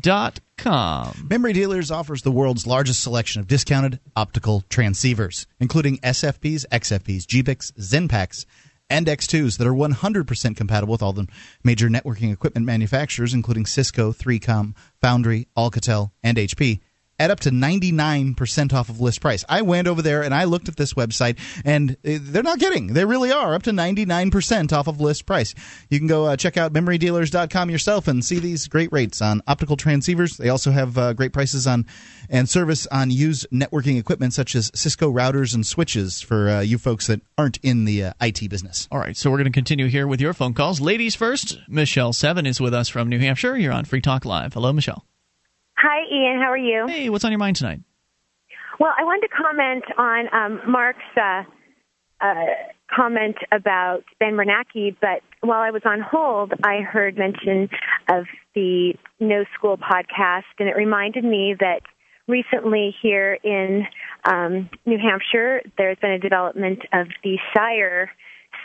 Dot 0.00 0.40
com. 0.56 1.26
Memory 1.28 1.52
Dealers 1.52 1.90
offers 1.90 2.22
the 2.22 2.32
world's 2.32 2.66
largest 2.66 3.02
selection 3.02 3.40
of 3.40 3.46
discounted 3.46 4.00
optical 4.16 4.64
transceivers, 4.70 5.46
including 5.60 5.98
SFPs, 5.98 6.64
XFPs, 6.68 7.26
GBICs, 7.26 7.72
XENPAKs, 7.72 8.46
and 8.88 9.06
X2s 9.06 9.58
that 9.58 9.66
are 9.66 9.74
100% 9.74 10.56
compatible 10.56 10.92
with 10.92 11.02
all 11.02 11.12
the 11.12 11.26
major 11.62 11.88
networking 11.88 12.32
equipment 12.32 12.66
manufacturers, 12.66 13.34
including 13.34 13.66
Cisco, 13.66 14.12
3Com, 14.12 14.74
Foundry, 15.00 15.48
Alcatel, 15.56 16.12
and 16.22 16.36
HP. 16.38 16.80
At 17.18 17.30
up 17.30 17.40
to 17.40 17.50
99% 17.50 18.72
off 18.72 18.88
of 18.88 19.00
list 19.00 19.20
price. 19.20 19.44
I 19.48 19.62
went 19.62 19.86
over 19.86 20.02
there 20.02 20.22
and 20.22 20.34
I 20.34 20.44
looked 20.44 20.68
at 20.68 20.76
this 20.76 20.94
website, 20.94 21.38
and 21.64 21.92
uh, 21.92 22.18
they're 22.20 22.42
not 22.42 22.58
kidding. 22.58 22.88
They 22.88 23.04
really 23.04 23.30
are 23.30 23.54
up 23.54 23.62
to 23.64 23.70
99% 23.70 24.72
off 24.72 24.88
of 24.88 25.00
list 25.00 25.24
price. 25.26 25.54
You 25.88 25.98
can 25.98 26.08
go 26.08 26.26
uh, 26.26 26.36
check 26.36 26.56
out 26.56 26.72
memorydealers.com 26.72 27.70
yourself 27.70 28.08
and 28.08 28.24
see 28.24 28.38
these 28.40 28.66
great 28.66 28.90
rates 28.92 29.22
on 29.22 29.42
optical 29.46 29.76
transceivers. 29.76 30.36
They 30.36 30.48
also 30.48 30.72
have 30.72 30.98
uh, 30.98 31.12
great 31.12 31.32
prices 31.32 31.66
on 31.66 31.86
and 32.28 32.48
service 32.48 32.86
on 32.88 33.10
used 33.10 33.46
networking 33.52 33.98
equipment 33.98 34.32
such 34.32 34.54
as 34.54 34.70
Cisco 34.74 35.12
routers 35.12 35.54
and 35.54 35.66
switches 35.66 36.20
for 36.20 36.48
uh, 36.48 36.60
you 36.60 36.78
folks 36.78 37.06
that 37.06 37.20
aren't 37.38 37.58
in 37.58 37.84
the 37.84 38.04
uh, 38.04 38.12
IT 38.20 38.48
business. 38.50 38.88
All 38.90 38.98
right, 38.98 39.16
so 39.16 39.30
we're 39.30 39.38
going 39.38 39.44
to 39.44 39.52
continue 39.52 39.86
here 39.86 40.06
with 40.06 40.20
your 40.20 40.34
phone 40.34 40.54
calls. 40.54 40.80
Ladies 40.80 41.14
first, 41.14 41.58
Michelle 41.68 42.12
Seven 42.12 42.46
is 42.46 42.60
with 42.60 42.74
us 42.74 42.88
from 42.88 43.08
New 43.08 43.18
Hampshire. 43.18 43.56
You're 43.56 43.72
on 43.72 43.84
Free 43.84 44.00
Talk 44.00 44.24
Live. 44.24 44.54
Hello, 44.54 44.72
Michelle. 44.72 45.04
Hi, 45.86 46.00
Ian. 46.10 46.40
How 46.40 46.50
are 46.50 46.56
you? 46.56 46.86
Hey, 46.88 47.10
what's 47.10 47.26
on 47.26 47.30
your 47.30 47.38
mind 47.38 47.56
tonight? 47.56 47.80
Well, 48.80 48.92
I 48.98 49.04
wanted 49.04 49.28
to 49.28 49.34
comment 49.34 49.84
on 49.98 50.32
um, 50.32 50.60
Mark's 50.66 50.98
uh, 51.14 51.42
uh, 52.22 52.34
comment 52.90 53.36
about 53.52 54.02
Ben 54.18 54.32
Bernanke, 54.32 54.96
but 54.98 55.20
while 55.42 55.60
I 55.60 55.70
was 55.72 55.82
on 55.84 56.00
hold, 56.00 56.54
I 56.64 56.80
heard 56.80 57.18
mention 57.18 57.68
of 58.08 58.24
the 58.54 58.94
No 59.20 59.44
School 59.58 59.76
podcast, 59.76 60.44
and 60.58 60.70
it 60.70 60.74
reminded 60.74 61.22
me 61.22 61.54
that 61.60 61.82
recently 62.28 62.96
here 63.02 63.34
in 63.44 63.86
um, 64.24 64.70
New 64.86 64.96
Hampshire, 64.96 65.60
there's 65.76 65.98
been 65.98 66.12
a 66.12 66.18
development 66.18 66.78
of 66.94 67.08
the 67.22 67.36
Shire 67.54 68.10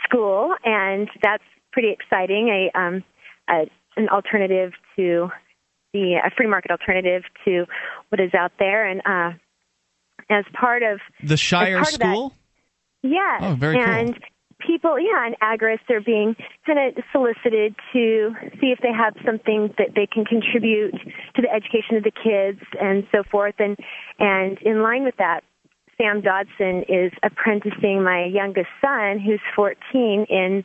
School, 0.04 0.54
and 0.64 1.06
that's 1.22 1.44
pretty 1.70 1.90
exciting. 1.90 2.48
A, 2.48 2.78
um, 2.78 3.04
a 3.50 3.70
an 3.98 4.08
alternative 4.08 4.72
to 4.96 5.28
the 5.92 6.14
a 6.24 6.30
free 6.36 6.46
market 6.46 6.70
alternative 6.70 7.22
to 7.44 7.66
what 8.08 8.20
is 8.20 8.34
out 8.34 8.52
there, 8.58 8.86
and 8.86 9.00
uh, 9.04 9.36
as 10.30 10.44
part 10.52 10.82
of 10.82 11.00
the 11.22 11.36
Shire 11.36 11.84
School. 11.84 12.34
Yeah. 13.02 13.38
Oh, 13.40 13.54
very 13.54 13.80
and 13.80 14.14
cool. 14.14 14.22
people, 14.66 15.00
yeah, 15.00 15.26
and 15.26 15.36
agorists 15.40 15.88
are 15.90 16.00
being 16.00 16.36
kind 16.66 16.78
of 16.96 17.02
solicited 17.12 17.74
to 17.92 18.34
see 18.60 18.68
if 18.68 18.78
they 18.82 18.92
have 18.92 19.14
something 19.24 19.74
that 19.78 19.94
they 19.94 20.06
can 20.06 20.24
contribute 20.24 20.92
to 21.34 21.42
the 21.42 21.50
education 21.50 21.96
of 21.96 22.04
the 22.04 22.12
kids 22.12 22.60
and 22.80 23.06
so 23.10 23.22
forth. 23.30 23.54
And 23.58 23.76
and 24.18 24.58
in 24.62 24.82
line 24.82 25.04
with 25.04 25.16
that, 25.16 25.40
Sam 26.00 26.22
Dodson 26.22 26.84
is 26.88 27.12
apprenticing 27.22 28.02
my 28.02 28.24
youngest 28.24 28.68
son, 28.80 29.18
who's 29.18 29.40
14, 29.54 30.26
in 30.28 30.64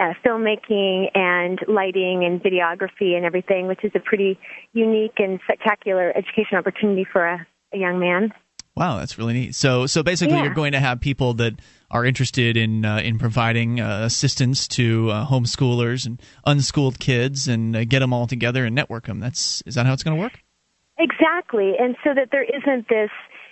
uh, 0.00 0.14
filmmaking 0.24 1.10
and 1.14 1.58
lighting 1.68 2.24
and 2.24 2.42
videography 2.42 3.14
and 3.16 3.24
everything, 3.24 3.66
which 3.66 3.84
is 3.84 3.92
a 3.94 4.00
pretty 4.00 4.38
unique 4.72 5.14
and 5.18 5.38
spectacular 5.44 6.10
education 6.16 6.56
opportunity 6.56 7.06
for 7.12 7.26
a, 7.26 7.46
a 7.74 7.78
young 7.78 7.98
man. 8.00 8.32
Wow, 8.76 8.98
that's 8.98 9.18
really 9.18 9.34
neat. 9.34 9.54
So, 9.54 9.86
so 9.86 10.02
basically, 10.02 10.36
Yeah. 10.36 10.44
you're 10.44 10.54
going 10.54 10.72
to 10.72 10.80
have 10.80 11.00
people 11.00 11.34
that 11.34 11.54
are 11.90 12.04
interested 12.04 12.56
in 12.56 12.84
uh, 12.84 12.98
in 12.98 13.18
providing 13.18 13.80
uh, 13.80 14.02
assistance 14.04 14.68
to 14.68 15.10
uh, 15.10 15.26
homeschoolers 15.26 16.06
and 16.06 16.22
unschooled 16.46 16.98
kids, 16.98 17.48
and 17.48 17.76
uh, 17.76 17.84
get 17.84 17.98
them 17.98 18.12
all 18.12 18.26
together 18.26 18.64
and 18.64 18.74
network 18.74 19.06
them. 19.06 19.18
That's 19.20 19.62
is 19.66 19.74
that 19.74 19.86
how 19.86 19.92
it's 19.92 20.04
going 20.04 20.16
to 20.16 20.22
work? 20.22 20.38
Exactly. 20.98 21.72
And 21.78 21.96
so 22.04 22.14
that 22.14 22.28
there 22.30 22.44
isn't 22.44 22.88
this, 22.88 23.10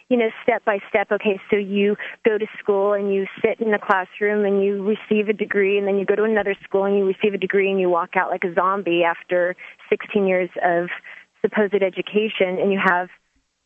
you 0.09 0.16
know, 0.16 0.30
step 0.42 0.64
by 0.64 0.78
step, 0.88 1.12
okay, 1.12 1.38
so 1.50 1.56
you 1.56 1.96
go 2.24 2.38
to 2.38 2.46
school 2.59 2.94
and 2.94 3.12
you 3.12 3.26
sit 3.42 3.61
in 3.61 3.74
a 3.74 3.78
classroom 3.78 4.44
and 4.46 4.64
you 4.64 4.82
receive 4.82 5.28
a 5.28 5.34
degree 5.34 5.76
and 5.76 5.86
then 5.86 5.98
you 5.98 6.06
go 6.06 6.14
to 6.14 6.24
another 6.24 6.54
school 6.64 6.84
and 6.84 6.96
you 6.96 7.04
receive 7.04 7.34
a 7.34 7.38
degree 7.38 7.70
and 7.70 7.78
you 7.78 7.90
walk 7.90 8.16
out 8.16 8.30
like 8.30 8.44
a 8.44 8.54
zombie 8.54 9.04
after 9.04 9.54
16 9.90 10.26
years 10.26 10.48
of 10.64 10.88
supposed 11.42 11.74
education 11.74 12.59
and 12.59 12.72
you 12.72 12.80
have 12.82 13.09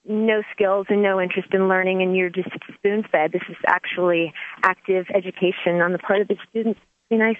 no 0.04 0.42
skills 0.52 0.86
and 0.88 1.00
no 1.00 1.20
interest 1.20 1.48
in 1.52 1.68
learning 1.68 2.02
and 2.02 2.16
you're 2.16 2.28
just 2.28 2.48
spoon 2.74 3.04
fed. 3.10 3.30
This 3.32 3.42
is 3.48 3.56
actually 3.66 4.32
active 4.64 5.06
education 5.14 5.80
on 5.80 5.92
the 5.92 5.98
part 5.98 6.20
of 6.20 6.28
the 6.28 6.36
students. 6.50 6.80
Be 7.08 7.18
nice. 7.18 7.36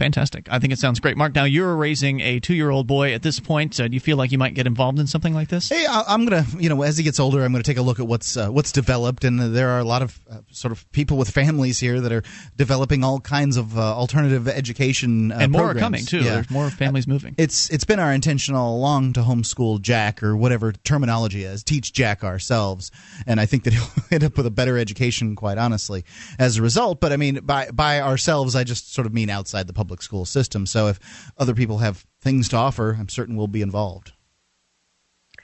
Fantastic. 0.00 0.48
I 0.50 0.58
think 0.58 0.72
it 0.72 0.78
sounds 0.78 0.98
great. 0.98 1.18
Mark, 1.18 1.34
now 1.34 1.44
you're 1.44 1.76
raising 1.76 2.20
a 2.20 2.40
two 2.40 2.54
year 2.54 2.70
old 2.70 2.86
boy 2.86 3.12
at 3.12 3.22
this 3.22 3.38
point. 3.38 3.78
Uh, 3.78 3.86
do 3.86 3.92
you 3.92 4.00
feel 4.00 4.16
like 4.16 4.32
you 4.32 4.38
might 4.38 4.54
get 4.54 4.66
involved 4.66 4.98
in 4.98 5.06
something 5.06 5.34
like 5.34 5.48
this? 5.48 5.68
Hey, 5.68 5.84
I- 5.86 6.04
I'm 6.08 6.24
gonna, 6.24 6.46
you 6.58 6.70
know, 6.70 6.80
as 6.82 6.96
he 6.96 7.04
gets 7.04 7.20
older, 7.20 7.44
I'm 7.44 7.52
gonna 7.52 7.62
take 7.62 7.76
a 7.76 7.82
look 7.82 8.00
at 8.00 8.06
what's 8.06 8.34
uh, 8.34 8.48
what's 8.48 8.72
developed, 8.72 9.24
and 9.24 9.38
there 9.54 9.68
are 9.68 9.78
a 9.78 9.84
lot 9.84 10.00
of 10.00 10.18
uh, 10.30 10.38
sort 10.50 10.72
of 10.72 10.90
people 10.92 11.18
with 11.18 11.28
families 11.30 11.78
here 11.80 12.00
that 12.00 12.12
are 12.12 12.22
developing 12.56 13.04
all 13.04 13.20
kinds 13.20 13.58
of 13.58 13.76
uh, 13.76 13.82
alternative 13.94 14.48
education, 14.48 15.32
uh, 15.32 15.36
and 15.40 15.52
more 15.52 15.72
are 15.72 15.74
coming 15.74 16.02
too. 16.06 16.20
Yeah. 16.20 16.36
There's 16.36 16.50
more 16.50 16.70
families 16.70 17.06
moving. 17.06 17.34
It's 17.36 17.68
it's 17.68 17.84
been 17.84 17.98
our 18.00 18.14
intention 18.14 18.54
all 18.54 18.76
along 18.76 19.12
to 19.12 19.20
homeschool 19.20 19.82
Jack 19.82 20.22
or 20.22 20.34
whatever 20.34 20.72
terminology 20.72 21.44
is, 21.44 21.62
teach 21.62 21.92
Jack 21.92 22.24
ourselves, 22.24 22.90
and 23.26 23.38
I 23.38 23.44
think 23.44 23.64
that 23.64 23.72
he'll 23.74 23.88
end 24.10 24.24
up 24.24 24.38
with 24.38 24.46
a 24.46 24.50
better 24.50 24.78
education, 24.78 25.36
quite 25.36 25.58
honestly, 25.58 26.06
as 26.38 26.56
a 26.56 26.62
result. 26.62 27.00
But 27.00 27.12
I 27.12 27.18
mean, 27.18 27.40
by 27.42 27.70
by 27.70 28.00
ourselves, 28.00 28.56
I 28.56 28.64
just 28.64 28.94
sort 28.94 29.06
of 29.06 29.12
mean 29.12 29.28
outside 29.28 29.66
the 29.66 29.74
public 29.74 29.89
school 29.98 30.24
system. 30.24 30.66
So 30.66 30.86
if 30.88 31.32
other 31.38 31.54
people 31.54 31.78
have 31.78 32.06
things 32.20 32.48
to 32.50 32.56
offer, 32.56 32.96
I'm 32.98 33.08
certain 33.08 33.36
we'll 33.36 33.46
be 33.48 33.62
involved. 33.62 34.12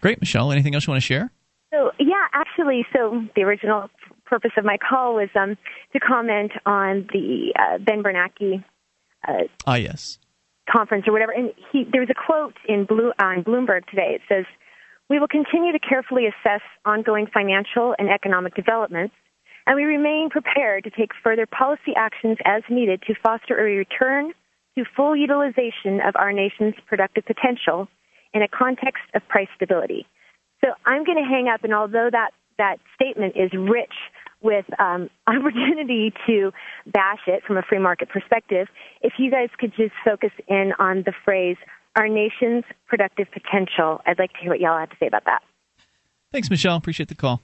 Great, 0.00 0.20
Michelle. 0.20 0.52
Anything 0.52 0.74
else 0.74 0.86
you 0.86 0.92
want 0.92 1.02
to 1.02 1.06
share? 1.06 1.32
So 1.72 1.90
yeah, 1.98 2.26
actually, 2.32 2.86
so 2.94 3.24
the 3.34 3.42
original 3.42 3.90
purpose 4.24 4.52
of 4.56 4.64
my 4.64 4.76
call 4.78 5.14
was 5.14 5.28
um, 5.34 5.56
to 5.92 6.00
comment 6.00 6.52
on 6.64 7.08
the 7.12 7.52
uh, 7.58 7.78
Ben 7.78 8.02
Bernanke 8.02 8.64
uh, 9.26 9.32
Ah, 9.66 9.74
yes. 9.76 10.18
conference 10.70 11.04
or 11.08 11.12
whatever. 11.12 11.32
And 11.32 11.52
he, 11.72 11.84
there 11.90 12.00
was 12.00 12.10
a 12.10 12.14
quote 12.14 12.54
in 12.68 12.84
Blue, 12.84 13.12
on 13.18 13.42
Bloomberg 13.42 13.86
today. 13.86 14.14
It 14.14 14.22
says, 14.28 14.44
"We 15.10 15.18
will 15.18 15.28
continue 15.28 15.72
to 15.72 15.78
carefully 15.78 16.26
assess 16.26 16.60
ongoing 16.84 17.26
financial 17.32 17.94
and 17.98 18.08
economic 18.10 18.54
developments, 18.54 19.14
and 19.66 19.76
we 19.76 19.84
remain 19.84 20.30
prepared 20.30 20.84
to 20.84 20.90
take 20.90 21.10
further 21.22 21.46
policy 21.46 21.92
actions 21.96 22.38
as 22.44 22.62
needed 22.70 23.02
to 23.06 23.14
foster 23.22 23.58
a 23.58 23.76
return 23.76 24.32
to 24.76 24.84
full 24.96 25.16
utilization 25.16 26.00
of 26.06 26.14
our 26.16 26.32
nation's 26.32 26.74
productive 26.86 27.24
potential 27.26 27.88
in 28.32 28.42
a 28.42 28.48
context 28.48 29.02
of 29.14 29.26
price 29.28 29.48
stability." 29.56 30.06
So 30.64 30.72
I'm 30.84 31.04
going 31.04 31.18
to 31.18 31.28
hang 31.28 31.48
up, 31.48 31.64
and 31.64 31.74
although 31.74 32.08
that 32.10 32.30
that 32.58 32.78
statement 32.94 33.34
is 33.36 33.50
rich 33.52 33.92
with 34.40 34.64
um, 34.80 35.10
opportunity 35.26 36.12
to 36.26 36.52
bash 36.86 37.20
it 37.26 37.42
from 37.44 37.56
a 37.56 37.62
free 37.62 37.78
market 37.78 38.08
perspective, 38.08 38.68
if 39.02 39.14
you 39.18 39.30
guys 39.30 39.48
could 39.58 39.72
just 39.76 39.92
focus 40.04 40.30
in 40.48 40.72
on 40.78 41.02
the 41.04 41.12
phrase 41.24 41.56
"our 41.96 42.08
nation's 42.08 42.64
productive 42.86 43.28
potential," 43.32 44.00
I'd 44.06 44.18
like 44.18 44.32
to 44.34 44.38
hear 44.40 44.50
what 44.50 44.60
y'all 44.60 44.78
have 44.78 44.90
to 44.90 44.96
say 44.98 45.06
about 45.06 45.24
that. 45.26 45.42
Thanks, 46.32 46.50
Michelle. 46.50 46.76
Appreciate 46.76 47.08
the 47.08 47.14
call. 47.14 47.42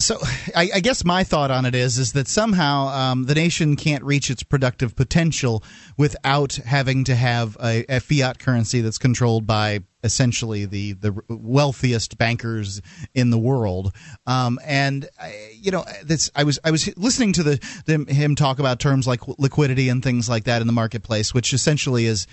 So, 0.00 0.18
I, 0.56 0.70
I 0.76 0.80
guess 0.80 1.04
my 1.04 1.24
thought 1.24 1.50
on 1.50 1.66
it 1.66 1.74
is 1.74 1.98
is 1.98 2.14
that 2.14 2.26
somehow 2.26 2.88
um, 2.88 3.26
the 3.26 3.34
nation 3.34 3.76
can't 3.76 4.02
reach 4.02 4.30
its 4.30 4.42
productive 4.42 4.96
potential 4.96 5.62
without 5.98 6.54
having 6.54 7.04
to 7.04 7.14
have 7.14 7.54
a, 7.62 7.84
a 7.86 8.00
fiat 8.00 8.38
currency 8.38 8.80
that's 8.80 8.96
controlled 8.96 9.46
by 9.46 9.80
essentially 10.02 10.64
the 10.64 10.94
the 10.94 11.14
wealthiest 11.28 12.16
bankers 12.16 12.80
in 13.14 13.28
the 13.28 13.38
world. 13.38 13.94
Um, 14.26 14.58
and 14.64 15.06
I, 15.20 15.52
you 15.54 15.70
know, 15.70 15.84
this 16.02 16.30
I 16.34 16.44
was 16.44 16.58
I 16.64 16.70
was 16.70 16.96
listening 16.96 17.34
to 17.34 17.42
the, 17.42 17.82
the 17.84 18.10
him 18.10 18.36
talk 18.36 18.58
about 18.58 18.80
terms 18.80 19.06
like 19.06 19.28
liquidity 19.38 19.90
and 19.90 20.02
things 20.02 20.30
like 20.30 20.44
that 20.44 20.62
in 20.62 20.66
the 20.66 20.72
marketplace, 20.72 21.34
which 21.34 21.52
essentially 21.52 22.06
is 22.06 22.26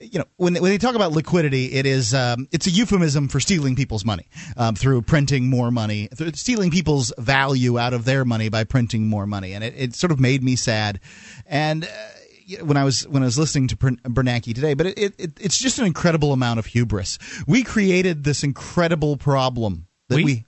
you 0.00 0.18
know 0.18 0.24
when 0.36 0.54
when 0.54 0.70
they 0.70 0.78
talk 0.78 0.94
about 0.94 1.12
liquidity, 1.12 1.72
it 1.72 1.86
is 1.86 2.14
um, 2.14 2.48
it's 2.52 2.66
a 2.66 2.70
euphemism 2.70 3.28
for 3.28 3.40
stealing 3.40 3.76
people's 3.76 4.04
money 4.04 4.26
um, 4.56 4.74
through 4.74 5.02
printing 5.02 5.48
more 5.48 5.70
money, 5.70 6.08
stealing 6.34 6.70
people's 6.70 7.12
value 7.18 7.78
out 7.78 7.92
of 7.92 8.04
their 8.04 8.24
money 8.24 8.48
by 8.48 8.64
printing 8.64 9.06
more 9.08 9.26
money, 9.26 9.52
and 9.52 9.64
it, 9.64 9.74
it 9.76 9.94
sort 9.94 10.10
of 10.10 10.20
made 10.20 10.42
me 10.42 10.56
sad. 10.56 11.00
And 11.46 11.84
uh, 11.84 12.64
when 12.64 12.76
I 12.76 12.84
was 12.84 13.06
when 13.08 13.22
I 13.22 13.26
was 13.26 13.38
listening 13.38 13.68
to 13.68 13.76
Bernanke 13.76 14.54
today, 14.54 14.74
but 14.74 14.86
it, 14.86 15.14
it 15.18 15.32
it's 15.40 15.58
just 15.58 15.78
an 15.78 15.86
incredible 15.86 16.32
amount 16.32 16.58
of 16.58 16.66
hubris. 16.66 17.18
We 17.46 17.64
created 17.64 18.24
this 18.24 18.44
incredible 18.44 19.16
problem 19.16 19.86
that 20.08 20.16
We? 20.16 20.24
we 20.24 20.44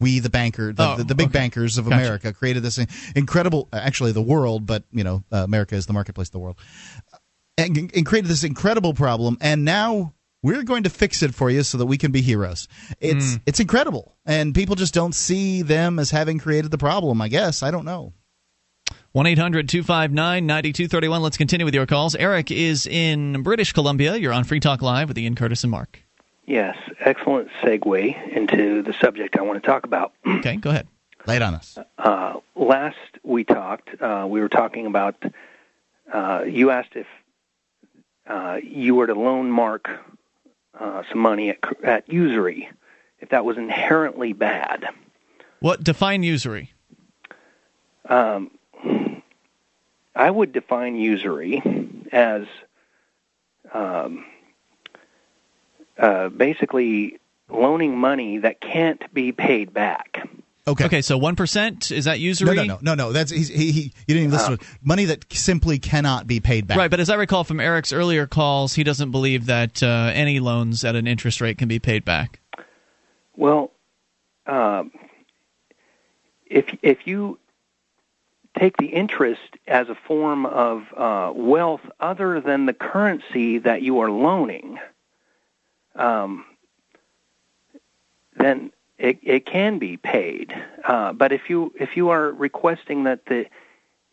we 0.00 0.18
the 0.18 0.30
banker 0.30 0.72
the, 0.72 0.82
Oh, 0.82 0.96
the, 0.96 1.04
the 1.04 1.14
big 1.14 1.26
okay. 1.28 1.38
bankers 1.40 1.76
of 1.78 1.84
Gotcha. 1.84 2.02
America 2.02 2.32
created 2.32 2.62
this 2.62 2.78
incredible 3.14 3.68
actually 3.72 4.12
the 4.12 4.22
world 4.22 4.64
but 4.64 4.82
you 4.90 5.04
know 5.04 5.22
uh, 5.30 5.38
America 5.44 5.74
is 5.74 5.84
the 5.84 5.92
marketplace 5.92 6.28
of 6.28 6.32
the 6.32 6.38
world 6.38 6.56
and, 7.60 7.92
and 7.94 8.06
created 8.06 8.28
this 8.30 8.44
incredible 8.44 8.94
problem 8.94 9.36
and 9.40 9.64
now 9.64 10.12
we're 10.42 10.62
going 10.62 10.84
to 10.84 10.90
fix 10.90 11.22
it 11.22 11.34
for 11.34 11.50
you 11.50 11.62
so 11.62 11.76
that 11.78 11.86
we 11.86 11.98
can 11.98 12.12
be 12.12 12.20
heroes 12.22 12.66
it's 13.00 13.32
Hmm. 13.34 13.38
it's 13.46 13.60
incredible 13.60 14.16
and 14.26 14.54
people 14.54 14.74
just 14.76 14.94
don't 14.94 15.14
see 15.14 15.62
them 15.62 15.98
as 15.98 16.10
having 16.10 16.38
created 16.38 16.70
the 16.70 16.78
problem 16.78 17.20
I 17.22 17.28
guess 17.28 17.62
I 17.62 17.70
don't 17.70 17.84
know 17.84 18.12
1 19.12 19.26
800 19.26 19.68
259 19.68 20.46
9231. 20.46 21.20
Let's 21.22 21.36
continue 21.36 21.64
with 21.64 21.74
your 21.74 21.84
calls. 21.86 22.14
Eric 22.14 22.52
is 22.52 22.86
in 22.86 23.42
British 23.42 23.72
Columbia. 23.72 24.14
You're 24.16 24.32
on 24.32 24.44
Free 24.44 24.60
Talk 24.60 24.82
Live 24.82 25.08
with 25.08 25.18
Ian 25.18 25.34
Curtis 25.34 25.64
and 25.64 25.70
Mark. 25.72 26.00
Yes, 26.46 26.76
excellent 27.00 27.48
segue 27.60 28.36
into 28.36 28.82
the 28.82 28.92
subject 29.00 29.36
I 29.36 29.42
want 29.42 29.60
to 29.60 29.66
talk 29.68 29.82
about. 29.84 30.12
Okay, 30.38 30.56
go 30.56 30.70
ahead. 30.70 30.86
lay 31.26 31.34
it 31.36 31.42
on 31.42 31.54
us 31.56 31.76
Uh, 31.98 32.34
last 32.54 32.96
we 33.24 33.42
talked, 33.42 34.00
uh, 34.00 34.26
we 34.30 34.40
were 34.40 34.48
talking 34.48 34.86
about. 34.86 35.16
Uh, 36.12 36.44
you 36.46 36.70
asked 36.70 36.94
if 36.94 37.06
uh, 38.30 38.58
you 38.62 38.94
were 38.94 39.08
to 39.08 39.14
loan 39.14 39.50
Mark 39.50 39.90
uh, 40.78 41.02
some 41.10 41.18
money 41.18 41.50
at, 41.50 41.58
at 41.82 42.08
usury, 42.08 42.70
if 43.18 43.30
that 43.30 43.44
was 43.44 43.58
inherently 43.58 44.32
bad. 44.32 44.86
What 45.58 45.82
define 45.82 46.22
usury? 46.22 46.72
Um, 48.08 48.52
I 50.14 50.30
would 50.30 50.52
define 50.52 50.94
usury 50.94 51.60
as 52.12 52.46
um, 53.72 54.24
uh, 55.98 56.28
basically 56.28 57.18
loaning 57.48 57.98
money 57.98 58.38
that 58.38 58.60
can't 58.60 59.12
be 59.12 59.32
paid 59.32 59.74
back. 59.74 60.28
Okay 60.70 60.84
Okay, 60.86 61.02
so 61.02 61.18
1% 61.18 61.92
is 61.92 62.04
that 62.06 62.12
no 62.12 62.14
usury? 62.16 62.56
no 62.56 62.62
no 62.62 62.64
no 62.64 62.78
no 62.82 62.94
no 62.94 63.12
that's 63.12 63.30
he's, 63.30 63.48
he, 63.48 63.70
he 63.72 63.80
you 63.82 63.90
didn't 64.14 64.22
even 64.24 64.30
listen 64.32 64.58
to 64.58 64.62
it. 64.64 64.68
money 64.82 65.04
that 65.06 65.24
simply 65.32 65.78
cannot 65.78 66.26
be 66.26 66.40
paid 66.40 66.66
back 66.66 66.76
Right, 66.78 66.90
but 66.90 67.00
as 67.00 67.10
I 67.10 67.14
recall 67.16 67.44
from 67.44 67.60
Eric's 67.60 67.92
earlier 67.92 68.26
calls, 68.26 68.74
he 68.74 68.84
doesn't 68.84 69.10
believe 69.10 69.46
that 69.46 69.82
uh, 69.82 70.10
any 70.14 70.40
loans 70.40 70.84
at 70.84 70.96
an 70.96 71.06
interest 71.06 71.40
rate 71.40 71.58
can 71.58 71.68
be 71.68 71.78
paid 71.78 72.04
back. 72.04 72.40
Well, 73.36 73.70
um, 74.46 74.90
if 76.46 76.66
if 76.82 77.06
you 77.06 77.38
take 78.58 78.76
the 78.76 78.86
interest 78.86 79.40
as 79.66 79.88
a 79.88 79.94
form 79.94 80.44
of 80.46 80.82
uh, 80.96 81.32
wealth 81.34 81.82
other 82.00 82.40
than 82.40 82.66
the 82.66 82.72
currency 82.74 83.58
that 83.58 83.80
you 83.82 84.00
are 84.00 84.10
loaning, 84.10 84.78
um, 85.94 86.44
then 88.36 88.72
it, 89.00 89.18
it 89.22 89.46
can 89.46 89.78
be 89.78 89.96
paid. 89.96 90.54
Uh, 90.84 91.12
but 91.12 91.32
if 91.32 91.48
you 91.48 91.72
if 91.80 91.96
you 91.96 92.10
are 92.10 92.30
requesting 92.30 93.04
that 93.04 93.26
the 93.26 93.46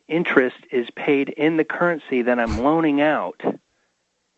interest 0.08 0.58
is 0.72 0.90
paid 0.92 1.30
in 1.30 1.58
the 1.58 1.66
currency 1.66 2.22
that 2.22 2.40
I'm 2.40 2.58
loaning 2.58 3.02
out, 3.02 3.42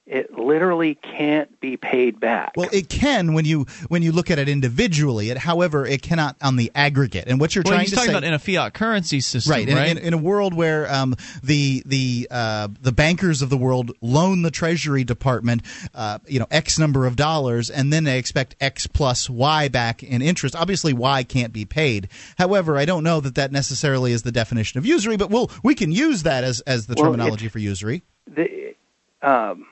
it 0.10 0.34
literally 0.38 0.95
can't 0.95 1.60
be 1.60 1.77
paid 1.77 2.19
back. 2.19 2.53
Well, 2.57 2.69
it 2.73 2.90
can 2.90 3.34
when 3.34 3.45
you 3.45 3.68
when 3.90 4.02
you 4.02 4.11
look 4.11 4.31
at 4.31 4.40
it 4.40 4.49
individually. 4.49 5.30
It, 5.30 5.38
however, 5.38 5.86
it 5.86 6.02
cannot 6.02 6.36
on 6.41 6.56
the 6.56 6.72
aggregate. 6.73 7.26
And 7.27 7.40
what 7.40 7.56
you're 7.56 7.61
well, 7.64 7.73
trying 7.73 7.81
he's 7.81 7.91
to 7.91 7.95
talking 7.95 8.11
say, 8.11 8.14
about 8.18 8.23
in 8.23 8.34
a 8.34 8.40
fiat 8.40 8.73
currency 8.73 9.22
system, 9.22 9.52
right? 9.52 9.69
In, 9.69 9.77
in, 9.77 9.98
in 9.99 10.14
a 10.14 10.18
world 10.18 10.56
where 10.56 10.91
um, 10.91 11.15
the 11.44 11.84
the 11.86 12.27
uh, 12.31 12.69
the 12.81 12.91
bankers 12.91 13.44
of 13.44 13.52
the 13.52 13.57
world 13.57 13.91
loan 14.02 14.41
the 14.41 14.52
Treasury 14.52 15.03
Department, 15.03 15.61
uh, 15.94 16.18
you 16.27 16.40
know, 16.40 16.48
X 16.49 16.80
number 16.80 17.06
of 17.06 17.15
dollars, 17.15 17.69
and 17.69 17.94
then 17.94 18.03
they 18.03 18.18
expect 18.18 18.56
X 18.60 18.88
plus 18.88 19.30
Y 19.30 19.68
back 19.68 20.02
in 20.02 20.23
interest. 20.23 20.56
Obviously, 20.56 20.91
Y 20.91 21.23
can't 21.23 21.53
be 21.53 21.65
paid. 21.65 22.10
However, 22.38 22.77
I 22.77 22.86
don't 22.86 23.03
know 23.03 23.19
that 23.19 23.36
that 23.36 23.52
necessarily 23.52 24.11
is 24.11 24.23
the 24.23 24.31
definition 24.31 24.80
of 24.80 24.88
usury, 24.88 25.18
but 25.18 25.30
we'll 25.30 25.52
we 25.64 25.76
can 25.76 25.91
use 25.91 26.23
that 26.23 26.44
as 26.44 26.61
as 26.61 26.88
the 26.88 26.95
Well, 26.98 27.11
terminology 27.11 27.48
for 27.48 27.60
usury. 27.60 28.02
the, 28.27 28.73
um, 29.22 29.65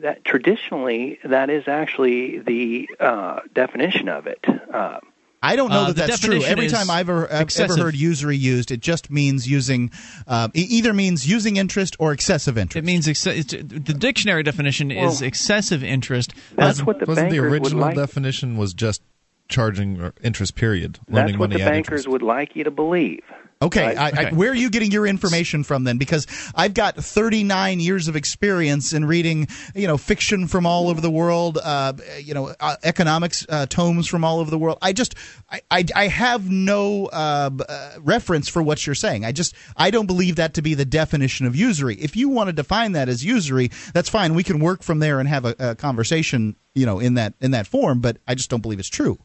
that 0.00 0.24
traditionally 0.24 1.18
that 1.24 1.50
is 1.50 1.68
actually 1.68 2.38
the 2.38 2.88
uh, 3.00 3.40
definition 3.54 4.08
of 4.08 4.26
it. 4.26 4.44
Uh, 4.72 4.98
I 5.42 5.54
don't 5.54 5.68
know 5.70 5.82
Uh, 5.82 5.86
that 5.88 5.96
the 5.96 6.06
that's 6.06 6.18
true. 6.20 6.42
Every 6.42 6.68
time 6.68 6.90
I've 6.90 7.08
ever, 7.08 7.32
I've 7.32 7.54
ever 7.58 7.76
heard 7.76 7.94
usury 7.94 8.36
used, 8.36 8.70
it 8.72 8.80
just 8.80 9.10
means 9.10 9.46
using, 9.48 9.90
uh, 10.26 10.48
it 10.54 10.60
either 10.70 10.92
means 10.92 11.28
using 11.28 11.56
interest 11.56 11.94
or 11.98 12.12
excessive 12.12 12.58
interest. 12.58 12.82
It 12.82 12.84
means 12.84 13.06
ex- 13.06 13.22
the 13.22 13.62
dictionary 13.98 14.42
definition 14.42 14.90
is 14.90 15.22
excessive 15.22 15.84
interest. 15.84 16.32
that's 16.54 16.82
what 16.82 16.98
the 16.98 17.06
Wasn't 17.06 17.30
the 17.30 17.38
original 17.38 17.80
like. 17.82 17.96
definition 17.96 18.56
was 18.56 18.74
just 18.74 19.02
charging 19.48 20.10
interest 20.22 20.56
period, 20.56 20.98
That's 21.08 21.32
what 21.32 21.50
money 21.50 21.62
the 21.62 21.68
bankers 21.70 22.08
would 22.08 22.22
like 22.22 22.56
you 22.56 22.64
to 22.64 22.70
believe. 22.72 23.22
Okay, 23.62 23.96
Right. 23.96 23.96
I, 23.96 24.28
I, 24.28 24.32
where 24.34 24.50
are 24.50 24.54
you 24.54 24.68
getting 24.68 24.90
your 24.90 25.06
information 25.06 25.64
from 25.64 25.84
then? 25.84 25.96
Because 25.96 26.26
I've 26.54 26.74
got 26.74 26.96
39 26.96 27.80
years 27.80 28.06
of 28.06 28.14
experience 28.14 28.92
in 28.92 29.06
reading, 29.06 29.48
you 29.74 29.86
know, 29.86 29.96
fiction 29.96 30.46
from 30.46 30.66
all 30.66 30.88
over 30.88 31.00
the 31.00 31.10
world, 31.10 31.58
uh, 31.62 31.94
you 32.22 32.34
know, 32.34 32.54
uh, 32.60 32.76
economics 32.82 33.46
uh, 33.48 33.64
tomes 33.64 34.06
from 34.06 34.24
all 34.24 34.40
over 34.40 34.50
the 34.50 34.58
world. 34.58 34.76
I 34.82 34.92
just, 34.92 35.14
I, 35.50 35.62
I, 35.70 35.84
I 35.94 36.08
have 36.08 36.50
no 36.50 37.06
uh, 37.06 37.50
uh, 37.66 37.92
reference 38.00 38.48
for 38.48 38.62
what 38.62 38.86
you're 38.86 38.94
saying. 38.94 39.24
I 39.24 39.32
just, 39.32 39.54
I 39.74 39.90
don't 39.90 40.06
believe 40.06 40.36
that 40.36 40.52
to 40.54 40.62
be 40.62 40.74
the 40.74 40.84
definition 40.84 41.46
of 41.46 41.56
usury. 41.56 41.94
If 41.94 42.14
you 42.14 42.28
want 42.28 42.48
to 42.48 42.52
define 42.52 42.92
that 42.92 43.08
as 43.08 43.24
usury, 43.24 43.70
that's 43.94 44.10
fine. 44.10 44.34
We 44.34 44.42
can 44.42 44.58
work 44.58 44.82
from 44.82 44.98
there 44.98 45.18
and 45.18 45.26
have 45.30 45.46
a, 45.46 45.54
a 45.58 45.74
conversation, 45.74 46.56
you 46.74 46.84
know, 46.84 46.98
in 46.98 47.14
that 47.14 47.32
in 47.40 47.52
that 47.52 47.66
form. 47.66 48.00
But 48.00 48.18
I 48.28 48.34
just 48.34 48.50
don't 48.50 48.60
believe 48.60 48.78
it's 48.80 48.88
true. 48.90 49.18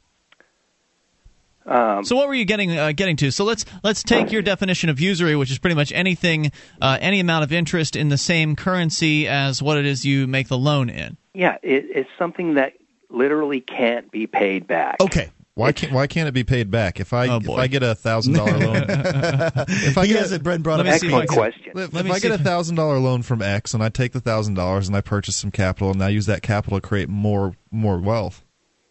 Um, 1.71 2.03
So 2.05 2.15
what 2.15 2.27
were 2.27 2.33
you 2.33 2.45
getting 2.45 2.77
uh, 2.77 2.91
getting 2.91 3.15
to? 3.17 3.31
So 3.31 3.43
let's 3.45 3.65
let's 3.83 4.03
take 4.03 4.31
your 4.31 4.41
definition 4.41 4.89
of 4.89 4.99
usury, 4.99 5.35
which 5.35 5.51
is 5.51 5.57
pretty 5.59 5.75
much 5.75 5.91
anything, 5.93 6.51
uh, 6.81 6.97
any 6.99 7.19
amount 7.19 7.43
of 7.43 7.51
interest 7.53 7.95
in 7.95 8.09
the 8.09 8.17
same 8.17 8.55
currency 8.55 9.27
as 9.27 9.61
what 9.63 9.77
it 9.77 9.85
is 9.85 10.05
you 10.05 10.27
make 10.27 10.47
the 10.49 10.57
loan 10.57 10.89
in. 10.89 11.17
yeah, 11.33 11.57
it, 11.63 11.85
it's 11.95 12.09
something 12.19 12.55
that 12.55 12.73
literally 13.09 13.61
can't 13.61 14.11
be 14.11 14.27
paid 14.27 14.67
back. 14.67 14.97
Okay. 15.01 15.29
Why 15.53 15.73
can't 15.73 15.91
Why 15.91 16.07
can't 16.07 16.29
it 16.29 16.31
be 16.33 16.45
paid 16.45 16.71
back? 16.71 16.99
If 17.01 17.11
I 17.11 17.27
Oh, 17.27 17.37
if. 17.37 17.49
I 17.49 17.67
get 17.67 17.83
a 17.83 17.93
thousand 17.93 18.33
dollar 18.33 18.57
loan, 18.57 18.85
if 18.89 19.97
I 19.97 20.05
He 20.05 20.13
get 20.13 20.21
has 20.21 20.31
a- 20.31 20.35
it. 20.35 20.43
Brent 20.43 20.63
brought 20.63 20.79
up 20.79 20.85
me 20.85 20.91
see 20.93 21.07
if 21.07 21.13
I 21.13 21.23
Excellent 21.23 21.29
question. 21.29 21.71
If, 21.75 21.93
if 21.93 22.09
I 22.11 22.19
get 22.19 22.31
a 22.31 22.37
thousand 22.37 22.77
dollar 22.77 22.99
loan 22.99 23.21
from 23.21 23.41
X 23.41 23.73
and 23.73 23.83
I 23.83 23.89
take 23.89 24.13
the 24.13 24.21
thousand 24.21 24.53
dollars 24.53 24.87
and 24.87 24.95
I 24.95 25.01
purchase 25.01 25.35
some 25.35 25.51
capital 25.51 25.91
and 25.91 26.01
I 26.01 26.07
use 26.09 26.25
that 26.27 26.41
capital 26.41 26.79
to 26.79 26.87
create 26.87 27.09
more 27.09 27.55
more 27.69 27.97
wealth, 27.99 28.45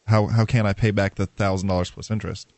how 0.07 0.27
how 0.27 0.45
can 0.45 0.67
I 0.67 0.75
pay 0.75 0.91
back 0.91 1.15
the 1.15 1.27
thousand 1.27 1.69
dollars 1.69 1.91
plus 1.91 2.11
interest? 2.11 2.53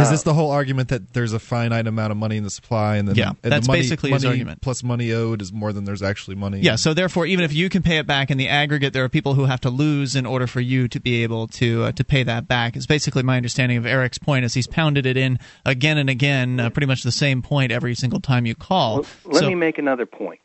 Is 0.00 0.10
this 0.10 0.22
the 0.22 0.34
whole 0.34 0.50
argument 0.50 0.88
that 0.88 1.12
there's 1.12 1.32
a 1.32 1.38
finite 1.38 1.86
amount 1.86 2.10
of 2.10 2.16
money 2.16 2.36
in 2.36 2.44
the 2.44 2.50
supply 2.50 2.96
and 2.96 3.08
then 3.08 3.14
Yeah, 3.16 3.32
and 3.42 3.52
that's 3.52 3.66
the 3.66 3.72
money, 3.72 3.82
basically 3.82 4.10
his 4.10 4.24
argument. 4.24 4.60
plus 4.60 4.82
money 4.82 5.12
owed 5.12 5.40
is 5.40 5.52
more 5.52 5.72
than 5.72 5.84
there's 5.84 6.02
actually 6.02 6.36
money? 6.36 6.60
Yeah. 6.60 6.76
So 6.76 6.94
therefore, 6.94 7.26
even 7.26 7.44
if 7.44 7.52
you 7.52 7.68
can 7.68 7.82
pay 7.82 7.98
it 7.98 8.06
back 8.06 8.30
in 8.30 8.38
the 8.38 8.48
aggregate, 8.48 8.92
there 8.92 9.04
are 9.04 9.08
people 9.08 9.34
who 9.34 9.44
have 9.44 9.60
to 9.62 9.70
lose 9.70 10.16
in 10.16 10.26
order 10.26 10.46
for 10.46 10.60
you 10.60 10.88
to 10.88 11.00
be 11.00 11.22
able 11.22 11.46
to 11.48 11.84
uh, 11.84 11.92
to 11.92 12.04
pay 12.04 12.22
that 12.22 12.48
back. 12.48 12.76
It's 12.76 12.86
basically 12.86 13.22
my 13.22 13.36
understanding 13.36 13.78
of 13.78 13.86
Eric's 13.86 14.18
point 14.18 14.44
as 14.44 14.54
he's 14.54 14.66
pounded 14.66 15.06
it 15.06 15.16
in 15.16 15.38
again 15.64 15.98
and 15.98 16.10
again, 16.10 16.60
uh, 16.60 16.70
pretty 16.70 16.86
much 16.86 17.02
the 17.02 17.12
same 17.12 17.42
point 17.42 17.72
every 17.72 17.94
single 17.94 18.20
time 18.20 18.46
you 18.46 18.54
call. 18.54 18.96
Well, 18.96 19.06
let 19.24 19.40
so, 19.40 19.48
me 19.48 19.54
make 19.54 19.78
another 19.78 20.06
point. 20.06 20.40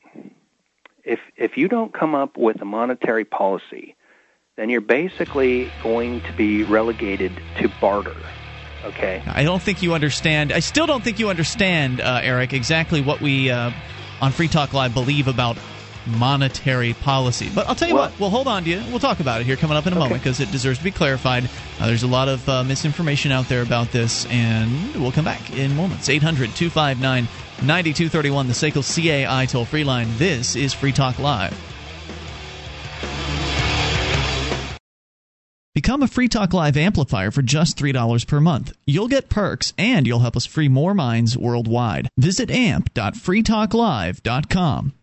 If 1.04 1.20
if 1.38 1.58
you 1.58 1.68
don't 1.68 1.94
come 1.94 2.14
up 2.14 2.38
with 2.38 2.62
a 2.62 2.66
monetary 2.66 3.26
policy, 3.26 3.96
then 4.58 4.70
you're 4.70 4.82
basically 4.82 5.72
going 5.82 6.22
to 6.22 6.34
be 6.34 6.64
relegated 6.64 7.32
to 7.58 7.72
barter. 7.80 8.16
Okay. 8.86 9.22
I 9.28 9.44
don't 9.44 9.62
think 9.62 9.82
you 9.84 9.94
understand. 9.94 10.52
I 10.52 10.60
still 10.60 10.88
don't 10.88 11.04
think 11.04 11.20
you 11.20 11.30
understand, 11.30 12.00
uh, 12.02 12.22
Eric, 12.24 12.54
exactly 12.54 13.02
what 13.02 13.20
we 13.22 13.50
uh, 13.52 13.72
on 14.22 14.32
Free 14.32 14.48
Talk 14.48 14.74
Live 14.74 14.94
believe 14.94 15.28
about 15.28 15.58
monetary 16.08 16.94
policy. 16.94 17.50
But 17.54 17.68
I'll 17.68 17.76
tell 17.76 17.88
you 17.88 17.96
Well- 17.96 18.10
what, 18.10 18.20
we'll 18.20 18.30
hold 18.30 18.48
on 18.48 18.64
to 18.64 18.70
you. 18.70 18.82
We'll 18.90 19.00
talk 19.00 19.20
about 19.20 19.42
it 19.42 19.44
here 19.46 19.56
coming 19.58 19.78
up 19.78 19.86
in 19.86 19.94
a 19.94 19.96
Okay. 19.98 20.04
moment 20.06 20.24
because 20.24 20.40
it 20.40 20.50
deserves 20.52 20.78
to 20.80 20.84
be 20.84 20.92
clarified. 20.92 21.50
Uh, 21.80 21.88
there's 21.88 22.04
a 22.04 22.08
lot 22.08 22.30
of 22.30 22.48
uh, 22.50 22.64
misinformation 22.64 23.32
out 23.32 23.48
there 23.50 23.62
about 23.62 23.92
this, 23.92 24.26
and 24.28 24.96
we'll 24.96 25.12
come 25.12 25.26
back 25.26 25.52
in 25.56 25.76
moments. 25.76 26.10
800 26.10 26.56
259 26.56 27.28
9231, 27.62 28.48
the 28.48 28.54
SACL 28.54 28.82
CAI 29.28 29.46
toll 29.46 29.66
free 29.66 29.84
line. 29.84 30.08
This 30.18 30.56
is 30.56 30.74
Free 30.74 30.94
Talk 30.94 31.20
Live. 31.20 31.54
Become 35.80 36.04
a 36.04 36.08
Free 36.10 36.28
Talk 36.28 36.54
Live 36.54 36.76
amplifier 36.76 37.32
for 37.32 37.42
just 37.42 37.78
$3 37.78 38.28
per 38.28 38.42
month. 38.42 38.74
You'll 38.86 39.08
get 39.08 39.30
perks 39.30 39.72
and 39.78 40.06
you'll 40.06 40.20
help 40.20 40.36
us 40.36 40.46
free 40.46 40.68
more 40.68 40.94
minds 40.94 41.38
worldwide. 41.38 42.10
Visit 42.18 42.52
amp.freetalklive.com. 42.52 44.94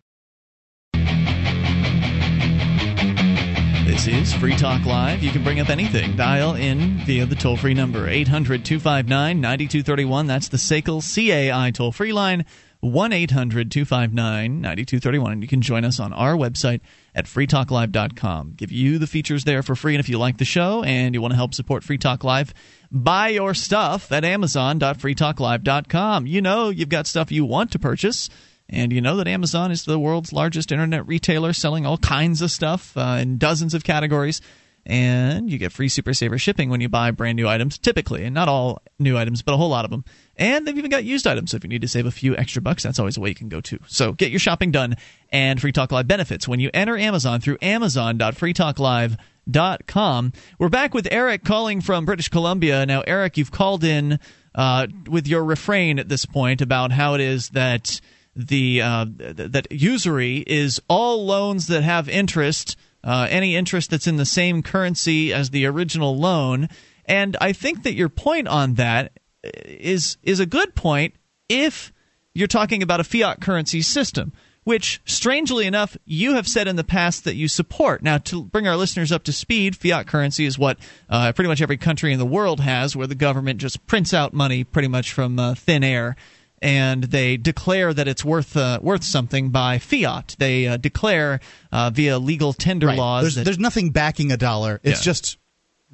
This 3.87 4.07
is 4.07 4.35
Free 4.35 4.55
Talk 4.55 4.85
Live. 4.85 5.23
You 5.23 5.31
can 5.31 5.43
bring 5.43 5.61
up 5.61 5.71
anything. 5.71 6.15
Dial 6.15 6.57
in 6.57 6.99
via 7.07 7.25
the 7.25 7.37
toll 7.37 7.57
free 7.57 7.73
number 7.73 8.07
800 8.07 8.63
259 8.63 9.41
9231. 9.41 10.27
That's 10.27 10.49
the 10.49 10.59
SACL 10.59 11.01
CAI 11.01 11.71
toll 11.71 11.93
free 11.93 12.13
line 12.13 12.45
1 12.81 13.13
800 13.13 13.71
259 13.71 14.61
9231. 14.61 15.33
And 15.33 15.43
you 15.43 15.49
can 15.49 15.63
join 15.63 15.85
us 15.85 16.01
on 16.01 16.13
our 16.13 16.35
website 16.35 16.81
at 17.15 17.27
freetalklive.com. 17.27 18.55
Give 18.57 18.73
you 18.73 18.99
the 18.99 19.07
features 19.07 19.45
there 19.45 19.63
for 19.63 19.75
free. 19.75 19.95
And 19.95 20.01
if 20.01 20.09
you 20.09 20.19
like 20.19 20.39
the 20.39 20.45
show 20.45 20.83
and 20.83 21.15
you 21.15 21.21
want 21.21 21.33
to 21.33 21.37
help 21.37 21.55
support 21.55 21.85
Free 21.85 21.99
Talk 21.99 22.25
Live, 22.25 22.55
buy 22.91 23.29
your 23.29 23.55
stuff 23.55 24.13
at 24.13 24.25
amazon.freetalklive.com. 24.25 26.27
You 26.27 26.43
know 26.43 26.71
you've 26.71 26.89
got 26.89 27.07
stuff 27.07 27.33
you 27.33 27.45
want 27.45 27.73
to 27.73 27.79
purchase. 27.79 28.31
And 28.69 28.93
you 28.93 29.01
know 29.01 29.17
that 29.19 29.29
Amazon 29.29 29.71
is 29.71 29.85
the 29.85 29.99
world's 29.99 30.33
largest 30.33 30.73
internet 30.73 31.07
retailer 31.07 31.53
selling 31.53 31.87
all 31.87 31.99
kinds 31.99 32.43
of 32.43 32.51
stuff 32.51 32.97
uh, 32.97 33.19
in 33.21 33.39
dozens 33.39 33.75
of 33.75 33.85
categories. 33.85 34.41
And 34.89 35.51
you 35.51 35.59
get 35.59 35.73
free 35.73 35.89
Super 35.89 36.15
Saver 36.15 36.39
shipping 36.39 36.71
when 36.71 36.81
you 36.81 36.89
buy 36.89 37.11
brand 37.11 37.35
new 37.35 37.49
items, 37.49 37.77
typically. 37.77 38.25
And 38.25 38.33
not 38.33 38.49
all 38.49 38.81
new 39.01 39.19
items, 39.19 39.43
but 39.43 39.53
a 39.53 39.57
whole 39.57 39.69
lot 39.69 39.85
of 39.85 39.91
them. 39.91 40.05
And 40.37 40.65
they've 40.65 40.79
even 40.79 40.93
got 40.93 41.03
used 41.03 41.27
items. 41.27 41.51
So 41.51 41.57
if 41.57 41.65
you 41.65 41.69
need 41.69 41.83
to 41.83 41.89
save 41.89 42.07
a 42.07 42.13
few 42.13 42.37
extra 42.37 42.63
bucks, 42.63 42.85
that's 42.85 43.01
always 43.01 43.17
a 43.17 43.21
way 43.21 43.31
you 43.31 43.35
can 43.35 43.49
go 43.49 43.61
to. 43.63 43.81
So 43.89 44.13
get 44.13 44.31
your 44.31 44.39
shopping 44.39 44.71
done 44.71 44.95
and 45.31 45.61
Free 45.61 45.73
Talk 45.73 45.91
Live 45.91 46.07
benefits 46.07 46.47
when 46.47 46.61
you 46.61 46.71
enter 46.73 46.97
Amazon 46.97 47.41
through 47.41 47.59
amazon.freetalklive.com. 47.61 50.33
We're 50.59 50.69
back 50.69 50.95
with 50.95 51.09
Eric 51.11 51.43
calling 51.43 51.81
from 51.81 52.05
British 52.05 52.29
Columbia. 52.29 52.87
Now, 52.87 53.03
Eric, 53.07 53.39
you've 53.39 53.51
called 53.51 53.83
in 53.83 54.21
uh, 54.55 54.87
with 55.09 55.27
your 55.27 55.43
refrain 55.45 55.99
at 55.99 56.09
this 56.09 56.27
point 56.27 56.63
about 56.63 56.93
how 56.93 57.15
it 57.15 57.21
is 57.21 57.49
that 57.51 58.01
the 58.37 58.83
uh, 58.83 59.07
th- 59.07 59.51
that 59.53 59.73
usury 59.73 60.45
is 60.47 60.81
all 60.89 61.25
loans 61.25 61.69
that 61.69 61.83
have 61.83 62.09
interest, 62.09 62.77
uh, 63.07 63.29
any 63.31 63.55
interest 63.55 63.91
that's 63.91 64.09
in 64.09 64.17
the 64.17 64.27
same 64.27 64.63
currency 64.63 65.33
as 65.33 65.51
the 65.51 65.65
original 65.65 66.19
loan. 66.19 66.69
And 67.07 67.37
I 67.41 67.53
think 67.53 67.85
that 67.85 67.95
your 67.95 68.09
point 68.09 68.49
on 68.49 68.75
that 68.75 69.13
is 69.45 70.19
is 70.25 70.41
a 70.41 70.47
good 70.47 70.75
point 70.75 71.15
if 71.49 71.93
you're 72.35 72.49
talking 72.49 72.83
about 72.83 73.01
a 73.01 73.05
fiat 73.05 73.41
currency 73.41 73.81
system. 73.81 74.33
Which, 74.65 75.01
strangely 75.05 75.65
enough, 75.65 75.97
you 76.05 76.35
have 76.35 76.49
said 76.49 76.67
in 76.67 76.75
the 76.75 76.83
past 76.83 77.23
that 77.23 77.37
you 77.37 77.47
support. 77.47 78.03
Now, 78.03 78.19
to 78.19 78.43
bring 78.43 78.67
our 78.67 78.77
listeners 78.77 79.13
up 79.13 79.23
to 79.23 79.33
speed, 79.33 79.77
fiat 79.77 80.09
currency 80.09 80.45
is 80.45 80.59
what 80.59 80.77
uh, 81.09 81.33
pretty 81.35 81.47
much 81.47 81.63
every 81.63 81.77
country 81.77 82.13
in 82.13 82.19
the 82.19 82.27
world 82.27 82.59
has, 82.59 82.97
where 82.97 83.07
the 83.07 83.15
government 83.15 83.61
just 83.61 83.87
prints 83.87 84.13
out 84.13 84.35
money 84.35 84.65
pretty 84.65 84.89
much 84.89 85.13
from 85.13 85.39
uh, 85.39 85.55
thin 85.55 85.85
air 85.85 86.17
and 86.63 87.05
they 87.05 87.37
declare 87.37 87.93
that 87.93 88.09
it's 88.09 88.25
worth 88.25 88.57
uh, 88.57 88.79
worth 88.83 89.05
something 89.05 89.51
by 89.51 89.79
fiat. 89.79 90.37
They 90.39 90.67
uh, 90.67 90.77
declare 90.77 91.41
uh, 91.73 91.91
via 91.91 92.19
legal 92.19 92.53
tender 92.53 92.87
Right. 92.89 92.99
laws. 92.99 93.23
There's, 93.25 93.35
that- 93.37 93.45
there's 93.45 93.59
nothing 93.59 93.91
backing 93.91 94.33
a 94.33 94.37
dollar. 94.37 94.81
It's 94.83 95.01
Yeah. 95.01 95.05
just 95.13 95.39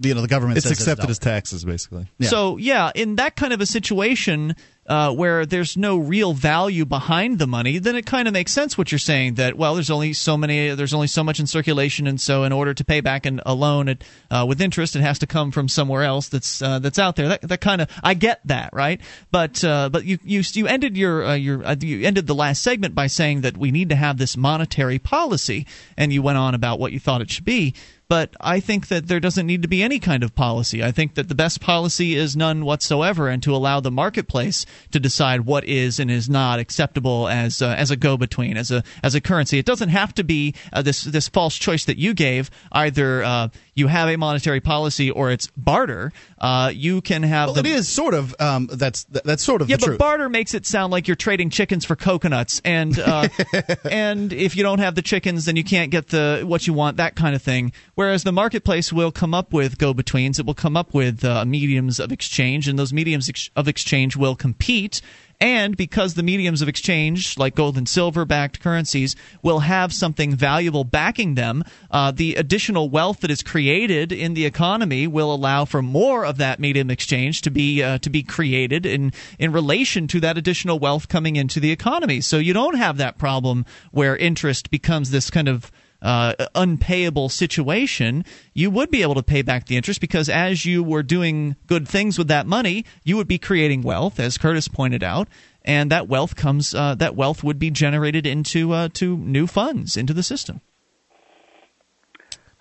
you 0.01 0.15
know 0.15 0.23
the 0.23 0.29
government. 0.29 0.57
It's 0.59 0.67
says 0.67 0.79
accepted 0.79 1.07
a 1.07 1.11
as 1.11 1.19
taxes, 1.19 1.65
basically. 1.65 2.07
Yeah. 2.19 2.29
So 2.29 2.57
yeah, 2.57 2.91
in 2.95 3.17
that 3.17 3.37
kind 3.37 3.53
of 3.53 3.61
a 3.61 3.67
situation, 3.67 4.57
uh, 4.87 5.13
where 5.13 5.47
there's 5.47 5.77
no 5.77 5.97
real 5.97 6.33
value 6.33 6.85
behind 6.85 7.39
the 7.39 7.47
money, 7.47 7.79
then 7.79 7.95
it 7.95 8.05
kind 8.05 8.27
of 8.27 8.35
makes 8.35 8.53
sense 8.53 8.77
what 8.77 8.91
you're 8.91 8.99
saying 8.99 9.35
that 9.35 9.57
well, 9.57 9.75
there's 9.75 9.91
only 9.91 10.13
so 10.13 10.37
many, 10.37 10.71
there's 10.71 10.95
only 10.95 11.07
so 11.07 11.23
much 11.23 11.39
in 11.39 11.47
circulation, 11.47 12.07
and 12.07 12.21
so 12.21 12.43
in 12.43 12.53
order 12.53 12.75
to 12.75 12.85
pay 12.85 13.01
back 13.01 13.25
an, 13.25 13.41
a 13.47 13.55
loan 13.55 13.97
uh, 14.31 14.45
with 14.49 14.61
interest, 14.61 14.97
it 14.97 15.03
has 15.03 15.19
to 15.21 15.27
come 15.27 15.53
from 15.53 15.69
somewhere 15.69 16.03
else 16.03 16.29
that's 16.29 16.61
uh, 16.61 16.79
that's 16.81 16.99
out 16.99 17.17
there. 17.17 17.29
That, 17.29 17.43
that 17.43 17.61
kind 17.61 17.81
of 17.81 17.89
I 18.03 18.15
get 18.15 18.41
that, 18.47 18.71
right? 18.73 19.01
But 19.31 19.63
uh, 19.63 19.89
but 19.89 20.05
you 20.05 20.19
you 20.25 20.43
you 20.53 20.67
ended 20.67 20.97
your 20.97 21.25
uh, 21.25 21.35
your 21.35 21.65
uh, 21.65 21.77
you 21.81 22.05
ended 22.05 22.27
the 22.27 22.35
last 22.35 22.63
segment 22.63 22.95
by 22.95 23.07
saying 23.07 23.43
that 23.43 23.57
we 23.57 23.71
need 23.71 23.89
to 23.91 23.97
have 23.97 24.19
this 24.19 24.37
monetary 24.37 24.99
policy, 24.99 25.67
and 25.97 26.13
you 26.13 26.23
went 26.23 26.39
on 26.39 26.55
about 26.55 26.81
what 26.81 26.93
you 26.93 26.99
thought 26.99 27.21
it 27.21 27.31
should 27.31 27.45
be 27.45 27.75
but 28.09 28.35
I 28.41 28.61
think 28.61 28.89
that 28.89 29.09
there 29.09 29.21
doesn't 29.21 29.47
need 29.47 29.63
to 29.63 29.69
be 29.69 29.83
any 29.83 29.99
kind 29.99 30.23
of 30.23 30.35
policy. 30.35 30.83
I 30.83 30.93
think 30.93 31.15
that 31.15 31.29
the 31.29 31.35
best 31.35 31.61
policy 31.61 32.15
is 32.15 32.37
none 32.37 32.65
whatsoever, 32.65 33.29
and 33.29 33.43
to 33.43 33.55
allow 33.55 33.81
the 33.81 33.91
marketplace 33.91 34.67
to 34.91 35.01
decide 35.01 35.43
what 35.43 35.65
is 35.65 35.99
and 35.99 36.11
is 36.11 36.29
not 36.29 36.59
acceptable 36.59 37.29
as 37.29 37.63
uh, 37.63 37.75
as 37.79 37.91
a 37.91 37.97
go 37.97 38.17
between, 38.17 38.57
as 38.57 38.71
a 38.71 38.83
as 39.03 39.15
a 39.15 39.21
currency. 39.21 39.59
It 39.59 39.67
doesn't 39.67 39.91
have 39.91 40.15
to 40.15 40.25
be 40.25 40.55
uh, 40.73 40.83
this 40.83 41.03
this 41.03 41.29
false 41.29 41.57
choice 41.57 41.85
that 41.87 41.99
you 41.99 42.15
gave. 42.15 42.51
Either 42.73 43.23
uh, 43.23 43.49
you 43.75 43.87
have 43.87 44.09
a 44.09 44.17
monetary 44.17 44.61
policy 44.61 45.11
or 45.11 45.31
it's 45.31 45.47
barter. 45.57 46.13
Uh, 46.39 46.71
you 46.75 47.01
can 47.01 47.23
have. 47.23 47.49
Well, 47.49 47.55
the, 47.55 47.61
it 47.61 47.67
is 47.67 47.89
sort 47.89 48.15
of. 48.15 48.35
Um, 48.39 48.69
that's 48.71 49.05
that's 49.05 49.43
sort 49.43 49.63
of 49.63 49.71
yeah, 49.71 49.77
the 49.77 49.81
but 49.81 49.87
truth. 49.87 49.99
barter 49.99 50.29
makes 50.29 50.55
it 50.55 50.67
sound 50.67 50.93
like 50.93 51.09
you're 51.09 51.17
trading 51.17 51.51
chickens 51.51 51.85
for 51.85 51.97
coconuts, 51.97 52.61
and 52.65 52.99
uh, 52.99 53.29
and 53.91 54.33
if 54.33 54.57
you 54.57 54.63
don't 54.63 54.81
have 54.81 54.95
the 54.95 55.03
chickens, 55.03 55.47
then 55.47 55.57
you 55.57 55.65
can't 55.65 55.91
get 55.91 56.09
the 56.09 56.43
what 56.45 56.67
you 56.67 56.73
want, 56.73 56.99
that 56.99 57.17
kind 57.17 57.35
of 57.35 57.43
thing. 57.43 57.73
Whereas 57.95 58.25
the 58.25 58.33
marketplace 58.33 58.93
will 58.93 59.13
come 59.13 59.35
up 59.35 59.53
with 59.53 59.79
go-betweens, 59.79 60.39
it 60.39 60.47
will 60.47 60.55
come 60.55 60.77
up 60.77 60.93
with 60.93 61.25
uh, 61.25 61.45
mediums 61.45 61.99
of 61.99 62.13
exchange, 62.13 62.69
and 62.69 62.79
those 62.79 62.93
mediums 62.93 63.29
ex- 63.29 63.51
of 63.57 63.69
exchange 63.69 64.17
will 64.17 64.37
compete. 64.37 65.01
And 65.43 65.77
because 65.77 66.15
the 66.15 66.23
mediums 66.23 66.63
of 66.63 66.69
exchange, 66.69 67.37
like 67.37 67.57
gold 67.57 67.77
and 67.77 67.89
silver 67.89 68.25
backed 68.25 68.61
currencies, 68.61 69.17
will 69.43 69.59
have 69.59 69.93
something 69.93 70.37
valuable 70.37 70.85
backing 70.85 71.35
them, 71.35 71.65
uh, 71.91 72.13
the 72.13 72.37
additional 72.37 72.89
wealth 72.89 73.23
that 73.23 73.31
is 73.31 73.43
created 73.43 74.13
in 74.13 74.35
the 74.35 74.47
economy 74.47 75.09
will 75.09 75.35
allow 75.35 75.65
for 75.65 75.83
more 75.83 76.25
of 76.25 76.37
that 76.37 76.61
medium 76.61 76.91
exchange 76.91 77.41
to 77.41 77.51
be 77.51 77.83
uh, 77.83 77.99
to 77.99 78.09
be 78.09 78.23
created 78.23 78.87
in 78.87 79.13
in 79.37 79.51
relation 79.51 80.07
to 80.07 80.21
that 80.21 80.39
additional 80.39 80.79
wealth 80.79 81.09
coming 81.09 81.35
into 81.35 81.59
the 81.59 81.73
economy. 81.73 82.21
So 82.21 82.39
you 82.39 82.53
don't 82.53 82.77
have 82.77 82.99
that 82.99 83.19
problem 83.19 83.67
where 83.91 84.17
interest 84.17 84.71
becomes 84.71 85.11
this 85.11 85.29
kind 85.29 85.49
of 85.49 85.73
uh, 86.03 86.35
unpayable 86.55 87.29
situation, 87.29 88.25
you 88.53 88.71
would 88.71 88.91
be 88.91 89.03
able 89.03 89.15
to 89.15 89.23
pay 89.23 89.43
back 89.43 89.67
the 89.67 89.77
interest 89.77 90.01
because 90.01 90.29
as 90.29 90.67
you 90.67 90.83
were 90.83 91.03
doing 91.03 91.57
good 91.67 91.89
things 91.89 92.19
with 92.19 92.29
that 92.29 92.47
money, 92.47 92.85
you 93.05 93.17
would 93.17 93.29
be 93.29 93.39
creating 93.39 93.83
wealth, 93.83 94.19
as 94.21 94.37
Curtis 94.37 94.69
pointed 94.69 95.03
out, 95.03 95.29
and 95.65 95.91
that 95.91 96.09
wealth 96.09 96.37
comes 96.37 96.75
uh, 96.75 96.95
that 96.97 97.15
wealth 97.15 97.45
would 97.45 97.59
be 97.59 97.71
generated 97.71 98.27
into 98.27 98.73
uh, 98.73 98.89
to 98.95 99.17
new 99.17 99.47
funds 99.47 99.97
into 99.97 100.13
the 100.13 100.23
system. 100.23 100.61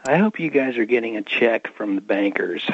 I 0.04 0.18
hope 0.18 0.40
you 0.40 0.50
guys 0.50 0.78
are 0.78 0.86
getting 0.86 1.16
a 1.18 1.22
check 1.22 1.68
from 1.76 1.94
the 1.96 2.02
bankers. 2.02 2.64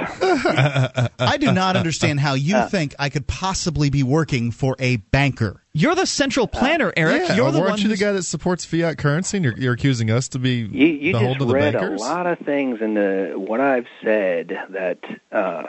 I 1.19 1.37
do 1.39 1.51
not 1.51 1.75
understand 1.75 2.19
how 2.21 2.35
you 2.35 2.55
Uh, 2.55 2.69
think 2.69 2.95
I 2.97 3.09
could 3.09 3.27
possibly 3.27 3.89
be 3.89 4.01
working 4.03 4.51
for 4.51 4.75
a 4.79 4.95
banker. 4.97 5.61
You're 5.73 5.95
the 5.95 6.05
central 6.05 6.47
planner, 6.47 6.93
Eric. 6.95 7.23
Yeah, 7.27 7.35
You're 7.35 7.51
the 7.51 7.59
weren't 7.59 7.71
one. 7.71 7.81
you 7.81 7.89
the 7.89 7.97
guy 7.97 8.13
that 8.13 8.23
supports 8.23 8.63
fiat 8.65 8.97
currency, 8.97 9.37
and 9.37 9.43
you're, 9.43 9.57
you're 9.57 9.73
accusing 9.73 10.09
us 10.09 10.29
to 10.29 10.39
be 10.39 10.59
You, 10.71 10.87
you 10.87 11.11
the 11.13 11.19
just 11.19 11.23
hold 11.25 11.41
of 11.41 11.47
the 11.49 11.53
read 11.53 11.75
a 11.75 11.89
lot 11.95 12.27
of 12.27 12.39
things 12.39 12.81
in 12.81 12.93
the 12.93 13.33
what 13.35 13.59
I've 13.59 13.87
said 14.01 14.57
that 14.69 14.99
uh, 15.31 15.63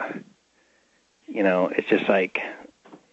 you 1.27 1.43
know 1.43 1.67
it's 1.67 1.89
just 1.89 2.07
like 2.07 2.39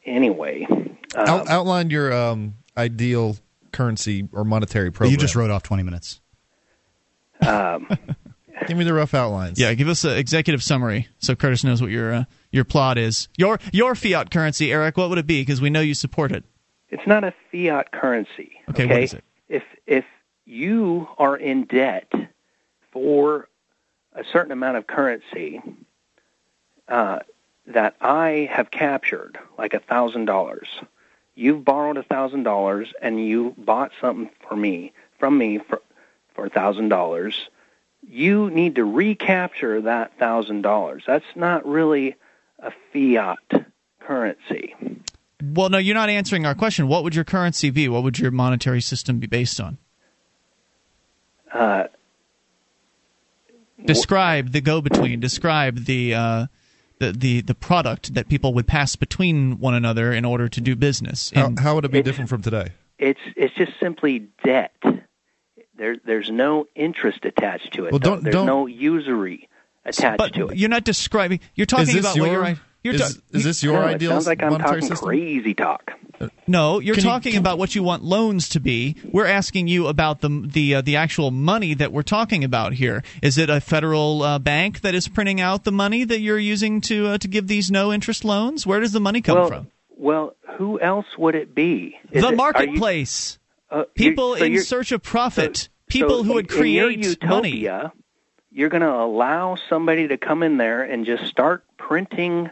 anyway. 0.04 0.66
Um, 0.70 1.28
Out, 1.28 1.48
outline 1.48 1.90
your 1.90 2.12
um, 2.12 2.54
ideal 2.76 3.36
currency 3.72 4.28
or 4.32 4.44
monetary 4.44 4.90
program. 4.92 5.10
You 5.10 5.16
just 5.18 5.34
wrote 5.34 5.50
off 5.50 5.62
twenty 5.64 5.82
minutes. 5.82 6.20
um, 7.46 7.88
Give 8.68 8.76
me 8.76 8.84
the 8.84 8.94
rough 8.94 9.14
outlines. 9.14 9.58
Yeah, 9.60 9.74
give 9.74 9.88
us 9.88 10.04
an 10.04 10.16
executive 10.16 10.62
summary 10.62 11.08
so 11.18 11.34
Curtis 11.34 11.62
knows 11.62 11.80
what 11.82 11.90
your 11.90 12.12
uh, 12.12 12.24
your 12.50 12.64
plot 12.64 12.96
is. 12.98 13.28
Your 13.36 13.58
your 13.72 13.94
fiat 13.94 14.30
currency, 14.30 14.72
Eric. 14.72 14.96
What 14.96 15.08
would 15.10 15.18
it 15.18 15.26
be? 15.26 15.42
Because 15.42 15.60
we 15.60 15.70
know 15.70 15.80
you 15.80 15.94
support 15.94 16.32
it. 16.32 16.42
it's 16.88 17.06
not 17.06 17.22
a 17.24 17.34
fiat 17.52 17.92
currency. 17.92 18.52
Okay, 18.70 18.86
what 18.86 19.02
is 19.02 19.14
it? 19.14 19.24
If 19.48 19.62
if 19.86 20.04
you 20.46 21.06
are 21.18 21.36
in 21.36 21.64
debt 21.64 22.10
for 22.92 23.48
a 24.14 24.24
certain 24.32 24.52
amount 24.52 24.78
of 24.78 24.86
currency 24.86 25.60
uh, 26.88 27.18
that 27.66 27.96
I 28.00 28.48
have 28.50 28.70
captured, 28.70 29.38
like 29.58 29.74
a 29.74 29.80
thousand 29.80 30.24
dollars, 30.24 30.68
you've 31.34 31.64
borrowed 31.64 31.98
a 31.98 32.02
thousand 32.02 32.44
dollars 32.44 32.92
and 33.02 33.24
you 33.24 33.54
bought 33.58 33.92
something 34.00 34.30
for 34.48 34.56
me 34.56 34.92
from 35.18 35.36
me 35.36 35.58
for 35.58 35.82
for 36.34 36.46
a 36.46 36.50
thousand 36.50 36.88
dollars. 36.88 37.48
You 38.08 38.50
need 38.50 38.76
to 38.76 38.84
recapture 38.84 39.82
that 39.82 40.18
thousand 40.18 40.62
dollars. 40.62 41.02
That's 41.06 41.24
not 41.34 41.66
really 41.66 42.16
a 42.58 42.72
fiat 42.92 43.66
currency. 44.00 44.74
Well, 45.42 45.68
no, 45.68 45.78
you're 45.78 45.94
not 45.94 46.08
answering 46.08 46.46
our 46.46 46.54
question. 46.54 46.88
What 46.88 47.04
would 47.04 47.14
your 47.14 47.24
currency 47.24 47.70
be? 47.70 47.88
What 47.88 48.02
would 48.02 48.18
your 48.18 48.30
monetary 48.30 48.80
system 48.80 49.18
be 49.18 49.26
based 49.26 49.60
on? 49.60 49.78
Uh, 51.52 51.84
Describe 53.84 54.52
the 54.52 54.60
go-between. 54.60 55.20
Describe 55.20 55.84
the 55.84 56.14
uh, 56.14 56.46
the 56.98 57.12
the 57.12 57.40
the 57.42 57.54
product 57.54 58.14
that 58.14 58.28
people 58.28 58.54
would 58.54 58.66
pass 58.66 58.96
between 58.96 59.58
one 59.58 59.74
another 59.74 60.12
in 60.12 60.24
order 60.24 60.48
to 60.48 60.60
do 60.60 60.74
business. 60.74 61.30
How, 61.34 61.52
how 61.58 61.74
would 61.74 61.84
it 61.84 61.92
be 61.92 62.02
different 62.02 62.30
from 62.30 62.42
today? 62.42 62.72
It's 62.98 63.20
it's 63.36 63.54
just 63.54 63.72
simply 63.78 64.28
debt. 64.42 64.72
There 65.78 65.96
there's 66.04 66.30
no 66.30 66.66
interest 66.74 67.24
attached 67.24 67.74
to 67.74 67.86
it. 67.86 67.92
Well, 67.92 67.98
don't- 67.98 68.22
there's 68.22 68.34
don't- 68.34 68.46
no 68.46 68.66
usury 68.66 69.48
attached 69.84 70.18
but 70.18 70.34
to 70.34 70.48
it. 70.48 70.56
you're 70.58 70.68
not 70.70 70.84
describing. 70.84 71.40
You're 71.54 71.66
talking 71.66 71.98
about 71.98 72.16
your, 72.16 72.26
what 72.26 72.32
you're. 72.48 72.56
You're 72.82 72.94
is, 72.94 73.14
ta- 73.16 73.20
is 73.32 73.42
this 73.44 73.62
your 73.64 73.74
No, 73.80 73.86
ideal 73.86 74.10
sounds 74.12 74.26
like 74.28 74.42
I'm 74.44 74.58
talking 74.58 74.80
system? 74.82 75.08
crazy 75.08 75.54
talk. 75.54 75.90
No, 76.46 76.78
you're 76.78 76.94
Can 76.94 77.02
you- 77.04 77.10
talking 77.10 77.36
about 77.36 77.58
what 77.58 77.74
you 77.74 77.82
want 77.82 78.04
loans 78.04 78.48
to 78.50 78.60
be. 78.60 78.94
We're 79.10 79.26
asking 79.26 79.66
you 79.68 79.88
about 79.88 80.20
the 80.20 80.28
the 80.46 80.76
uh, 80.76 80.80
the 80.82 80.96
actual 80.96 81.30
money 81.32 81.74
that 81.74 81.92
we're 81.92 82.02
talking 82.04 82.44
about 82.44 82.74
here. 82.74 83.02
Is 83.22 83.38
it 83.38 83.50
a 83.50 83.60
federal 83.60 84.22
uh, 84.22 84.38
bank 84.38 84.80
that 84.82 84.94
is 84.94 85.08
printing 85.08 85.40
out 85.40 85.64
the 85.64 85.72
money 85.72 86.04
that 86.04 86.20
you're 86.20 86.38
using 86.38 86.80
to 86.82 87.08
uh, 87.08 87.18
to 87.18 87.26
give 87.28 87.48
these 87.48 87.70
no 87.72 87.92
interest 87.92 88.24
loans? 88.24 88.64
Where 88.66 88.78
does 88.80 88.92
the 88.92 89.00
money 89.00 89.20
come 89.20 89.36
well, 89.36 89.48
from? 89.48 89.66
well, 89.96 90.36
who 90.56 90.80
else 90.80 91.06
would 91.18 91.34
it 91.34 91.54
be? 91.56 91.96
Is 92.12 92.22
the 92.22 92.28
it- 92.28 92.30
are 92.30 92.30
you- 92.30 92.36
marketplace. 92.36 93.38
Uh, 93.70 93.84
People 93.94 94.36
so 94.36 94.44
in 94.44 94.60
search 94.62 94.92
of 94.92 95.02
profit. 95.02 95.56
so- 95.56 95.68
People 95.88 96.18
so 96.18 96.22
who 96.24 96.32
would 96.34 96.50
in- 96.50 96.66
in 96.66 96.72
your 96.72 96.80
create 96.96 97.20
money. 97.24 97.50
utopia, 97.58 97.92
You're 98.50 98.68
going 98.70 98.82
to 98.82 98.92
allow 98.92 99.56
somebody 99.68 100.08
to 100.08 100.16
come 100.16 100.42
in 100.42 100.56
there 100.56 100.82
and 100.82 101.06
just 101.06 101.26
start 101.26 101.64
printing 101.76 102.50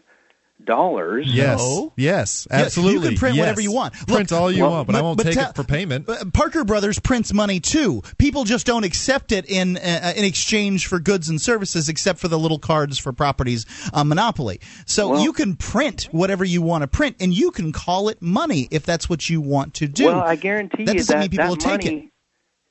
dollars. 0.65 1.27
Yes. 1.29 1.59
No. 1.59 1.93
Yes. 1.97 2.47
Yeah, 2.51 2.57
Absolutely. 2.59 2.95
you 2.95 3.09
can 3.11 3.19
print 3.19 3.37
yes. 3.37 3.43
whatever 3.43 3.61
you 3.61 3.73
want. 3.73 3.95
Print 4.07 4.33
all 4.33 4.51
you 4.51 4.63
well, 4.63 4.71
want, 4.73 4.87
but, 4.87 4.97
I 4.97 5.03
won't 5.03 5.21
take 5.21 5.35
tell- 5.35 5.51
it 5.51 5.57
for 5.57 5.65
payment. 5.65 6.09
uh, 6.09 6.25
Parker 6.33 6.65
Brothers 6.65 6.99
prints 6.99 7.33
money 7.33 7.61
too. 7.61 8.03
People 8.19 8.45
just 8.45 8.67
don't 8.67 8.85
accept 8.85 9.33
it 9.33 9.45
in 9.49 9.77
uh, 9.77 10.13
in 10.17 10.25
exchange 10.25 10.87
for 10.87 10.99
goods 10.99 11.29
and 11.29 11.41
services, 11.41 11.89
except 11.89 12.19
for 12.19 12.29
the 12.29 12.39
little 12.39 12.59
cards 12.59 12.99
for 12.99 13.13
properties 13.13 13.67
on 13.93 14.09
Monopoly. 14.09 14.61
So 14.87 15.11
Well- 15.11 15.23
you 15.23 15.33
can 15.33 15.57
print 15.57 16.09
whatever 16.13 16.45
you 16.45 16.63
want 16.63 16.83
to 16.83 16.89
print, 16.89 17.17
and 17.21 17.33
you 17.33 17.51
can 17.51 17.73
call 17.73 18.09
it 18.09 18.21
money 18.23 18.69
if 18.71 18.85
that's 18.85 19.09
what 19.09 19.29
you 19.29 19.41
want 19.41 19.75
to 19.75 19.87
do. 19.89 20.07
Well, 20.07 20.21
I 20.21 20.37
guarantee 20.37 20.85
that 20.85 20.95
you 20.97 21.05
that 21.05 21.19
mean 21.21 21.31
people 21.31 21.45
that 21.45 21.49
will 21.51 21.57
take 21.57 21.85
money, 21.85 22.11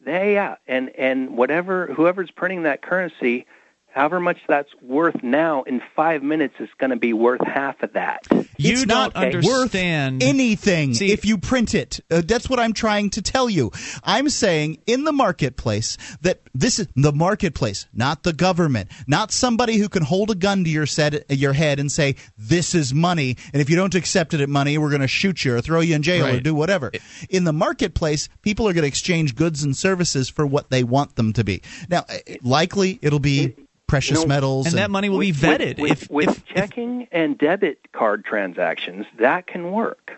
They, 0.05 0.33
yeah, 0.33 0.55
and 0.67 0.89
and 0.97 1.37
whatever 1.37 1.87
whoever's 1.93 2.31
printing 2.31 2.63
that 2.63 2.81
currency, 2.81 3.45
however 3.93 4.19
much 4.19 4.39
that's 4.47 4.69
worth 4.81 5.21
now, 5.23 5.63
in 5.63 5.81
five 5.95 6.23
minutes 6.23 6.55
is 6.59 6.69
going 6.79 6.89
to 6.89 6.95
be 6.95 7.13
worth 7.13 7.45
half 7.45 7.81
of 7.83 7.93
that. 7.93 8.25
You 8.57 8.73
It's 8.73 8.85
don't 8.85 8.87
not 8.87 9.15
understand 9.15 10.21
worth 10.21 10.29
anything 10.29 10.93
See- 10.95 11.11
if 11.11 11.25
you 11.25 11.37
print 11.37 11.75
it. 11.75 11.99
Uh, 12.09 12.21
that's 12.25 12.49
what 12.49 12.59
I'm 12.59 12.73
trying 12.73 13.11
to 13.11 13.21
tell 13.21 13.49
you. 13.49 13.71
I'm 14.03 14.29
saying 14.29 14.79
in 14.87 15.03
the 15.03 15.11
marketplace 15.11 15.97
that 16.21 16.41
this 16.53 16.79
is 16.79 16.87
the 16.95 17.11
marketplace, 17.11 17.85
not 17.93 18.23
the 18.23 18.33
government, 18.33 18.89
not 19.07 19.31
somebody 19.31 19.77
who 19.77 19.89
can 19.89 20.03
hold 20.03 20.31
a 20.31 20.35
gun 20.35 20.63
to 20.63 20.69
your 20.69 20.85
set, 20.85 21.29
your 21.31 21.53
head 21.53 21.79
and 21.79 21.91
say 21.91 22.15
this 22.37 22.73
is 22.73 22.93
money, 22.93 23.37
and 23.53 23.61
if 23.61 23.69
you 23.69 23.75
don't 23.75 23.95
accept 23.95 24.33
it 24.33 24.41
at 24.41 24.49
money, 24.49 24.77
we're 24.77 24.89
going 24.89 25.01
to 25.01 25.07
shoot 25.07 25.45
you 25.45 25.55
or 25.55 25.61
throw 25.61 25.81
you 25.81 25.95
in 25.95 26.01
jail 26.01 26.25
or 26.25 26.39
do 26.39 26.55
whatever. 26.55 26.91
In 27.29 27.43
the 27.43 27.53
marketplace, 27.53 28.27
people 28.41 28.67
are 28.67 28.73
going 28.73 28.83
to 28.83 28.87
exchange 28.87 29.35
goods 29.35 29.63
and 29.63 29.75
services 29.75 30.29
for 30.29 30.45
what 30.45 30.69
they 30.69 30.83
want 30.83 31.15
them 31.15 31.33
to 31.33 31.43
be. 31.43 31.61
Now, 31.89 32.05
uh, 32.09 32.17
likely 32.41 32.99
it'll 33.01 33.19
be 33.19 33.55
precious 33.87 34.21
No, 34.21 34.25
metals 34.27 34.67
and 34.67 34.75
that 34.77 34.89
money 34.91 35.09
will 35.09 35.19
be 35.19 35.31
vetted. 35.33 35.79
with, 35.79 35.91
if, 36.03 36.09
with 36.09 36.29
if, 36.29 36.37
if 36.37 36.45
checking 36.45 37.07
and 37.11 37.37
debit 37.37 37.91
card 37.91 38.25
transactions. 38.25 39.05
That 39.19 39.47
can 39.47 39.71
work, 39.71 40.13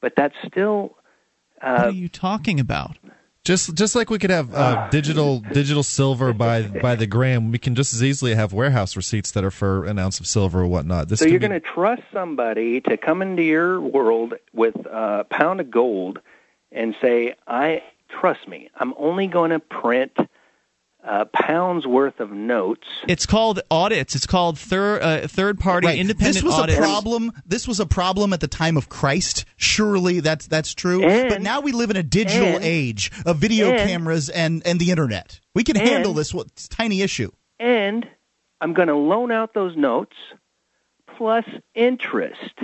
but 0.00 0.14
that's 0.16 0.34
still. 0.46 0.96
what 1.60 1.68
Uh, 1.80 1.84
are 1.86 1.90
you 1.90 2.08
talking 2.08 2.60
about? 2.60 2.96
Just 3.42 3.74
just 3.74 3.94
like 3.96 4.10
we 4.10 4.18
could 4.18 4.28
have 4.30 4.54
uh, 4.54 4.88
digital 4.90 5.40
digital 5.40 5.82
silver 5.82 6.34
by 6.34 6.62
by 6.62 6.94
the 6.94 7.06
gram, 7.06 7.50
we 7.50 7.56
can 7.58 7.74
just 7.74 7.94
as 7.94 8.02
easily 8.04 8.34
have 8.34 8.52
warehouse 8.52 8.96
receipts 8.96 9.30
that 9.30 9.44
are 9.44 9.50
for 9.50 9.86
an 9.86 9.98
ounce 9.98 10.20
of 10.20 10.26
silver 10.26 10.60
or 10.60 10.66
whatnot. 10.66 11.08
This 11.08 11.20
so 11.20 11.24
you're 11.24 11.40
be- 11.40 11.48
going 11.48 11.58
to 11.60 11.66
trust 11.66 12.02
somebody 12.12 12.82
to 12.82 12.98
come 12.98 13.22
into 13.22 13.42
your 13.42 13.80
world 13.80 14.34
with 14.52 14.76
a 14.84 15.24
pound 15.30 15.60
of 15.60 15.70
gold 15.70 16.20
and 16.70 16.94
say, 17.00 17.34
"I 17.46 17.82
trust 18.10 18.46
me. 18.46 18.68
I'm 18.76 18.92
only 18.98 19.26
going 19.26 19.50
to 19.52 19.58
print 19.58 20.12
uh, 21.06 21.24
pounds 21.32 21.86
worth 21.86 22.20
of 22.20 22.30
notes." 22.30 22.86
It's 23.08 23.26
called 23.26 23.60
audits. 23.70 24.14
It's 24.14 24.26
called 24.26 24.58
third 24.58 25.02
uh, 25.02 25.26
third 25.28 25.58
party 25.58 25.86
Right. 25.88 25.98
independent 25.98 26.34
This 26.34 26.42
was 26.42 26.54
audits. 26.54 26.78
a 26.78 26.80
problem. 26.82 27.32
This 27.46 27.66
was 27.68 27.80
a 27.80 27.86
problem 27.86 28.32
at 28.32 28.40
the 28.40 28.48
time 28.48 28.76
of 28.76 28.88
Christ. 28.88 29.44
Surely 29.56 30.20
that's 30.20 30.46
that's 30.46 30.74
true. 30.74 31.02
And- 31.04 31.28
but 31.28 31.42
now 31.42 31.60
we 31.60 31.72
live 31.72 31.90
in 31.90 31.96
a 31.96 32.02
digital 32.02 32.48
and- 32.56 32.64
age 32.64 33.10
of 33.26 33.38
video 33.38 33.70
and- 33.70 33.88
cameras 33.88 34.28
and 34.28 34.62
and 34.66 34.78
the 34.80 34.90
internet. 34.90 35.40
We 35.54 35.64
can 35.64 35.76
and- 35.76 35.88
handle 35.88 36.12
this 36.12 36.32
what, 36.34 36.46
tiny 36.70 37.02
issue. 37.02 37.30
And 37.58 38.06
I'm 38.60 38.72
going 38.74 38.88
to 38.88 38.94
loan 38.94 39.32
out 39.32 39.54
those 39.54 39.76
notes 39.76 40.16
plus 41.16 41.44
interest. 41.74 42.54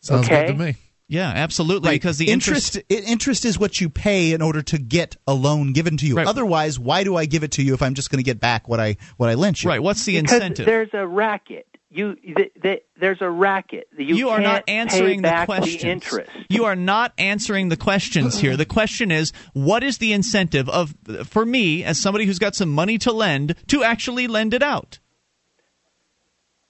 Sounds 0.00 0.26
okay. 0.26 0.46
good 0.46 0.52
to 0.52 0.58
me. 0.64 0.74
Yeah, 1.08 1.32
absolutely. 1.34 1.90
Because 1.92 2.18
the 2.18 2.30
interest, 2.30 2.76
interest 2.76 3.08
interest 3.08 3.44
is 3.46 3.58
what 3.58 3.80
you 3.80 3.88
pay 3.88 4.32
in 4.32 4.42
order 4.42 4.60
to 4.62 4.78
get 4.78 5.16
a 5.26 5.32
loan 5.32 5.72
given 5.72 5.96
to 5.96 6.06
you. 6.06 6.16
Right. 6.16 6.26
Otherwise, 6.26 6.78
why 6.78 7.02
do 7.02 7.16
I 7.16 7.24
give 7.24 7.42
it 7.42 7.52
to 7.52 7.62
you 7.62 7.72
if 7.72 7.80
I'm 7.80 7.94
just 7.94 8.10
going 8.10 8.18
to 8.18 8.24
get 8.24 8.38
back 8.40 8.68
what 8.68 8.78
I 8.78 8.98
what 9.16 9.30
I 9.30 9.34
lent 9.34 9.64
you? 9.64 9.70
right? 9.70 9.82
What's 9.82 10.04
the 10.04 10.20
because 10.20 10.34
incentive? 10.34 10.66
there's 10.66 10.90
a 10.92 11.06
racket. 11.06 11.66
You 11.90 12.16
th- 12.16 12.52
th- 12.62 12.82
there's 13.00 13.22
a 13.22 13.30
racket. 13.30 13.88
You, 13.96 14.16
You 14.16 14.28
are 14.28 14.40
not 14.40 14.64
answering 14.68 15.22
the 15.22 15.28
back 15.28 15.46
questions. 15.46 15.80
The 15.82 15.88
interest. 15.88 16.30
You 16.50 16.66
are 16.66 16.76
not 16.76 17.14
answering 17.16 17.70
the 17.70 17.78
questions 17.78 18.38
here. 18.38 18.58
The 18.58 18.66
question 18.66 19.10
is, 19.10 19.32
what 19.54 19.82
is 19.82 19.96
the 19.96 20.12
incentive 20.12 20.68
of 20.68 20.94
for 21.24 21.46
me 21.46 21.84
as 21.84 21.98
somebody 21.98 22.26
who's 22.26 22.38
got 22.38 22.54
some 22.54 22.68
money 22.70 22.98
to 22.98 23.12
lend 23.12 23.54
to 23.68 23.82
actually 23.82 24.26
lend 24.26 24.52
it 24.52 24.62
out? 24.62 24.98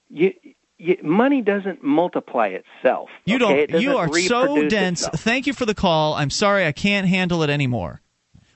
You, 0.09 0.31
you, 0.41 0.48
money 1.03 1.41
doesn't 1.41 1.83
multiply 1.83 2.47
itself. 2.47 3.09
You 3.25 3.35
okay? 3.37 3.65
Don't. 3.67 3.81
You 3.81 3.93
doesn't 3.93 4.15
are 4.15 4.21
so 4.21 4.67
dense. 4.67 5.01
itself. 5.01 5.21
Thank 5.21 5.47
you 5.47 5.53
for 5.53 5.65
the 5.65 5.75
call. 5.75 6.13
I'm 6.13 6.29
sorry 6.29 6.65
I 6.65 6.71
can't 6.71 7.07
handle 7.07 7.43
it 7.43 7.49
anymore. 7.49 8.01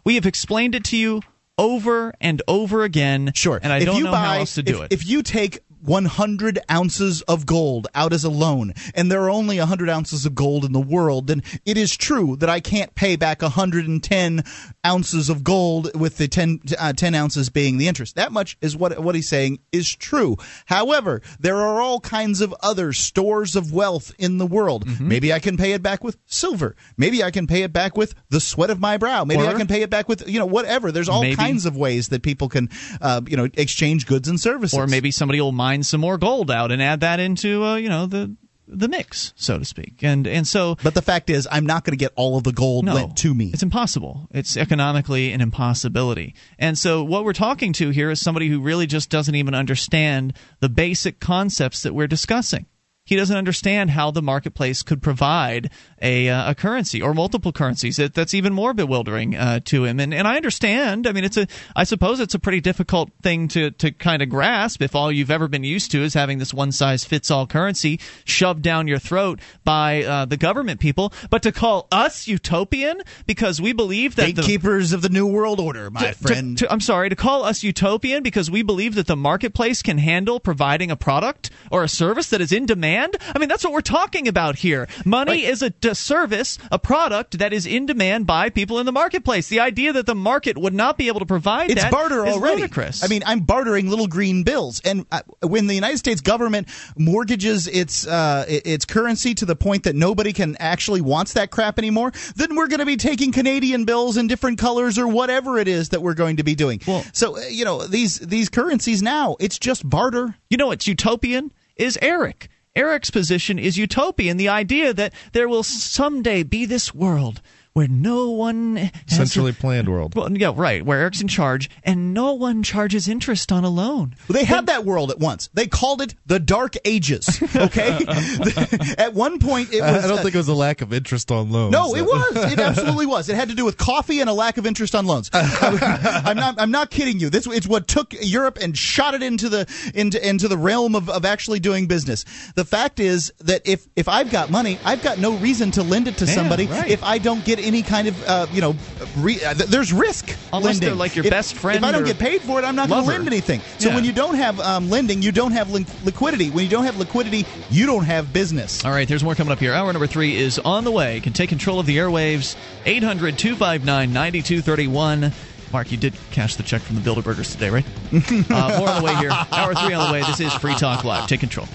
We 0.05 0.15
have 0.15 0.25
explained 0.25 0.75
it 0.75 0.83
to 0.85 0.97
you 0.97 1.21
over 1.57 2.13
and 2.19 2.41
over 2.47 2.83
again. 2.83 3.31
Sure. 3.35 3.59
And 3.61 3.71
I 3.71 3.77
if 3.77 3.85
don't 3.85 3.97
you 3.97 4.03
know 4.05 4.11
buy, 4.11 4.25
how 4.25 4.33
else 4.39 4.55
to 4.55 4.63
do 4.63 4.83
if, 4.83 4.91
it. 4.91 4.93
If 4.93 5.07
you 5.07 5.23
take 5.23 5.59
100 5.81 6.59
ounces 6.71 7.21
of 7.23 7.45
gold 7.45 7.87
out 7.93 8.13
as 8.13 8.23
a 8.23 8.29
loan, 8.29 8.73
and 8.95 9.11
there 9.11 9.21
are 9.23 9.29
only 9.29 9.59
100 9.59 9.89
ounces 9.89 10.25
of 10.25 10.33
gold 10.33 10.63
in 10.63 10.71
the 10.71 10.79
world, 10.79 11.27
then 11.27 11.43
it 11.65 11.77
is 11.77 11.95
true 11.95 12.35
that 12.37 12.49
I 12.49 12.59
can't 12.59 12.95
pay 12.95 13.15
back 13.15 13.41
110 13.41 14.43
ounces 14.85 15.29
of 15.29 15.43
gold 15.43 15.89
with 15.99 16.17
the 16.17 16.27
10, 16.27 16.59
uh, 16.77 16.93
10 16.93 17.15
ounces 17.15 17.49
being 17.49 17.77
the 17.77 17.87
interest. 17.87 18.15
That 18.15 18.31
much 18.31 18.57
is 18.61 18.75
what 18.75 18.99
what 18.99 19.15
he's 19.15 19.29
saying 19.29 19.59
is 19.71 19.93
true. 19.95 20.35
However, 20.65 21.21
there 21.39 21.57
are 21.57 21.81
all 21.81 21.99
kinds 21.99 22.41
of 22.41 22.53
other 22.61 22.91
stores 22.93 23.55
of 23.55 23.71
wealth 23.73 24.13
in 24.17 24.37
the 24.37 24.45
world. 24.45 24.85
Mm-hmm. 24.85 25.07
Maybe 25.07 25.33
I 25.33 25.39
can 25.39 25.57
pay 25.57 25.71
it 25.73 25.81
back 25.81 26.03
with 26.03 26.17
silver. 26.25 26.75
Maybe 26.97 27.23
I 27.23 27.31
can 27.31 27.47
pay 27.47 27.63
it 27.63 27.71
back 27.71 27.95
with 27.95 28.13
the 28.29 28.39
sweat 28.39 28.69
of 28.69 28.79
my 28.79 28.97
brow. 28.97 29.23
Maybe 29.23 29.41
Or- 29.43 29.47
I 29.47 29.53
can 29.53 29.67
pay 29.67 29.81
it 29.83 29.89
back 29.89 30.09
with 30.09 30.27
you 30.29 30.39
know 30.39 30.45
whatever. 30.45 30.91
There's 30.91 31.09
all 31.09 31.21
Maybe- 31.21 31.35
kinds 31.35 31.65
of 31.65 31.77
ways 31.77 32.09
that 32.09 32.21
people 32.23 32.49
can 32.49 32.69
uh, 33.01 33.21
you 33.27 33.37
know 33.37 33.47
exchange 33.55 34.05
goods 34.05 34.27
and 34.27 34.39
services. 34.39 34.77
or 34.77 34.87
maybe 34.87 35.11
somebody 35.11 35.39
will 35.39 35.51
mine 35.51 35.83
some 35.83 36.01
more 36.01 36.17
gold 36.17 36.51
out 36.51 36.71
and 36.71 36.81
add 36.81 36.99
that 37.01 37.19
into 37.19 37.63
uh, 37.63 37.75
you 37.75 37.89
know 37.89 38.05
the 38.05 38.35
the 38.67 38.87
mix, 38.87 39.33
so 39.35 39.59
to 39.59 39.65
speak. 39.65 40.03
And 40.03 40.25
and 40.27 40.47
so 40.47 40.77
But 40.83 40.93
the 40.93 41.01
fact 41.01 41.29
is, 41.29 41.47
I'm 41.51 41.65
not 41.65 41.83
going 41.83 41.97
to 41.97 42.03
get 42.03 42.13
all 42.15 42.37
of 42.37 42.43
the 42.43 42.51
gold 42.51 42.85
no, 42.85 42.93
lent 42.93 43.17
to 43.17 43.33
me. 43.33 43.51
It's 43.53 43.63
impossible. 43.63 44.27
It's 44.31 44.57
economically 44.57 45.31
an 45.31 45.41
impossibility. 45.41 46.35
And 46.57 46.77
so 46.77 47.03
what 47.03 47.25
we're 47.25 47.33
talking 47.33 47.73
to 47.73 47.89
here 47.89 48.09
is 48.09 48.21
somebody 48.21 48.47
who 48.47 48.61
really 48.61 48.87
just 48.87 49.09
doesn't 49.09 49.35
even 49.35 49.53
understand 49.53 50.33
the 50.59 50.69
basic 50.69 51.19
concepts 51.19 51.83
that 51.83 51.93
we're 51.93 52.07
discussing. 52.07 52.65
He 53.05 53.17
doesn't 53.17 53.35
understand 53.35 53.89
how 53.89 54.11
the 54.11 54.21
marketplace 54.21 54.81
could 54.81 55.01
provide 55.01 55.71
a, 56.01 56.29
uh, 56.29 56.51
a 56.51 56.55
currency 56.55 57.01
or 57.01 57.13
multiple 57.13 57.51
currencies. 57.51 57.97
That, 57.97 58.13
that's 58.13 58.33
even 58.33 58.53
more 58.53 58.73
bewildering 58.73 59.35
uh, 59.35 59.59
to 59.65 59.83
him. 59.83 59.99
And, 59.99 60.13
and 60.13 60.25
I 60.25 60.37
understand. 60.37 61.05
I 61.05 61.11
mean, 61.11 61.25
it's 61.25 61.35
a. 61.35 61.47
I 61.75 61.83
suppose 61.83 62.21
it's 62.21 62.33
a 62.33 62.39
pretty 62.39 62.61
difficult 62.61 63.09
thing 63.21 63.49
to, 63.49 63.71
to 63.71 63.91
kind 63.91 64.21
of 64.21 64.29
grasp 64.29 64.81
if 64.81 64.95
all 64.95 65.11
you've 65.11 65.31
ever 65.31 65.49
been 65.49 65.65
used 65.65 65.91
to 65.91 66.01
is 66.01 66.13
having 66.13 66.37
this 66.37 66.53
one 66.53 66.71
size 66.71 67.03
fits 67.03 67.29
all 67.29 67.45
currency 67.45 67.99
shoved 68.23 68.61
down 68.61 68.87
your 68.87 68.99
throat 68.99 69.41
by 69.65 70.03
uh, 70.03 70.23
the 70.23 70.37
government 70.37 70.79
people. 70.79 71.11
But 71.29 71.43
to 71.43 71.51
call 71.51 71.89
us 71.91 72.25
utopian 72.25 73.01
because 73.25 73.59
we 73.59 73.73
believe 73.73 74.15
that 74.15 74.27
the, 74.27 74.33
Gatekeepers 74.33 74.93
of 74.93 75.01
the 75.01 75.09
New 75.09 75.27
World 75.27 75.59
Order, 75.59 75.89
my 75.89 76.11
to- 76.11 76.13
friend. 76.13 76.57
to- 76.59 76.71
I'm 76.71 76.79
sorry 76.79 77.09
to 77.09 77.17
call 77.17 77.43
us 77.43 77.63
utopian 77.63 78.23
because 78.23 78.49
we 78.49 78.63
believe 78.63 78.95
that 78.95 79.07
the 79.07 79.17
marketplace 79.17 79.81
can 79.81 79.97
handle 79.97 80.39
providing 80.39 80.89
a 80.89 80.95
product 80.95 81.49
or 81.69 81.83
a 81.83 81.89
service 81.89 82.29
that 82.29 82.39
is 82.39 82.53
in 82.53 82.65
demand. 82.65 82.92
I 82.93 83.39
mean, 83.39 83.49
that's 83.49 83.63
what 83.63 83.73
we're 83.73 83.81
talking 83.81 84.27
about 84.27 84.57
here. 84.57 84.87
Money 85.05 85.43
is 85.45 85.61
a 85.61 85.73
service, 85.95 86.57
a 86.71 86.79
product 86.79 87.39
that 87.39 87.53
is 87.53 87.65
in 87.65 87.85
demand 87.85 88.27
by 88.27 88.49
people 88.49 88.79
in 88.79 88.85
the 88.85 88.91
marketplace. 88.91 89.47
The 89.47 89.59
idea 89.59 89.93
that 89.93 90.05
the 90.05 90.15
market 90.15 90.57
would 90.57 90.73
not 90.73 90.97
be 90.97 91.07
able 91.07 91.19
to 91.19 91.25
provide 91.25 91.71
it's 91.71 91.81
that 91.81 91.91
barter 91.91 92.25
is 92.25 92.35
already. 92.35 92.61
ludicrous. 92.61 93.03
I 93.03 93.07
mean, 93.07 93.23
I'm 93.25 93.41
bartering 93.41 93.89
little 93.89 94.07
green 94.07 94.43
bills, 94.43 94.81
and 94.85 95.05
uh, 95.11 95.21
when 95.41 95.67
the 95.67 95.75
United 95.75 95.97
States 95.97 96.21
government 96.21 96.67
mortgages 96.97 97.67
its 97.67 98.07
uh, 98.07 98.45
its 98.47 98.85
currency 98.85 99.33
to 99.35 99.45
the 99.45 99.55
point 99.55 99.83
that 99.83 99.95
nobody 99.95 100.33
can 100.33 100.55
actually 100.59 101.01
wants 101.01 101.33
that 101.33 101.51
crap 101.51 101.77
anymore, 101.79 102.11
then 102.35 102.55
we're 102.55 102.67
going 102.67 102.79
to 102.79 102.85
be 102.85 102.97
taking 102.97 103.31
Canadian 103.31 103.85
bills 103.85 104.17
in 104.17 104.27
different 104.27 104.59
colors 104.59 104.97
or 104.97 105.07
whatever 105.07 105.57
it 105.57 105.67
is 105.67 105.89
that 105.89 106.01
we're 106.01 106.13
going 106.13 106.37
to 106.37 106.43
be 106.43 106.55
doing. 106.55 106.81
Well- 106.87 107.03
so 107.13 107.37
uh, 107.37 107.41
you 107.49 107.65
know 107.65 107.85
these 107.85 108.19
these 108.19 108.49
currencies 108.49 109.01
now, 109.01 109.35
it's 109.39 109.59
just 109.59 109.87
barter. 109.87 110.35
You 110.49 110.57
know 110.57 110.67
what's 110.67 110.87
utopian? 110.87 111.51
Is 111.75 111.97
Eric. 112.01 112.49
Eric's 112.75 113.11
position 113.11 113.59
is 113.59 113.77
utopian. 113.77 114.37
The 114.37 114.49
idea 114.49 114.93
that 114.93 115.13
there 115.31 115.47
will 115.47 115.63
someday 115.63 116.43
be 116.43 116.65
this 116.65 116.93
world 116.93 117.41
where 117.73 117.87
no 117.87 118.29
one 118.29 118.75
has 118.75 118.91
to- 119.07 119.15
Centrally 119.15 119.51
planned 119.51 119.89
world. 119.89 120.15
Well, 120.15 120.31
yeah, 120.31 120.53
right. 120.55 120.85
Where 120.85 120.99
Eric's 120.99 121.21
in 121.21 121.27
charge, 121.27 121.69
and 121.83 122.13
no 122.13 122.33
one 122.33 122.61
charges 122.61 123.07
interest 123.07 123.51
on 123.51 123.63
a 123.63 123.69
loan. 123.69 124.15
They 124.29 124.43
had 124.43 124.67
that 124.67 124.85
world 124.85 125.09
at 125.09 125.19
once. 125.19 125.49
They 125.53 125.67
called 125.67 126.01
it 126.01 126.13
the 126.25 126.39
Dark 126.39 126.75
Ages. 126.85 127.41
Okay, 127.55 127.99
at 128.97 129.13
one 129.13 129.39
point 129.39 129.73
it 129.73 129.81
was. 129.81 130.05
I 130.05 130.07
don't 130.07 130.19
uh, 130.19 130.21
think 130.21 130.35
it 130.35 130.37
was 130.37 130.47
a 130.47 130.53
lack 130.53 130.81
of 130.81 130.93
interest 130.93 131.31
on 131.31 131.51
loans. 131.51 131.71
No, 131.71 131.95
it 131.95 132.03
was. 132.03 132.51
It 132.51 132.59
absolutely 132.59 133.05
was. 133.05 133.29
It 133.29 133.35
had 133.35 133.49
to 133.49 133.55
do 133.55 133.65
with 133.65 133.77
coffee 133.77 134.19
and 134.21 134.29
a 134.29 134.33
lack 134.33 134.57
of 134.57 134.65
interest 134.65 134.93
on 134.93 135.05
loans. 135.05 135.29
I'm 135.33 136.37
not. 136.37 136.55
I'm 136.59 136.71
not 136.71 136.91
kidding 136.91 137.19
you. 137.19 137.29
This 137.29 137.47
it's 137.47 137.67
what 137.67 137.87
took 137.87 138.13
Europe 138.21 138.59
and 138.61 138.77
shot 138.77 139.13
it 139.13 139.23
into 139.23 139.49
the 139.49 139.67
into 139.95 140.25
into 140.27 140.47
the 140.47 140.57
realm 140.57 140.95
of, 140.95 141.09
of 141.09 141.25
actually 141.25 141.59
doing 141.59 141.87
business. 141.87 142.25
The 142.55 142.65
fact 142.65 142.99
is 142.99 143.33
that 143.39 143.67
if 143.67 143.87
if 143.95 144.07
I've 144.07 144.29
got 144.31 144.51
money, 144.51 144.79
I've 144.83 145.01
got 145.01 145.17
no 145.17 145.35
reason 145.37 145.71
to 145.71 145.83
lend 145.83 146.07
it 146.07 146.17
to 146.17 146.25
Yeah, 146.25 146.33
somebody 146.33 146.67
right. 146.67 146.89
if 146.89 147.03
I 147.03 147.17
don't 147.17 147.43
get 147.43 147.59
any 147.63 147.81
kind 147.81 148.07
of 148.07 148.27
uh, 148.27 148.47
you 148.51 148.61
know. 148.61 148.75
Re, 149.17 149.35
uh, 149.43 149.53
th- 149.53 149.69
there's 149.69 149.93
risk. 149.93 150.29
Unless 150.51 150.63
lending. 150.75 150.89
they're 150.89 150.95
like 150.95 151.15
your 151.15 151.25
If- 151.25 151.31
best 151.31 151.55
friend 151.55 151.77
If 151.77 151.83
I 151.83 151.91
don't 151.91 152.03
get 152.05 152.17
paid 152.19 152.41
for 152.41 152.59
it, 152.59 152.65
I'm 152.65 152.75
not 152.75 152.89
going 152.89 153.03
to 153.03 153.07
lend 153.07 153.27
anything. 153.27 153.61
So 153.79 153.89
Yeah. 153.89 153.95
when 153.95 154.03
you 154.05 154.11
don't 154.11 154.35
have 154.35 154.59
um, 154.59 154.89
lending, 154.89 155.21
you 155.21 155.31
don't 155.31 155.51
have 155.51 155.69
lin- 155.71 155.85
liquidity. 156.03 156.49
When 156.49 156.63
you 156.63 156.69
don't 156.69 156.85
have 156.85 156.97
liquidity, 156.97 157.45
you 157.69 157.85
don't 157.85 158.05
have 158.05 158.33
business. 158.33 158.83
All 158.85 158.91
right, 158.91 159.07
there's 159.07 159.23
more 159.23 159.35
coming 159.35 159.51
up 159.51 159.59
here. 159.59 159.73
Hour 159.73 159.91
number 159.93 160.07
three 160.07 160.35
is 160.35 160.59
on 160.59 160.83
the 160.83 160.91
way. 160.91 161.15
You 161.15 161.21
can 161.21 161.33
take 161.33 161.49
control 161.49 161.79
of 161.79 161.85
the 161.85 161.97
airwaves. 161.97 162.55
800 162.85 163.37
259 163.37 164.11
9231. 164.13 165.31
Mark, 165.71 165.91
you 165.91 165.97
did 165.97 166.13
cash 166.31 166.55
the 166.55 166.63
check 166.63 166.81
from 166.81 166.95
the 166.95 167.01
Bilderbergers 167.01 167.51
today, 167.51 167.69
right? 167.69 167.85
uh, 168.51 168.77
more 168.79 168.89
on 168.89 169.01
the 169.01 169.05
way 169.05 169.15
here. 169.15 169.31
Hour 169.31 169.73
three 169.73 169.93
on 169.93 170.07
the 170.07 170.13
way. 170.13 170.21
This 170.21 170.39
is 170.39 170.53
Free 170.53 170.75
Talk 170.75 171.03
Live. 171.03 171.27
Take 171.27 171.39
control. 171.39 171.67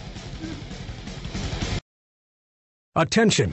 Attention, 2.97 3.53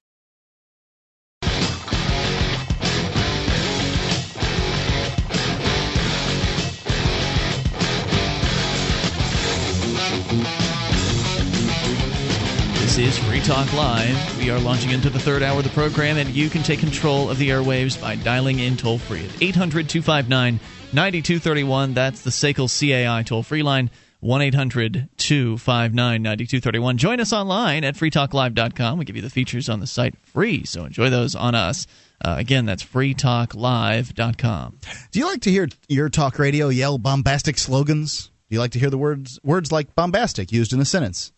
This 12.91 13.15
is 13.15 13.23
Free 13.23 13.39
Talk 13.39 13.71
Live. 13.71 14.37
We 14.37 14.49
are 14.49 14.59
launching 14.59 14.89
into 14.89 15.09
the 15.09 15.17
third 15.17 15.43
hour 15.43 15.59
of 15.59 15.63
the 15.63 15.69
program, 15.69 16.17
and 16.17 16.27
you 16.31 16.49
can 16.49 16.61
take 16.61 16.81
control 16.81 17.29
of 17.29 17.37
the 17.37 17.47
airwaves 17.47 17.99
by 18.01 18.17
dialing 18.17 18.59
in 18.59 18.75
toll 18.75 18.97
free 18.97 19.23
at 19.23 19.41
800 19.41 19.87
259 19.87 20.59
9231. 20.91 21.93
That's 21.93 22.21
the 22.23 22.31
SACL 22.31 22.67
CAI 22.67 23.23
toll 23.23 23.43
free 23.43 23.63
line, 23.63 23.91
1 24.19 24.41
800 24.41 25.07
259 25.15 26.21
9231. 26.21 26.97
Join 26.97 27.21
us 27.21 27.31
online 27.31 27.85
at 27.85 27.95
freetalklive.com. 27.95 28.97
We 28.99 29.05
give 29.05 29.15
you 29.15 29.21
the 29.21 29.29
features 29.29 29.69
on 29.69 29.79
the 29.79 29.87
site 29.87 30.17
free, 30.17 30.65
so 30.65 30.83
enjoy 30.83 31.09
those 31.09 31.33
on 31.33 31.55
us. 31.55 31.87
Uh, 32.19 32.35
again, 32.37 32.65
that's 32.65 32.83
freetalklive.com. 32.83 34.79
Do 35.11 35.19
you 35.19 35.27
like 35.27 35.43
to 35.43 35.49
hear 35.49 35.69
your 35.87 36.09
talk 36.09 36.37
radio 36.37 36.67
yell 36.67 36.97
bombastic 36.97 37.57
slogans? 37.57 38.31
Do 38.49 38.55
you 38.55 38.59
like 38.59 38.71
to 38.71 38.79
hear 38.79 38.89
the 38.89 38.97
words 38.97 39.39
words 39.45 39.71
like 39.71 39.95
bombastic 39.95 40.51
used 40.51 40.73
in 40.73 40.81
a 40.81 40.85
sentence? 40.85 41.31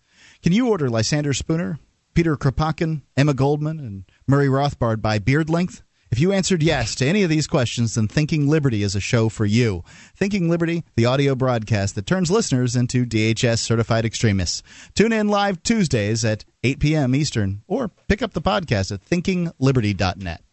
Can 0.43 0.51
you 0.51 0.67
order 0.67 0.89
Lysander 0.89 1.31
Spooner, 1.31 1.79
Peter 2.13 2.35
Kropotkin, 2.35 3.03
Emma 3.15 3.33
Goldman, 3.33 3.79
and 3.79 4.03
Murray 4.27 4.49
Rothbard 4.49 5.01
by 5.01 5.17
beard 5.17 5.49
length? 5.49 5.83
If 6.11 6.19
you 6.19 6.33
answered 6.33 6.61
yes 6.61 6.95
to 6.95 7.07
any 7.07 7.23
of 7.23 7.29
these 7.29 7.47
questions, 7.47 7.95
then 7.95 8.09
Thinking 8.09 8.49
Liberty 8.49 8.83
is 8.83 8.93
a 8.93 8.99
show 8.99 9.29
for 9.29 9.45
you. 9.45 9.85
Thinking 10.17 10.49
Liberty, 10.49 10.83
the 10.97 11.05
audio 11.05 11.33
broadcast 11.33 11.95
that 11.95 12.05
turns 12.05 12.29
listeners 12.29 12.75
into 12.75 13.05
DHS 13.05 13.59
certified 13.59 14.03
extremists. 14.03 14.63
Tune 14.95 15.13
in 15.13 15.29
live 15.29 15.63
Tuesdays 15.63 16.25
at 16.25 16.43
8 16.61 16.79
p.m. 16.81 17.15
Eastern, 17.15 17.61
or 17.65 17.87
pick 18.09 18.21
up 18.21 18.33
the 18.33 18.41
podcast 18.41 18.91
at 18.91 19.05
thinkingliberty.net. 19.05 20.43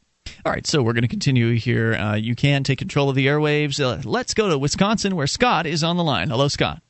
All 0.47 0.53
right, 0.53 0.69
so 0.69 0.83
we're 0.85 0.93
going 0.93 1.03
to 1.03 1.09
continue 1.09 1.55
here. 1.55 1.95
Uh, 1.95 2.15
you 2.15 2.37
can 2.37 2.63
take 2.63 2.79
control 2.79 3.11
of 3.11 3.17
the 3.17 3.27
airwaves. 3.27 3.81
Uh, 3.85 4.01
let's 4.09 4.35
go 4.35 4.49
to 4.51 4.57
Wisconsin, 4.57 5.17
where 5.17 5.27
Scott 5.27 5.67
is 5.67 5.83
on 5.83 5.97
the 5.97 6.05
line. 6.05 6.31
Hello, 6.31 6.47
Scott. 6.47 6.81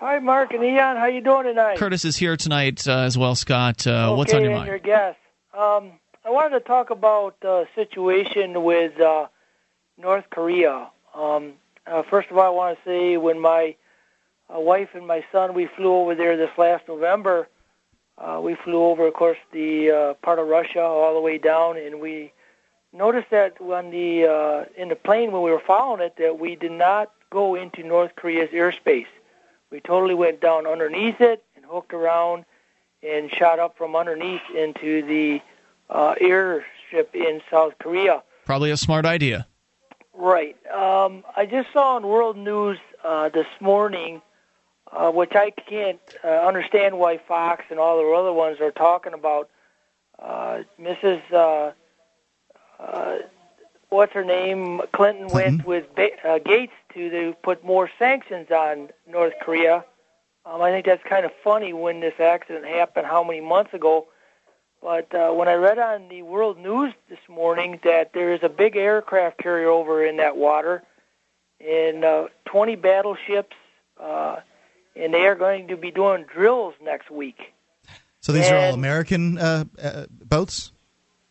Hi, 0.00 0.18
Mark 0.18 0.54
and 0.54 0.64
Ian. 0.64 0.96
How 0.96 1.08
you 1.08 1.20
doing 1.20 1.44
tonight? 1.44 1.76
Curtis 1.76 2.06
is 2.06 2.16
here 2.16 2.34
tonight 2.34 2.88
uh, 2.88 3.00
as 3.00 3.18
well, 3.18 3.34
Scott. 3.34 3.86
Uh, 3.86 3.90
okay, 3.90 4.16
what's 4.16 4.32
on 4.32 4.42
your 4.42 4.52
mind? 4.54 4.66
your 4.66 4.78
guest. 4.78 5.18
Um, 5.52 5.92
I 6.24 6.30
wanted 6.30 6.58
to 6.58 6.64
talk 6.64 6.88
about 6.88 7.38
the 7.42 7.66
situation 7.74 8.64
with 8.64 8.98
uh, 8.98 9.26
North 9.98 10.24
Korea. 10.30 10.88
Um, 11.14 11.52
uh, 11.86 12.02
first 12.08 12.30
of 12.30 12.38
all, 12.38 12.46
I 12.46 12.48
want 12.48 12.78
to 12.78 12.84
say 12.88 13.18
when 13.18 13.38
my 13.38 13.76
uh, 14.48 14.58
wife 14.58 14.88
and 14.94 15.06
my 15.06 15.22
son 15.30 15.52
we 15.52 15.66
flew 15.76 15.92
over 15.92 16.14
there 16.14 16.34
this 16.34 16.56
last 16.56 16.88
November, 16.88 17.46
uh, 18.16 18.40
we 18.42 18.54
flew 18.54 18.82
over, 18.82 19.06
of 19.06 19.12
course, 19.12 19.36
the 19.52 19.90
uh, 19.90 20.14
part 20.24 20.38
of 20.38 20.48
Russia 20.48 20.80
all 20.80 21.12
the 21.12 21.20
way 21.20 21.36
down, 21.36 21.76
and 21.76 22.00
we 22.00 22.32
noticed 22.94 23.28
that 23.32 23.60
when 23.60 23.90
the 23.90 24.24
uh, 24.24 24.64
in 24.80 24.88
the 24.88 24.96
plane 24.96 25.30
when 25.30 25.42
we 25.42 25.50
were 25.50 25.60
following 25.66 26.00
it 26.00 26.14
that 26.16 26.38
we 26.38 26.56
did 26.56 26.72
not 26.72 27.12
go 27.28 27.54
into 27.54 27.82
North 27.82 28.16
Korea's 28.16 28.48
airspace. 28.54 29.04
We 29.70 29.80
totally 29.80 30.14
went 30.14 30.40
down 30.40 30.66
underneath 30.66 31.20
it 31.20 31.44
and 31.56 31.64
hooked 31.64 31.94
around 31.94 32.44
and 33.02 33.30
shot 33.30 33.58
up 33.58 33.78
from 33.78 33.96
underneath 33.96 34.42
into 34.54 35.02
the 35.02 35.40
uh, 35.88 36.14
airstrip 36.20 37.14
in 37.14 37.40
South 37.50 37.74
Korea. 37.78 38.22
Probably 38.44 38.70
a 38.70 38.76
smart 38.76 39.06
idea. 39.06 39.46
Right. 40.12 40.56
Um, 40.70 41.24
I 41.36 41.46
just 41.46 41.72
saw 41.72 41.96
on 41.96 42.06
World 42.06 42.36
News 42.36 42.78
uh, 43.04 43.28
this 43.28 43.46
morning, 43.60 44.20
uh, 44.92 45.10
which 45.10 45.32
I 45.34 45.50
can't 45.50 46.00
uh, 46.24 46.28
understand 46.28 46.98
why 46.98 47.18
Fox 47.18 47.64
and 47.70 47.78
all 47.78 47.98
the 47.98 48.10
other 48.10 48.32
ones 48.32 48.60
are 48.60 48.72
talking 48.72 49.14
about. 49.14 49.48
Uh, 50.18 50.62
Mrs. 50.80 51.22
Uh, 51.32 51.72
uh, 52.82 53.18
what's 53.88 54.12
her 54.12 54.24
name? 54.24 54.82
Clinton, 54.92 55.28
went 55.28 55.64
with 55.64 55.94
ba- 55.94 56.28
uh, 56.28 56.38
Gates 56.38 56.72
to, 56.94 57.10
to 57.10 57.34
put 57.42 57.64
more 57.64 57.90
sanctions 57.98 58.50
on 58.50 58.90
North 59.08 59.34
Korea. 59.40 59.84
Um, 60.44 60.62
I 60.62 60.70
think 60.70 60.86
that's 60.86 61.02
kind 61.04 61.24
of 61.24 61.32
funny 61.44 61.72
when 61.72 62.00
this 62.00 62.18
accident 62.18 62.66
happened, 62.66 63.06
how 63.06 63.22
many 63.22 63.40
months 63.40 63.74
ago. 63.74 64.08
But 64.82 65.14
uh, 65.14 65.32
when 65.32 65.48
I 65.48 65.54
read 65.54 65.78
on 65.78 66.08
the 66.08 66.22
World 66.22 66.58
News 66.58 66.94
this 67.08 67.18
morning 67.28 67.80
that 67.84 68.12
there 68.14 68.32
is 68.32 68.40
a 68.42 68.48
big 68.48 68.76
aircraft 68.76 69.38
carrier 69.38 69.68
over 69.68 70.04
in 70.04 70.16
that 70.16 70.36
water, 70.36 70.82
and 71.60 72.04
uh, 72.04 72.28
20 72.46 72.76
battleships, 72.76 73.56
uh, 74.00 74.36
and 74.96 75.12
they 75.12 75.26
are 75.26 75.34
going 75.34 75.68
to 75.68 75.76
be 75.76 75.90
doing 75.90 76.24
drills 76.32 76.74
next 76.82 77.10
week. 77.10 77.52
So 78.20 78.32
these 78.32 78.50
are 78.50 78.56
all 78.56 78.74
American 78.74 79.38
uh, 79.38 79.64
uh, 79.82 80.06
boats? 80.10 80.72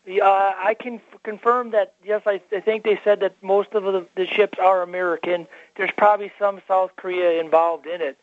Uh, 0.08 0.24
I 0.24 0.76
can 0.80 1.02
f- 1.20 1.24
confirm 1.24 1.72
that. 1.72 1.94
Yes, 2.04 2.22
I, 2.26 2.42
I 2.52 2.60
think 2.60 2.84
they 2.84 3.00
said 3.04 3.20
that 3.22 3.36
most 3.42 3.74
of 3.74 3.84
the, 3.84 4.06
the 4.16 4.26
ships 4.26 4.58
are 4.60 4.82
American. 4.82 5.48
There's 5.76 5.92
probably 5.98 6.32
some 6.40 6.62
South 6.68 6.92
Korea 6.96 7.40
involved 7.40 7.86
in 7.88 8.02
it, 8.02 8.18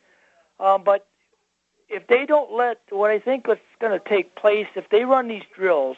um, 0.60 0.84
but 0.84 1.06
if 1.88 2.06
they 2.08 2.26
don't 2.26 2.52
let 2.52 2.80
what 2.90 3.10
I 3.10 3.18
think 3.18 3.46
what's 3.46 3.60
going 3.80 3.98
to 3.98 4.08
take 4.08 4.34
place, 4.34 4.66
if 4.74 4.88
they 4.90 5.04
run 5.04 5.28
these 5.28 5.44
drills, 5.54 5.96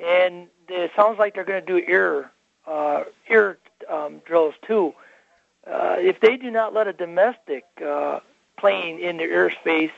and 0.00 0.48
it 0.68 0.90
sounds 0.96 1.18
like 1.18 1.34
they're 1.34 1.44
going 1.44 1.64
to 1.64 1.80
do 1.80 1.86
air 1.86 2.30
uh, 2.66 3.04
air 3.28 3.58
um, 3.90 4.22
drills 4.24 4.54
too. 4.66 4.94
Uh, 5.66 5.96
if 5.98 6.20
they 6.20 6.36
do 6.36 6.50
not 6.50 6.74
let 6.74 6.86
a 6.88 6.92
domestic 6.92 7.64
uh, 7.84 8.20
plane 8.58 8.98
in 8.98 9.16
their 9.16 9.28
airspace, 9.28 9.92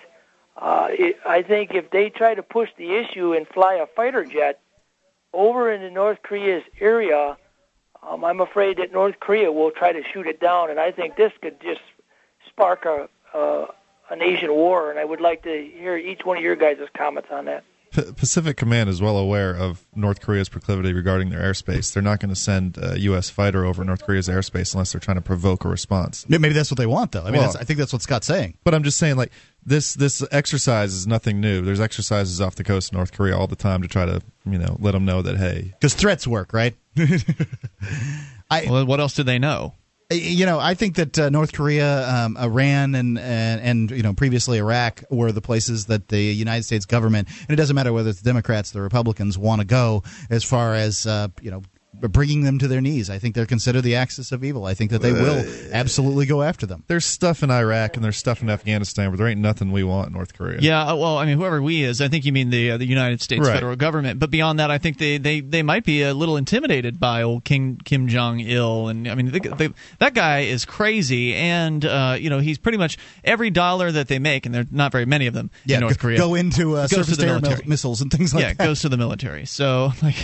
uh, 0.57 0.89
it, 0.91 1.17
I 1.27 1.43
think 1.43 1.75
if 1.75 1.91
they 1.91 2.09
try 2.09 2.35
to 2.35 2.43
push 2.43 2.71
the 2.77 2.95
issue 2.95 3.33
and 3.35 3.47
fly 3.49 3.75
a 3.75 3.87
fighter 3.87 4.25
jet 4.25 4.61
over 5.37 5.71
into 5.73 5.91
North 5.91 6.23
Korea's 6.23 6.65
area, 6.81 7.37
um, 8.03 8.25
I'm 8.25 8.41
afraid 8.41 8.79
that 8.79 8.93
North 8.93 9.21
Korea 9.21 9.53
will 9.53 9.71
try 9.71 9.93
to 9.93 10.03
shoot 10.13 10.27
it 10.27 10.41
down, 10.41 10.71
and 10.71 10.81
I 10.81 10.91
think 10.93 11.17
this 11.17 11.33
could 11.41 11.61
just 11.61 11.81
spark 12.49 12.85
a 12.85 13.09
uh, 13.37 13.67
an 14.11 14.23
Asian 14.23 14.53
war. 14.53 14.91
And 14.91 14.99
I 14.99 15.05
would 15.05 15.21
like 15.21 15.43
to 15.43 15.51
hear 15.75 15.97
each 15.97 16.21
one 16.25 16.37
of 16.39 16.43
your 16.43 16.57
guys' 16.57 16.79
comments 16.97 17.29
on 17.33 17.45
that. 17.47 17.65
Pacific 18.17 18.57
Command 18.57 18.91
is 18.91 19.01
well 19.01 19.17
aware 19.17 19.55
of 19.55 19.87
North 19.95 20.21
Korea's 20.21 20.49
proclivity 20.49 20.93
regarding 20.93 21.31
their 21.31 21.41
airspace. 21.41 21.93
They're 21.93 22.03
not 22.03 22.21
going 22.21 22.29
to 22.31 22.37
send 22.41 22.79
a 22.79 22.99
U.S. 23.01 23.31
fighter 23.31 23.65
over 23.65 23.85
North 23.85 24.05
Korea's 24.05 24.29
airspace 24.29 24.75
unless 24.75 24.93
they're 24.93 25.01
trying 25.01 25.17
to 25.17 25.23
provoke 25.23 25.65
a 25.65 25.69
response. 25.69 26.27
Maybe 26.29 26.51
that's 26.51 26.71
what 26.71 26.79
they 26.79 26.87
want, 26.87 27.13
though. 27.13 27.23
I 27.23 27.27
mean, 27.27 27.35
Well- 27.35 27.43
that's, 27.43 27.57
I 27.57 27.65
think 27.65 27.79
that's 27.79 27.93
what 27.93 28.03
Scott's 28.03 28.27
saying. 28.27 28.59
But 28.65 28.75
I'm 28.75 28.83
just 28.83 28.99
saying, 28.99 29.17
like 29.17 29.33
this 29.67 29.95
this 29.95 30.25
exercise 30.31 30.95
is 30.95 31.07
nothing 31.07 31.41
new. 31.41 31.61
There's 31.61 31.81
exercises 31.81 32.41
off 32.41 32.55
the 32.55 32.65
coast 32.65 32.93
of 32.93 32.95
North 32.95 33.13
Korea 33.13 33.37
all 33.37 33.49
the 33.49 33.57
time 33.57 33.83
to 33.83 33.89
try 33.89 34.07
to 34.07 34.23
you 34.47 34.59
know 34.59 34.77
let 34.79 34.93
them 34.93 35.05
know 35.05 35.21
that 35.23 35.37
hey, 35.37 35.75
because 35.79 35.95
threats 35.95 36.27
work, 36.27 36.53
right? 36.53 36.75
I, 38.51 38.67
well, 38.71 38.87
what 38.87 39.01
else 39.01 39.15
do 39.15 39.25
they 39.25 39.41
know? 39.41 39.75
You 40.09 40.47
know, 40.47 40.61
I 40.61 40.75
think 40.75 40.95
that 40.95 41.19
uh, 41.19 41.31
North 41.31 41.53
Korea, 41.53 42.09
um, 42.09 42.37
Iran, 42.37 42.95
and, 42.95 43.19
and 43.19 43.61
and 43.61 43.91
you 43.91 44.05
know 44.05 44.15
previously 44.15 44.59
Iraq 44.59 45.03
were 45.11 45.33
the 45.33 45.41
places 45.41 45.87
that 45.87 46.09
the 46.09 46.21
United 46.23 46.63
States 46.63 46.87
government, 46.87 47.27
and 47.41 47.51
it 47.51 47.57
doesn't 47.57 47.75
matter 47.75 47.93
whether 47.93 48.11
it's 48.11 48.21
the 48.21 48.31
Democrats, 48.31 48.71
or 48.71 48.75
the 48.75 48.83
Republicans, 48.83 49.37
want 49.37 49.63
to 49.63 49.67
go 49.67 50.05
as 50.31 50.45
far 50.45 50.77
as 50.77 51.07
uh, 51.07 51.27
you 51.43 51.51
know 51.51 51.63
bringing 52.01 52.43
them 52.43 52.59
to 52.59 52.69
their 52.69 52.81
knees. 52.81 53.09
I 53.11 53.19
think 53.19 53.35
they're 53.35 53.47
considered 53.47 53.83
the 53.83 53.97
axis 53.97 54.33
of 54.33 54.45
evil. 54.45 54.65
I 54.65 54.75
think 54.75 54.91
that 54.91 55.01
they 55.03 55.13
will 55.13 55.45
absolutely 55.73 56.27
go 56.27 56.43
after 56.43 56.67
them. 56.67 56.85
there's 56.89 57.05
stuff 57.05 57.43
in 57.43 57.51
Iraq 57.51 57.97
and 57.97 58.05
there's 58.05 58.17
stuff 58.17 58.43
in 58.43 58.51
Afghanistan, 58.51 59.11
but 59.11 59.17
there 59.19 59.29
ain't 59.29 59.41
nothing 59.41 59.73
we 59.73 59.83
want 59.85 60.09
in 60.09 60.13
North 60.15 60.35
Korea. 60.35 60.59
Yeah, 60.61 60.83
uh, 60.93 60.97
well, 60.97 61.19
I 61.19 61.27
mean, 61.27 61.39
whoever 61.39 61.63
we 61.63 61.83
is, 61.83 62.01
I 62.01 62.09
think 62.09 62.25
you 62.25 62.33
mean 62.33 62.51
the 62.51 62.73
uh, 62.73 62.77
the 62.77 62.87
United 62.87 63.21
States 63.23 63.47
Right. 63.47 63.55
federal 63.55 63.77
government. 63.77 64.19
But 64.21 64.31
beyond 64.31 64.59
that, 64.59 64.71
I 64.71 64.79
think 64.79 64.99
they, 64.99 65.19
they, 65.19 65.41
they 65.41 65.63
might 65.63 65.85
be 65.85 66.03
a 66.03 66.13
little 66.15 66.37
intimidated 66.37 66.99
by 67.01 67.23
old 67.23 67.45
King 67.45 67.81
Kim 67.85 68.09
Jong 68.09 68.41
Il, 68.41 68.89
and 68.89 69.09
I 69.09 69.15
mean, 69.15 69.31
the, 69.33 69.41
the, 69.41 69.75
that 69.99 70.15
guy 70.15 70.41
is 70.41 70.65
crazy, 70.65 71.35
and 71.35 71.85
uh, 71.85 72.17
you 72.19 72.31
know, 72.31 72.39
he's 72.41 72.59
pretty 72.59 72.79
much 72.79 72.99
every 73.25 73.51
dollar 73.51 73.91
that 73.91 74.09
they 74.09 74.19
make, 74.19 74.47
and 74.47 74.55
there 74.55 74.63
are 74.63 74.67
not 74.71 74.93
very 74.93 75.07
many 75.07 75.27
of 75.27 75.35
them 75.35 75.51
Yeah, 75.65 75.77
in 75.77 75.81
North 75.83 75.99
go- 75.99 76.03
Korea, 76.03 76.19
go 76.19 76.35
into, 76.35 76.77
uh, 76.77 76.83
goes 76.83 76.91
to 76.91 76.95
surface 76.97 77.17
the 77.17 77.23
to 77.25 77.29
air 77.33 77.41
military. 77.41 77.69
missiles 77.69 78.01
and 78.01 78.11
things 78.11 78.35
like 78.35 78.43
yeah, 78.43 78.53
that. 78.55 78.65
it 78.65 78.67
goes 78.67 78.81
to 78.83 78.89
the 78.89 78.97
military. 78.97 79.47
So 79.47 79.93
like. 80.03 80.17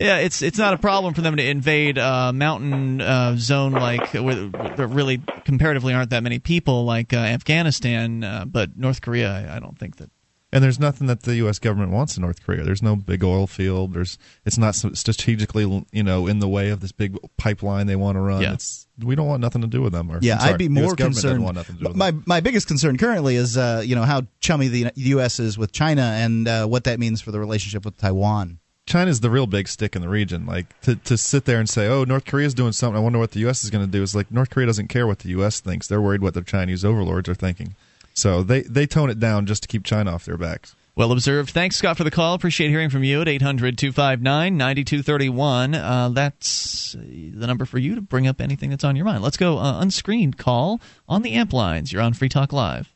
Yeah, 0.00 0.18
it's 0.18 0.42
it's 0.42 0.58
not 0.58 0.74
a 0.74 0.78
problem 0.78 1.14
for 1.14 1.20
them 1.20 1.36
to 1.36 1.44
invade 1.46 1.98
a 1.98 2.32
mountain 2.32 3.00
uh, 3.00 3.36
zone 3.36 3.72
like 3.72 4.06
where 4.12 4.48
there 4.76 4.86
really 4.86 5.20
comparatively 5.44 5.94
aren't 5.94 6.10
that 6.10 6.22
many 6.22 6.38
people 6.38 6.84
like 6.84 7.12
uh, 7.12 7.16
Afghanistan, 7.18 8.24
uh, 8.24 8.44
but 8.46 8.76
North 8.76 9.00
Korea, 9.00 9.30
I- 9.30 9.56
I 9.56 9.60
don't 9.60 9.78
think 9.78 9.96
that 9.96 10.10
And 10.52 10.62
there's 10.62 10.78
nothing 10.80 11.06
that 11.08 11.22
the 11.22 11.34
U.S. 11.36 11.58
government 11.58 11.90
wants 11.92 12.16
in 12.16 12.22
North 12.22 12.44
Korea. 12.44 12.62
There's 12.64 12.82
no 12.82 12.94
big 12.96 13.24
oil 13.24 13.46
field. 13.46 13.92
There's 13.94 14.18
it's 14.44 14.56
not 14.58 14.74
strategically 14.74 15.84
you 15.92 16.02
know 16.02 16.26
in 16.26 16.38
the 16.40 16.48
way 16.48 16.70
of 16.70 16.80
this 16.80 16.92
big 16.92 17.16
pipeline 17.36 17.86
they 17.86 17.96
want 17.96 18.16
to 18.16 18.20
run. 18.20 18.42
Yeah. 18.42 18.54
It's 18.54 18.86
we 19.02 19.14
don't 19.16 19.26
want 19.26 19.40
nothing 19.40 19.62
to 19.62 19.68
do 19.68 19.82
with 19.82 19.92
them. 19.92 20.10
Or, 20.10 20.18
Yeah, 20.22 20.34
I'm 20.34 20.40
sorry, 20.40 20.52
I'd 20.52 20.58
be 20.58 20.68
more 20.68 20.94
government 20.94 21.14
concerned. 21.16 21.42
Want 21.44 21.56
nothing 21.56 21.76
to 21.76 21.82
do 21.82 21.88
with 21.88 21.96
My 21.96 22.12
my 22.26 22.40
biggest 22.40 22.66
concern 22.68 22.96
currently 22.98 23.34
is 23.36 23.56
uh, 23.56 23.82
you 23.84 23.94
know 23.96 24.02
how 24.04 24.22
chummy 24.40 24.68
the 24.68 24.90
U.S. 24.94 25.40
is 25.40 25.58
with 25.58 25.72
China 25.72 26.02
and 26.02 26.46
uh, 26.48 26.66
what 26.66 26.84
that 26.84 26.98
means 27.00 27.20
for 27.20 27.30
the 27.32 27.40
relationship 27.40 27.84
with 27.84 27.96
Taiwan. 27.98 28.58
China's 28.86 29.20
the 29.20 29.30
real 29.30 29.46
big 29.46 29.66
stick 29.68 29.96
in 29.96 30.02
the 30.02 30.08
region. 30.08 30.44
Like 30.46 30.78
to 30.82 30.96
to 30.96 31.16
sit 31.16 31.44
there 31.46 31.58
and 31.58 31.68
say, 31.68 31.88
"Oh, 31.88 32.04
North 32.04 32.24
Korea's 32.26 32.54
doing 32.54 32.72
something. 32.72 32.96
I 32.96 33.00
wonder 33.02 33.18
what 33.18 33.30
the 33.30 33.40
U.S. 33.40 33.64
is 33.64 33.70
going 33.70 33.84
to 33.84 33.90
do." 33.90 34.02
Is 34.02 34.14
like 34.14 34.30
North 34.30 34.50
Korea 34.50 34.66
doesn't 34.66 34.88
care 34.88 35.06
what 35.06 35.20
the 35.20 35.30
U.S. 35.30 35.60
thinks. 35.60 35.86
They're 35.86 36.02
worried 36.02 36.20
what 36.22 36.34
their 36.34 36.42
Chinese 36.42 36.84
overlords 36.84 37.28
are 37.28 37.34
thinking. 37.34 37.74
So 38.12 38.42
they 38.42 38.62
they 38.62 38.86
tone 38.86 39.10
it 39.10 39.18
down 39.18 39.46
just 39.46 39.62
to 39.62 39.68
keep 39.68 39.84
China 39.84 40.12
off 40.12 40.24
their 40.26 40.36
backs. 40.36 40.76
Well 40.96 41.10
observed. 41.10 41.50
Thanks, 41.50 41.74
Scott, 41.76 41.96
for 41.96 42.04
the 42.04 42.10
call. 42.10 42.34
Appreciate 42.34 42.68
hearing 42.68 42.88
from 42.88 43.02
you 43.02 43.20
at 43.20 43.26
800 43.26 43.76
259 43.76 44.56
9231. 44.56 45.74
Uh, 45.74 46.08
That's 46.10 46.92
the 46.92 47.46
number 47.48 47.64
for 47.64 47.78
you 47.78 47.96
to 47.96 48.00
bring 48.00 48.28
up 48.28 48.40
anything 48.40 48.70
that's 48.70 48.84
on 48.84 48.94
your 48.94 49.04
mind. 49.04 49.20
Let's 49.24 49.36
go 49.36 49.58
uh, 49.58 49.80
unscreened 49.80 50.38
call 50.38 50.80
on 51.08 51.22
the 51.22 51.32
amp 51.32 51.52
lines. 51.52 51.92
You're 51.92 52.02
on 52.02 52.12
Free 52.14 52.28
Talk 52.28 52.52
Live. 52.52 52.92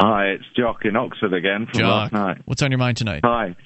Hi, 0.00 0.26
it's 0.26 0.44
Jock 0.56 0.84
in 0.84 0.94
Oxford 0.94 1.32
again 1.32 1.66
from 1.66 1.80
Jock, 1.80 2.12
last 2.12 2.12
night. 2.12 2.42
what's 2.44 2.62
on 2.62 2.70
your 2.70 2.78
mind 2.78 2.96
tonight? 2.96 3.22
Hi. 3.24 3.56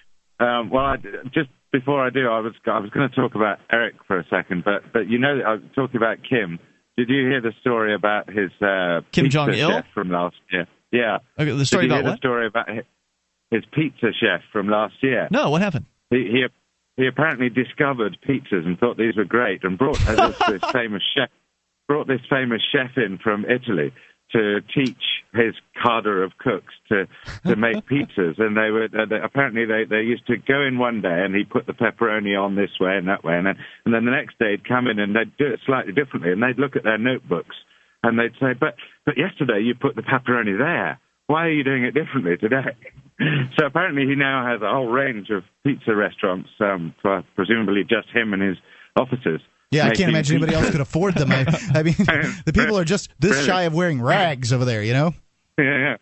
Um, 0.40 0.70
well, 0.70 0.84
I, 0.84 0.96
just 1.32 1.50
before 1.72 2.04
I 2.04 2.10
do, 2.10 2.28
I 2.28 2.40
was 2.40 2.52
I 2.66 2.78
was 2.78 2.90
going 2.90 3.08
to 3.08 3.14
talk 3.14 3.34
about 3.34 3.58
Eric 3.70 3.96
for 4.06 4.18
a 4.18 4.24
second, 4.28 4.64
but 4.64 4.92
but 4.92 5.08
you 5.08 5.18
know, 5.18 5.40
I 5.46 5.52
was 5.54 5.62
talking 5.74 5.96
about 5.96 6.18
Kim. 6.28 6.58
Did 6.96 7.08
you 7.08 7.28
hear 7.28 7.40
the 7.40 7.52
story 7.60 7.94
about 7.94 8.28
his 8.28 8.50
uh, 8.60 9.02
Kim 9.12 9.26
pizza 9.26 9.38
Jong-il? 9.38 9.70
chef 9.70 9.84
from 9.94 10.10
last 10.10 10.36
year? 10.50 10.66
Yeah. 10.90 11.18
Okay, 11.38 11.52
the 11.52 11.64
story 11.66 11.86
Did 11.86 11.94
you 11.94 12.00
about 12.00 12.02
hear 12.02 12.10
what? 12.10 12.12
The 12.12 12.16
story 12.18 12.46
about 12.46 12.68
his, 12.70 12.84
his 13.50 13.64
pizza 13.72 14.08
chef 14.18 14.40
from 14.52 14.68
last 14.68 14.94
year. 15.00 15.28
No, 15.30 15.50
what 15.50 15.62
happened? 15.62 15.86
He, 16.10 16.16
he 16.16 16.46
he 16.96 17.06
apparently 17.06 17.48
discovered 17.50 18.18
pizzas 18.26 18.66
and 18.66 18.78
thought 18.78 18.96
these 18.96 19.16
were 19.16 19.24
great, 19.24 19.62
and 19.64 19.78
brought 19.78 20.00
uh, 20.08 20.28
this, 20.28 20.38
this 20.60 20.70
famous 20.72 21.02
chef 21.14 21.30
brought 21.86 22.06
this 22.06 22.20
famous 22.28 22.62
chef 22.70 22.90
in 22.96 23.18
from 23.18 23.44
Italy 23.46 23.92
to 24.32 24.60
teach 24.74 25.02
his 25.32 25.54
cadre 25.82 26.24
of 26.24 26.36
cooks 26.38 26.74
to 26.88 27.06
to 27.46 27.56
make 27.56 27.86
pizzas. 27.90 28.38
And 28.38 28.56
they 28.56 28.70
were 28.70 28.84
uh, 28.84 29.06
they, 29.08 29.20
apparently 29.22 29.64
they 29.64 29.84
they 29.88 30.02
used 30.02 30.26
to 30.26 30.36
go 30.36 30.62
in 30.62 30.78
one 30.78 31.00
day 31.00 31.24
and 31.24 31.34
he 31.34 31.44
put 31.44 31.66
the 31.66 31.72
pepperoni 31.72 32.38
on 32.38 32.56
this 32.56 32.70
way 32.80 32.96
and 32.96 33.08
that 33.08 33.24
way, 33.24 33.36
and 33.36 33.46
then 33.46 33.56
and 33.84 33.94
then 33.94 34.04
the 34.04 34.10
next 34.10 34.38
day 34.38 34.52
he'd 34.52 34.68
come 34.68 34.86
in 34.86 34.98
and 34.98 35.14
they'd 35.14 35.36
do 35.36 35.46
it 35.46 35.60
slightly 35.66 35.92
differently, 35.92 36.32
and 36.32 36.42
they'd 36.42 36.58
look 36.58 36.76
at 36.76 36.84
their 36.84 36.98
notebooks 36.98 37.56
and 38.02 38.18
they'd 38.18 38.34
say, 38.40 38.54
but 38.58 38.74
but 39.04 39.16
yesterday 39.16 39.60
you 39.62 39.74
put 39.74 39.96
the 39.96 40.02
pepperoni 40.02 40.56
there. 40.58 41.00
Why 41.26 41.46
are 41.46 41.50
you 41.52 41.64
doing 41.64 41.84
it 41.84 41.92
differently 41.92 42.36
today? 42.36 42.76
so 43.58 43.66
apparently 43.66 44.06
he 44.06 44.14
now 44.14 44.46
has 44.46 44.62
a 44.62 44.70
whole 44.70 44.86
range 44.86 45.28
of 45.30 45.42
pizza 45.64 45.94
restaurants 45.94 46.48
um, 46.60 46.94
for 47.02 47.22
presumably 47.34 47.82
just 47.82 48.08
him 48.14 48.32
and 48.32 48.42
his 48.42 48.56
officers. 48.96 49.40
Yeah, 49.70 49.86
I 49.86 49.94
can't 49.94 50.08
imagine 50.10 50.36
anybody 50.36 50.54
else 50.56 50.70
could 50.70 50.80
afford 50.80 51.14
them. 51.14 51.30
I, 51.30 51.44
I 51.74 51.82
mean, 51.82 51.94
the 52.46 52.52
people 52.54 52.78
are 52.78 52.84
just 52.84 53.10
this 53.18 53.44
shy 53.44 53.62
of 53.62 53.74
wearing 53.74 54.00
rags 54.00 54.52
over 54.52 54.64
there. 54.64 54.82
You 54.82 54.92
know. 54.94 55.14
Yeah, 55.58 55.64
yeah. 55.78 55.96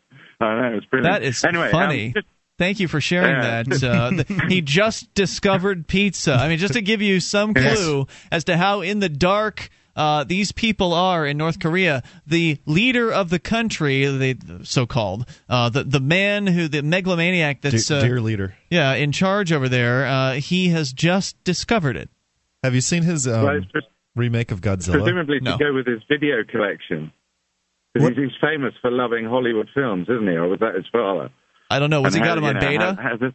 I 0.47 0.71
know, 0.71 0.77
it's 0.77 0.87
brilliant. 0.87 1.13
That 1.15 1.23
is 1.27 1.43
anyway, 1.45 1.71
funny. 1.71 2.13
Um, 2.17 2.23
Thank 2.59 2.81
you 2.81 2.89
for 2.89 3.01
sharing 3.03 3.35
Yeah. 3.37 3.63
that. 3.65 3.83
Uh, 3.85 4.11
th- 4.11 4.41
he 4.49 4.61
just 4.63 5.13
discovered 5.15 5.87
pizza. 5.89 6.33
I 6.35 6.49
mean, 6.49 6.57
just 6.59 6.73
to 6.75 6.81
give 6.81 7.03
you 7.03 7.21
some 7.21 7.53
Yes. 7.55 7.77
clue 7.79 8.07
as 8.33 8.45
to 8.45 8.57
how 8.57 8.81
in 8.81 9.01
the 9.01 9.09
dark 9.11 9.69
uh, 9.95 10.25
these 10.25 10.53
people 10.53 10.93
are 10.95 11.27
in 11.27 11.37
North 11.39 11.59
Korea, 11.59 12.03
the 12.27 12.59
leader 12.67 13.11
of 13.13 13.29
the 13.31 13.39
country, 13.39 14.05
the 14.07 14.61
so-called, 14.63 15.27
uh, 15.49 15.69
the 15.71 15.85
the 15.85 16.01
man 16.01 16.47
who 16.47 16.69
the 16.69 16.83
megalomaniac 16.83 17.61
that's 17.63 17.87
dear, 17.87 17.99
uh, 17.99 18.03
dear 18.03 18.21
leader. 18.21 18.55
yeah 18.71 18.93
in 18.95 19.11
charge 19.13 19.53
over 19.53 19.69
there, 19.71 20.07
uh, 20.07 20.33
he 20.35 20.69
has 20.69 20.93
just 20.93 21.43
discovered 21.45 21.97
it. 21.97 22.09
Have 22.67 22.75
you 22.75 22.81
seen 22.83 23.03
his 23.03 23.27
um, 23.27 23.43
Well, 23.45 23.57
it's 23.57 23.67
just- 23.73 23.87
remake 24.15 24.51
of 24.53 24.61
Godzilla? 24.61 24.93
presumably 25.03 25.41
to 25.41 25.57
go 25.59 25.73
with 25.73 25.87
his 25.87 26.03
video 26.09 26.43
collection. 26.45 27.13
'Cause 27.97 28.09
He's, 28.09 28.17
he's 28.17 28.33
famous 28.41 28.75
for 28.83 28.91
loving 28.91 29.25
Hollywood 29.25 29.69
films, 29.75 30.09
isn't 30.11 30.27
he? 30.29 30.35
Or 30.37 30.49
was 30.49 30.61
that 30.61 30.75
his 30.75 30.85
father? 30.93 31.31
I 31.71 31.79
don't 31.79 31.91
know. 31.91 32.01
Was 32.03 32.15
And 32.15 32.23
he 32.23 32.29
got 32.29 32.39
how- 32.39 32.45
him 32.45 32.57
on 32.57 32.63
you 32.73 32.79
know, 32.79 32.95
beta? 32.95 33.03
how- 33.03 33.09
how's 33.09 33.23
it- 33.23 33.35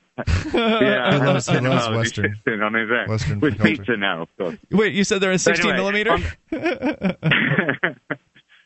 yeah, 0.53 1.11
He 1.13 1.19
how- 1.19 1.25
loves- 1.25 1.47
he 1.47 1.53
how- 1.55 1.61
loves 1.69 1.85
how- 1.87 1.95
Western- 1.97 2.25
he's 2.31 2.37
sitting 2.45 2.61
on 2.61 2.73
his 2.73 2.89
own. 2.91 3.07
Western 3.09 3.39
with 3.39 3.57
culture. 3.57 3.75
pizza 3.77 3.97
now, 3.97 4.21
of 4.21 4.37
course. 4.37 4.57
Wait, 4.71 4.93
you 4.93 5.03
said 5.03 5.19
they're 5.21 5.31
in 5.31 5.39
16 5.39 5.71
anyway, 5.71 6.03
millimeter? 6.03 6.17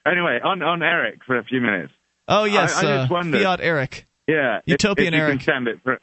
Anyway, 0.08 0.40
on 0.44 0.62
on 0.62 0.84
Eric 0.84 1.22
for 1.26 1.36
a 1.40 1.44
few 1.44 1.60
minutes. 1.62 1.92
oh 2.28 2.44
yes, 2.44 2.76
I, 2.76 2.80
I 2.80 2.82
just 3.00 3.12
uh, 3.12 3.14
wondered- 3.16 3.42
Fiat 3.42 3.60
Eric. 3.62 4.06
Yeah, 4.28 4.58
if- 4.58 4.64
Utopian 4.68 5.14
if, 5.14 5.18
you 5.18 5.24
Eric. 5.24 5.34
Can 5.34 5.42
stand 5.42 5.68
it 5.68 5.80
for, 5.84 6.00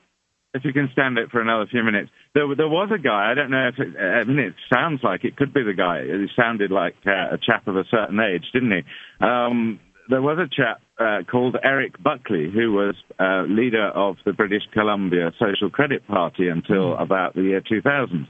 if 0.55 0.65
you 0.65 0.73
can 0.73 0.89
stand 0.93 1.19
it 1.19 1.31
for 1.31 1.41
another 1.41 1.67
few 1.67 1.85
minutes, 1.85 2.11
there 2.35 2.55
there 2.57 2.69
was 2.69 2.91
a 2.95 2.99
guy. 2.99 3.31
I 3.31 3.35
don't 3.35 3.51
know 3.51 3.69
if 3.69 3.79
it. 3.79 3.97
I 3.99 4.25
mean, 4.25 4.39
it 4.39 4.55
sounds 4.73 5.01
like 5.03 5.25
it 5.25 5.37
could 5.37 5.53
be 5.53 5.63
the 5.63 5.75
guy. 5.75 5.99
It 5.99 6.31
sounded 6.37 6.71
like 6.71 6.97
uh, 7.07 7.35
a 7.35 7.39
chap 7.39 7.67
of 7.67 7.77
a 7.77 7.85
certain 7.91 8.19
age, 8.21 8.45
didn't 8.53 8.73
he? 8.73 9.25
Um, 9.25 9.81
there 10.09 10.23
was 10.23 10.39
a 10.39 10.49
chap 10.49 10.81
uh, 10.99 11.23
called 11.31 11.57
Eric 11.63 12.03
Buckley 12.03 12.51
who 12.53 12.73
was 12.73 12.95
uh, 13.21 13.43
leader 13.49 13.89
of 13.89 14.17
the 14.25 14.33
British 14.33 14.63
Columbia 14.73 15.33
Social 15.39 15.71
Credit 15.71 16.07
Party 16.07 16.49
until 16.49 16.97
about 16.97 17.35
the 17.35 17.43
year 17.43 17.63
2000. 17.67 18.27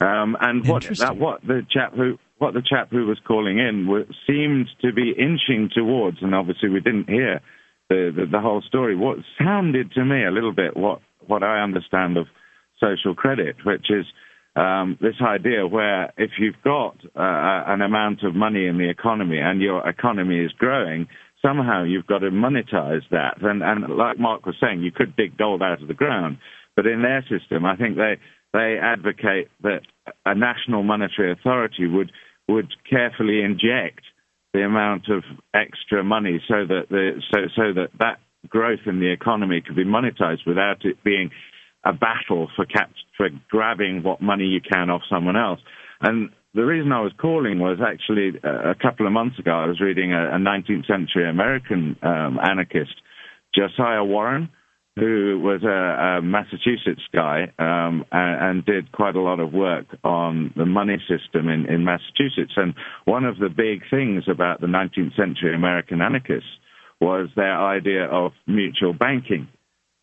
Um, 0.00 0.36
and 0.40 0.66
what 0.66 0.82
that, 0.98 1.16
what 1.16 1.42
the 1.42 1.62
chap 1.70 1.94
who 1.94 2.18
what 2.38 2.54
the 2.54 2.62
chap 2.62 2.88
who 2.90 3.06
was 3.06 3.18
calling 3.26 3.58
in 3.58 4.06
seemed 4.26 4.68
to 4.80 4.92
be 4.92 5.12
inching 5.12 5.68
towards, 5.74 6.18
and 6.22 6.34
obviously 6.34 6.70
we 6.70 6.80
didn't 6.80 7.08
hear 7.08 7.40
the, 7.88 8.12
the 8.14 8.26
the 8.30 8.40
whole 8.40 8.62
story. 8.62 8.96
What 8.96 9.18
sounded 9.38 9.92
to 9.92 10.04
me 10.04 10.24
a 10.24 10.30
little 10.30 10.52
bit 10.52 10.76
what 10.76 11.00
what 11.26 11.42
I 11.42 11.62
understand 11.62 12.16
of 12.16 12.26
social 12.80 13.14
credit, 13.14 13.56
which 13.64 13.86
is 13.90 14.06
um, 14.56 14.98
this 15.00 15.14
idea 15.22 15.66
where 15.66 16.12
if 16.16 16.32
you've 16.38 16.60
got 16.64 16.96
uh, 17.16 17.64
an 17.72 17.82
amount 17.82 18.22
of 18.24 18.34
money 18.34 18.66
in 18.66 18.78
the 18.78 18.88
economy 18.88 19.38
and 19.38 19.60
your 19.60 19.88
economy 19.88 20.40
is 20.40 20.52
growing, 20.52 21.06
somehow 21.40 21.84
you've 21.84 22.06
got 22.06 22.18
to 22.18 22.30
monetize 22.30 23.02
that. 23.10 23.40
And, 23.40 23.62
and 23.62 23.96
like 23.96 24.18
Mark 24.18 24.46
was 24.46 24.56
saying, 24.60 24.82
you 24.82 24.92
could 24.92 25.14
dig 25.16 25.36
gold 25.38 25.62
out 25.62 25.80
of 25.82 25.88
the 25.88 25.94
ground, 25.94 26.38
but 26.74 26.86
in 26.86 27.02
their 27.02 27.22
system, 27.22 27.64
I 27.64 27.76
think 27.76 27.96
they 27.96 28.16
they 28.52 28.78
advocate 28.82 29.48
that 29.62 29.82
a 30.26 30.34
national 30.34 30.82
monetary 30.82 31.32
authority 31.32 31.86
would 31.86 32.10
would 32.48 32.72
carefully 32.88 33.42
inject 33.42 34.00
the 34.52 34.64
amount 34.64 35.08
of 35.08 35.22
extra 35.54 36.02
money 36.02 36.42
so 36.48 36.66
that 36.66 36.86
the 36.90 37.22
so 37.32 37.38
so 37.54 37.72
that 37.74 37.90
that 37.98 38.18
growth 38.48 38.80
in 38.86 38.98
the 38.98 39.12
economy 39.12 39.62
could 39.64 39.76
be 39.76 39.84
monetized 39.84 40.46
without 40.46 40.84
it 40.84 41.02
being 41.04 41.30
a 41.84 41.92
battle 41.92 42.48
for 42.56 42.64
cap- 42.66 42.92
for 43.16 43.28
grabbing 43.48 44.02
what 44.02 44.20
money 44.20 44.44
you 44.44 44.60
can 44.60 44.90
off 44.90 45.02
someone 45.08 45.36
else. 45.36 45.60
And 46.00 46.30
the 46.54 46.64
reason 46.64 46.92
I 46.92 47.00
was 47.00 47.12
calling 47.18 47.58
was 47.58 47.78
actually 47.80 48.32
uh, 48.42 48.70
a 48.70 48.74
couple 48.74 49.06
of 49.06 49.12
months 49.12 49.38
ago 49.38 49.52
I 49.52 49.66
was 49.66 49.80
reading 49.80 50.12
a, 50.12 50.36
a 50.36 50.38
19th 50.38 50.86
century 50.86 51.28
American 51.28 51.96
um, 52.02 52.38
anarchist, 52.42 52.94
Josiah 53.54 54.04
Warren, 54.04 54.50
who 54.96 55.40
was 55.42 55.62
a, 55.62 56.18
a 56.18 56.22
Massachusetts 56.22 57.02
guy 57.12 57.52
um, 57.58 58.04
and, 58.10 58.42
and 58.42 58.64
did 58.64 58.90
quite 58.92 59.14
a 59.14 59.20
lot 59.20 59.38
of 59.38 59.52
work 59.52 59.86
on 60.02 60.52
the 60.56 60.66
money 60.66 60.98
system 61.08 61.48
in, 61.48 61.66
in 61.66 61.84
Massachusetts. 61.84 62.52
And 62.56 62.74
one 63.04 63.24
of 63.24 63.38
the 63.38 63.48
big 63.48 63.82
things 63.88 64.24
about 64.28 64.60
the 64.60 64.66
19th 64.66 65.16
century 65.16 65.54
American 65.54 66.02
anarchists 66.02 66.50
was 67.00 67.28
their 67.36 67.58
idea 67.58 68.04
of 68.06 68.32
mutual 68.46 68.92
banking, 68.92 69.48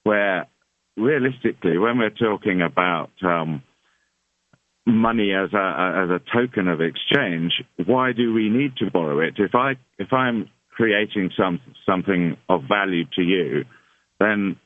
where 0.03 0.47
realistically, 0.97 1.77
when 1.77 1.99
we're 1.99 2.09
talking 2.09 2.61
about 2.61 3.11
um, 3.23 3.61
money 4.85 5.31
as 5.33 5.53
a 5.53 6.03
as 6.03 6.09
a 6.09 6.21
token 6.33 6.67
of 6.67 6.81
exchange, 6.81 7.53
why 7.85 8.11
do 8.11 8.33
we 8.33 8.49
need 8.49 8.75
to 8.77 8.91
borrow 8.91 9.19
it? 9.19 9.35
If 9.37 9.55
I 9.55 9.75
if 9.97 10.11
I'm 10.11 10.49
creating 10.71 11.31
some 11.37 11.61
something 11.85 12.37
of 12.49 12.63
value 12.67 13.05
to 13.15 13.21
you, 13.21 13.65
then 14.19 14.57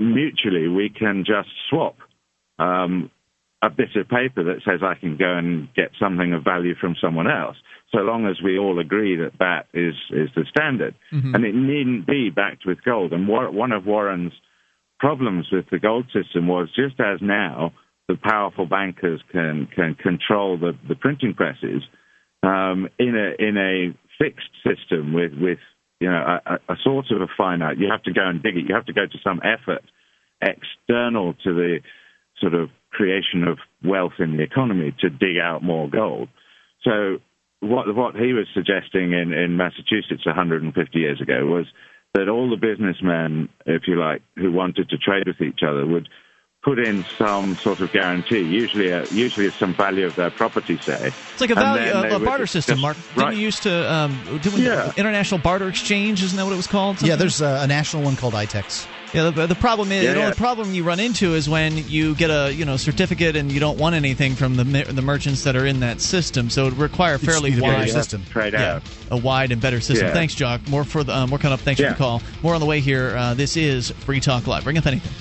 mutually 0.00 0.68
we 0.68 0.88
can 0.88 1.24
just 1.26 1.48
swap 1.70 1.96
um, 2.58 3.10
a 3.62 3.70
bit 3.70 3.94
of 3.96 4.08
paper 4.08 4.44
that 4.44 4.62
says 4.64 4.80
I 4.82 4.94
can 4.94 5.16
go 5.16 5.36
and 5.36 5.72
get 5.74 5.90
something 6.00 6.32
of 6.32 6.44
value 6.44 6.74
from 6.74 6.96
someone 7.00 7.30
else, 7.30 7.56
so 7.92 7.98
long 7.98 8.26
as 8.26 8.40
we 8.42 8.58
all 8.58 8.78
agree 8.78 9.16
that 9.16 9.38
that 9.38 9.66
is 9.74 9.94
is 10.10 10.30
the 10.34 10.44
standard, 10.48 10.94
Mhm. 11.12 11.34
and 11.34 11.44
it 11.44 11.54
needn't 11.54 12.06
be 12.06 12.30
backed 12.30 12.64
with 12.66 12.82
gold. 12.84 13.12
And 13.12 13.28
one 13.28 13.72
of 13.72 13.86
Warren's 13.86 14.32
problems 14.98 15.46
with 15.52 15.66
the 15.70 15.78
gold 15.78 16.06
system 16.12 16.48
was 16.48 16.68
just 16.74 17.00
as 17.00 17.18
now 17.20 17.72
the 18.08 18.16
powerful 18.16 18.66
bankers 18.66 19.20
can 19.32 19.66
can 19.74 19.94
control 19.94 20.58
the, 20.58 20.72
the 20.88 20.94
printing 20.94 21.34
presses 21.34 21.82
um, 22.42 22.88
in 22.98 23.14
a 23.16 23.42
in 23.42 23.56
a 23.56 23.96
fixed 24.18 24.50
system 24.66 25.12
with 25.12 25.32
with 25.34 25.58
you 26.00 26.10
know 26.10 26.38
a, 26.46 26.72
a 26.72 26.76
sort 26.82 27.06
of 27.10 27.22
a 27.22 27.28
finite. 27.36 27.78
You 27.78 27.88
have 27.90 28.02
to 28.04 28.12
go 28.12 28.26
and 28.26 28.42
dig 28.42 28.56
it. 28.56 28.64
You 28.68 28.74
have 28.74 28.86
to 28.86 28.92
go 28.92 29.06
to 29.06 29.18
some 29.24 29.40
effort 29.42 29.84
external 30.42 31.34
to 31.44 31.54
the 31.54 31.78
sort 32.40 32.54
of 32.54 32.68
creation 32.90 33.44
of 33.46 33.58
wealth 33.82 34.14
in 34.18 34.36
the 34.36 34.42
economy 34.42 34.94
to 35.00 35.08
dig 35.08 35.38
out 35.42 35.62
more 35.62 35.88
gold. 35.88 36.28
So 36.82 37.18
what 37.60 37.94
what 37.94 38.14
he 38.14 38.32
was 38.32 38.46
suggesting 38.54 39.12
in, 39.12 39.32
in 39.32 39.56
Massachusetts 39.56 40.26
150 40.26 40.98
years 40.98 41.20
ago 41.20 41.46
was 41.46 41.66
that 42.14 42.28
all 42.28 42.48
the 42.48 42.56
businessmen, 42.56 43.48
if 43.66 43.82
you 43.86 43.98
like, 43.98 44.22
who 44.36 44.52
wanted 44.52 44.88
to 44.88 44.96
trade 44.98 45.24
with 45.26 45.40
each 45.40 45.60
other 45.66 45.84
would 45.86 46.08
put 46.64 46.78
in 46.78 47.04
some 47.18 47.56
sort 47.62 47.80
of 47.80 47.92
guarantee, 47.92 48.38
usually 48.40 48.88
a, 48.88 49.02
usually 49.10 49.48
some 49.60 49.74
value 49.76 50.06
of 50.06 50.16
their 50.16 50.30
property, 50.30 50.80
say. 50.86 51.14
It's 51.32 51.40
like 51.40 51.50
a 51.50 51.54
value, 51.54 51.92
a, 51.92 52.16
a 52.16 52.20
barter 52.20 52.46
system, 52.46 52.80
Mark. 52.80 52.96
Didn't 52.96 53.16
right. 53.16 53.36
you 53.36 53.42
used 53.42 53.64
to 53.64 53.92
um, 53.92 54.38
didn't 54.40 54.60
Yeah. 54.60 54.92
international 54.96 55.40
barter 55.40 55.68
exchange? 55.68 56.22
Isn't 56.22 56.36
that 56.36 56.44
what 56.44 56.52
it 56.52 56.56
was 56.56 56.66
called? 56.66 57.02
Yeah, 57.02 57.16
there's 57.16 57.40
a, 57.42 57.60
a 57.62 57.66
national 57.66 58.02
one 58.02 58.16
called 58.16 58.34
ITEX. 58.34 58.88
Yeah, 59.14 59.30
the, 59.30 59.46
the 59.46 59.54
problem 59.54 59.92
is 59.92 60.02
Yeah, 60.02 60.12
the 60.14 60.18
yeah. 60.18 60.24
only 60.26 60.36
problem 60.36 60.74
you 60.74 60.82
run 60.82 60.98
into 60.98 61.34
is 61.34 61.48
when 61.48 61.76
you 61.88 62.14
get 62.16 62.30
a 62.30 62.52
you 62.52 62.64
know 62.64 62.76
certificate 62.76 63.36
and 63.36 63.52
you 63.52 63.60
don't 63.60 63.78
want 63.78 63.94
anything 63.94 64.34
from 64.34 64.56
the 64.56 64.64
the 64.64 65.02
merchants 65.02 65.44
that 65.44 65.54
are 65.56 65.66
in 65.66 65.80
that 65.80 66.00
system. 66.00 66.50
So 66.50 66.62
it 66.66 66.70
would 66.70 66.78
require 66.78 67.14
a 67.14 67.18
fairly 67.18 67.50
need 67.50 67.60
a 67.60 67.62
better 67.62 67.78
wide 67.78 67.90
system. 67.90 68.24
Trade 68.24 68.54
yeah, 68.54 68.74
out. 68.76 68.82
a 69.10 69.16
wide 69.16 69.52
and 69.52 69.60
better 69.62 69.80
system. 69.80 70.08
Yeah. 70.08 70.12
Thanks, 70.14 70.34
Jock. 70.34 70.66
More 70.68 70.82
for 70.84 71.04
the 71.04 71.14
uh, 71.16 71.26
more 71.28 71.38
coming 71.38 71.54
up. 71.54 71.60
Thanks 71.60 71.80
Yeah. 71.80 71.88
for 71.90 71.94
the 71.94 71.98
call. 71.98 72.22
More 72.42 72.54
on 72.54 72.60
the 72.60 72.66
way 72.66 72.80
here. 72.80 73.16
Uh, 73.16 73.34
this 73.34 73.56
is 73.56 73.90
Free 73.90 74.20
Talk 74.20 74.46
Live. 74.46 74.64
Bring 74.64 74.78
up 74.78 74.86
anything. 74.86 75.12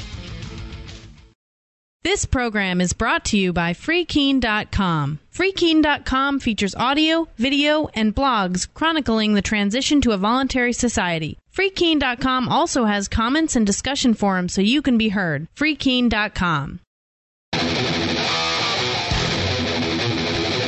This 2.03 2.25
program 2.25 2.81
is 2.81 2.91
brought 2.91 3.23
to 3.25 3.37
you 3.37 3.53
by 3.53 3.71
FreeKeene.com. 3.71 5.19
FreeKeene.com 5.33 6.39
features 6.41 6.75
audio, 6.75 7.29
video, 7.37 7.87
and 7.93 8.13
blogs 8.13 8.67
chronicling 8.73 9.35
the 9.35 9.41
transition 9.41 10.01
to 10.01 10.11
a 10.11 10.17
voluntary 10.17 10.73
society. 10.73 11.37
FreeKeene.com 11.53 12.49
also 12.49 12.85
has 12.85 13.07
comments 13.07 13.55
and 13.55 13.65
discussion 13.65 14.15
forums 14.15 14.53
so 14.53 14.61
you 14.61 14.81
can 14.81 14.97
be 14.97 15.09
heard. 15.09 15.47
FreeKeene.com. 15.55 16.79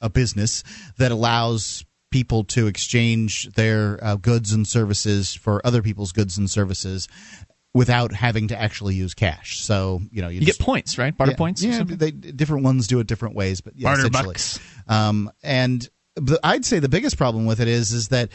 a 0.01 0.09
business 0.09 0.63
that 0.97 1.11
allows 1.11 1.85
people 2.11 2.43
to 2.45 2.67
exchange 2.67 3.49
their 3.53 4.03
uh, 4.03 4.15
goods 4.15 4.53
and 4.53 4.67
services 4.67 5.35
for 5.35 5.65
other 5.65 5.81
people's 5.81 6.11
goods 6.11 6.37
and 6.37 6.49
services 6.49 7.07
without 7.73 8.11
having 8.11 8.47
to 8.49 8.59
actually 8.59 8.95
use 8.95 9.13
cash. 9.13 9.59
So 9.59 10.01
you 10.11 10.21
know, 10.21 10.29
you, 10.29 10.39
you 10.39 10.45
just, 10.45 10.59
get 10.59 10.65
points, 10.65 10.97
right? 10.97 11.15
Barter 11.15 11.31
yeah, 11.31 11.37
points. 11.37 11.63
Yeah, 11.63 11.83
they, 11.85 12.11
different 12.11 12.63
ones 12.63 12.87
do 12.87 12.99
it 12.99 13.07
different 13.07 13.35
ways, 13.35 13.61
but 13.61 13.73
yeah, 13.75 13.95
Barter 13.95 14.09
bucks. 14.09 14.59
Um, 14.87 15.31
and 15.43 15.87
I'd 16.43 16.65
say 16.65 16.79
the 16.79 16.89
biggest 16.89 17.17
problem 17.17 17.45
with 17.45 17.59
it 17.59 17.67
is 17.67 17.91
is 17.91 18.09
that 18.09 18.31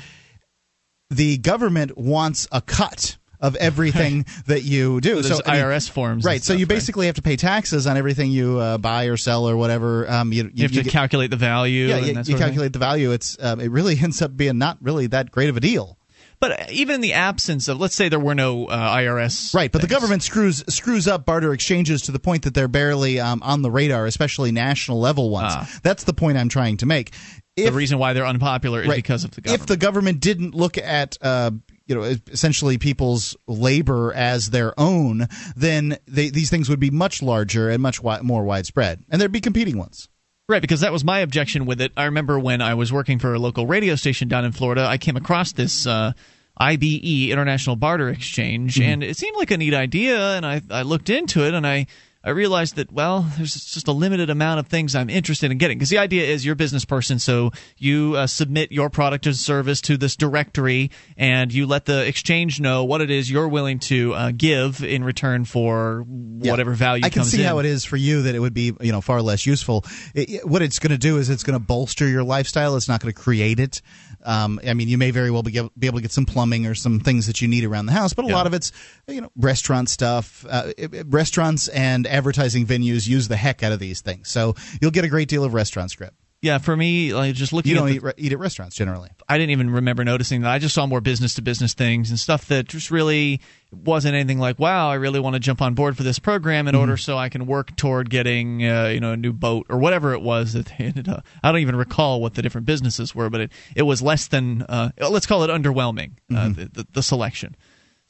the 1.11 1.39
government 1.39 1.97
wants 1.99 2.49
a 2.53 2.61
cut 2.61 3.17
of 3.41 3.57
everything 3.57 4.25
that 4.47 4.63
you 4.63 5.01
do. 5.01 5.23
So 5.23 5.29
there's 5.29 5.43
I 5.45 5.55
mean, 5.57 5.65
IRS 5.65 5.91
forms 5.91 6.25
right? 6.25 6.41
so 6.43 6.53
you 6.53 6.61
stuff, 6.61 6.71
right? 6.71 6.77
basically 6.77 7.07
have 7.07 7.17
to 7.17 7.23
pay 7.23 7.37
taxes 7.37 7.87
on 7.87 7.97
everything 7.97 8.31
you 8.31 8.59
uh, 8.59 8.79
buy 8.79 9.07
or 9.07 9.17
sell 9.17 9.49
or 9.49 9.57
whatever. 9.57 10.09
Um, 10.09 10.33
you, 10.33 10.51
You 10.55 10.63
have 10.63 10.73
to 10.73 10.83
get- 10.83 10.93
calculate 10.93 11.31
the 11.31 11.37
value. 11.37 11.89
Yeah, 11.89 11.97
and 11.97 12.07
you, 12.07 12.15
that 12.15 12.19
you 12.21 12.25
sort 12.25 12.35
of 12.35 12.39
thing? 12.39 12.39
calculate 12.39 12.73
the 12.73 12.79
value. 12.79 13.11
It's 13.11 13.37
um, 13.43 13.61
it 13.61 13.71
really 13.71 13.99
ends 14.01 14.23
up 14.23 14.37
being 14.37 14.59
not 14.59 14.79
really 14.81 15.09
that 15.09 15.31
great 15.31 15.51
of 15.51 15.57
a 15.57 15.61
deal. 15.61 15.99
But 16.43 16.73
even 16.73 16.97
in 16.97 17.01
the 17.01 17.13
absence 17.15 17.69
of, 17.69 17.79
let's 17.81 17.95
say 17.95 18.09
there 18.11 18.19
were 18.21 18.35
no 18.35 18.67
uh, 18.67 18.97
IRS. 18.97 19.55
Right, 19.55 19.71
but 19.71 19.81
the 19.81 19.87
government 19.87 20.23
screws 20.25 20.63
screws 20.69 21.07
up 21.09 21.25
barter 21.25 21.53
exchanges 21.55 22.03
to 22.03 22.13
the 22.13 22.19
point 22.19 22.43
that 22.43 22.53
they're 22.53 22.67
barely 22.69 23.21
um, 23.21 23.43
on 23.45 23.63
the 23.63 23.71
radar, 23.71 24.07
especially 24.07 24.51
national 24.53 24.99
level 25.01 25.31
ones. 25.31 25.53
Ah. 25.57 25.71
That's 25.85 26.03
the 26.03 26.13
point 26.13 26.37
I'm 26.37 26.49
trying 26.49 26.79
to 26.79 26.87
make. 26.87 27.13
the 27.57 27.71
reason 27.71 27.99
why 27.99 28.13
they're 28.13 28.27
unpopular 28.27 28.83
is 28.83 28.89
Right. 28.89 28.97
because 28.97 29.23
of 29.25 29.31
the 29.31 29.41
government. 29.41 29.61
If 29.63 29.67
the 29.69 29.77
government 29.77 30.21
didn't 30.21 30.53
look 30.55 30.77
at 30.79 31.17
uh, 31.23 31.53
you 31.87 31.95
know 31.95 32.03
essentially 32.03 32.77
people's 32.77 33.37
labor 33.47 34.13
as 34.13 34.51
their 34.51 34.75
own, 34.81 35.29
then 35.55 35.97
they, 36.09 36.31
these 36.31 36.51
things 36.51 36.69
would 36.69 36.81
be 36.81 36.91
much 36.91 37.23
larger 37.23 37.71
and 37.71 37.81
much 37.81 37.99
wi- 37.99 38.23
more 38.23 38.43
widespread, 38.43 39.05
and 39.11 39.21
there'd 39.21 39.31
be 39.31 39.41
competing 39.41 39.79
ones. 39.79 40.09
Right, 40.49 40.61
because 40.61 40.81
that 40.81 40.93
was 40.93 41.05
my 41.05 41.21
objection 41.21 41.67
with 41.67 41.81
it. 41.81 41.93
I 41.97 42.05
remember 42.05 42.39
when 42.39 42.61
I 42.61 42.75
was 42.75 42.93
working 42.93 43.19
for 43.19 43.33
a 43.33 43.39
local 43.39 43.67
radio 43.67 43.95
station 43.95 44.29
down 44.29 44.45
in 44.45 44.53
Florida, 44.53 44.85
I 44.85 44.99
came 44.99 45.17
across 45.17 45.53
this 45.53 45.87
uh, 45.87 46.13
IBE 46.59 47.31
International 47.31 47.77
Barter 47.77 48.09
Exchange, 48.11 48.75
Mm-hmm. 48.75 48.83
and 48.91 49.05
it 49.05 49.17
seemed 49.17 49.37
like 49.37 49.51
a 49.51 49.57
neat 49.57 49.73
idea. 49.73 50.37
And 50.37 50.45
I, 50.45 50.61
I 50.71 50.83
looked 50.83 51.11
into 51.11 51.47
it, 51.47 51.55
and 51.55 51.67
I 51.67 51.87
I 52.25 52.31
realized 52.31 52.77
that 52.77 52.93
well, 52.93 53.27
there's 53.37 53.55
just 53.55 53.89
a 53.89 53.93
limited 53.93 54.31
amount 54.31 54.61
of 54.61 54.69
things 54.69 54.95
I'm 54.95 55.11
interested 55.11 55.51
in 55.51 55.59
getting. 55.59 55.79
Because 55.79 55.91
the 55.91 55.99
idea 55.99 56.25
is 56.25 56.45
you're 56.45 56.53
a 56.53 56.57
business 56.57 56.85
person, 56.85 57.19
so 57.19 57.51
you 57.79 58.15
uh, 58.17 58.27
submit 58.27 58.71
your 58.71 58.91
product 58.91 59.27
or 59.27 59.33
service 59.33 59.81
to 59.83 59.97
this 59.97 60.15
directory, 60.17 60.91
and 61.17 61.53
you 61.53 61.67
let 61.67 61.85
the 61.85 62.07
exchange 62.07 62.61
know 62.61 62.85
what 62.85 63.01
it 63.01 63.11
is 63.11 63.31
you're 63.31 63.49
willing 63.49 63.81
to 63.81 64.15
uh, 64.15 64.33
give 64.37 64.83
in 64.85 65.03
return 65.03 65.45
for 65.45 66.05
whatever 66.07 66.73
value. 66.75 67.05
I 67.05 67.11
can 67.11 67.25
see 67.25 67.41
in. 67.41 67.47
how 67.49 67.59
it 67.59 67.67
is 67.67 67.85
for 67.85 67.97
you 67.97 68.23
that 68.23 68.35
it 68.35 68.39
would 68.39 68.55
be 68.55 68.73
you 68.81 68.93
know 68.93 69.01
far 69.01 69.21
less 69.23 69.45
useful. 69.47 69.85
It, 70.15 70.31
it- 70.31 70.49
what 70.49 70.63
it's 70.63 70.79
going 70.79 70.91
to 70.91 70.99
do 70.99 71.19
is 71.19 71.31
it's 71.31 71.43
going 71.45 71.59
to 71.59 71.65
bolster 71.65 72.07
your 72.07 72.23
lifestyle. 72.25 72.77
It's 72.77 72.89
not 72.89 73.01
going 73.01 73.13
to 73.13 73.21
create 73.21 73.59
it. 73.59 73.81
Um, 74.25 74.61
I 74.67 74.75
mean, 74.75 74.89
you 74.89 74.99
may 74.99 75.11
very 75.11 75.31
well 75.31 75.43
be, 75.43 75.57
able- 75.57 75.73
be 75.79 75.87
able 75.87 75.99
to 75.99 76.03
get 76.03 76.13
some 76.13 76.27
plumbing 76.27 76.67
or 76.67 76.75
some 76.75 77.01
things 77.01 77.27
that 77.27 77.41
you 77.43 77.49
need 77.49 77.65
around 77.65 77.87
the 77.87 77.93
house, 77.93 78.13
but 78.15 78.25
a 78.25 78.29
lot 78.29 78.47
of 78.47 78.55
it's 78.55 78.71
you 79.09 79.21
know 79.21 79.31
restaurant 79.37 79.89
stuff. 79.89 80.45
Uh, 80.49 80.73
it- 80.79 80.95
it- 80.95 81.07
restaurants 81.09 81.69
and 81.69 82.07
advertising 82.07 82.67
venues 82.67 83.09
use 83.09 83.29
the 83.29 83.37
heck 83.37 83.63
out 83.63 83.73
of 83.73 83.79
these 83.81 84.01
things, 84.01 84.29
so 84.29 84.55
you'll 84.81 84.91
get 84.91 85.05
a 85.05 85.09
great 85.09 85.29
deal 85.29 85.45
of 85.45 85.55
restaurant 85.55 85.91
script. 85.91 86.15
Yeah, 86.43 86.59
for 86.59 86.77
me, 86.77 87.15
like 87.15 87.37
just 87.37 87.53
looking 87.53 87.71
You 87.71 87.77
at 87.77 87.81
don't 87.81 87.89
the- 87.89 87.95
eat, 87.95 88.03
re- 88.03 88.13
eat 88.17 88.33
at 88.33 88.39
restaurants 88.41 88.75
generally. 88.75 89.11
I 89.29 89.39
didn't 89.39 89.51
even 89.53 89.71
remember 89.71 90.03
noticing 90.05 90.41
that. 90.43 90.51
I 90.51 90.59
just 90.59 90.75
saw 90.75 90.87
more 90.87 91.01
business 91.01 91.35
to 91.35 91.43
business 91.43 91.73
things 91.73 92.11
and 92.11 92.19
stuff 92.19 92.49
that 92.49 92.67
just 92.67 92.91
really 92.91 93.41
wasn't 93.71 94.17
anything 94.17 94.41
like, 94.41 94.59
wow, 94.59 94.91
I 94.91 94.95
really 94.95 95.21
want 95.21 95.35
to 95.35 95.41
jump 95.41 95.63
on 95.63 95.75
board 95.75 95.97
for 95.97 96.03
this 96.03 96.19
program 96.19 96.67
in 96.67 96.75
Mm-hmm. 96.75 96.81
order 96.81 96.97
so 96.97 97.17
I 97.17 97.29
can 97.29 97.47
work 97.47 97.77
toward 97.77 98.11
getting, 98.11 98.67
uh, 98.69 98.89
you 98.89 98.99
know, 98.99 99.13
a 99.13 99.17
new 99.17 99.33
boat 99.33 99.67
or 99.71 99.79
whatever 99.79 100.13
it 100.15 100.21
was 100.21 100.53
that 100.55 100.67
they 100.67 100.85
ended 100.85 101.09
up. 101.09 101.25
I 101.45 101.53
don't 101.53 101.61
even 101.61 101.77
recall 101.77 102.21
what 102.21 102.35
the 102.35 102.43
different 102.43 102.67
businesses 102.67 103.15
were, 103.15 103.31
but 103.31 103.43
it, 103.43 103.53
it 103.77 103.83
was 103.83 104.03
less 104.03 104.27
than, 104.27 104.63
uh, 104.63 104.91
let's 105.11 105.27
call 105.27 105.45
it 105.45 105.49
underwhelming, 105.49 106.15
uh, 106.31 106.35
Mm-hmm. 106.35 106.53
the, 106.55 106.65
the, 106.83 106.87
the 106.95 107.03
selection. 107.05 107.55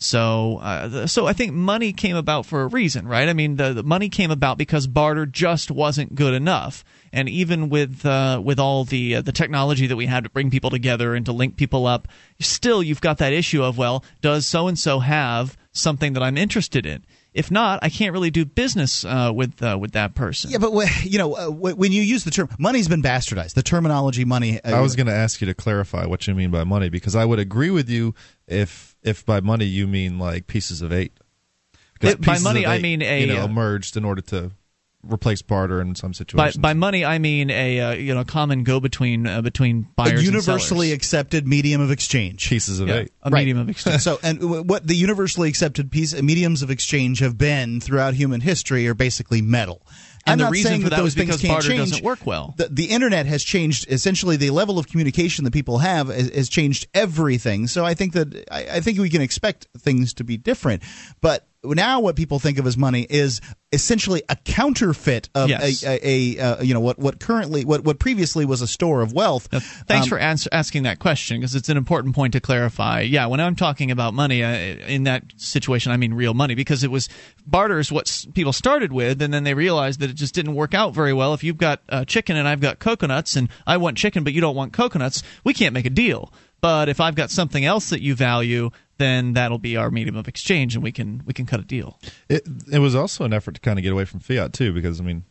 So, 0.03 0.59
uh, 0.59 1.07
so 1.07 1.27
I 1.27 1.33
think 1.33 1.53
money 1.53 1.93
came 1.93 2.17
about 2.17 2.47
for 2.47 2.63
a 2.63 2.67
reason, 2.67 3.07
right? 3.07 3.29
I 3.29 3.33
mean, 3.33 3.57
the, 3.57 3.73
the 3.73 3.83
money 3.83 4.09
came 4.09 4.31
about 4.31 4.59
because 4.59 4.87
barter 4.87 5.27
just 5.27 5.71
wasn't 5.71 6.15
good 6.15 6.35
enough, 6.35 6.85
and 7.13 7.29
even 7.29 7.69
with 7.69 8.05
uh, 8.05 8.41
with 8.43 8.59
all 8.59 8.85
the 8.85 9.17
uh, 9.17 9.23
the 9.23 9.33
technology 9.33 9.87
that 9.87 9.97
we 9.97 10.07
had 10.07 10.25
to 10.25 10.31
bring 10.31 10.51
people 10.51 10.71
together 10.71 11.15
and 11.15 11.27
to 11.27 11.33
link 11.33 11.57
people 11.57 11.87
up, 11.87 12.09
still 12.41 12.83
you've 12.83 13.01
got 13.01 13.19
that 13.19 13.33
issue 13.33 13.63
of 13.63 13.79
well, 13.79 14.05
does 14.21 14.47
so 14.47 14.69
and 14.69 14.79
so 14.79 14.99
have 14.99 15.57
something 15.73 16.15
that 16.15 16.23
I'm 16.23 16.37
interested 16.37 16.85
in? 16.85 17.05
If 17.35 17.51
not, 17.51 17.79
I 17.83 17.89
can't 17.89 18.13
really 18.13 18.31
do 18.31 18.45
business 18.45 19.05
uh, 19.05 19.33
with 19.35 19.63
uh, 19.63 19.79
with 19.81 19.93
that 19.93 20.15
person. 20.15 20.51
Yeah, 20.51 20.59
but 20.59 20.73
you 21.05 21.19
know, 21.19 21.35
uh, 21.35 21.51
when 21.51 21.91
you 21.91 22.03
use 22.03 22.25
the 22.25 22.31
term 22.31 22.49
money's 22.59 22.89
been 22.89 23.03
bastardized. 23.03 23.55
The 23.55 23.63
terminology 23.63 24.25
money. 24.25 24.63
I 24.63 24.81
was 24.81 24.97
going 24.97 25.07
to 25.07 25.15
ask 25.15 25.41
you 25.41 25.47
to 25.47 25.55
clarify 25.55 26.05
what 26.05 26.27
you 26.27 26.35
mean 26.35 26.51
by 26.51 26.65
money 26.65 26.91
because 26.91 27.17
I 27.17 27.25
would 27.25 27.39
agree 27.39 27.71
with 27.71 27.89
you 27.89 28.15
if 28.47 28.97
if 29.03 29.25
by 29.25 29.41
money 29.41 29.65
you 29.65 29.87
mean 29.87 30.19
like 30.19 30.47
pieces 30.47 30.83
of 30.83 30.93
eight. 30.93 31.13
It, 32.03 32.21
by 32.21 32.39
money, 32.41 32.67
I 32.67 32.81
mean 32.81 33.01
a 33.01 33.21
you 33.21 33.27
know 33.29 33.49
merged 33.49 33.97
in 33.97 34.05
order 34.05 34.23
to 34.23 34.51
replace 35.05 35.43
barter 35.43 35.81
in 35.81 35.95
some 35.95 36.15
situations. 36.15 36.57
By, 36.57 36.71
by 36.71 36.75
money, 36.75 37.05
I 37.05 37.19
mean 37.19 37.51
a 37.51 37.81
uh, 37.81 37.93
you 37.93 38.15
know 38.15 38.25
common 38.25 38.65
go 38.65 38.81
between 38.81 39.27
uh, 39.27 39.43
between 39.43 39.89
buyers. 39.97 40.21
A 40.21 40.25
universally 40.25 40.93
accepted 40.93 41.47
medium 41.47 41.81
of 41.81 41.91
exchange. 41.91 42.49
Pieces 42.49 42.81
of 42.81 42.89
yeah, 42.89 42.95
eight. 42.97 43.13
A 43.23 43.31
right. 43.31 43.41
medium 43.41 43.59
of 43.59 43.69
exchange. 43.69 44.03
so, 44.03 44.19
and 44.23 44.69
what 44.69 44.87
the 44.87 44.95
universally 44.95 45.49
accepted 45.49 45.91
piece 45.91 46.21
mediums 46.21 46.63
of 46.63 46.71
exchange 46.71 47.19
have 47.21 47.37
been 47.37 47.81
throughout 47.81 48.15
human 48.15 48.41
history 48.41 48.87
are 48.89 48.95
basically 48.95 49.43
metal. 49.43 49.83
And 50.25 50.41
I'm 50.41 50.47
the 50.47 50.53
reason 50.53 50.69
saying 50.69 50.83
for 50.83 50.91
that, 50.91 50.97
that 50.97 51.03
those 51.03 51.15
things 51.15 51.41
can't 51.41 51.63
change. 51.65 51.91
doesn't 51.91 52.05
work 52.05 52.25
well. 52.25 52.55
The, 52.57 52.69
the, 52.69 52.85
internet 52.87 53.27
has 53.27 53.43
changed 53.43 53.91
essentially 53.91 54.37
the 54.37 54.51
level 54.51 54.79
of 54.79 54.87
communication 54.87 55.45
that 55.45 55.51
people 55.51 55.79
have 55.79 56.09
has, 56.09 56.31
has 56.31 56.49
changed 56.49 56.87
everything. 56.95 57.67
So 57.67 57.85
I 57.85 57.95
think 57.95 58.13
that 58.13 58.45
I, 58.51 58.77
I 58.77 58.81
think 58.81 59.01
we 59.01 59.11
can 59.11 59.21
expect 59.21 59.67
things 59.79 60.15
to 60.15 60.25
be 60.25 60.37
different, 60.37 60.85
but 61.21 61.49
now 61.65 62.01
what 62.01 62.17
people 62.17 62.39
think 62.39 62.59
of 62.59 62.67
as 62.67 62.77
money 62.77 63.07
is 63.09 63.41
essentially 63.73 64.23
a 64.29 64.37
counterfeit 64.37 65.29
of 65.35 65.49
yes. 65.49 65.85
a, 65.85 66.07
a, 66.07 66.39
a 66.39 66.41
uh, 66.41 66.63
you 66.63 66.75
know 66.75 66.81
what 66.81 66.99
what 66.99 67.21
currently 67.21 67.65
what 67.65 67.85
what 67.85 67.99
previously 67.99 68.45
was 68.45 68.63
a 68.63 68.67
store 68.67 69.01
of 69.01 69.13
wealth. 69.13 69.49
Now, 69.53 69.61
thanks 69.61 70.07
um, 70.07 70.09
for 70.09 70.19
ans- 70.19 70.49
asking 70.51 70.83
that 70.83 70.99
question 70.99 71.39
because 71.41 71.55
it's 71.55 71.69
an 71.69 71.77
important 71.77 72.15
point 72.15 72.33
to 72.33 72.41
clarify. 72.41 73.01
Yeah, 73.01 73.27
when 73.27 73.41
I'm 73.41 73.55
talking 73.55 73.91
about 73.91 74.13
money 74.13 74.43
uh, 74.43 74.51
in 74.51 75.05
that 75.05 75.25
situation, 75.37 75.93
I 75.93 75.97
mean 75.97 76.15
real 76.15 76.35
money 76.35 76.55
because 76.55 76.83
it 76.83 76.91
was 76.91 77.09
barter 77.47 77.79
is 77.79 77.93
what 77.93 78.27
people 78.35 78.53
started 78.53 78.93
with, 78.93 79.23
and 79.23 79.33
then 79.33 79.45
they 79.45 79.55
realized 79.55 80.01
that 80.01 80.11
it 80.11 80.15
just 80.15 80.35
didn't 80.35 80.55
work 80.55 80.75
out 80.75 80.95
very 80.95 81.13
well. 81.13 81.33
If 81.33 81.45
you've 81.45 81.59
got 81.59 81.81
uh, 81.89 82.05
chicken 82.05 82.37
and 82.37 82.49
I've 82.49 82.61
got 82.61 82.81
coconuts, 82.81 83.37
and 83.37 83.49
I 83.67 83.77
want 83.77 83.97
chicken 83.97 84.25
but 84.25 84.33
you 84.33 84.41
don't 84.41 84.57
want 84.57 84.73
coconuts, 84.73 85.23
we 85.45 85.55
can't 85.55 85.75
make 85.75 85.87
a 85.87 85.91
deal. 85.91 86.33
But 86.61 86.89
if 86.89 87.01
I've 87.01 87.17
got 87.17 87.31
something 87.31 87.65
else 87.65 87.91
that 87.91 88.03
you 88.03 88.15
value, 88.15 88.71
then 89.03 89.33
that'll 89.35 89.59
be 89.59 89.77
our 89.77 89.91
medium 89.91 90.17
of 90.17 90.29
exchange, 90.29 90.75
and 90.75 90.83
we 90.83 90.93
can 90.93 91.23
we 91.27 91.33
can 91.33 91.47
cut 91.47 91.61
a 91.61 91.65
deal. 91.65 91.99
It 92.29 92.47
it 92.73 92.79
was 92.79 92.95
also 92.95 93.25
an 93.25 93.33
effort 93.33 93.55
to 93.57 93.61
kind 93.61 93.79
of 93.79 93.83
get 93.83 93.93
away 93.93 94.05
from 94.05 94.21
fiat 94.21 94.53
too, 94.53 94.73
because 94.73 95.01
I 95.01 95.05
mean, 95.05 95.25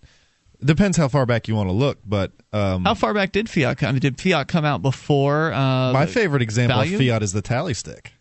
it 0.60 0.65
depends 0.65 0.98
how 0.98 1.07
far 1.07 1.26
back 1.26 1.48
you 1.48 1.56
want 1.56 1.69
to 1.69 1.73
look, 1.73 1.99
but 2.06 2.31
um, 2.53 2.85
how 2.85 2.93
far 2.93 3.14
back 3.14 3.31
did 3.31 3.49
fiat 3.49 3.77
come? 3.77 3.98
Did 3.98 4.19
fiat 4.19 4.48
come 4.48 4.65
out 4.65 4.81
before? 4.81 5.53
Uh, 5.53 5.93
my 5.93 6.06
favorite 6.06 6.41
example 6.41 6.77
value? 6.77 6.95
of 6.95 7.02
fiat 7.02 7.23
is 7.23 7.34
the 7.34 7.41
tally 7.41 7.73
stick. 7.73 8.14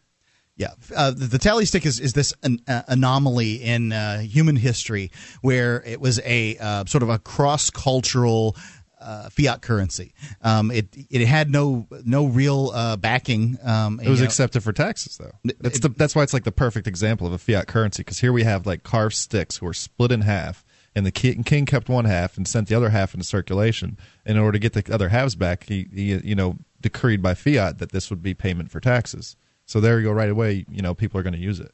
Yeah, 0.57 0.73
uh, 0.95 1.13
the, 1.13 1.25
the, 1.25 1.39
tally 1.39 1.65
stick 1.65 1.87
is, 1.87 1.99
is 1.99 2.13
this 2.13 2.35
an, 2.43 2.61
uh, 2.69 2.83
anomaly 2.87 3.63
in 3.63 3.93
uh, 3.93 4.19
human 4.19 4.57
history 4.57 5.11
where 5.41 5.83
it 5.87 6.03
was 6.03 6.21
a 6.23 6.59
uh, 6.59 6.85
sort 6.85 7.03
of 7.03 7.09
a 7.09 7.19
cross 7.19 7.71
cultural 7.71 8.55
uh, 9.01 9.29
fiat 9.31 9.63
currency. 9.63 10.13
Um, 10.43 10.71
it 10.71 10.89
it 11.11 11.27
had 11.27 11.51
no 11.51 11.87
no 12.05 12.27
real 12.27 12.71
uh, 12.75 12.97
backing. 12.97 13.59
Um, 13.63 14.01
it 14.01 14.09
was 14.09 14.21
know, 14.21 14.27
accepted 14.27 14.63
for 14.63 14.73
taxes, 14.73 15.17
though. 15.17 15.33
That's 15.61 15.79
it, 15.79 15.83
the, 15.83 15.89
that's 15.91 16.15
why 16.15 16.23
it's 16.23 16.33
like 16.33 16.45
the 16.45 16.53
perfect 16.53 16.87
example 16.87 17.27
of 17.27 17.33
a 17.33 17.39
fiat 17.39 17.67
currency 17.67 18.03
because 18.03 18.21
here 18.21 18.33
we 18.33 18.45
have 18.45 18.67
like 18.67 18.83
carved 18.83 19.15
sticks 19.15 19.57
who 19.57 19.67
are 19.67 19.75
split 19.75 20.13
in 20.13 20.23
half, 20.23 20.65
and 20.95 21.07
the 21.07 21.11
king 21.11 21.67
kept 21.67 21.89
one 21.89 22.05
half 22.05 22.37
and 22.37 22.47
sent 22.47 22.69
the 22.69 22.75
other 22.75 22.91
half 22.91 23.15
into 23.15 23.25
circulation. 23.25 23.99
And 24.27 24.37
in 24.37 24.43
order 24.43 24.59
to 24.59 24.59
get 24.59 24.73
the 24.73 24.95
other 24.95 25.09
halves 25.09 25.35
back, 25.35 25.65
he, 25.65 25.87
he 25.93 26.17
you 26.17 26.35
know 26.35 26.57
decreed 26.81 27.23
by 27.23 27.35
fiat 27.35 27.79
that 27.79 27.93
this 27.93 28.11
would 28.11 28.23
be 28.23 28.35
payment 28.35 28.71
for 28.71 28.81
taxes. 28.81 29.37
So 29.67 29.81
there 29.81 30.01
you 30.01 30.07
go, 30.07 30.13
right 30.13 30.31
away. 30.31 30.65
You 30.69 30.83
know, 30.83 30.95
people 30.95 31.21
are 31.21 31.23
going 31.23 31.35
to 31.35 31.39
use 31.39 31.61
it. 31.61 31.73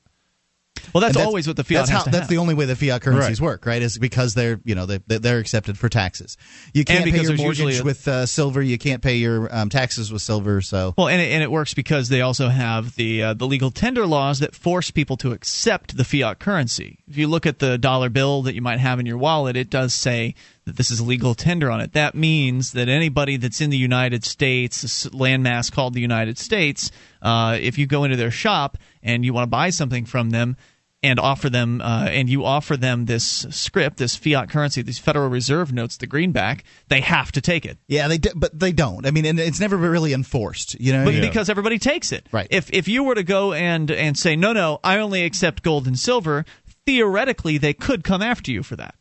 Well, 0.93 1.01
that's, 1.01 1.15
that's, 1.15 1.27
always 1.27 1.47
what 1.47 1.57
the 1.57 1.65
fiat. 1.65 1.86
That's, 1.86 1.90
how, 1.90 2.05
that's 2.05 2.16
have. 2.16 2.28
the 2.28 2.39
only 2.39 2.55
way 2.55 2.65
the 2.65 2.77
fiat 2.77 3.03
currencies 3.03 3.40
right. 3.40 3.47
work, 3.47 3.66
right? 3.66 3.82
Is 3.82 3.98
because 3.98 4.35
they're 4.35 4.61
you 4.65 4.74
know 4.74 4.86
they 4.86 4.98
they're 4.98 5.39
accepted 5.39 5.78
for 5.78 5.89
taxes. 5.89 6.36
You 6.73 6.85
can't 6.85 7.05
pay 7.05 7.23
your 7.23 7.36
mortgage 7.36 7.81
a, 7.81 7.85
with 7.85 8.07
uh, 8.09 8.27
silver. 8.27 8.62
You 8.62 8.78
can't 8.78 9.03
pay 9.03 9.16
your 9.16 9.55
um, 9.55 9.69
taxes 9.69 10.12
with 10.12 10.23
silver. 10.23 10.61
So 10.61 10.94
well, 10.97 11.09
and 11.09 11.20
it, 11.20 11.27
and 11.32 11.43
it 11.43 11.51
works 11.51 11.74
because 11.74 12.09
they 12.09 12.20
also 12.20 12.48
have 12.48 12.97
the 12.97 13.23
uh, 13.23 13.35
the 13.35 13.47
legal 13.47 13.70
tender 13.70 14.07
laws 14.07 14.40
that 14.40 14.55
force 14.55 14.90
people 14.90 15.16
to 15.19 15.32
accept 15.32 15.97
the 15.97 16.05
fiat 16.05 16.39
currency. 16.39 16.98
If 17.09 17.16
you 17.16 17.28
look 17.28 17.47
at 17.47 17.59
the 17.59 17.78
dollar 17.78 18.09
bill 18.09 18.43
that 18.43 18.55
you 18.55 18.62
might 18.62 18.81
have 18.81 19.01
in 19.01 19.07
your 19.07 19.19
wallet, 19.19 19.57
it 19.57 19.70
does 19.70 19.94
say 19.94 20.35
that 20.66 20.77
this 20.77 20.90
is 20.90 21.01
legal 21.01 21.35
tender 21.35 21.70
on 21.70 21.81
it. 21.81 21.93
That 21.93 22.15
means 22.15 22.73
that 22.73 22.89
anybody 22.89 23.36
that's 23.36 23.61
in 23.61 23.70
the 23.70 23.77
United 23.77 24.24
States, 24.24 25.07
landmass 25.09 25.70
called 25.70 25.94
the 25.94 26.01
United 26.01 26.39
States, 26.39 26.90
uh, 27.27 27.59
if 27.61 27.77
you 27.77 27.86
go 27.86 28.05
into 28.05 28.16
their 28.16 28.31
shop 28.31 28.78
and 29.03 29.24
you 29.24 29.32
want 29.32 29.43
to 29.43 29.48
buy 29.48 29.70
something 29.70 30.05
from 30.05 30.31
them 30.31 30.57
and 31.03 31.19
offer 31.19 31.51
them 31.51 31.81
uh, 31.81 32.07
and 32.09 32.31
you 32.31 32.44
offer 32.44 32.77
them 32.77 33.07
this 33.07 33.47
script, 33.51 33.97
this 33.97 34.15
fiat 34.15 34.48
currency, 34.48 34.81
these 34.81 35.01
Federal 35.01 35.28
Reserve 35.28 35.73
notes, 35.73 35.97
the 35.97 36.07
greenback, 36.07 36.62
they 36.89 37.01
have 37.01 37.32
to 37.32 37.40
take 37.40 37.66
it. 37.66 37.78
Yeah, 37.89 38.07
they 38.07 38.19
do, 38.19 38.31
but 38.36 38.57
they 38.57 38.70
don't. 38.70 39.05
I 39.07 39.11
mean, 39.11 39.27
and 39.27 39.40
it's 39.40 39.59
never 39.59 39.77
really 39.77 40.12
enforced. 40.12 40.78
You 40.78 40.93
know, 40.93 41.05
but 41.05 41.15
yeah. 41.15 41.20
because 41.20 41.51
everybody 41.51 41.81
takes 41.81 42.12
it. 42.12 42.28
Right. 42.31 42.47
If 42.48 42.73
if 42.73 42.86
you 42.86 43.03
were 43.03 43.16
to 43.16 43.24
go 43.24 43.53
and 43.53 43.90
and 43.90 44.16
say 44.16 44.36
no, 44.36 44.53
no, 44.53 44.78
I 44.85 44.98
only 44.98 45.24
accept 45.24 45.65
gold 45.65 45.89
and 45.89 45.98
silver, 45.98 46.44
theoretically 46.86 47.59
they 47.59 47.74
could 47.74 48.05
come 48.05 48.23
after 48.23 48.53
you 48.53 48.62
for 48.62 48.77
that. 48.77 48.94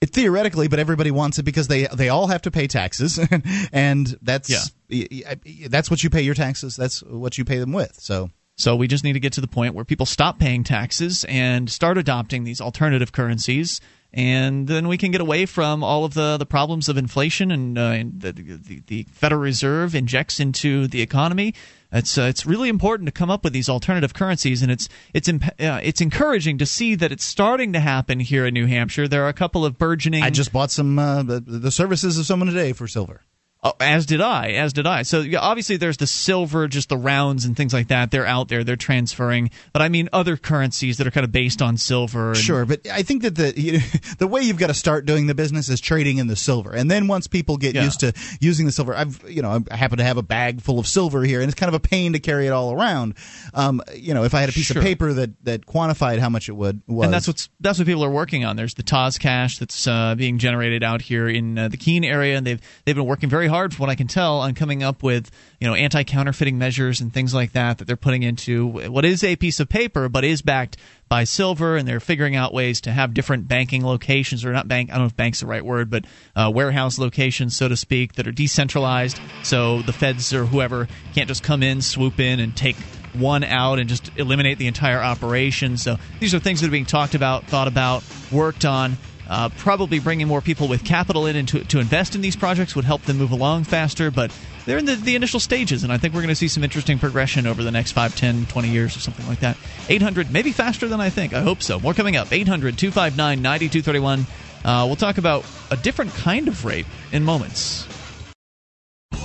It, 0.00 0.10
theoretically, 0.10 0.68
but 0.68 0.78
everybody 0.78 1.10
wants 1.10 1.38
it 1.38 1.42
because 1.42 1.68
they 1.68 1.86
they 1.86 2.08
all 2.08 2.28
have 2.28 2.42
to 2.42 2.50
pay 2.50 2.66
taxes, 2.66 3.18
and 3.72 4.18
that's 4.22 4.72
yeah. 4.88 5.34
that's 5.68 5.90
what 5.90 6.02
you 6.02 6.10
pay 6.10 6.22
your 6.22 6.34
taxes. 6.34 6.74
That's 6.76 7.02
what 7.02 7.36
you 7.36 7.44
pay 7.44 7.58
them 7.58 7.72
with. 7.72 7.94
So 8.00 8.30
so 8.60 8.76
we 8.76 8.88
just 8.88 9.04
need 9.04 9.14
to 9.14 9.20
get 9.20 9.32
to 9.34 9.40
the 9.40 9.48
point 9.48 9.74
where 9.74 9.84
people 9.84 10.06
stop 10.06 10.38
paying 10.38 10.64
taxes 10.64 11.24
and 11.24 11.70
start 11.70 11.96
adopting 11.96 12.44
these 12.44 12.60
alternative 12.60 13.10
currencies, 13.10 13.80
and 14.12 14.68
then 14.68 14.86
we 14.86 14.98
can 14.98 15.10
get 15.12 15.20
away 15.20 15.46
from 15.46 15.82
all 15.82 16.04
of 16.04 16.14
the, 16.14 16.36
the 16.36 16.46
problems 16.46 16.88
of 16.88 16.98
inflation 16.98 17.50
and, 17.50 17.78
uh, 17.78 17.82
and 17.82 18.20
the, 18.20 18.32
the, 18.32 18.82
the 18.86 19.02
Federal 19.04 19.40
Reserve 19.40 19.94
injects 19.94 20.40
into 20.40 20.86
the 20.88 21.00
economy. 21.00 21.54
It's 21.92 22.16
uh, 22.16 22.22
it's 22.22 22.46
really 22.46 22.68
important 22.68 23.06
to 23.06 23.12
come 23.12 23.30
up 23.30 23.42
with 23.42 23.52
these 23.52 23.68
alternative 23.68 24.14
currencies, 24.14 24.62
and 24.62 24.70
it's 24.70 24.88
it's 25.12 25.28
imp- 25.28 25.60
uh, 25.60 25.80
it's 25.82 26.00
encouraging 26.00 26.58
to 26.58 26.66
see 26.66 26.94
that 26.94 27.10
it's 27.10 27.24
starting 27.24 27.72
to 27.72 27.80
happen 27.80 28.20
here 28.20 28.46
in 28.46 28.54
New 28.54 28.66
Hampshire. 28.66 29.08
There 29.08 29.24
are 29.24 29.28
a 29.28 29.34
couple 29.34 29.64
of 29.64 29.78
burgeoning. 29.78 30.22
I 30.22 30.30
just 30.30 30.52
bought 30.52 30.70
some 30.70 30.98
uh, 30.98 31.22
the, 31.22 31.40
the 31.40 31.70
services 31.70 32.16
of 32.18 32.26
someone 32.26 32.48
today 32.48 32.72
for 32.72 32.86
silver. 32.86 33.22
Oh, 33.62 33.74
as 33.78 34.06
did 34.06 34.22
I. 34.22 34.52
As 34.52 34.72
did 34.72 34.86
I. 34.86 35.02
So 35.02 35.20
yeah, 35.20 35.38
obviously, 35.40 35.76
there's 35.76 35.98
the 35.98 36.06
silver, 36.06 36.66
just 36.66 36.88
the 36.88 36.96
rounds 36.96 37.44
and 37.44 37.54
things 37.54 37.74
like 37.74 37.88
that. 37.88 38.10
They're 38.10 38.24
out 38.24 38.48
there. 38.48 38.64
They're 38.64 38.74
transferring. 38.76 39.50
But 39.74 39.82
I 39.82 39.90
mean, 39.90 40.08
other 40.14 40.38
currencies 40.38 40.96
that 40.96 41.06
are 41.06 41.10
kind 41.10 41.24
of 41.24 41.30
based 41.32 41.60
on 41.60 41.76
silver. 41.76 42.28
And- 42.28 42.38
sure, 42.38 42.64
but 42.64 42.86
I 42.88 43.02
think 43.02 43.20
that 43.20 43.34
the 43.34 43.52
you 43.60 43.72
know, 43.72 43.78
the 44.18 44.26
way 44.26 44.40
you've 44.40 44.56
got 44.56 44.68
to 44.68 44.74
start 44.74 45.04
doing 45.04 45.26
the 45.26 45.34
business 45.34 45.68
is 45.68 45.78
trading 45.78 46.16
in 46.16 46.26
the 46.26 46.36
silver, 46.36 46.72
and 46.72 46.90
then 46.90 47.06
once 47.06 47.26
people 47.26 47.58
get 47.58 47.74
Yeah. 47.74 47.84
used 47.84 48.00
to 48.00 48.14
using 48.40 48.64
the 48.64 48.72
silver, 48.72 48.94
I've 48.94 49.22
you 49.28 49.42
know 49.42 49.62
I 49.70 49.76
happen 49.76 49.98
to 49.98 50.04
have 50.04 50.16
a 50.16 50.22
bag 50.22 50.62
full 50.62 50.78
of 50.78 50.86
silver 50.86 51.22
here, 51.22 51.42
and 51.42 51.50
it's 51.50 51.58
kind 51.60 51.68
of 51.68 51.74
a 51.74 51.86
pain 51.86 52.14
to 52.14 52.18
carry 52.18 52.46
it 52.46 52.50
all 52.52 52.72
around. 52.72 53.12
Um, 53.52 53.82
you 53.94 54.14
know, 54.14 54.24
if 54.24 54.32
I 54.32 54.40
had 54.40 54.48
a 54.48 54.52
piece 54.52 54.66
Sure. 54.68 54.78
of 54.78 54.84
paper 54.84 55.12
that 55.12 55.44
that 55.44 55.66
quantified 55.66 56.18
how 56.18 56.30
much 56.30 56.48
it 56.48 56.52
would 56.52 56.80
was, 56.86 57.04
And 57.04 57.12
that's 57.12 57.26
what's 57.26 57.50
that's 57.60 57.78
what 57.78 57.86
people 57.86 58.04
are 58.04 58.10
working 58.10 58.42
on. 58.46 58.56
There's 58.56 58.72
the 58.72 58.82
Taz 58.82 59.20
cash 59.20 59.58
that's 59.58 59.86
uh, 59.86 60.14
being 60.14 60.38
generated 60.38 60.82
out 60.82 61.02
here 61.02 61.28
in 61.28 61.58
uh, 61.58 61.68
the 61.68 61.76
Keene 61.76 62.04
area, 62.04 62.38
and 62.38 62.46
they've 62.46 62.60
they've 62.86 62.96
been 62.96 63.04
working 63.04 63.28
very 63.28 63.49
hard, 63.50 63.74
from 63.74 63.82
what 63.82 63.90
I 63.90 63.94
can 63.94 64.06
tell, 64.06 64.40
on 64.40 64.54
coming 64.54 64.82
up 64.82 65.02
with 65.02 65.30
you 65.60 65.68
know 65.68 65.74
anti 65.74 66.02
counterfeiting 66.04 66.56
measures 66.56 67.00
and 67.00 67.12
things 67.12 67.34
like 67.34 67.52
that 67.52 67.78
that 67.78 67.84
they're 67.84 67.96
putting 67.96 68.22
into 68.22 68.66
what 68.66 69.04
is 69.04 69.22
a 69.22 69.36
piece 69.36 69.60
of 69.60 69.68
paper 69.68 70.08
but 70.08 70.24
is 70.24 70.40
backed 70.40 70.78
by 71.10 71.24
silver, 71.24 71.76
and 71.76 71.86
they're 71.86 72.00
figuring 72.00 72.36
out 72.36 72.54
ways 72.54 72.80
to 72.82 72.92
have 72.92 73.12
different 73.12 73.48
banking 73.48 73.84
locations 73.84 74.44
or 74.44 74.52
not 74.52 74.68
bank. 74.68 74.90
I 74.90 74.94
don't 74.94 75.02
know 75.02 75.06
if 75.06 75.16
bank's 75.16 75.40
the 75.40 75.46
right 75.46 75.64
word, 75.64 75.90
but 75.90 76.06
uh, 76.34 76.50
warehouse 76.54 76.98
locations, 76.98 77.56
so 77.56 77.68
to 77.68 77.76
speak, 77.76 78.14
that 78.14 78.26
are 78.26 78.32
decentralized, 78.32 79.20
so 79.42 79.82
the 79.82 79.92
feds 79.92 80.32
or 80.32 80.46
whoever 80.46 80.88
can't 81.14 81.28
just 81.28 81.42
come 81.42 81.62
in, 81.62 81.82
swoop 81.82 82.20
in, 82.20 82.40
and 82.40 82.56
take 82.56 82.76
one 83.12 83.44
out 83.44 83.78
and 83.78 83.88
just 83.88 84.10
eliminate 84.16 84.58
the 84.58 84.66
entire 84.66 85.00
operation. 85.00 85.76
So 85.76 85.98
these 86.20 86.34
are 86.34 86.38
things 86.38 86.60
that 86.60 86.68
are 86.68 86.70
being 86.70 86.86
talked 86.86 87.14
about, 87.14 87.44
thought 87.44 87.68
about, 87.68 88.04
worked 88.30 88.64
on. 88.64 88.96
Uh, 89.30 89.48
probably 89.58 90.00
bringing 90.00 90.26
more 90.26 90.40
people 90.40 90.66
with 90.66 90.84
capital 90.84 91.24
in 91.24 91.36
and 91.36 91.46
to, 91.46 91.62
to 91.66 91.78
invest 91.78 92.16
in 92.16 92.20
these 92.20 92.34
projects 92.34 92.74
would 92.74 92.84
help 92.84 93.00
them 93.02 93.16
move 93.16 93.30
along 93.30 93.62
faster, 93.62 94.10
but 94.10 94.36
they're 94.66 94.76
in 94.76 94.86
the, 94.86 94.96
the 94.96 95.14
initial 95.14 95.38
stages, 95.38 95.84
and 95.84 95.92
I 95.92 95.98
think 95.98 96.14
we're 96.14 96.20
going 96.22 96.30
to 96.30 96.34
see 96.34 96.48
some 96.48 96.64
interesting 96.64 96.98
progression 96.98 97.46
over 97.46 97.62
the 97.62 97.70
next 97.70 97.92
5, 97.92 98.16
10, 98.16 98.46
20 98.46 98.68
years 98.68 98.96
or 98.96 98.98
something 98.98 99.26
like 99.28 99.38
that. 99.38 99.56
800, 99.88 100.32
maybe 100.32 100.50
faster 100.50 100.88
than 100.88 101.00
I 101.00 101.10
think. 101.10 101.32
I 101.32 101.42
hope 101.42 101.62
so. 101.62 101.78
More 101.78 101.94
coming 101.94 102.16
up. 102.16 102.32
800 102.32 102.76
259 102.76 103.40
9231. 103.40 104.26
Uh, 104.64 104.84
We'll 104.86 104.96
talk 104.96 105.16
about 105.18 105.44
a 105.70 105.76
different 105.76 106.12
kind 106.12 106.48
of 106.48 106.64
rape 106.64 106.86
in 107.12 107.22
moments. 107.24 107.86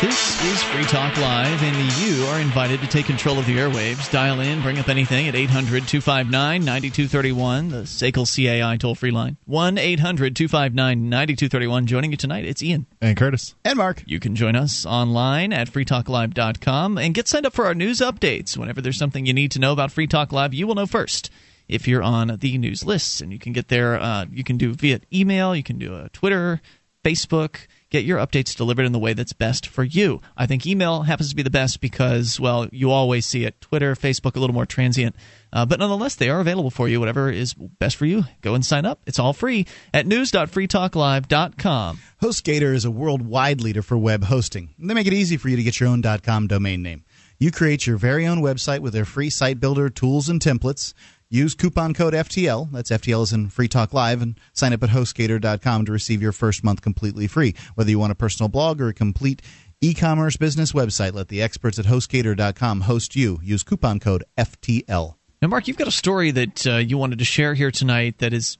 This 0.00 0.44
is 0.44 0.62
Free 0.62 0.84
Talk 0.84 1.16
Live, 1.16 1.60
and 1.60 1.76
you 1.98 2.24
are 2.26 2.38
invited 2.38 2.80
to 2.82 2.86
take 2.86 3.06
control 3.06 3.36
of 3.36 3.46
the 3.46 3.56
airwaves. 3.56 4.08
Dial 4.12 4.38
in, 4.38 4.62
bring 4.62 4.78
up 4.78 4.88
anything 4.88 5.26
at 5.26 5.34
800 5.34 5.88
259 5.88 6.64
9231, 6.64 7.70
the 7.70 7.82
SACL 7.82 8.62
CAI 8.62 8.76
toll 8.76 8.94
free 8.94 9.10
line. 9.10 9.38
1 9.46 9.76
800 9.76 10.36
259 10.36 11.08
9231. 11.10 11.86
Joining 11.88 12.12
you 12.12 12.16
tonight, 12.16 12.44
it's 12.44 12.62
Ian. 12.62 12.86
And 13.00 13.16
Curtis. 13.16 13.56
And 13.64 13.76
Mark. 13.76 14.04
You 14.06 14.20
can 14.20 14.36
join 14.36 14.54
us 14.54 14.86
online 14.86 15.52
at 15.52 15.68
freetalklive.com 15.68 16.96
and 16.96 17.12
get 17.12 17.26
signed 17.26 17.46
up 17.46 17.54
for 17.54 17.66
our 17.66 17.74
news 17.74 17.98
updates. 17.98 18.56
Whenever 18.56 18.80
there's 18.80 18.98
something 18.98 19.26
you 19.26 19.34
need 19.34 19.50
to 19.50 19.58
know 19.58 19.72
about 19.72 19.90
Free 19.90 20.06
Talk 20.06 20.30
Live, 20.30 20.54
you 20.54 20.68
will 20.68 20.76
know 20.76 20.86
first 20.86 21.28
if 21.66 21.88
you're 21.88 22.04
on 22.04 22.36
the 22.38 22.58
news 22.58 22.84
lists. 22.84 23.20
And 23.20 23.32
you 23.32 23.40
can 23.40 23.52
get 23.52 23.66
there, 23.66 24.00
uh, 24.00 24.26
you 24.30 24.44
can 24.44 24.58
do 24.58 24.74
via 24.74 25.00
email, 25.12 25.56
you 25.56 25.64
can 25.64 25.76
do 25.76 25.96
a 25.96 26.08
Twitter, 26.10 26.60
Facebook 27.04 27.66
get 27.90 28.04
your 28.04 28.18
updates 28.18 28.56
delivered 28.56 28.84
in 28.84 28.92
the 28.92 28.98
way 28.98 29.12
that's 29.12 29.32
best 29.32 29.66
for 29.66 29.84
you. 29.84 30.20
I 30.36 30.46
think 30.46 30.66
email 30.66 31.02
happens 31.02 31.30
to 31.30 31.36
be 31.36 31.42
the 31.42 31.50
best 31.50 31.80
because, 31.80 32.38
well, 32.38 32.68
you 32.70 32.90
always 32.90 33.26
see 33.26 33.44
it. 33.44 33.60
Twitter, 33.60 33.94
Facebook, 33.94 34.36
a 34.36 34.40
little 34.40 34.54
more 34.54 34.66
transient. 34.66 35.16
Uh, 35.52 35.64
but 35.64 35.78
nonetheless, 35.78 36.14
they 36.14 36.28
are 36.28 36.40
available 36.40 36.70
for 36.70 36.88
you. 36.88 37.00
Whatever 37.00 37.30
is 37.30 37.54
best 37.54 37.96
for 37.96 38.04
you, 38.04 38.24
go 38.42 38.54
and 38.54 38.64
sign 38.64 38.84
up. 38.84 39.00
It's 39.06 39.18
all 39.18 39.32
free 39.32 39.66
at 39.94 40.06
news.freetalklive.com. 40.06 42.00
HostGator 42.22 42.74
is 42.74 42.84
a 42.84 42.90
worldwide 42.90 43.60
leader 43.60 43.82
for 43.82 43.96
web 43.96 44.24
hosting. 44.24 44.74
They 44.78 44.94
make 44.94 45.06
it 45.06 45.12
easy 45.12 45.36
for 45.36 45.48
you 45.48 45.56
to 45.56 45.62
get 45.62 45.80
your 45.80 45.88
own 45.88 46.02
.com 46.02 46.46
domain 46.46 46.82
name. 46.82 47.04
You 47.40 47.52
create 47.52 47.86
your 47.86 47.98
very 47.98 48.26
own 48.26 48.38
website 48.40 48.80
with 48.80 48.92
their 48.92 49.04
free 49.04 49.30
site 49.30 49.60
builder 49.60 49.88
tools 49.88 50.28
and 50.28 50.40
templates. 50.40 50.92
Use 51.30 51.54
coupon 51.54 51.92
code 51.92 52.14
FTL, 52.14 52.72
that's 52.72 52.90
FTL 52.90 53.22
is 53.22 53.34
in 53.34 53.50
Free 53.50 53.68
Talk 53.68 53.92
Live, 53.92 54.22
and 54.22 54.40
sign 54.54 54.72
up 54.72 54.82
at 54.82 54.88
HostGator.com 54.88 55.84
to 55.84 55.92
receive 55.92 56.22
your 56.22 56.32
first 56.32 56.64
month 56.64 56.80
completely 56.80 57.26
free. 57.26 57.54
Whether 57.74 57.90
you 57.90 57.98
want 57.98 58.12
a 58.12 58.14
personal 58.14 58.48
blog 58.48 58.80
or 58.80 58.88
a 58.88 58.94
complete 58.94 59.42
e 59.82 59.92
commerce 59.92 60.38
business 60.38 60.72
website, 60.72 61.12
let 61.12 61.28
the 61.28 61.42
experts 61.42 61.78
at 61.78 61.84
HostGator.com 61.84 62.80
host 62.82 63.14
you. 63.14 63.40
Use 63.42 63.62
coupon 63.62 64.00
code 64.00 64.24
FTL. 64.38 65.16
Now, 65.42 65.48
Mark, 65.48 65.68
you've 65.68 65.76
got 65.76 65.86
a 65.86 65.92
story 65.92 66.30
that 66.30 66.66
uh, 66.66 66.76
you 66.76 66.96
wanted 66.96 67.18
to 67.18 67.26
share 67.26 67.52
here 67.52 67.70
tonight 67.70 68.18
that 68.18 68.32
is 68.32 68.56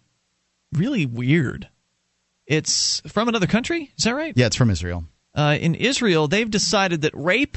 really 0.74 1.06
weird. 1.06 1.70
It's 2.46 3.00
from 3.06 3.28
another 3.28 3.46
country, 3.46 3.92
is 3.96 4.04
that 4.04 4.14
right? 4.14 4.34
Yeah, 4.36 4.46
it's 4.46 4.56
from 4.56 4.68
Israel. 4.68 5.04
Uh, 5.34 5.56
in 5.58 5.74
Israel, 5.74 6.28
they've 6.28 6.50
decided 6.50 7.00
that 7.00 7.14
rape 7.14 7.56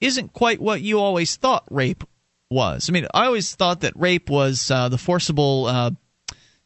isn't 0.00 0.32
quite 0.32 0.60
what 0.60 0.80
you 0.80 1.00
always 1.00 1.34
thought 1.34 1.64
rape 1.70 2.04
was. 2.50 2.88
I 2.88 2.92
mean, 2.92 3.06
I 3.14 3.26
always 3.26 3.54
thought 3.54 3.80
that 3.80 3.92
rape 3.96 4.30
was 4.30 4.70
uh, 4.70 4.88
the 4.88 4.98
forcible, 4.98 5.66
uh, 5.66 5.90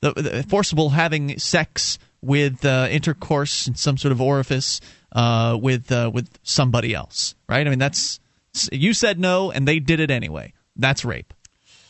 the, 0.00 0.12
the, 0.12 0.42
forcible 0.48 0.90
having 0.90 1.38
sex 1.38 1.98
with 2.20 2.64
uh, 2.64 2.88
intercourse 2.90 3.68
in 3.68 3.74
some 3.74 3.96
sort 3.96 4.12
of 4.12 4.20
orifice 4.20 4.80
uh, 5.12 5.58
with 5.60 5.90
uh, 5.92 6.10
with 6.12 6.38
somebody 6.42 6.94
else, 6.94 7.34
right? 7.48 7.66
I 7.66 7.70
mean, 7.70 7.78
that's 7.78 8.20
you 8.72 8.92
said 8.92 9.18
no 9.18 9.50
and 9.50 9.66
they 9.66 9.78
did 9.78 10.00
it 10.00 10.10
anyway. 10.10 10.52
That's 10.76 11.04
rape. 11.04 11.32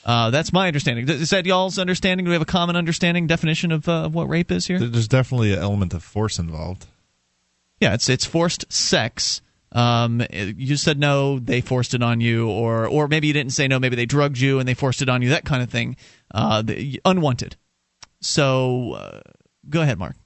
Uh, 0.04 0.30
that's 0.30 0.52
my 0.52 0.66
understanding. 0.66 1.06
Is 1.08 1.30
that 1.30 1.44
y'all's 1.44 1.78
understanding? 1.78 2.24
Do 2.24 2.30
we 2.30 2.34
have 2.34 2.42
a 2.42 2.46
common 2.46 2.76
understanding 2.76 3.26
definition 3.26 3.72
of, 3.72 3.86
of 3.88 4.14
what 4.14 4.28
rape 4.28 4.50
is 4.50 4.66
here? 4.66 4.78
There's 4.78 5.08
definitely 5.08 5.52
an 5.52 5.58
element 5.58 5.92
of 5.92 6.02
force 6.02 6.38
involved. 6.38 6.86
Yeah, 7.80 7.94
it's 7.94 8.08
it's 8.08 8.24
forced 8.24 8.70
sex 8.72 9.42
um, 9.72 10.22
you 10.32 10.76
said 10.76 10.98
no, 10.98 11.38
they 11.38 11.60
forced 11.60 11.94
it 11.94 12.02
on 12.02 12.20
you, 12.20 12.48
or 12.48 12.86
or 12.86 13.08
maybe 13.08 13.26
you 13.26 13.32
didn't 13.32 13.52
say 13.52 13.68
no, 13.68 13.78
maybe 13.78 13.96
they 13.96 14.06
drugged 14.06 14.38
you 14.38 14.58
and 14.58 14.68
they 14.68 14.74
forced 14.74 15.02
it 15.02 15.08
on 15.08 15.22
you, 15.22 15.30
that 15.30 15.44
kind 15.44 15.62
of 15.62 15.70
thing. 15.70 15.96
Uh, 16.32 16.62
the, 16.62 17.00
unwanted. 17.04 17.56
So 18.20 18.92
uh, 18.92 19.20
go 19.68 19.82
ahead, 19.82 19.98
Mark. 19.98 20.16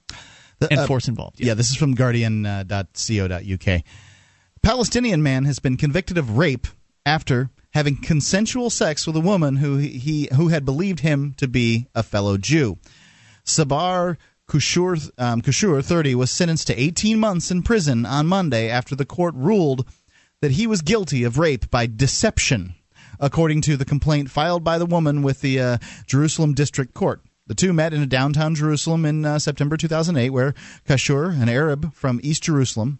and 0.69 0.79
uh, 0.79 0.87
force 0.87 1.07
involved. 1.07 1.39
Yeah. 1.39 1.47
yeah. 1.47 1.53
this 1.55 1.69
is 1.69 1.75
from 1.75 1.93
Guardian.co.uk. 1.93 3.67
Uh, 3.67 3.79
Palestinian 4.61 5.21
man 5.21 5.43
has 5.43 5.59
been 5.59 5.75
convicted 5.75 6.17
of 6.17 6.37
rape 6.37 6.67
after 7.05 7.49
having 7.73 7.97
consensual 8.01 8.69
sex 8.69 9.05
with 9.05 9.15
a 9.15 9.19
woman 9.19 9.57
who 9.57 9.77
he 9.77 10.29
who 10.33 10.47
had 10.47 10.63
believed 10.63 11.01
him 11.01 11.33
to 11.37 11.47
be 11.47 11.87
a 11.93 12.03
fellow 12.03 12.37
Jew. 12.37 12.77
Sabbar 13.43 14.17
Kashur, 14.53 15.09
um, 15.17 15.41
Kashur, 15.41 15.83
30, 15.83 16.13
was 16.13 16.29
sentenced 16.29 16.67
to 16.67 16.79
18 16.79 17.19
months 17.19 17.49
in 17.49 17.63
prison 17.63 18.05
on 18.05 18.27
Monday 18.27 18.69
after 18.69 18.95
the 18.95 19.03
court 19.03 19.33
ruled 19.33 19.83
that 20.41 20.51
he 20.51 20.67
was 20.67 20.83
guilty 20.83 21.23
of 21.23 21.39
rape 21.39 21.71
by 21.71 21.87
deception, 21.87 22.75
according 23.19 23.61
to 23.61 23.75
the 23.75 23.83
complaint 23.83 24.29
filed 24.29 24.63
by 24.63 24.77
the 24.77 24.85
woman 24.85 25.23
with 25.23 25.41
the 25.41 25.59
uh, 25.59 25.77
Jerusalem 26.05 26.53
District 26.53 26.93
Court. 26.93 27.23
The 27.47 27.55
two 27.55 27.73
met 27.73 27.95
in 27.95 28.03
a 28.03 28.05
downtown 28.05 28.53
Jerusalem 28.53 29.05
in 29.05 29.25
uh, 29.25 29.39
September 29.39 29.75
2008, 29.75 30.29
where 30.29 30.53
Kashur, 30.87 31.41
an 31.41 31.49
Arab 31.49 31.91
from 31.95 32.19
East 32.21 32.43
Jerusalem, 32.43 32.99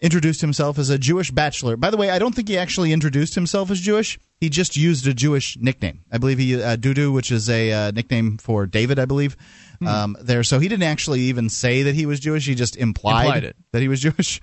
introduced 0.00 0.40
himself 0.40 0.78
as 0.78 0.90
a 0.90 0.98
Jewish 0.98 1.30
bachelor. 1.30 1.76
By 1.76 1.90
the 1.90 1.96
way, 1.96 2.10
I 2.10 2.18
don't 2.18 2.34
think 2.34 2.48
he 2.48 2.58
actually 2.58 2.92
introduced 2.92 3.34
himself 3.34 3.70
as 3.70 3.80
Jewish. 3.80 4.18
He 4.40 4.48
just 4.48 4.76
used 4.76 5.06
a 5.06 5.14
Jewish 5.14 5.56
nickname. 5.60 6.04
I 6.12 6.18
believe 6.18 6.38
he 6.38 6.62
uh, 6.62 6.76
Dudu, 6.76 7.12
which 7.12 7.32
is 7.32 7.50
a 7.50 7.72
uh, 7.72 7.90
nickname 7.90 8.38
for 8.38 8.66
David, 8.66 8.98
I 8.98 9.04
believe. 9.04 9.36
Hmm. 9.80 9.86
Um, 9.86 10.16
there, 10.20 10.42
so 10.44 10.58
he 10.58 10.68
didn't 10.68 10.84
actually 10.84 11.20
even 11.22 11.48
say 11.48 11.82
that 11.84 11.94
he 11.94 12.06
was 12.06 12.20
Jewish. 12.20 12.46
He 12.46 12.54
just 12.54 12.76
implied, 12.76 13.24
implied 13.26 13.44
it. 13.44 13.56
that 13.72 13.82
he 13.82 13.88
was 13.88 14.00
Jewish. 14.08 14.40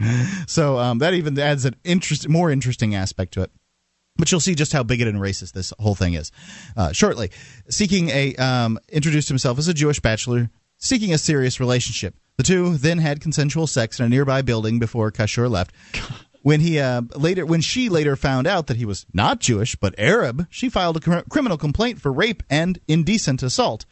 so 0.47 0.77
um, 0.77 0.99
that 0.99 1.13
even 1.13 1.37
adds 1.39 1.65
an 1.65 1.75
interest, 1.83 2.27
more 2.27 2.51
interesting 2.51 2.95
aspect 2.95 3.33
to 3.33 3.43
it. 3.43 3.51
But 4.17 4.31
you'll 4.31 4.39
see 4.39 4.55
just 4.55 4.71
how 4.71 4.83
bigoted 4.83 5.13
and 5.13 5.21
racist 5.21 5.51
this 5.51 5.73
whole 5.77 5.95
thing 5.95 6.13
is 6.13 6.31
uh, 6.77 6.93
shortly. 6.93 7.31
Seeking 7.69 8.09
a 8.09 8.35
um, 8.35 8.79
introduced 8.89 9.27
himself 9.27 9.59
as 9.59 9.67
a 9.67 9.73
Jewish 9.73 9.99
bachelor, 9.99 10.49
seeking 10.77 11.13
a 11.13 11.17
serious 11.17 11.59
relationship. 11.59 12.15
The 12.37 12.43
two 12.43 12.77
then 12.77 12.97
had 12.97 13.21
consensual 13.21 13.67
sex 13.67 13.99
in 13.99 14.05
a 14.05 14.09
nearby 14.09 14.41
building 14.41 14.79
before 14.79 15.11
Kashur 15.11 15.49
left. 15.49 15.73
When 16.41 16.59
he 16.59 16.79
uh, 16.79 17.01
later, 17.15 17.45
when 17.45 17.61
she 17.61 17.89
later 17.89 18.15
found 18.15 18.45
out 18.45 18.67
that 18.67 18.77
he 18.77 18.85
was 18.85 19.05
not 19.13 19.39
Jewish 19.39 19.75
but 19.75 19.95
Arab, 19.97 20.45
she 20.49 20.69
filed 20.69 20.97
a 20.97 20.99
cr- 20.99 21.27
criminal 21.29 21.57
complaint 21.57 22.01
for 22.01 22.11
rape 22.11 22.43
and 22.49 22.77
indecent 22.87 23.41
assault. 23.41 23.85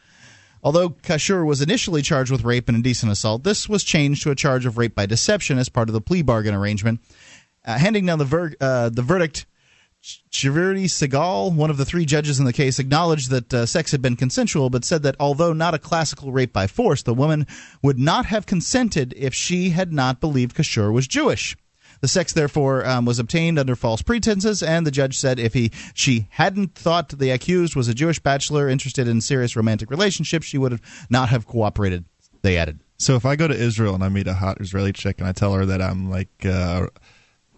Although 0.62 0.92
Kashur 0.92 1.46
was 1.46 1.62
initially 1.62 2.02
charged 2.02 2.32
with 2.32 2.44
rape 2.44 2.70
and 2.70 2.76
indecent 2.76 3.12
assault, 3.12 3.44
this 3.44 3.68
was 3.68 3.84
changed 3.84 4.24
to 4.24 4.32
a 4.32 4.36
charge 4.36 4.66
of 4.66 4.78
rape 4.78 4.94
by 4.94 5.06
deception 5.06 5.58
as 5.58 5.68
part 5.68 5.90
of 5.90 5.94
the 5.94 6.02
plea 6.02 6.22
bargain 6.22 6.54
arrangement. 6.54 7.00
Uh, 7.66 7.78
handing 7.78 8.06
down 8.06 8.20
the, 8.20 8.26
ver- 8.26 8.54
uh, 8.62 8.90
the 8.90 9.02
verdict, 9.02 9.46
Chivirti 10.04 10.86
Segal, 10.86 11.54
one 11.54 11.70
of 11.70 11.78
the 11.78 11.86
three 11.86 12.06
judges 12.06 12.38
in 12.38 12.46
the 12.46 12.52
case, 12.52 12.78
acknowledged 12.78 13.30
that 13.30 13.54
uh, 13.54 13.66
sex 13.66 13.92
had 13.92 14.02
been 14.02 14.18
consensual, 14.18 14.70
but 14.70 14.84
said 14.84 15.04
that 15.04 15.16
although 15.20 15.54
not 15.54 15.74
a 15.74 15.80
classical 15.80 16.32
rape 16.32 16.52
by 16.52 16.68
force, 16.68 17.04
the 17.04 17.14
woman 17.14 17.48
would 17.82 17.98
not 17.98 18.26
have 18.26 18.46
consented 18.46 19.14
if 19.16 19.34
she 19.34 19.70
had 19.70 19.94
not 19.94 20.20
believed 20.20 20.56
Kashur 20.56 20.92
was 20.92 21.08
Jewish. 21.08 21.56
The 22.02 22.10
sex, 22.10 22.34
therefore, 22.34 22.86
um, 22.86 23.06
was 23.06 23.18
obtained 23.18 23.58
under 23.58 23.78
false 23.78 24.02
pretenses, 24.02 24.62
and 24.62 24.86
the 24.86 24.92
judge 24.92 25.18
said 25.18 25.40
if 25.40 25.54
he 25.54 25.72
she 25.94 26.28
hadn't 26.32 26.76
thought 26.76 27.08
the 27.08 27.30
accused 27.30 27.78
was 27.78 27.88
a 27.88 27.94
Jewish 27.94 28.20
bachelor 28.20 28.68
interested 28.68 29.08
in 29.08 29.22
serious 29.22 29.56
romantic 29.56 29.90
relationships, 29.90 30.46
she 30.46 30.58
would 30.58 30.74
have 30.74 30.82
not 31.10 31.30
have 31.30 31.48
cooperated. 31.48 32.04
They 32.42 32.58
added. 32.58 32.82
So 32.98 33.16
if 33.16 33.26
I 33.26 33.38
go 33.38 33.48
to 33.48 33.56
Israel 33.56 33.96
and 33.96 34.04
I 34.04 34.10
meet 34.10 34.28
a 34.28 34.34
hot 34.34 34.60
Israeli 34.60 34.92
chick 34.92 35.20
and 35.20 35.28
I 35.28 35.32
tell 35.32 35.54
her 35.54 35.66
that 35.66 35.82
I'm 35.82 36.10
like 36.10 36.46
uh, 36.46 36.88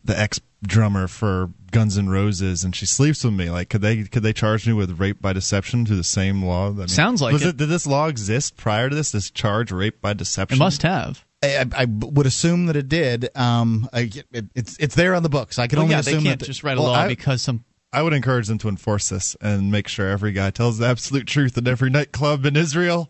the 0.04 0.20
ex 0.20 0.40
drummer 0.68 1.08
for 1.08 1.52
Guns 1.72 1.98
N' 1.98 2.10
Roses 2.10 2.64
and 2.64 2.76
she 2.76 2.86
sleeps 2.86 3.24
with 3.24 3.34
me, 3.34 3.50
like 3.50 3.70
could 3.70 3.82
they 3.82 4.04
could 4.04 4.24
they 4.24 4.34
charge 4.34 4.68
me 4.68 4.74
with 4.74 5.00
rape 5.00 5.22
by 5.22 5.34
deception 5.34 5.86
through 5.86 5.98
the 5.98 6.04
same 6.04 6.44
law? 6.44 6.70
I 6.70 6.72
mean, 6.72 6.88
Sounds 6.88 7.22
like 7.22 7.36
it. 7.36 7.42
it. 7.42 7.58
Did 7.58 7.70
this 7.70 7.86
law 7.86 8.08
exist 8.08 8.56
prior 8.58 8.90
to 8.90 8.96
this? 8.96 9.12
This 9.12 9.30
charge 9.30 9.72
rape 9.72 10.02
by 10.02 10.14
deception? 10.14 10.58
It 10.58 10.60
must 10.60 10.82
have. 10.84 11.26
I, 11.44 11.66
I, 11.76 11.86
would 11.86 12.26
assume 12.26 12.68
that 12.68 12.76
it 12.76 12.90
did. 12.90 13.30
Um, 13.36 13.88
I, 13.94 14.12
it, 14.32 14.46
it's 14.56 14.78
it's 14.80 14.96
there 14.96 15.14
on 15.16 15.24
the 15.24 15.30
books. 15.30 15.60
I 15.60 15.68
can 15.68 15.78
well, 15.78 15.84
only 15.84 15.94
yeah, 15.94 16.00
assume 16.00 16.24
they 16.24 16.30
can't 16.30 16.40
that 16.40 16.46
just 16.46 16.64
write 16.64 16.78
a 16.78 16.82
well, 16.82 16.92
law 16.92 17.02
I, 17.02 17.08
because 17.08 17.42
some. 17.42 17.64
I 17.94 18.02
would 18.02 18.14
encourage 18.14 18.48
them 18.48 18.58
to 18.60 18.70
enforce 18.70 19.10
this 19.10 19.38
and 19.40 19.72
make 19.72 19.88
sure 19.88 20.10
every 20.10 20.34
guy 20.34 20.50
tells 20.50 20.80
the 20.80 20.88
absolute 20.88 21.28
truth 21.28 21.58
in 21.58 21.68
every 21.68 21.90
nightclub 21.90 22.46
in 22.46 22.56
Israel. 22.58 23.10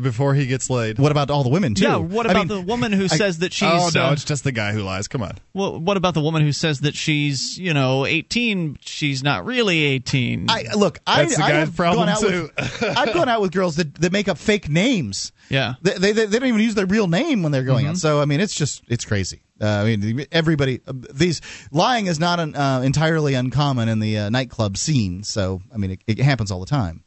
Before 0.00 0.34
he 0.34 0.46
gets 0.46 0.68
laid. 0.70 0.98
What 0.98 1.12
about 1.12 1.30
all 1.30 1.44
the 1.44 1.48
women 1.50 1.74
too? 1.74 1.84
Yeah. 1.84 1.96
What 1.96 2.26
I 2.26 2.32
about 2.32 2.48
mean, 2.48 2.58
the 2.62 2.66
woman 2.66 2.92
who 2.92 3.04
I- 3.04 3.08
says 3.08 3.38
that 3.38 3.52
she's? 3.52 3.68
oh 3.70 3.90
no, 3.94 4.06
uh, 4.06 4.12
it's 4.12 4.24
just 4.24 4.42
the 4.44 4.50
guy 4.52 4.72
who 4.72 4.82
lies. 4.82 5.06
Come 5.06 5.22
on. 5.22 5.38
well, 5.52 5.78
what 5.78 5.96
about 5.96 6.14
the 6.14 6.20
woman 6.20 6.42
who 6.42 6.52
says 6.52 6.80
that 6.80 6.94
she's, 6.96 7.56
you 7.58 7.72
know, 7.72 8.04
18? 8.04 8.78
She's 8.80 9.22
not 9.22 9.46
really 9.46 9.82
18. 9.84 10.46
I 10.50 10.64
look. 10.76 10.98
I, 11.06 11.22
That's 11.22 11.36
the 11.36 11.44
I 11.44 11.48
guy's 11.50 11.68
have 11.68 11.76
problem, 11.76 12.06
gone 12.06 12.08
out 12.08 12.20
too. 12.20 12.50
With, 12.58 12.82
I've 12.98 13.14
gone 13.14 13.28
out 13.28 13.40
with 13.40 13.52
girls 13.52 13.76
that, 13.76 13.94
that 13.96 14.10
make 14.12 14.28
up 14.28 14.38
fake 14.38 14.68
names. 14.68 15.30
Yeah. 15.48 15.74
They, 15.82 15.94
they 15.98 16.12
they 16.12 16.38
don't 16.38 16.48
even 16.48 16.60
use 16.60 16.74
their 16.74 16.86
real 16.86 17.06
name 17.06 17.42
when 17.42 17.52
they're 17.52 17.62
going 17.62 17.86
Mhm. 17.86 17.90
out. 17.90 17.96
So 17.98 18.20
I 18.20 18.24
mean, 18.24 18.40
it's 18.40 18.54
just 18.54 18.82
it's 18.88 19.04
crazy. 19.04 19.42
Uh, 19.60 19.66
I 19.68 19.96
mean, 19.96 20.26
everybody 20.32 20.80
uh, 20.86 20.92
these 21.12 21.40
lying 21.70 22.06
is 22.06 22.18
not 22.18 22.40
an, 22.40 22.56
uh, 22.56 22.80
entirely 22.84 23.34
uncommon 23.34 23.88
in 23.88 24.00
the 24.00 24.18
uh, 24.18 24.28
nightclub 24.30 24.76
scene. 24.76 25.22
So 25.22 25.62
I 25.72 25.76
mean, 25.76 25.92
it, 25.92 26.00
it 26.08 26.18
happens 26.18 26.50
all 26.50 26.58
the 26.58 26.66
time. 26.66 27.03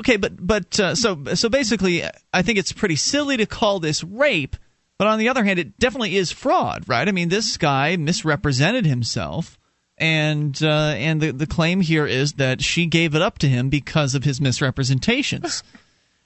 Okay, 0.00 0.16
but 0.16 0.44
but 0.44 0.78
uh, 0.80 0.94
so 0.94 1.24
so 1.34 1.48
basically, 1.48 2.04
I 2.32 2.42
think 2.42 2.58
it's 2.58 2.72
pretty 2.72 2.96
silly 2.96 3.36
to 3.36 3.46
call 3.46 3.80
this 3.80 4.02
rape. 4.04 4.56
But 4.98 5.08
on 5.08 5.18
the 5.18 5.28
other 5.28 5.42
hand, 5.42 5.58
it 5.58 5.78
definitely 5.78 6.16
is 6.16 6.30
fraud, 6.30 6.88
right? 6.88 7.08
I 7.08 7.12
mean, 7.12 7.28
this 7.28 7.56
guy 7.56 7.96
misrepresented 7.96 8.86
himself, 8.86 9.58
and 9.98 10.60
uh, 10.62 10.94
and 10.96 11.20
the 11.20 11.32
the 11.32 11.46
claim 11.46 11.80
here 11.80 12.06
is 12.06 12.34
that 12.34 12.62
she 12.62 12.86
gave 12.86 13.14
it 13.14 13.22
up 13.22 13.38
to 13.38 13.48
him 13.48 13.68
because 13.68 14.14
of 14.14 14.24
his 14.24 14.40
misrepresentations. 14.40 15.62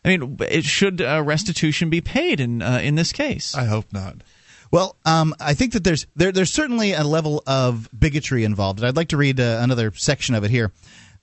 I 0.05 0.09
mean, 0.09 0.37
it 0.49 0.65
should 0.65 1.01
uh, 1.01 1.23
restitution 1.25 1.91
be 1.91 2.01
paid 2.01 2.39
in 2.39 2.63
uh, 2.63 2.81
in 2.83 2.95
this 2.95 3.13
case? 3.13 3.55
I 3.55 3.65
hope 3.65 3.93
not. 3.93 4.17
Well, 4.71 4.97
um, 5.05 5.35
I 5.41 5.55
think 5.55 5.73
that 5.73 5.85
there's 5.85 6.07
there, 6.17 6.33
there's 6.33 6.53
certainly 6.53 6.93
a 6.93 7.03
level 7.05 7.43
of 7.47 7.89
bigotry 7.97 8.45
involved. 8.45 8.83
I'd 8.85 8.97
like 8.97 9.09
to 9.09 9.17
read 9.17 9.41
uh, 9.41 9.59
another 9.61 9.93
section 9.95 10.35
of 10.35 10.45
it 10.45 10.51
here. 10.51 10.73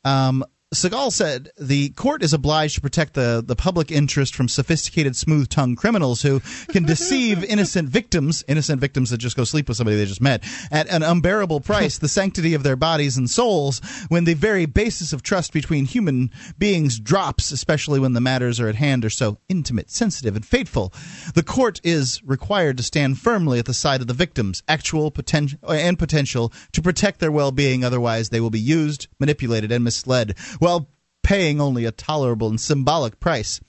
Um, 0.03 0.43
Segal 0.73 1.11
said 1.11 1.51
the 1.57 1.89
court 1.89 2.23
is 2.23 2.33
obliged 2.33 2.75
to 2.75 2.81
protect 2.81 3.13
the, 3.13 3.43
the 3.45 3.55
public 3.55 3.91
interest 3.91 4.35
from 4.35 4.47
sophisticated, 4.47 5.15
smooth 5.15 5.47
tongued 5.47 5.77
criminals 5.77 6.21
who 6.21 6.41
can 6.69 6.83
deceive 6.83 7.43
innocent 7.49 7.89
victims, 7.89 8.43
innocent 8.47 8.81
victims 8.81 9.09
that 9.11 9.17
just 9.17 9.37
go 9.37 9.43
sleep 9.43 9.67
with 9.67 9.77
somebody 9.77 9.97
they 9.97 10.05
just 10.05 10.21
met, 10.21 10.43
at 10.71 10.87
an 10.89 11.03
unbearable 11.03 11.61
price, 11.61 11.97
the 11.97 12.07
sanctity 12.07 12.53
of 12.53 12.63
their 12.63 12.75
bodies 12.75 13.17
and 13.17 13.29
souls, 13.29 13.81
when 14.09 14.23
the 14.23 14.33
very 14.33 14.65
basis 14.65 15.13
of 15.13 15.21
trust 15.21 15.53
between 15.53 15.85
human 15.85 16.31
beings 16.57 16.99
drops, 16.99 17.51
especially 17.51 17.99
when 17.99 18.13
the 18.13 18.21
matters 18.21 18.59
are 18.59 18.67
at 18.67 18.75
hand 18.75 19.05
are 19.05 19.09
so 19.09 19.37
intimate, 19.49 19.91
sensitive, 19.91 20.35
and 20.35 20.45
fateful. 20.45 20.91
The 21.35 21.43
court 21.43 21.79
is 21.83 22.21
required 22.23 22.77
to 22.77 22.83
stand 22.83 23.19
firmly 23.19 23.59
at 23.59 23.65
the 23.65 23.73
side 23.73 24.01
of 24.01 24.07
the 24.07 24.13
victims, 24.13 24.63
actual 24.67 25.11
potential 25.11 25.59
and 25.69 25.99
potential, 25.99 26.51
to 26.71 26.81
protect 26.81 27.19
their 27.19 27.31
well 27.31 27.51
being, 27.51 27.83
otherwise, 27.83 28.29
they 28.29 28.41
will 28.41 28.49
be 28.49 28.59
used, 28.59 29.07
manipulated, 29.19 29.71
and 29.71 29.83
misled 29.83 30.35
while 30.63 30.89
paying 31.23 31.59
only 31.59 31.83
a 31.83 31.91
tolerable 31.91 32.47
and 32.47 32.59
symbolic 32.59 33.19
price. 33.19 33.59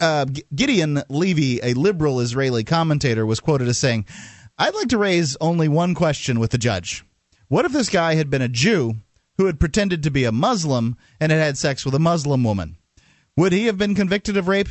Uh, 0.00 0.24
Gideon 0.54 1.02
Levy, 1.10 1.60
a 1.62 1.74
liberal 1.74 2.20
Israeli 2.20 2.64
commentator, 2.64 3.26
was 3.26 3.38
quoted 3.38 3.68
as 3.68 3.76
saying, 3.76 4.06
I'd 4.58 4.74
like 4.74 4.88
to 4.88 4.98
raise 4.98 5.36
only 5.40 5.68
one 5.68 5.94
question 5.94 6.40
with 6.40 6.52
the 6.52 6.58
judge. 6.58 7.04
What 7.48 7.66
if 7.66 7.72
this 7.72 7.90
guy 7.90 8.14
had 8.14 8.30
been 8.30 8.40
a 8.42 8.48
Jew 8.48 8.96
who 9.36 9.44
had 9.44 9.60
pretended 9.60 10.02
to 10.02 10.10
be 10.10 10.24
a 10.24 10.32
Muslim 10.32 10.96
and 11.20 11.30
had 11.30 11.38
had 11.38 11.58
sex 11.58 11.84
with 11.84 11.94
a 11.94 11.98
Muslim 11.98 12.44
woman? 12.44 12.76
Would 13.36 13.52
he 13.52 13.66
have 13.66 13.76
been 13.76 13.94
convicted 13.94 14.36
of 14.36 14.48
rape? 14.48 14.68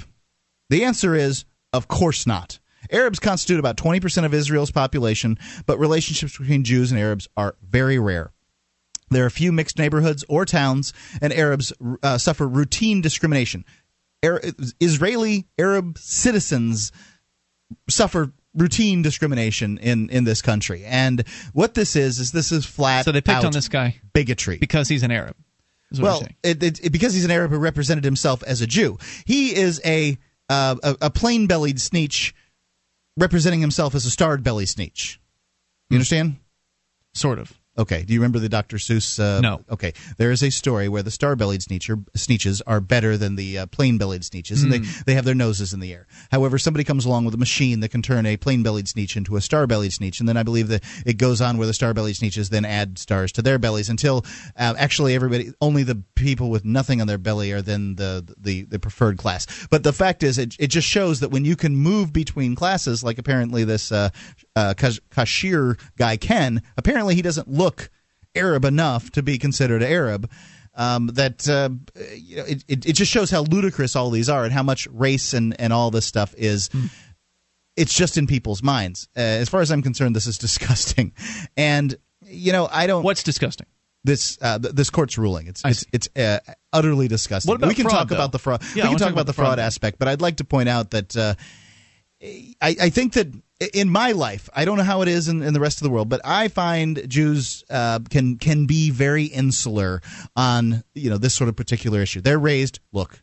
The 0.69 0.84
answer 0.84 1.15
is, 1.15 1.45
of 1.72 1.88
course 1.88 2.26
not. 2.26 2.60
Arabs 2.91 3.19
constitute 3.19 3.60
about 3.60 3.77
20% 3.77 4.26
of 4.26 4.34
Israel's 4.34 4.72
population, 4.72 5.38
but 5.68 5.80
relationships 5.80 6.38
between 6.38 6.64
Jews 6.64 6.91
and 6.91 6.99
Arabs 6.99 7.27
are 7.38 7.56
very 7.61 7.99
rare. 7.99 8.31
There 9.10 9.26
are 9.26 9.30
few 9.30 9.52
mixed 9.52 9.77
neighborhoods 9.77 10.23
or 10.30 10.45
towns, 10.45 10.94
and 11.22 11.34
Arabs 11.34 11.73
uh, 12.03 12.18
suffer 12.18 12.48
routine 12.48 13.02
discrimination. 13.02 13.65
Ar- 14.23 14.41
Israeli 14.80 15.48
Arab 15.57 15.98
citizens 15.98 16.91
suffer 17.90 18.31
routine 18.56 19.02
discrimination 19.02 19.77
in, 19.77 20.10
in 20.10 20.23
this 20.23 20.41
country. 20.41 20.84
And 20.86 21.23
what 21.53 21.76
this 21.76 21.95
is, 21.95 22.19
is 22.19 22.31
this 22.31 22.52
is 22.52 22.65
flat. 22.65 23.06
So 23.06 23.11
they 23.11 23.22
picked 23.22 23.38
out 23.38 23.45
on 23.45 23.52
this 23.52 23.68
guy 23.69 23.99
bigotry 24.14 24.57
because 24.57 24.88
he's 24.90 25.03
an 25.03 25.11
Arab. 25.11 25.36
well, 25.99 26.19
it, 26.44 26.61
it, 26.64 26.86
it- 26.86 26.90
because 26.91 27.14
he's 27.14 27.26
an 27.26 27.31
Arab 27.31 27.52
who 27.52 27.57
represented 27.60 28.03
himself 28.03 28.44
as 28.44 28.61
a 28.61 28.68
Jew, 28.68 28.98
he 29.26 29.56
is 29.56 29.80
a 29.86 30.18
uh, 30.49 30.76
a, 30.84 30.98
a 31.03 31.10
plain 31.11 31.45
bellied 31.45 31.80
sneetch 31.80 32.34
representing 33.18 33.61
himself 33.61 33.94
as 33.95 34.06
a 34.06 34.10
starred 34.10 34.44
belly 34.44 34.65
sneetch. 34.65 35.19
You 35.90 35.95
understand? 35.98 36.38
Sort 37.14 37.38
of. 37.40 37.59
Okay. 37.80 38.03
Do 38.03 38.14
you 38.14 38.19
remember 38.19 38.39
the 38.39 38.49
Dr. 38.49 38.77
Seuss? 38.77 39.19
Uh, 39.19 39.39
No. 39.41 39.61
Okay. 39.72 39.93
There 40.18 40.31
is 40.31 40.43
a 40.43 40.49
story 40.51 40.89
where 40.89 41.01
the 41.01 41.11
star-bellied 41.11 41.61
sneecher, 41.61 41.95
sneetches 42.18 42.61
are 42.68 42.81
better 42.81 43.18
than 43.18 43.35
the 43.38 43.60
uh, 43.60 43.65
plain-bellied 43.68 44.22
sneetches, 44.22 44.61
and 44.64 44.73
Hmm. 44.73 44.84
they, 44.84 44.89
they 45.07 45.14
have 45.15 45.26
their 45.26 45.34
noses 45.34 45.73
in 45.73 45.80
the 45.80 45.93
air. 45.93 46.06
However, 46.31 46.57
somebody 46.60 46.84
comes 46.84 47.06
along 47.06 47.26
with 47.26 47.34
a 47.34 47.38
machine 47.38 47.80
that 47.80 47.89
can 47.89 48.01
turn 48.01 48.26
a 48.26 48.35
plain-bellied 48.38 48.88
sneetch 48.88 49.15
into 49.15 49.38
a 49.38 49.41
star-bellied 49.41 49.93
sneetch, 49.93 50.19
and 50.19 50.27
then 50.27 50.35
I 50.38 50.43
believe 50.43 50.68
that 50.68 50.84
it 51.06 51.14
goes 51.18 51.39
on 51.41 51.57
where 51.57 51.68
the 51.68 51.73
star-bellied 51.73 52.15
sneetches 52.15 52.49
then 52.49 52.65
add 52.65 52.99
stars 52.99 53.31
to 53.34 53.41
their 53.41 53.57
bellies 53.57 53.89
until 53.89 54.26
uh, 54.57 54.76
actually 54.77 55.15
everybody, 55.15 55.51
only 55.61 55.84
the 55.84 56.03
people 56.15 56.49
with 56.49 56.65
nothing 56.65 56.99
on 57.01 57.07
their 57.07 57.18
belly 57.18 57.51
are 57.53 57.61
then 57.61 57.95
the 57.95 58.26
the, 58.38 58.64
the 58.64 58.80
preferred 58.80 59.18
class. 59.18 59.47
But 59.69 59.84
the 59.84 59.93
fact 59.93 60.22
is, 60.23 60.38
it, 60.38 60.56
it 60.60 60.68
just 60.68 60.88
shows 60.88 61.22
that 61.22 61.30
when 61.30 61.45
you 61.45 61.56
can 61.56 61.76
move 61.77 62.11
between 62.11 62.56
classes, 62.56 63.03
like 63.03 63.18
apparently 63.18 63.64
this 63.64 63.91
uh, 64.60 64.73
Kashur 64.73 65.80
guy 65.98 66.18
Ken, 66.18 66.61
apparently 66.77 67.15
he 67.15 67.22
doesn't 67.22 67.48
look 67.48 67.90
Arab 68.36 68.65
enough 68.65 69.11
to 69.11 69.23
be 69.23 69.38
considered 69.38 69.81
Arab. 69.81 70.30
Um, 70.76 71.07
that 71.07 71.49
uh, 71.49 71.69
you 72.15 72.38
know, 72.38 72.44
it, 72.45 72.64
it, 72.68 72.86
it 72.86 72.94
just 72.94 73.11
shows 73.11 73.31
how 73.31 73.41
ludicrous 73.41 73.95
all 73.95 74.10
these 74.11 74.30
are 74.30 74.45
and 74.45 74.53
how 74.53 74.64
much 74.64 74.88
race 74.91 75.34
and, 75.34 75.60
and 75.60 75.73
all 75.73 75.91
this 75.91 76.06
stuff 76.06 76.34
is. 76.38 76.69
It's 77.76 77.94
just 77.94 78.18
in 78.18 78.27
people's 78.27 78.61
minds. 78.61 79.07
Uh, 79.15 79.22
as 79.22 79.49
far 79.49 79.61
as 79.61 79.72
I'm 79.72 79.81
concerned, 79.81 80.15
this 80.15 80.27
is 80.27 80.38
disgusting. 80.48 81.14
And 81.57 81.95
you 82.22 82.52
know, 82.52 82.68
I 82.72 82.88
don't. 82.88 83.03
What's 83.03 83.23
disgusting? 83.23 83.68
This 84.03 84.38
uh, 84.41 84.60
th- 84.60 84.73
this 84.73 84.90
court's 84.90 85.18
ruling. 85.18 85.48
It's 85.48 85.64
it's, 85.65 85.86
it's 85.91 86.10
uh, 86.15 86.40
utterly 86.72 87.07
disgusting. 87.07 87.49
What 87.49 87.56
about 87.56 87.68
we 87.69 87.76
can 87.76 87.84
fraud, 87.84 87.98
talk 87.98 88.07
though? 88.10 88.15
about 88.15 88.31
the 88.31 88.40
fraud. 88.40 88.61
Yeah, 88.76 88.84
we 88.84 88.90
can 88.90 88.99
talk 88.99 89.07
talk 89.07 89.14
about 89.14 89.26
the 89.26 89.34
fraud 89.34 89.60
aspect, 89.60 89.99
but 89.99 90.07
I'd 90.07 90.22
like 90.22 90.38
to 90.38 90.45
point 90.45 90.69
out 90.69 90.91
that 90.91 91.18
uh, 91.18 91.36
I, 92.22 92.56
I 92.62 92.90
think 92.90 93.14
that 93.14 93.28
in 93.74 93.90
my 93.90 94.12
life, 94.12 94.50
I 94.54 94.66
don't 94.66 94.78
know 94.78 94.84
how 94.84 95.02
it 95.02 95.08
is 95.08 95.28
in, 95.28 95.41
in 95.41 95.54
the 95.54 95.60
rest 95.60 95.80
of 95.80 95.84
the 95.84 95.90
world, 95.90 96.10
but 96.10 96.22
I 96.24 96.48
find 96.48 97.10
Jews 97.10 97.64
uh, 97.70 98.00
can 98.10 98.38
can 98.38 98.66
be 98.66 98.90
very 98.90 99.26
insular 99.26 100.02
on 100.36 100.84
you 100.94 101.10
know 101.10 101.18
this 101.18 101.34
sort 101.34 101.50
of 101.50 101.56
particular 101.56 102.02
issue. 102.02 102.22
They're 102.22 102.40
raised. 102.40 102.80
Look, 102.91 103.22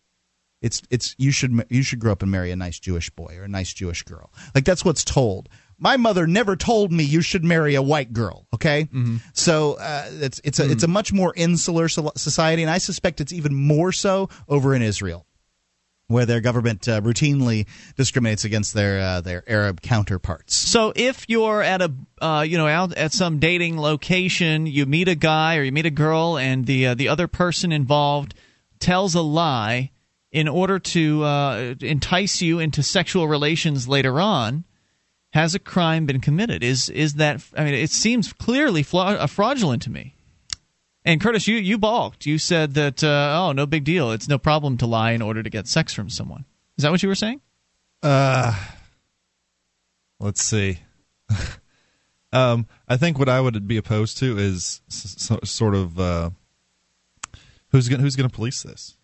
it's 0.62 0.82
it's 0.90 1.14
you 1.18 1.30
should 1.30 1.64
you 1.68 1.82
should 1.82 1.98
grow 1.98 2.12
up 2.12 2.22
and 2.22 2.30
marry 2.30 2.50
a 2.50 2.56
nice 2.56 2.78
Jewish 2.78 3.10
boy 3.10 3.36
or 3.38 3.44
a 3.44 3.48
nice 3.48 3.72
Jewish 3.72 4.02
girl. 4.02 4.32
Like 4.54 4.64
that's 4.64 4.84
what's 4.84 5.04
told. 5.04 5.48
My 5.78 5.98
mother 5.98 6.26
never 6.26 6.56
told 6.56 6.90
me 6.90 7.04
you 7.04 7.20
should 7.20 7.44
marry 7.44 7.74
a 7.74 7.82
white 7.82 8.14
girl. 8.14 8.46
Okay, 8.54 8.88
so 9.34 9.74
uh, 9.74 10.06
it's 10.10 10.40
it's 10.42 10.58
a 10.58 10.70
it's 10.70 10.84
a 10.84 10.88
much 10.88 11.12
more 11.12 11.34
insular 11.36 11.88
society, 11.88 12.62
and 12.62 12.70
I 12.70 12.78
suspect 12.78 13.20
it's 13.20 13.32
even 13.32 13.54
more 13.54 13.92
so 13.92 14.30
over 14.48 14.74
in 14.74 14.80
Israel 14.80 15.26
where 16.08 16.26
their 16.26 16.40
government 16.40 16.88
uh, 16.88 17.00
routinely 17.00 17.66
discriminates 17.96 18.44
against 18.44 18.74
their 18.74 19.00
uh, 19.00 19.20
their 19.20 19.42
Arab 19.48 19.80
counterparts. 19.80 20.54
So 20.54 20.92
if 20.94 21.24
you're 21.28 21.62
at 21.62 21.82
a 21.82 21.92
uh, 22.20 22.44
you 22.46 22.58
know 22.58 22.68
out 22.68 22.94
at 22.94 23.12
some 23.12 23.38
dating 23.38 23.78
location, 23.78 24.66
you 24.66 24.86
meet 24.86 25.08
a 25.08 25.14
guy 25.14 25.56
or 25.56 25.62
you 25.62 25.72
meet 25.72 25.86
a 25.86 25.90
girl, 25.90 26.38
and 26.38 26.66
the 26.66 26.88
uh, 26.88 26.94
the 26.94 27.08
other 27.08 27.28
person 27.28 27.72
involved 27.72 28.34
tells 28.78 29.14
a 29.14 29.22
lie 29.22 29.90
in 30.32 30.48
order 30.48 30.78
to 30.78 31.24
uh, 31.24 31.74
entice 31.80 32.42
you 32.42 32.58
into 32.58 32.82
sexual 32.82 33.26
relations 33.26 33.88
later 33.88 34.20
on, 34.20 34.64
has 35.32 35.54
a 35.54 35.58
crime 35.58 36.06
been 36.06 36.20
committed? 36.20 36.62
Is 36.62 36.88
is 36.88 37.14
that? 37.14 37.42
I 37.56 37.64
mean, 37.64 37.74
it 37.74 37.90
seems 37.90 38.32
clearly 38.32 38.82
fla- 38.82 39.16
uh, 39.16 39.26
fraudulent 39.26 39.82
to 39.82 39.90
me. 39.90 40.15
And 41.06 41.20
Curtis, 41.20 41.46
you 41.46 41.56
you 41.56 41.78
balked. 41.78 42.26
You 42.26 42.36
said 42.36 42.74
that 42.74 43.02
uh, 43.04 43.46
oh, 43.46 43.52
no 43.52 43.64
big 43.64 43.84
deal. 43.84 44.10
It's 44.10 44.28
no 44.28 44.38
problem 44.38 44.76
to 44.78 44.86
lie 44.86 45.12
in 45.12 45.22
order 45.22 45.40
to 45.42 45.48
get 45.48 45.68
sex 45.68 45.94
from 45.94 46.10
someone. 46.10 46.44
Is 46.76 46.82
that 46.82 46.90
what 46.90 47.00
you 47.02 47.08
were 47.08 47.14
saying? 47.14 47.40
Uh, 48.02 48.52
let's 50.18 50.44
see. 50.44 50.80
um, 52.32 52.66
I 52.88 52.96
think 52.96 53.18
what 53.20 53.28
I 53.28 53.40
would 53.40 53.68
be 53.68 53.76
opposed 53.76 54.18
to 54.18 54.36
is 54.36 54.82
s- 54.90 55.14
so, 55.18 55.38
sort 55.44 55.76
of 55.76 55.98
uh, 55.98 56.30
who's 57.70 57.88
gonna, 57.88 58.02
who's 58.02 58.16
going 58.16 58.28
to 58.28 58.34
police 58.34 58.64
this. 58.64 58.96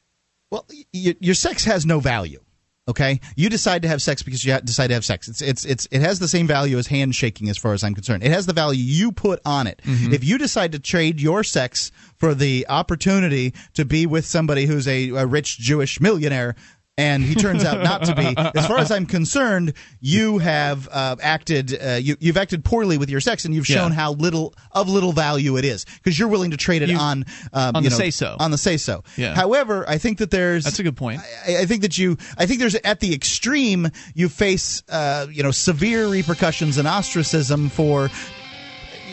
Well, 0.50 0.66
y- 0.92 1.16
your 1.20 1.34
sex 1.36 1.64
has 1.64 1.86
no 1.86 2.00
value. 2.00 2.40
Okay, 2.88 3.20
you 3.36 3.48
decide 3.48 3.82
to 3.82 3.88
have 3.88 4.02
sex 4.02 4.24
because 4.24 4.44
you 4.44 4.58
decide 4.60 4.88
to 4.88 4.94
have 4.94 5.04
sex. 5.04 5.28
It's 5.28 5.40
it's 5.40 5.64
it's 5.64 5.86
it 5.92 6.00
has 6.00 6.18
the 6.18 6.26
same 6.26 6.48
value 6.48 6.78
as 6.78 6.88
handshaking, 6.88 7.48
as 7.48 7.56
far 7.56 7.74
as 7.74 7.84
I'm 7.84 7.94
concerned. 7.94 8.24
It 8.24 8.32
has 8.32 8.46
the 8.46 8.52
value 8.52 8.82
you 8.82 9.12
put 9.12 9.40
on 9.44 9.68
it. 9.68 9.80
Mm-hmm. 9.84 10.12
If 10.12 10.24
you 10.24 10.36
decide 10.36 10.72
to 10.72 10.80
trade 10.80 11.20
your 11.20 11.44
sex 11.44 11.92
for 12.16 12.34
the 12.34 12.66
opportunity 12.68 13.54
to 13.74 13.84
be 13.84 14.06
with 14.06 14.26
somebody 14.26 14.66
who's 14.66 14.88
a, 14.88 15.10
a 15.10 15.26
rich 15.26 15.58
Jewish 15.58 16.00
millionaire, 16.00 16.56
and 16.98 17.22
he 17.22 17.34
turns 17.34 17.64
out 17.64 17.82
not 17.82 18.04
to 18.04 18.14
be. 18.14 18.34
As 18.58 18.66
far 18.66 18.76
as 18.78 18.90
I'm 18.90 19.06
concerned, 19.06 19.72
you 20.00 20.38
have 20.38 20.88
uh, 20.92 21.16
acted 21.22 21.72
uh, 21.82 21.92
you, 21.94 22.16
you've 22.20 22.36
acted 22.36 22.64
poorly 22.64 22.98
with 22.98 23.08
your 23.08 23.20
sex, 23.20 23.44
and 23.46 23.54
you've 23.54 23.66
shown 23.66 23.92
Yeah. 23.92 23.96
how 23.96 24.12
little 24.12 24.52
of 24.72 24.88
little 24.88 25.12
value 25.12 25.56
it 25.56 25.64
is 25.64 25.86
because 25.86 26.18
you're 26.18 26.28
willing 26.28 26.50
to 26.50 26.56
trade 26.58 26.82
it 26.82 26.90
You- 26.90 26.98
on 26.98 27.24
um, 27.54 27.76
on 27.76 27.82
the 27.82 27.90
know, 27.90 27.96
say-so. 27.96 28.36
on 28.38 28.50
the 28.50 28.58
say 28.58 28.76
so. 28.76 29.04
Yeah. 29.16 29.34
However, 29.34 29.88
I 29.88 29.96
think 29.98 30.18
that 30.18 30.30
there's 30.30 30.64
That's 30.64 30.78
a 30.80 30.82
good 30.82 30.96
point. 30.96 31.20
I, 31.46 31.58
I 31.62 31.66
think 31.66 31.80
that 31.82 31.96
you 31.96 32.18
I 32.36 32.44
think 32.46 32.60
there's 32.60 32.74
at 32.74 33.00
the 33.00 33.14
extreme 33.14 33.88
you 34.14 34.28
face 34.28 34.82
uh, 34.90 35.26
you 35.30 35.42
know 35.42 35.50
severe 35.50 36.08
repercussions 36.08 36.76
and 36.76 36.86
ostracism 36.86 37.70
for 37.70 38.10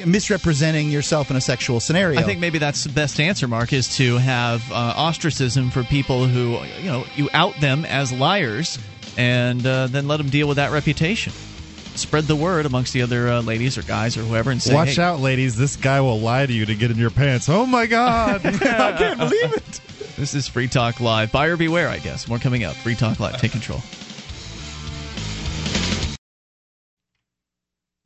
misrepresenting 0.06 0.90
yourself 0.90 1.30
in 1.30 1.38
a 1.38 1.42
sexual 1.42 1.80
scenario. 1.80 2.20
I 2.20 2.24
think 2.24 2.40
maybe 2.40 2.58
that's 2.58 2.84
the 2.84 2.92
best 2.92 3.20
answer, 3.20 3.48
Mark, 3.48 3.74
is 3.74 3.96
to 3.98 4.18
have 4.18 4.70
uh, 4.72 4.94
ostracism 4.96 5.70
for 5.70 5.84
people 5.84 6.26
who, 6.26 6.64
you 6.82 6.90
know, 6.90 7.06
you 7.16 7.30
out 7.34 7.56
them 7.60 7.86
as 7.86 8.12
liars 8.12 8.80
and 9.18 9.66
uh, 9.66 9.88
then 9.88 10.08
let 10.08 10.18
them 10.18 10.30
deal 10.30 10.48
with 10.48 10.58
that 10.58 10.72
reputation. 10.72 11.34
Spread 11.96 12.26
the 12.26 12.36
word 12.36 12.66
amongst 12.66 12.94
the 12.94 13.02
other 13.02 13.28
uh, 13.28 13.42
ladies 13.42 13.78
or 13.78 13.82
guys 13.82 14.16
or 14.16 14.22
whoever 14.22 14.52
and 14.52 14.62
say, 14.62 14.74
Watch 14.74 14.96
hey, 14.96 15.02
out, 15.02 15.20
ladies. 15.20 15.58
This 15.58 15.76
guy 15.76 16.00
will 16.00 16.20
lie 16.20 16.46
to 16.46 16.54
you 16.54 16.66
to 16.66 16.76
get 16.76 16.92
in 16.92 16.98
your 16.98 17.10
pants. 17.10 17.50
Oh 17.50 17.66
my 17.66 17.86
God. 17.86 18.46
I 18.46 18.52
can't 18.98 19.20
believe 19.20 19.54
it. 19.54 19.82
This 20.16 20.34
is 20.34 20.48
Free 20.48 20.68
Talk 20.68 21.00
Live. 21.00 21.32
Buyer 21.32 21.58
beware, 21.58 21.90
I 21.90 21.98
guess. 21.98 22.28
More 22.28 22.40
coming 22.40 22.64
up. 22.64 22.76
Free 22.78 22.96
Talk 22.96 23.20
Live. 23.20 23.40
Take 23.40 23.52
control. 23.52 23.82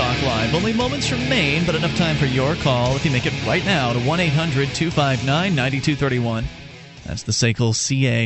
Talk 0.00 0.22
Live. 0.22 0.54
Only 0.54 0.72
moments 0.72 1.12
remain, 1.12 1.66
but 1.66 1.74
enough 1.74 1.94
time 1.94 2.16
for 2.16 2.24
your 2.24 2.54
call 2.54 2.96
if 2.96 3.04
you 3.04 3.10
make 3.10 3.26
it 3.26 3.34
right 3.44 3.62
now 3.66 3.92
to 3.92 3.98
1 3.98 4.18
800 4.18 4.68
259 4.74 5.54
9231. 5.54 6.46
That's 7.04 7.22
the 7.22 7.32
SACL 7.32 7.74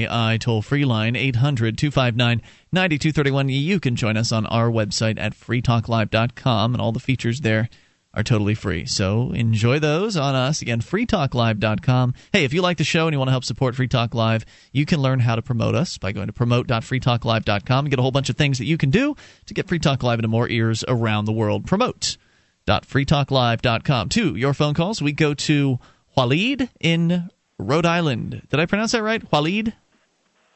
CAI 0.08 0.36
toll 0.36 0.62
free 0.62 0.84
line, 0.84 1.16
800 1.16 1.76
259 1.76 2.42
9231. 2.70 3.48
You 3.48 3.80
can 3.80 3.96
join 3.96 4.16
us 4.16 4.30
on 4.30 4.46
our 4.46 4.70
website 4.70 5.18
at 5.18 5.34
freetalklive.com, 5.34 6.74
and 6.74 6.80
all 6.80 6.92
the 6.92 7.00
features 7.00 7.40
there 7.40 7.68
are 8.16 8.22
totally 8.22 8.54
free. 8.54 8.86
So 8.86 9.32
enjoy 9.32 9.78
those 9.78 10.16
on 10.16 10.34
us. 10.34 10.62
Again, 10.62 10.80
freetalklive.com. 10.80 12.14
Hey, 12.32 12.44
if 12.44 12.54
you 12.54 12.62
like 12.62 12.78
the 12.78 12.84
show 12.84 13.06
and 13.06 13.12
you 13.12 13.18
want 13.18 13.28
to 13.28 13.32
help 13.32 13.44
support 13.44 13.74
Free 13.74 13.88
Talk 13.88 14.14
Live, 14.14 14.46
you 14.72 14.86
can 14.86 15.00
learn 15.00 15.20
how 15.20 15.34
to 15.34 15.42
promote 15.42 15.74
us 15.74 15.98
by 15.98 16.12
going 16.12 16.28
to 16.28 16.32
promote.freetalklive.com 16.32 17.84
and 17.84 17.90
get 17.90 17.98
a 17.98 18.02
whole 18.02 18.12
bunch 18.12 18.30
of 18.30 18.36
things 18.36 18.58
that 18.58 18.66
you 18.66 18.78
can 18.78 18.90
do 18.90 19.16
to 19.46 19.54
get 19.54 19.68
Free 19.68 19.78
Talk 19.78 20.02
Live 20.02 20.18
into 20.18 20.28
more 20.28 20.48
ears 20.48 20.84
around 20.86 21.24
the 21.24 21.32
world. 21.32 21.66
Promote.freetalklive.com. 21.66 24.08
To 24.10 24.36
your 24.36 24.54
phone 24.54 24.74
calls, 24.74 25.02
we 25.02 25.12
go 25.12 25.34
to 25.34 25.78
Walid 26.16 26.70
in 26.80 27.30
Rhode 27.58 27.86
Island. 27.86 28.46
Did 28.50 28.60
I 28.60 28.66
pronounce 28.66 28.92
that 28.92 29.02
right? 29.02 29.22
Walid? 29.32 29.74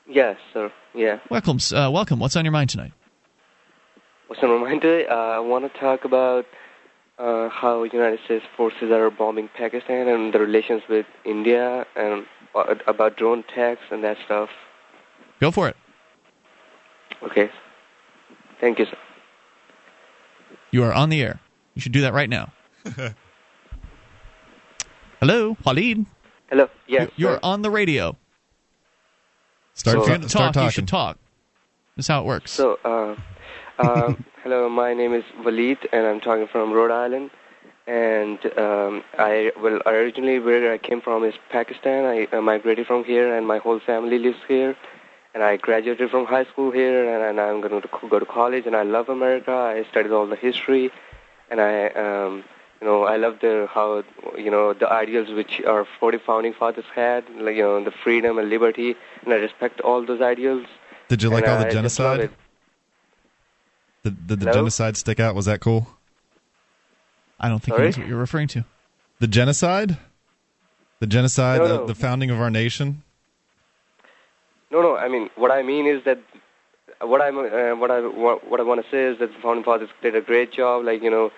Yes, 0.09 0.37
sir. 0.53 0.73
Yeah. 0.95 1.19
Welcome. 1.31 1.59
Uh, 1.73 1.91
welcome. 1.91 2.19
What's 2.19 2.37
on 2.37 2.45
your 2.45 2.53
mind 2.53 2.71
tonight? 2.71 2.93
What's 4.29 4.43
on 4.43 4.51
my 4.51 4.69
mind 4.69 4.83
today? 4.83 5.07
Uh, 5.07 5.15
I 5.15 5.39
want 5.39 5.71
to 5.71 5.79
talk 5.79 6.05
about 6.05 6.47
uh, 7.19 7.49
how 7.49 7.83
United 7.83 8.21
States 8.25 8.45
forces 8.57 8.91
are 8.91 9.11
bombing 9.11 9.49
Pakistan 9.55 10.09
and 10.09 10.33
the 10.33 10.39
relations 10.39 10.83
with 10.89 11.07
India 11.25 11.87
and 11.97 12.27
uh, 12.55 12.75
about 12.87 13.17
drone 13.17 13.41
attacks 13.41 13.83
and 13.91 14.05
that 14.05 14.17
stuff. 14.25 14.49
Go 15.41 15.51
for 15.51 15.69
it. 15.69 15.77
Okay. 17.23 17.51
Thank 18.61 18.79
you, 18.79 18.87
sir. 18.87 18.97
You 20.71 20.85
are 20.85 20.93
on 20.93 21.09
the 21.09 21.23
air. 21.23 21.41
You 21.75 21.81
should 21.81 21.93
do 21.93 22.03
that 22.03 22.13
right 22.13 22.29
now. 22.29 22.53
Hello, 25.21 25.57
Walid. 25.65 26.07
Hello. 26.49 26.69
Yes. 26.87 27.11
You're 27.17 27.35
sir. 27.35 27.41
on 27.43 27.63
the 27.63 27.71
radio. 27.71 28.17
Start, 29.75 29.97
if 29.97 30.01
you're 30.01 30.09
going 30.09 30.21
to 30.23 30.29
start 30.29 30.55
talk, 30.55 30.65
you 30.65 30.71
should 30.71 30.89
talk. 30.89 31.19
That's 31.97 32.09
how 32.09 32.21
it 32.21 32.27
works. 32.27 32.53
So, 32.53 32.79
uh, 32.85 33.17
uh, 33.79 34.15
hello, 34.43 34.69
my 34.69 34.95
name 34.95 35.15
is 35.15 35.25
Walid, 35.45 35.79
and 35.93 36.07
I'm 36.07 36.21
talking 36.21 36.47
from 36.47 36.73
Rhode 36.73 36.91
Island. 36.91 37.31
And 37.87 38.39
um, 38.59 39.03
I, 39.17 39.53
well, 39.61 39.81
originally 39.87 40.39
where 40.41 40.73
I 40.73 40.79
came 40.79 41.01
from 41.01 41.25
is 41.25 41.35
Pakistan. 41.51 42.05
I 42.05 42.37
uh, 42.37 42.41
migrated 42.41 42.87
from 42.87 43.05
here, 43.05 43.35
and 43.35 43.47
my 43.47 43.59
whole 43.59 43.81
family 43.81 44.19
lives 44.19 44.39
here. 44.47 44.77
And 45.35 45.43
I 45.43 45.57
graduated 45.57 46.11
from 46.11 46.27
high 46.27 46.45
school 46.45 46.71
here, 46.71 47.09
and, 47.09 47.23
and 47.23 47.41
I'm 47.41 47.61
going 47.61 47.81
to 47.81 47.89
go 48.09 48.19
to 48.19 48.27
college. 48.27 48.67
And 48.67 48.77
I 48.77 48.83
love 48.83 49.09
America. 49.09 49.53
I 49.53 49.85
studied 49.91 50.13
all 50.13 50.27
the 50.27 50.37
history, 50.37 50.91
and 51.51 51.61
I, 51.61 51.89
um, 51.91 52.45
you 52.81 52.87
know, 52.87 53.05
I 53.05 53.17
love 53.17 53.39
the 53.41 53.69
how, 53.71 54.03
you 54.37 54.51
know, 54.51 54.75
the 54.75 54.91
ideals 54.91 55.31
which 55.31 55.63
our 55.67 55.87
40 55.99 56.19
founding 56.19 56.53
fathers 56.53 56.85
had, 56.95 57.25
like 57.37 57.57
you 57.57 57.63
know, 57.63 57.83
the 57.83 57.91
freedom 57.91 58.39
and 58.39 58.51
liberty. 58.51 58.97
And 59.25 59.33
I 59.33 59.37
respect 59.37 59.81
all 59.81 60.05
those 60.05 60.21
ideals. 60.21 60.67
Did 61.09 61.23
you 61.23 61.31
like 61.31 61.45
And 61.45 61.53
all 61.53 61.59
I 61.59 61.65
the 61.65 61.71
genocide? 61.71 62.31
It. 64.05 64.09
Did, 64.11 64.27
did 64.27 64.41
the 64.41 64.45
Hello? 64.47 64.61
genocide 64.61 64.97
stick 64.97 65.21
out? 65.21 65.35
Was 65.35 65.47
that 65.47 65.61
cool? 65.61 65.87
I 67.41 67.49
don't 67.49 67.61
think 67.63 67.77
Sorry? 67.77 67.87
that's 67.89 67.99
what 67.99 68.07
you're 68.09 68.19
referring 68.19 68.49
to. 68.49 68.65
The 69.21 69.27
genocide? 69.29 69.97
The 71.01 71.07
genocide, 71.07 71.59
No, 71.61 71.69
the, 71.69 71.77
no. 71.77 71.87
the 71.87 71.95
founding 71.95 72.31
of 72.31 72.41
our 72.41 72.51
nation? 72.51 73.03
No, 74.71 74.83
no. 74.83 74.97
I 74.97 75.09
mean, 75.09 75.31
what 75.37 75.51
I 75.51 75.63
mean 75.63 75.87
is 75.87 76.05
that 76.05 76.19
what 77.01 77.23
I'm 77.23 77.39
uh, 77.39 77.77
what 77.77 77.91
I 77.91 78.01
what, 78.01 78.49
what 78.51 78.61
I 78.61 78.65
want 78.65 78.85
to 78.85 78.91
say 78.91 79.05
is 79.05 79.19
that 79.21 79.33
the 79.33 79.41
founding 79.41 79.65
fathers 79.65 79.89
did 80.03 80.15
a 80.17 80.21
great 80.21 80.53
job, 80.53 80.85
like 80.85 81.03
you 81.03 81.11
know, 81.11 81.31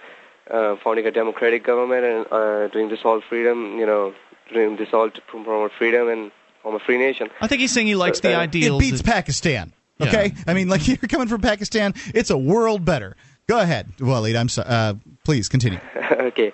uh, 0.51 0.77
founding 0.83 1.07
a 1.07 1.11
democratic 1.11 1.65
government 1.65 2.05
and 2.05 2.27
uh, 2.33 2.69
doing 2.69 2.89
this 2.89 3.01
all 3.05 3.21
freedom, 3.21 3.79
you 3.79 3.85
know, 3.87 4.15
doing 4.53 4.77
this 4.77 4.89
all 4.93 5.11
to 5.11 5.21
promote 5.29 5.71
freedom 5.79 6.09
and 6.09 6.33
form 6.63 6.75
a 6.75 6.79
free 6.81 6.99
nation. 6.99 7.29
I 7.41 7.47
think 7.47 7.61
he's 7.61 7.73
saying 7.73 7.87
he 7.87 7.95
likes 7.95 8.21
the 8.21 8.35
Uh, 8.35 8.41
ideals. 8.41 8.83
It 8.83 8.91
beats 8.91 9.03
Pakistan. 9.03 9.73
Okay, 10.03 10.33
I 10.47 10.55
mean, 10.55 10.69
like 10.69 10.87
you're 10.89 10.97
coming 10.97 11.29
from 11.29 11.41
Pakistan, 11.41 11.95
it's 12.15 12.31
a 12.31 12.39
world 12.39 12.85
better. 12.85 13.17
Go 13.47 13.59
ahead, 13.59 13.89
Waleed. 13.99 14.37
I'm 14.39 14.49
sorry. 14.49 14.69
Uh, 14.69 14.95
please 15.25 15.49
continue. 15.49 15.81
okay. 16.13 16.53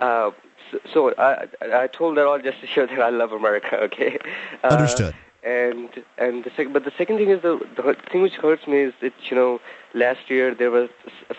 Uh, 0.00 0.30
so, 0.70 0.78
so 0.92 1.14
I 1.18 1.46
I 1.84 1.86
told 1.86 2.16
that 2.18 2.26
all 2.26 2.38
just 2.38 2.60
to 2.60 2.66
show 2.66 2.86
that 2.86 3.00
I 3.00 3.10
love 3.10 3.32
America. 3.32 3.76
Okay. 3.88 4.18
Uh, 4.62 4.68
Understood. 4.68 5.14
And 5.42 5.90
and 6.16 6.42
the 6.44 6.50
sec- 6.56 6.72
but 6.72 6.84
the 6.84 6.92
second 6.96 7.16
thing 7.18 7.28
is 7.30 7.42
the 7.42 7.58
the 7.76 7.96
thing 8.10 8.22
which 8.22 8.32
hurts 8.34 8.66
me 8.66 8.78
is 8.88 8.94
that 9.02 9.12
you 9.30 9.36
know 9.36 9.60
last 9.92 10.30
year 10.30 10.54
there 10.54 10.70
was 10.70 10.88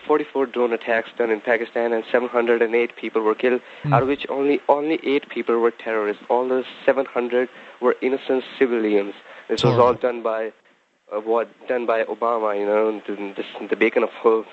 44 0.06 0.46
drone 0.46 0.72
attacks 0.72 1.10
done 1.18 1.30
in 1.30 1.40
Pakistan 1.40 1.92
and 1.92 2.04
708 2.12 2.94
people 2.96 3.22
were 3.22 3.34
killed, 3.34 3.60
Hmm. 3.82 3.92
out 3.92 4.02
of 4.02 4.08
which 4.08 4.24
only 4.28 4.60
only 4.68 5.00
eight 5.02 5.28
people 5.28 5.58
were 5.58 5.72
terrorists. 5.72 6.22
All 6.30 6.46
the 6.48 6.64
700 6.84 7.48
were 7.80 7.96
innocent 8.00 8.44
civilians. 8.58 9.14
This 9.48 9.62
was 9.64 9.76
all 9.78 9.94
done 9.94 10.22
by 10.22 10.52
uh, 11.14 11.20
what 11.20 11.48
done 11.68 11.86
by 11.86 12.04
Obama, 12.04 12.58
you 12.58 12.66
know, 12.66 13.00
the, 13.06 13.34
this, 13.36 13.46
the 13.70 13.76
beacon 13.76 14.02
of 14.02 14.10
hope. 14.10 14.46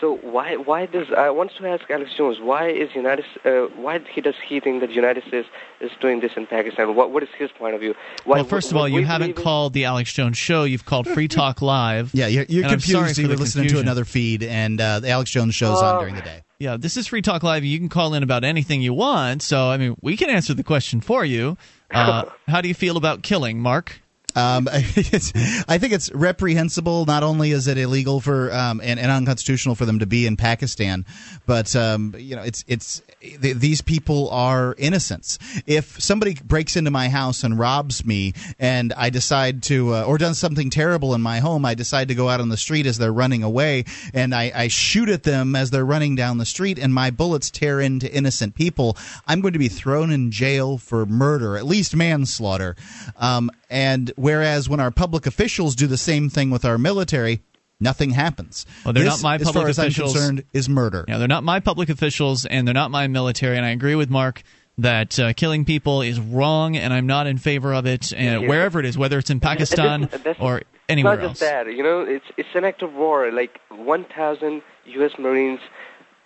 So 0.00 0.16
why 0.16 0.56
why 0.56 0.86
does 0.86 1.06
I 1.16 1.30
want 1.30 1.52
to 1.56 1.66
ask 1.68 1.88
Alex 1.88 2.10
Jones 2.16 2.40
why 2.40 2.68
is 2.68 2.92
United 2.96 3.24
uh, 3.44 3.68
why 3.76 4.00
he 4.12 4.20
does 4.20 4.34
he 4.44 4.58
think 4.58 4.80
that 4.80 4.88
the 4.88 4.92
United 4.94 5.22
States 5.24 5.48
is 5.80 5.92
doing 6.00 6.18
this 6.18 6.32
in 6.36 6.46
Pakistan? 6.46 6.96
What 6.96 7.12
what 7.12 7.22
is 7.22 7.28
his 7.38 7.50
point 7.52 7.76
of 7.76 7.80
view? 7.80 7.94
Why, 8.24 8.38
well, 8.38 8.44
first 8.44 8.72
of 8.72 8.76
all, 8.76 8.88
you 8.88 9.04
haven't 9.04 9.32
believe 9.32 9.44
called 9.44 9.72
the 9.72 9.84
Alex 9.84 10.12
Jones 10.12 10.36
Show. 10.36 10.64
You've 10.64 10.84
called 10.84 11.06
Free 11.06 11.28
Talk 11.28 11.62
Live. 11.62 12.10
Yeah, 12.12 12.26
you're, 12.26 12.44
you're 12.48 12.64
And 12.64 12.72
I'm 12.72 12.80
sorry 12.80 13.04
confused. 13.06 13.18
You 13.18 13.28
the 13.28 13.34
were 13.34 13.38
listening 13.38 13.68
to 13.68 13.78
another 13.78 14.04
feed, 14.04 14.42
and 14.42 14.80
uh, 14.80 14.98
the 14.98 15.10
Alex 15.10 15.30
Jones 15.30 15.54
show's 15.54 15.80
Oh. 15.80 15.86
on 15.86 16.00
during 16.00 16.16
the 16.16 16.22
day. 16.22 16.42
Yeah, 16.58 16.76
this 16.76 16.96
is 16.96 17.06
Free 17.06 17.22
Talk 17.22 17.44
Live. 17.44 17.62
You 17.64 17.78
can 17.78 17.88
call 17.88 18.14
in 18.14 18.24
about 18.24 18.42
anything 18.42 18.82
you 18.82 18.94
want. 18.94 19.42
So, 19.42 19.68
I 19.70 19.76
mean, 19.76 19.96
we 20.02 20.16
can 20.16 20.28
answer 20.28 20.54
the 20.54 20.64
question 20.64 21.00
for 21.00 21.24
you. 21.24 21.56
Uh, 21.90 22.24
how 22.48 22.60
do 22.60 22.68
you 22.68 22.74
feel 22.74 22.96
about 22.96 23.22
killing, 23.22 23.60
Mark? 23.60 24.00
Um, 24.34 24.68
I 24.72 24.80
think 24.82 25.92
it's 25.92 26.12
reprehensible. 26.12 27.06
Not 27.06 27.22
only 27.22 27.52
is 27.52 27.68
it 27.68 27.78
illegal 27.78 28.20
for 28.20 28.52
um, 28.52 28.80
and, 28.82 28.98
and 28.98 29.10
unconstitutional 29.10 29.74
for 29.74 29.84
them 29.84 30.00
to 30.00 30.06
be 30.06 30.26
in 30.26 30.36
Pakistan, 30.36 31.04
but 31.46 31.74
um, 31.76 32.14
you 32.18 32.36
know, 32.36 32.42
it's 32.42 32.64
it's 32.66 33.02
th- 33.20 33.56
these 33.56 33.80
people 33.80 34.28
are 34.30 34.74
innocents. 34.78 35.38
If 35.66 36.00
somebody 36.00 36.34
breaks 36.34 36.76
into 36.76 36.90
my 36.90 37.08
house 37.08 37.44
and 37.44 37.58
robs 37.58 38.04
me, 38.04 38.34
and 38.58 38.92
I 38.92 39.10
decide 39.10 39.62
to, 39.64 39.94
uh, 39.94 40.04
or 40.04 40.18
does 40.18 40.38
something 40.38 40.70
terrible 40.70 41.14
in 41.14 41.22
my 41.22 41.38
home, 41.40 41.64
I 41.64 41.74
decide 41.74 42.08
to 42.08 42.14
go 42.14 42.28
out 42.28 42.40
on 42.40 42.48
the 42.48 42.56
street 42.56 42.86
as 42.86 42.98
they're 42.98 43.12
running 43.12 43.42
away, 43.42 43.84
and 44.12 44.34
I, 44.34 44.52
I 44.54 44.68
shoot 44.68 45.08
at 45.08 45.22
them 45.22 45.56
as 45.56 45.70
they're 45.70 45.84
running 45.84 46.14
down 46.14 46.38
the 46.38 46.46
street, 46.46 46.78
and 46.78 46.92
my 46.92 47.10
bullets 47.10 47.50
tear 47.50 47.80
into 47.80 48.12
innocent 48.12 48.54
people. 48.54 48.96
I'm 49.26 49.40
going 49.40 49.52
to 49.52 49.58
be 49.58 49.68
thrown 49.68 50.10
in 50.10 50.30
jail 50.30 50.78
for 50.78 51.06
murder, 51.06 51.56
at 51.56 51.66
least 51.66 51.94
manslaughter. 51.94 52.76
Um, 53.16 53.50
and 53.70 54.12
whereas 54.24 54.68
when 54.68 54.80
our 54.80 54.90
public 54.90 55.26
officials 55.26 55.74
do 55.76 55.86
the 55.86 55.98
same 55.98 56.28
thing 56.30 56.48
with 56.50 56.64
our 56.64 56.78
military, 56.78 57.42
nothing 57.78 58.10
happens. 58.10 58.64
Well, 58.84 58.94
they're 58.94 59.04
This, 59.04 59.22
not 59.22 59.28
my 59.28 59.36
public 59.38 59.40
as 59.40 59.46
public 59.52 59.62
far 59.64 59.68
as 59.70 59.78
officials. 59.78 60.10
I'm 60.16 60.20
concerned, 60.20 60.44
is 60.52 60.68
murder. 60.68 61.04
Yeah, 61.06 61.18
they're 61.18 61.28
not 61.28 61.44
my 61.44 61.60
public 61.60 61.88
officials, 61.90 62.46
and 62.46 62.66
they're 62.66 62.72
not 62.84 62.90
my 62.90 63.06
military. 63.06 63.56
And 63.58 63.66
I 63.66 63.70
agree 63.70 63.94
with 63.94 64.08
Mark 64.10 64.42
that 64.78 65.18
uh, 65.20 65.32
killing 65.34 65.64
people 65.64 66.00
is 66.02 66.18
wrong, 66.18 66.76
and 66.76 66.92
I'm 66.92 67.06
not 67.06 67.26
in 67.26 67.38
favor 67.38 67.74
of 67.74 67.84
it. 67.86 68.12
And 68.12 68.42
Yeah. 68.42 68.48
wherever 68.48 68.80
it 68.80 68.86
is, 68.86 68.96
whether 68.96 69.18
it's 69.18 69.30
in 69.30 69.40
Pakistan 69.40 70.02
That's- 70.10 70.36
or 70.40 70.62
anywhere 70.88 71.14
it's 71.14 71.20
not 71.22 71.28
else. 71.28 71.38
just 71.38 71.50
that, 71.52 71.66
you 71.78 71.82
know, 71.82 72.00
it's 72.00 72.24
it's 72.36 72.48
an 72.54 72.64
act 72.64 72.82
of 72.82 72.94
war. 72.94 73.30
Like 73.30 73.60
1,000 73.70 74.62
U.S. 74.98 75.12
Marines 75.18 75.60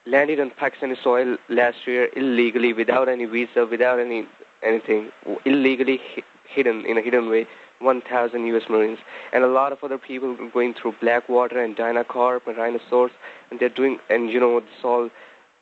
landed 0.06 0.38
on 0.40 0.50
Pakistani 0.50 0.96
soil 1.02 1.36
last 1.48 1.78
year 1.86 2.08
illegally, 2.16 2.72
without 2.72 3.08
any 3.08 3.26
visa, 3.26 3.66
without 3.66 3.98
any 4.00 4.26
anything, 4.62 5.10
illegally 5.44 6.00
hidden 6.46 6.84
in 6.86 6.96
a 6.96 7.02
hidden 7.02 7.28
way. 7.28 7.46
1,000 7.80 8.46
U.S. 8.46 8.64
Marines 8.68 8.98
and 9.32 9.44
a 9.44 9.48
lot 9.48 9.72
of 9.72 9.82
other 9.84 9.98
people 9.98 10.36
going 10.52 10.74
through 10.74 10.94
Blackwater 11.00 11.62
and 11.62 11.76
Dynacorp 11.76 12.46
and 12.46 12.56
Rhinosaurs, 12.56 13.12
and 13.50 13.60
they're 13.60 13.68
doing, 13.68 13.98
and 14.10 14.30
you 14.30 14.40
know, 14.40 14.60
this 14.60 14.68
all 14.82 15.10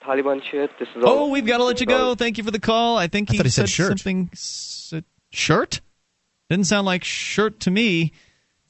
Taliban 0.02 0.42
shit. 0.42 0.70
This 0.78 0.88
is 0.96 1.02
all. 1.04 1.10
Oh, 1.10 1.28
we've 1.28 1.46
got 1.46 1.58
to 1.58 1.64
let 1.64 1.80
you 1.80 1.86
go. 1.86 2.14
Thank 2.14 2.38
you 2.38 2.44
for 2.44 2.50
the 2.50 2.60
call. 2.60 2.96
I 2.96 3.06
think 3.08 3.30
he, 3.30 3.36
thought 3.36 3.46
he 3.46 3.50
said 3.50 3.68
shirt. 3.68 3.88
something. 3.88 4.30
s- 4.32 4.94
shirt? 5.30 5.80
Didn't 6.48 6.66
sound 6.66 6.86
like 6.86 7.04
shirt 7.04 7.60
to 7.60 7.70
me. 7.70 8.12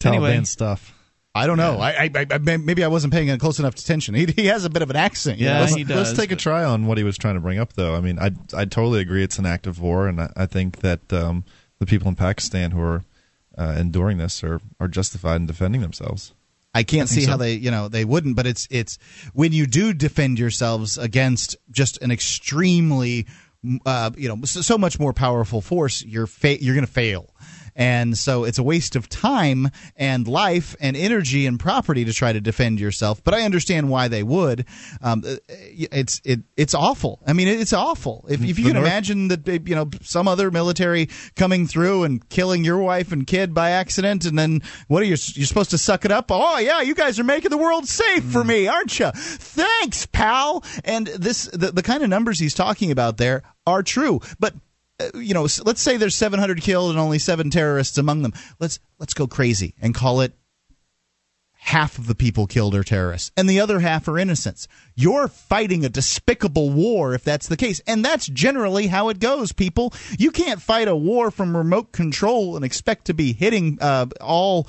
Taliban 0.01 0.15
Anyway. 0.31 0.45
stuff. 0.45 0.93
I 1.35 1.47
don't 1.47 1.59
know. 1.59 1.79
I, 1.81 2.11
I, 2.15 2.27
I 2.31 2.39
maybe 2.39 2.83
I 2.83 2.89
wasn't 2.89 3.13
paying 3.13 3.37
close 3.39 3.59
enough 3.59 3.75
attention. 3.75 4.15
He, 4.15 4.25
he 4.25 4.47
has 4.47 4.65
a 4.65 4.71
bit 4.71 4.81
of 4.81 4.89
an 4.89 4.97
accent. 4.97 5.39
you 5.39 5.47
know? 5.47 5.61
let's, 5.61 5.75
he 5.75 5.85
let's 5.85 6.11
does, 6.11 6.19
take 6.19 6.33
a 6.33 6.37
try 6.37 6.65
on 6.65 6.87
what 6.87 6.97
he 6.97 7.05
was 7.05 7.19
trying 7.19 7.35
to 7.35 7.41
bring 7.41 7.59
up, 7.59 7.75
though. 7.75 7.95
I 7.95 8.01
mean, 8.01 8.19
I 8.19 8.31
I 8.55 8.65
totally 8.65 9.01
agree. 9.01 9.23
It's 9.23 9.39
an 9.39 9.45
act 9.45 9.67
of 9.67 9.79
war, 9.79 10.09
and 10.09 10.19
I, 10.19 10.33
I 10.35 10.47
think 10.47 10.79
that 10.79 11.13
um, 11.13 11.45
the 11.79 11.85
people 11.85 12.09
in 12.09 12.15
Pakistan 12.15 12.71
who 12.71 12.81
are 12.81 13.05
uh, 13.57 13.75
enduring 13.79 14.19
this 14.19 14.43
are 14.45 14.61
are 14.81 14.89
justified 14.89 15.37
in 15.37 15.47
defending 15.47 15.81
themselves. 15.81 16.33
I 16.75 16.83
can't 16.83 17.11
I 17.11 17.15
see 17.15 17.23
so. 17.23 17.31
how 17.31 17.37
they, 17.39 17.55
you 17.55 17.71
know, 17.71 17.89
they 17.89 18.05
wouldn't. 18.05 18.37
But 18.37 18.47
it's 18.47 18.69
it's 18.71 18.99
when 19.33 19.53
you 19.53 19.67
do 19.67 19.95
defend 19.95 20.39
yourselves 20.39 20.99
against 20.99 21.57
just 21.71 22.03
an 22.03 22.11
extremely, 22.11 23.27
uh, 23.87 24.11
you 24.17 24.29
know, 24.29 24.43
so, 24.45 24.61
so 24.61 24.77
much 24.77 25.01
more 25.01 25.15
powerful 25.15 25.63
force, 25.63 26.05
you're 26.05 26.27
fa- 26.27 26.63
you're 26.63 26.75
going 26.75 26.87
to 26.87 26.93
fail. 26.93 27.35
And 27.77 28.17
so 28.17 28.45
it's 28.45 28.59
a 28.59 28.63
waste 28.63 28.97
of 28.97 29.09
time 29.09 29.71
and 29.97 30.27
life 30.27 30.75
and 30.81 30.97
energy 30.97 31.47
and 31.47 31.61
property 31.61 32.07
to 32.07 32.13
try 32.13 32.33
to 32.33 32.41
defend 32.41 32.81
yourself. 32.81 33.23
But 33.23 33.35
I 33.35 33.43
understand 33.43 33.91
why 33.91 34.09
they 34.09 34.23
would. 34.23 34.65
Um, 35.03 35.23
uh, 35.27 35.37
it's 35.49 36.23
it 36.25 36.41
it's 36.57 36.75
awful. 36.75 37.21
I 37.27 37.35
mean, 37.35 37.49
it's 37.49 37.75
awful. 37.75 38.25
If, 38.29 38.43
if 38.43 38.47
you 38.47 38.55
The 38.55 38.63
can 38.63 38.73
North- 38.75 38.87
imagine 38.87 39.29
that 39.29 39.47
uh, 39.47 39.59
you 39.65 39.75
know 39.75 39.91
some 40.01 40.27
other 40.27 40.51
military 40.51 41.11
coming 41.37 41.67
through 41.67 42.05
and 42.05 42.27
killing 42.31 42.65
your 42.65 42.79
wife 42.79 43.13
and 43.13 43.27
kid 43.27 43.53
by 43.53 43.71
accident, 43.71 44.25
and 44.25 44.39
then 44.39 44.63
what 44.89 45.03
are 45.03 45.07
you? 45.07 45.17
You're 45.35 45.47
supposed 45.47 45.71
to 45.71 45.79
suck 45.79 46.07
it 46.07 46.11
up? 46.11 46.27
Oh 46.31 46.59
yeah, 46.59 46.81
you 46.81 46.95
guys 46.95 47.21
are 47.21 47.25
making 47.25 47.51
the 47.51 47.59
world 47.59 47.87
safe 47.87 48.25
for 48.25 48.43
mm. 48.43 48.47
me, 48.47 48.69
aren't 48.69 48.99
you? 48.99 49.11
Thanks, 49.13 50.07
pal. 50.07 50.65
And 50.83 51.09
this 51.09 51.45
the, 51.53 51.73
the 51.73 51.83
kind 51.83 52.03
of 52.03 52.09
numbers 52.09 52.39
he's 52.39 52.55
talking 52.55 52.91
about 52.91 53.19
there 53.19 53.43
are 53.67 53.83
true, 53.83 54.21
but. 54.41 54.55
Uh, 55.01 55.19
You 55.19 55.35
know, 55.35 55.47
let's 55.65 55.81
say 55.81 55.97
there's 55.97 56.15
700 56.15 56.61
killed 56.61 56.91
and 56.91 56.99
only 56.99 57.19
seven 57.19 57.51
terrorists 57.51 57.99
among 57.99 58.23
them. 58.23 58.33
Let's 58.59 58.79
let's 58.99 59.15
go 59.15 59.27
crazy 59.27 59.75
and 59.81 59.95
call 59.95 60.21
it 60.21 60.33
half 61.67 61.99
of 61.99 62.07
the 62.07 62.15
people 62.15 62.47
killed 62.47 62.77
are 62.77 62.85
terrorists 62.85 63.33
and 63.37 63.51
the 63.51 63.59
other 63.59 63.81
half 63.81 64.07
are 64.07 64.19
innocents. 64.19 64.69
You're 64.95 65.27
fighting 65.27 65.85
a 65.85 65.89
despicable 65.89 66.71
war 66.71 67.13
if 67.13 67.25
that's 67.25 67.49
the 67.49 67.57
case. 67.57 67.81
And 67.89 68.05
that's 68.05 68.27
generally 68.27 68.87
how 68.87 69.09
it 69.09 69.19
goes, 69.19 69.51
people. 69.53 69.93
You 70.17 70.31
can't 70.31 70.63
fight 70.63 70.87
a 70.87 70.95
war 70.95 71.33
from 71.33 71.57
remote 71.57 71.91
control 71.91 72.55
and 72.55 72.65
expect 72.65 73.07
to 73.07 73.15
be 73.15 73.33
hitting 73.33 73.79
uh, 73.81 74.07
all 74.21 74.69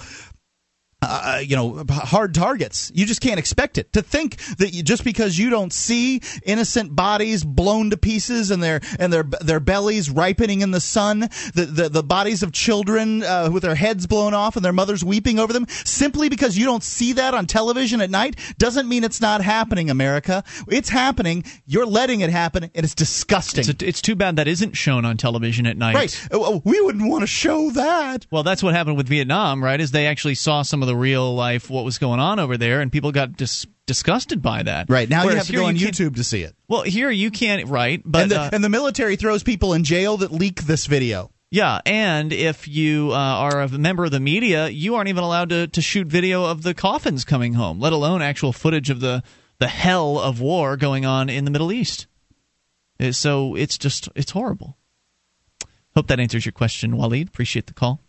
uh, 1.01 1.39
you 1.43 1.55
know, 1.55 1.83
hard 1.89 2.33
targets. 2.33 2.91
You 2.95 3.05
just 3.05 3.21
can't 3.21 3.37
expect 3.39 3.77
it. 3.77 3.93
To 3.93 4.01
think 4.01 4.37
that 4.57 4.73
you, 4.73 4.81
just 4.83 5.03
because 5.03 5.37
you 5.37 5.49
don't 5.49 5.71
see 5.71 6.21
innocent 6.43 6.95
bodies 6.95 7.43
blown 7.43 7.91
to 7.91 7.97
pieces 7.97 8.49
and 8.51 8.63
their 8.63 8.81
and 8.99 9.13
their 9.13 9.23
their 9.23 9.59
bellies 9.59 10.09
ripening 10.09 10.61
in 10.61 10.71
the 10.71 10.81
sun, 10.81 11.19
the 11.53 11.69
the, 11.71 11.89
the 11.89 12.03
bodies 12.03 12.41
of 12.41 12.51
children 12.51 13.21
uh, 13.23 13.49
with 13.51 13.63
their 13.63 13.75
heads 13.75 14.07
blown 14.07 14.33
off 14.33 14.55
and 14.55 14.65
their 14.65 14.73
mothers 14.73 15.03
weeping 15.03 15.37
over 15.39 15.53
them, 15.53 15.67
simply 15.67 16.29
because 16.29 16.57
you 16.57 16.65
don't 16.65 16.83
see 16.83 17.13
that 17.13 17.33
on 17.33 17.45
television 17.45 18.01
at 18.01 18.09
night, 18.09 18.35
doesn't 18.57 18.89
mean 18.89 19.03
it's 19.03 19.21
not 19.21 19.41
happening. 19.41 19.89
America, 19.89 20.43
it's 20.67 20.89
happening. 20.89 21.43
You're 21.67 21.85
letting 21.85 22.21
it 22.21 22.31
happen, 22.31 22.63
and 22.63 22.83
it's 22.83 22.95
disgusting. 22.95 23.69
It's, 23.69 23.81
a, 23.83 23.87
it's 23.87 24.01
too 24.01 24.15
bad 24.15 24.37
that 24.37 24.47
isn't 24.47 24.73
shown 24.75 25.05
on 25.05 25.17
television 25.17 25.67
at 25.67 25.77
night. 25.77 25.95
right? 25.95 26.27
Uh, 26.31 26.59
We 26.63 26.81
wouldn't 26.81 27.07
want 27.07 27.21
to 27.21 27.27
show 27.27 27.69
that. 27.71 28.25
Well, 28.31 28.43
that's 28.43 28.63
what 28.63 28.73
happened 28.73 28.97
with 28.97 29.07
Vietnam, 29.07 29.63
right? 29.63 29.79
Is 29.79 29.91
they 29.91 30.07
actually 30.07 30.35
saw 30.35 30.63
some 30.63 30.81
of 30.81 30.86
the 30.87 30.95
real 30.95 31.35
life 31.35 31.69
what 31.69 31.85
was 31.85 31.99
going 31.99 32.19
on 32.19 32.39
over 32.39 32.57
there, 32.57 32.81
and 32.81 32.91
people 32.91 33.11
got 33.11 33.37
dis- 33.37 33.67
disgusted 33.85 34.41
by 34.41 34.63
that. 34.63 34.89
Right 34.89 35.07
now, 35.07 35.23
you 35.23 35.35
have 35.35 35.45
to 35.45 35.53
go 35.53 35.65
on 35.65 35.77
can't- 35.77 35.93
YouTube 35.93 36.15
to 36.15 36.23
see 36.23 36.41
it. 36.41 36.55
Well, 36.67 36.81
here 36.81 37.11
you 37.11 37.29
can't, 37.29 37.67
right? 37.67 38.01
But 38.03 38.23
and 38.23 38.31
the, 38.31 38.39
uh, 38.39 38.49
and 38.51 38.63
the 38.63 38.69
military 38.69 39.15
throws 39.15 39.43
people 39.43 39.73
in 39.73 39.83
jail 39.83 40.17
that 40.17 40.31
leak 40.31 40.63
this 40.63 40.87
video. 40.87 41.29
Yeah, 41.49 41.79
and 41.85 42.33
if 42.33 42.67
you 42.67 43.11
uh, 43.11 43.15
are 43.15 43.61
a 43.61 43.69
member 43.69 44.03
of 44.03 44.11
the 44.11 44.19
media, 44.19 44.67
you 44.67 44.95
aren't 44.95 45.07
even 45.07 45.23
allowed 45.23 45.49
to, 45.49 45.67
to 45.67 45.81
shoot 45.81 46.07
video 46.07 46.43
of 46.43 46.61
the 46.63 46.73
coffins 46.73 47.23
coming 47.23 47.53
home, 47.53 47.79
let 47.79 47.93
alone 47.93 48.21
actual 48.21 48.51
footage 48.51 48.89
of 48.89 48.99
the, 48.99 49.23
the 49.59 49.69
hell 49.69 50.19
of 50.19 50.41
war 50.41 50.75
going 50.75 51.05
on 51.05 51.29
in 51.29 51.45
the 51.45 51.51
Middle 51.51 51.71
East. 51.71 52.07
So 53.11 53.55
it's 53.55 53.77
just, 53.77 54.09
it's 54.13 54.31
horrible. 54.31 54.77
Hope 55.95 56.07
that 56.07 56.19
answers 56.19 56.45
your 56.45 56.51
question, 56.51 56.91
Waleed. 56.93 57.29
Appreciate 57.29 57.67
the 57.67 57.73
call. 57.73 58.01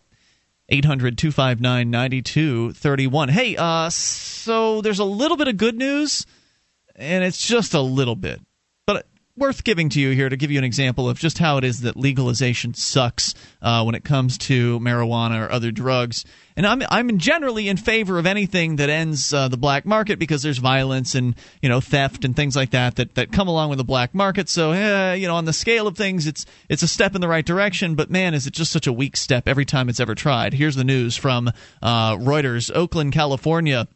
800 0.69 1.16
259 1.16 1.90
9231. 1.90 3.28
Hey, 3.28 3.57
uh, 3.57 3.89
so 3.90 4.81
there's 4.82 4.99
a 4.99 5.05
little 5.05 5.36
bit 5.36 5.49
of 5.49 5.57
good 5.57 5.77
news, 5.77 6.27
and 6.95 7.24
it's 7.24 7.47
just 7.47 7.74
a 7.74 7.81
little 7.81 8.16
bit. 8.16 8.40
Worth 9.39 9.62
giving 9.62 9.89
to 9.90 10.01
you 10.01 10.10
here 10.10 10.28
to 10.28 10.36
give 10.36 10.51
you 10.51 10.59
an 10.59 10.65
example 10.65 11.09
of 11.09 11.16
just 11.16 11.39
how 11.39 11.59
it 11.59 11.65
is 11.65 11.82
that 11.82 11.97
legalization 11.97 12.74
sucks 12.74 13.35
uh, 13.62 13.85
when 13.85 13.94
it 13.94 14.02
comes 14.02 14.36
to 14.39 14.81
marijuana 14.81 15.47
or 15.47 15.52
other 15.52 15.70
drugs. 15.70 16.24
And 16.56 16.66
I'm 16.66 16.82
I'm 16.90 17.19
generally 17.19 17.69
in 17.69 17.77
favor 17.77 18.19
of 18.19 18.27
anything 18.27 18.77
that 18.77 18.90
ends 18.90 19.32
uh, 19.32 19.47
the 19.47 19.56
black 19.56 19.86
market 19.86 20.19
because 20.19 20.43
there's 20.43 20.59
violence 20.59 21.15
and 21.15 21.36
you 21.62 21.69
know 21.69 21.81
theft 21.81 22.24
and 22.24 22.35
things 22.35 22.56
like 22.56 22.70
that 22.70 22.97
that, 22.97 23.15
that 23.15 23.31
come 23.31 23.47
along 23.47 23.69
with 23.69 23.78
the 23.78 23.85
black 23.85 24.12
market. 24.12 24.48
So 24.48 24.73
eh, 24.73 25.15
you 25.15 25.28
know 25.28 25.36
on 25.36 25.44
the 25.44 25.52
scale 25.52 25.86
of 25.86 25.97
things, 25.97 26.27
it's 26.27 26.44
it's 26.69 26.82
a 26.82 26.89
step 26.89 27.15
in 27.15 27.20
the 27.20 27.28
right 27.28 27.47
direction. 27.47 27.94
But 27.94 28.10
man, 28.10 28.35
is 28.35 28.48
it 28.48 28.55
just 28.55 28.73
such 28.73 28.89
a 28.89 28.93
weak 28.93 29.16
step 29.16 29.47
every 29.47 29.65
time 29.65 29.89
it's 29.89 30.01
ever 30.01 30.16
tried. 30.16 30.52
Here's 30.52 30.74
the 30.74 30.82
news 30.82 31.16
from 31.16 31.52
uh, 31.81 32.16
Reuters, 32.16 32.74
Oakland, 32.74 33.12
California 33.12 33.86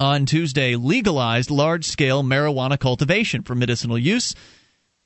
on 0.00 0.24
Tuesday 0.24 0.74
legalized 0.74 1.50
large 1.50 1.84
scale 1.84 2.24
marijuana 2.24 2.78
cultivation 2.78 3.42
for 3.42 3.54
medicinal 3.54 3.98
use. 3.98 4.34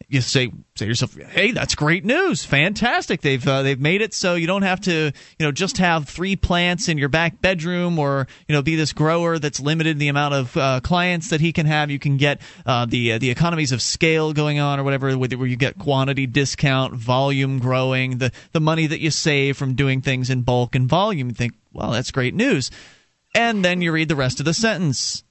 You 0.08 0.20
say 0.20 0.48
say 0.76 0.84
to 0.84 0.86
yourself, 0.86 1.16
"Hey, 1.16 1.52
that's 1.52 1.74
great 1.74 2.04
news! 2.04 2.44
Fantastic! 2.44 3.22
They've 3.22 3.46
uh, 3.46 3.62
they've 3.62 3.80
made 3.80 4.02
it 4.02 4.12
so 4.12 4.34
you 4.34 4.46
don't 4.46 4.62
have 4.62 4.80
to 4.82 4.92
you 4.92 5.12
know 5.46 5.50
just 5.50 5.78
have 5.78 6.06
three 6.06 6.36
plants 6.36 6.88
in 6.88 6.98
your 6.98 7.08
back 7.08 7.40
bedroom 7.40 7.98
or 7.98 8.26
you 8.46 8.54
know 8.54 8.60
be 8.60 8.76
this 8.76 8.92
grower 8.92 9.38
that's 9.38 9.60
limited 9.60 9.92
in 9.92 9.98
the 9.98 10.08
amount 10.08 10.34
of 10.34 10.56
uh, 10.56 10.80
clients 10.82 11.30
that 11.30 11.40
he 11.40 11.52
can 11.52 11.64
have. 11.66 11.90
You 11.90 11.98
can 11.98 12.18
get 12.18 12.42
uh, 12.66 12.84
the 12.84 13.12
uh, 13.12 13.18
the 13.18 13.30
economies 13.30 13.72
of 13.72 13.80
scale 13.80 14.34
going 14.34 14.58
on 14.58 14.78
or 14.78 14.84
whatever, 14.84 15.16
where 15.16 15.46
you 15.46 15.56
get 15.56 15.78
quantity 15.78 16.26
discount, 16.26 16.92
volume 16.92 17.58
growing, 17.58 18.18
the 18.18 18.30
the 18.52 18.60
money 18.60 18.86
that 18.86 19.00
you 19.00 19.10
save 19.10 19.56
from 19.56 19.74
doing 19.74 20.02
things 20.02 20.28
in 20.28 20.42
bulk 20.42 20.74
and 20.74 20.86
volume. 20.86 21.28
You 21.28 21.34
think, 21.34 21.54
well, 21.72 21.92
that's 21.92 22.10
great 22.10 22.34
news 22.34 22.70
and 23.34 23.64
then 23.64 23.80
you 23.80 23.92
read 23.92 24.08
the 24.08 24.16
rest 24.16 24.38
of 24.38 24.46
the 24.46 24.54
sentence. 24.54 25.24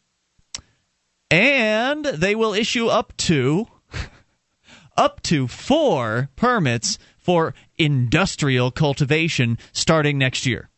And 1.31 2.05
they 2.05 2.35
will 2.35 2.53
issue 2.53 2.87
up 2.87 3.15
to 3.17 3.67
up 4.97 5.21
to 5.23 5.47
4 5.47 6.29
permits 6.35 6.99
for 7.17 7.53
industrial 7.77 8.69
cultivation 8.69 9.57
starting 9.71 10.17
next 10.17 10.45
year. 10.45 10.69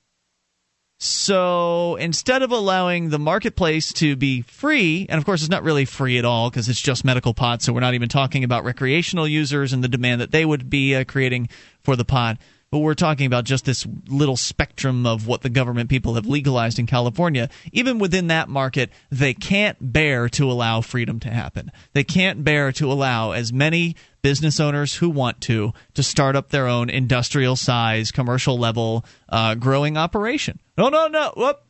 So 0.97 1.97
instead 1.97 2.41
of 2.41 2.51
allowing 2.51 3.09
the 3.09 3.19
marketplace 3.19 3.91
to 3.93 4.15
be 4.15 4.41
free, 4.43 5.05
and 5.09 5.17
of 5.17 5.25
course 5.25 5.41
it's 5.41 5.49
not 5.49 5.63
really 5.63 5.83
free 5.83 6.17
at 6.17 6.23
all 6.23 6.49
because 6.49 6.69
it's 6.69 6.79
just 6.79 7.03
medical 7.03 7.33
pot, 7.33 7.61
so 7.61 7.73
we're 7.73 7.81
not 7.81 7.95
even 7.95 8.07
talking 8.07 8.45
about 8.45 8.63
recreational 8.63 9.27
users 9.27 9.73
and 9.73 9.83
the 9.83 9.89
demand 9.89 10.21
that 10.21 10.31
they 10.31 10.45
would 10.45 10.69
be 10.69 10.95
uh, 10.95 11.03
creating 11.03 11.49
for 11.83 11.97
the 11.97 12.05
pot. 12.05 12.37
But 12.75 12.79
we're 12.81 12.93
talking 12.93 13.25
about 13.25 13.45
just 13.45 13.63
this 13.63 13.87
little 14.09 14.35
spectrum 14.35 15.05
of 15.05 15.27
what 15.27 15.43
the 15.43 15.49
government 15.49 15.89
people 15.89 16.15
have 16.15 16.25
legalized 16.25 16.77
in 16.77 16.85
California. 16.85 17.49
Even 17.71 17.99
within 17.99 18.27
that 18.27 18.49
market, 18.49 18.89
they 19.09 19.33
can't 19.33 19.77
bear 19.79 20.27
to 20.27 20.51
allow 20.51 20.81
freedom 20.81 21.17
to 21.21 21.29
happen. 21.29 21.71
They 21.93 22.03
can't 22.03 22.43
bear 22.43 22.73
to 22.73 22.91
allow 22.91 23.31
as 23.31 23.53
many 23.53 23.95
business 24.21 24.59
owners 24.59 24.93
who 24.93 25.09
want 25.09 25.39
to 25.39 25.71
to 25.93 26.03
start 26.03 26.35
up 26.35 26.49
their 26.49 26.67
own 26.67 26.89
industrial 26.89 27.55
size, 27.55 28.11
commercial 28.11 28.57
level 28.57 29.05
uh, 29.29 29.55
growing 29.55 29.95
operation. 29.95 30.59
No, 30.77 30.89
no, 30.89 31.07
no. 31.07 31.31
Whoop 31.37 31.61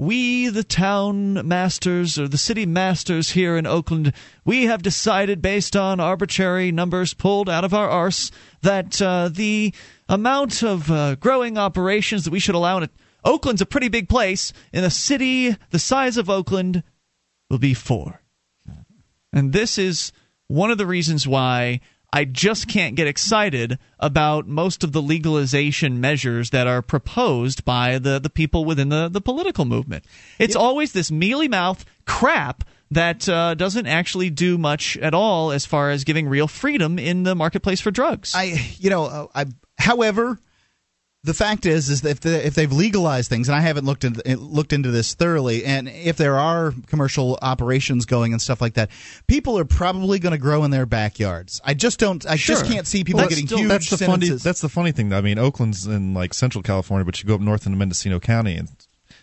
we, 0.00 0.48
the 0.48 0.64
town 0.64 1.46
masters 1.46 2.18
or 2.18 2.26
the 2.26 2.38
city 2.38 2.64
masters 2.64 3.28
here 3.28 3.58
in 3.58 3.66
Oakland, 3.66 4.14
we 4.46 4.64
have 4.64 4.82
decided 4.82 5.42
based 5.42 5.76
on 5.76 6.00
arbitrary 6.00 6.72
numbers 6.72 7.12
pulled 7.12 7.50
out 7.50 7.66
of 7.66 7.74
our 7.74 7.86
arse 7.86 8.30
that 8.62 9.00
uh, 9.00 9.28
the 9.28 9.74
amount 10.08 10.62
of 10.62 10.90
uh, 10.90 11.14
growing 11.16 11.58
operations 11.58 12.24
that 12.24 12.30
we 12.30 12.40
should 12.40 12.54
allow 12.54 12.76
in 12.76 12.84
it. 12.84 12.90
Oakland's 13.24 13.60
a 13.60 13.66
pretty 13.66 13.88
big 13.88 14.08
place. 14.08 14.52
In 14.72 14.84
a 14.84 14.90
city 14.90 15.56
the 15.70 15.78
size 15.78 16.16
of 16.16 16.30
Oakland, 16.30 16.82
will 17.50 17.58
be 17.58 17.74
four. 17.74 18.22
And 19.32 19.52
this 19.52 19.76
is 19.76 20.12
one 20.46 20.70
of 20.70 20.78
the 20.78 20.86
reasons 20.86 21.26
why 21.26 21.80
I 22.12 22.24
just 22.24 22.68
can't 22.68 22.96
get 22.96 23.06
excited 23.06 23.78
about 23.98 24.48
most 24.48 24.82
of 24.82 24.92
the 24.92 25.02
legalization 25.02 26.00
measures 26.00 26.50
that 26.50 26.66
are 26.66 26.82
proposed 26.82 27.64
by 27.64 27.98
the, 27.98 28.18
the 28.18 28.30
people 28.30 28.64
within 28.64 28.88
the, 28.88 29.08
the 29.08 29.20
political 29.20 29.64
movement. 29.64 30.04
It's 30.38 30.54
yeah. 30.54 30.60
always 30.60 30.92
this 30.92 31.10
mealy 31.10 31.46
mouth 31.46 31.84
crap 32.06 32.64
that 32.90 33.28
uh, 33.28 33.54
doesn't 33.54 33.86
actually 33.86 34.30
do 34.30 34.58
much 34.58 34.96
at 34.96 35.14
all 35.14 35.52
as 35.52 35.64
far 35.64 35.90
as 35.90 36.04
giving 36.04 36.28
real 36.28 36.48
freedom 36.48 36.98
in 36.98 37.22
the 37.22 37.34
marketplace 37.34 37.80
for 37.80 37.90
drugs. 37.90 38.32
I, 38.34 38.74
you 38.78 38.90
know, 38.90 39.04
uh, 39.04 39.26
I, 39.34 39.46
however, 39.78 40.38
the 41.22 41.34
fact 41.34 41.66
is, 41.66 41.90
is 41.90 42.00
that 42.00 42.10
if, 42.10 42.20
the, 42.20 42.46
if 42.46 42.54
they've 42.54 42.72
legalized 42.72 43.28
things, 43.28 43.48
and 43.48 43.54
I 43.54 43.60
haven't 43.60 43.84
looked 43.84 44.04
into 44.04 44.22
looked 44.38 44.72
into 44.72 44.90
this 44.90 45.14
thoroughly, 45.14 45.64
and 45.64 45.88
if 45.88 46.16
there 46.16 46.38
are 46.38 46.72
commercial 46.86 47.38
operations 47.42 48.06
going 48.06 48.32
and 48.32 48.40
stuff 48.40 48.60
like 48.60 48.74
that, 48.74 48.90
people 49.26 49.58
are 49.58 49.66
probably 49.66 50.18
going 50.18 50.32
to 50.32 50.38
grow 50.38 50.64
in 50.64 50.70
their 50.70 50.86
backyards. 50.86 51.60
I 51.62 51.74
just 51.74 51.98
don't. 52.00 52.24
I 52.26 52.36
sure. 52.36 52.56
just 52.56 52.70
can't 52.70 52.86
see 52.86 53.04
people 53.04 53.18
well, 53.18 53.28
getting 53.28 53.46
still, 53.46 53.58
huge. 53.58 53.68
That's 53.68 53.90
the 53.90 53.98
funny. 53.98 54.30
That's 54.30 54.60
the 54.62 54.70
funny 54.70 54.92
thing. 54.92 55.12
I 55.12 55.20
mean, 55.20 55.38
Oakland's 55.38 55.86
in 55.86 56.14
like 56.14 56.32
Central 56.32 56.62
California, 56.62 57.04
but 57.04 57.22
you 57.22 57.28
go 57.28 57.34
up 57.34 57.42
north 57.42 57.66
into 57.66 57.76
Mendocino 57.78 58.18
County, 58.18 58.56
and 58.56 58.70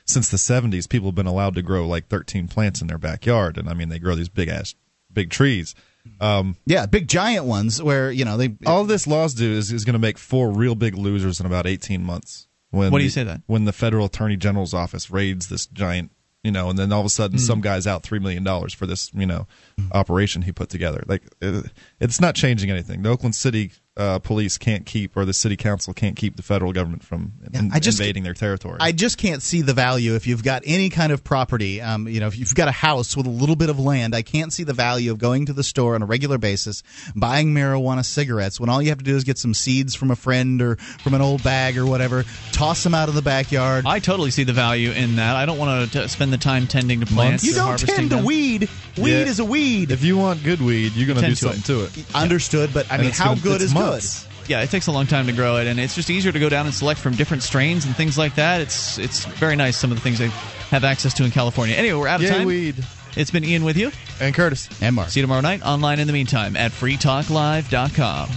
since 0.07 0.29
the 0.29 0.38
'70s, 0.38 0.89
people 0.89 1.09
have 1.09 1.15
been 1.15 1.27
allowed 1.27 1.55
to 1.55 1.61
grow 1.61 1.88
like 1.88 2.07
13 2.07 2.47
plants 2.47 2.81
in 2.81 2.88
their 2.88 2.97
backyard, 2.97 3.57
and 3.57 3.69
I 3.69 3.73
mean, 3.73 3.89
they 3.89 3.99
grow 3.99 4.15
these 4.15 4.29
big 4.29 4.49
ass 4.49 4.75
big 5.11 5.29
trees. 5.29 5.75
Um, 6.21 6.55
yeah, 6.65 6.85
big 6.85 7.07
giant 7.07 7.45
ones 7.45 7.81
where 7.81 8.11
you 8.11 8.25
know 8.25 8.38
they. 8.38 8.55
All 8.65 8.85
this 8.85 9.07
laws 9.07 9.34
do 9.34 9.51
is 9.51 9.71
is 9.71 9.85
going 9.85 9.93
to 9.93 9.99
make 9.99 10.17
four 10.17 10.51
real 10.51 10.75
big 10.75 10.95
losers 10.95 11.39
in 11.39 11.45
about 11.45 11.67
eighteen 11.67 12.03
months. 12.03 12.47
When 12.71 12.91
what 12.91 12.99
do 12.99 13.03
you 13.03 13.09
the, 13.09 13.13
say 13.13 13.23
that? 13.23 13.41
When 13.45 13.65
the 13.65 13.73
federal 13.73 14.05
attorney 14.05 14.38
general's 14.38 14.73
office 14.73 15.09
raids 15.09 15.47
this 15.47 15.67
giant, 15.67 16.11
you 16.43 16.51
know, 16.51 16.69
and 16.69 16.77
then 16.77 16.91
all 16.91 16.99
of 16.99 17.05
a 17.05 17.09
sudden 17.09 17.38
mm. 17.38 17.41
some 17.41 17.61
guy's 17.61 17.88
out 17.88 18.03
three 18.03 18.19
million 18.19 18.43
dollars 18.43 18.73
for 18.73 18.85
this, 18.85 19.13
you 19.13 19.25
know, 19.25 19.47
operation 19.91 20.41
he 20.41 20.51
put 20.51 20.69
together. 20.69 21.03
Like 21.07 21.23
it, 21.41 21.71
it's 21.99 22.21
not 22.21 22.35
changing 22.35 22.69
anything. 22.69 23.03
The 23.03 23.09
Oakland 23.09 23.35
City 23.35 23.71
uh, 23.98 24.19
police 24.19 24.57
can't 24.57 24.86
keep, 24.86 25.18
or 25.18 25.26
the 25.26 25.34
city 25.34 25.57
council 25.57 25.94
can't 25.94 26.15
keep 26.15 26.36
the 26.36 26.44
federal 26.44 26.72
government 26.72 27.03
from 27.03 27.34
yeah, 27.52 27.60
in, 27.60 27.72
just, 27.82 27.99
invading 27.99 28.24
their 28.24 28.34
territory. 28.34 28.78
I 28.80 28.91
just 28.91 29.18
can't 29.18 29.41
see 29.41 29.61
the 29.61 29.74
value 29.74 30.14
if 30.15 30.28
you've 30.28 30.44
got 30.44 30.64
any 30.65 30.90
kind 30.90 31.11
of 31.11 31.24
property. 31.24 31.82
Um, 31.82 32.07
you 32.07 32.19
know, 32.19 32.28
if 32.28 32.38
you've 32.38 32.53
got 32.53 32.68
a 32.68 32.72
house 32.72 33.18
with 33.18 33.26
a 33.26 33.32
little 33.32 33.56
bit 33.56 33.69
of 33.69 33.80
land, 33.80 34.14
I 34.14 34.22
can't 34.22 34.53
see 34.53 34.64
the 34.64 34.74
value 34.74 35.11
of 35.11 35.18
going 35.18 35.48
to 35.48 35.53
the 35.53 35.64
store 35.64 35.95
on 35.95 36.03
a 36.03 36.06
regular 36.06 36.38
basis, 36.38 36.84
buying 37.15 37.53
marijuana 37.53 38.06
cigarettes 38.06 38.60
when 38.60 38.69
all 38.69 38.82
you 38.82 38.90
have 38.90 38.99
to 38.99 39.03
do 39.03 39.15
is 39.15 39.24
get 39.24 39.38
some 39.38 39.53
seeds 39.53 39.95
from 39.95 40.11
a 40.11 40.15
friend 40.15 40.61
or 40.61 40.76
from 40.76 41.15
an 41.15 41.22
old 41.22 41.44
bag 41.44 41.78
or 41.78 41.86
whatever, 41.86 42.24
toss 42.52 42.84
them 42.84 42.94
out 42.94 43.10
of 43.10 43.15
the 43.15 43.22
backyard. 43.22 43.86
I 43.88 43.99
totally 43.99 44.32
see 44.32 44.44
the 44.44 44.53
value 44.53 44.91
in 44.91 45.15
that. 45.15 45.36
I 45.36 45.45
don't 45.45 45.57
want 45.57 45.91
to 45.91 46.07
spend 46.07 46.32
the 46.32 46.38
time 46.38 46.68
tending 46.68 46.99
to 46.99 47.07
plants. 47.07 47.44
You 47.44 47.56
don't 47.56 47.80
tend 47.80 48.11
to 48.11 48.19
weed. 48.19 48.69
Weed 48.98 49.11
yeah. 49.11 49.26
is 49.26 49.40
a 49.40 49.45
weed. 49.45 49.91
If 49.91 50.03
you 50.03 50.18
want 50.18 50.44
good 50.44 50.61
weed, 50.61 50.94
you're 50.94 51.07
going 51.07 51.19
to 51.19 51.28
do 51.28 51.36
something 51.36 51.61
to 51.64 51.86
it. 51.86 52.15
Understood, 52.15 52.74
but 52.74 52.91
I 52.91 52.98
mean, 52.98 53.11
how 53.11 53.30
gonna, 53.30 53.41
good 53.41 53.61
is 53.61 53.74
months. 53.91 54.23
good? 54.23 54.49
yeah, 54.49 54.61
it 54.61 54.69
takes 54.69 54.88
a 54.88 54.91
long 54.91 55.07
time 55.07 55.27
to 55.27 55.34
grow 55.34 55.57
it, 55.57 55.68
and 55.68 55.80
it's 55.80 55.95
just 55.95 56.09
easier 56.09 56.31
to 56.31 56.39
go 56.39 56.49
down 56.49 56.65
and 56.65 56.73
select 56.73 56.99
from 56.99 57.14
different 57.15 57.43
strains 57.43 57.85
and 57.85 57.95
things 57.95 58.18
like 58.18 58.35
that. 58.35 58.61
It's 58.61 58.97
it's 58.97 59.26
very 59.26 59.55
nice 59.55 59.77
some 59.77 59.91
of 59.91 59.97
the 59.97 60.01
things 60.01 60.19
they 60.19 60.30
have 60.69 60.84
access 60.84 61.14
to 61.15 61.26
in 61.26 61.31
California. 61.31 61.76
Anyway, 61.76 61.99
we're 61.99 62.07
out 62.07 62.22
of 62.22 62.23
Yay, 62.23 62.30
time. 62.30 62.47
Weed. 62.47 62.76
It's 63.15 63.31
been 63.31 63.43
Ian 63.43 63.64
with 63.64 63.77
you 63.77 63.91
and 64.22 64.34
Curtis 64.34 64.69
and 64.81 64.95
Mark. 64.95 65.09
See 65.09 65.19
you 65.19 65.23
tomorrow 65.23 65.41
night 65.41 65.64
online 65.65 65.99
in 65.99 66.07
the 66.07 66.14
meantime 66.14 66.55
at 66.55 66.72
freetalklive.com. 66.72 68.30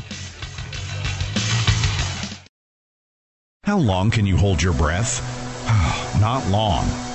How 3.65 3.79
long 3.79 4.11
can 4.11 4.25
you 4.25 4.37
hold 4.37 4.63
your 4.63 4.73
breath? 4.73 5.21
Not 6.21 6.49
long. 6.49 7.10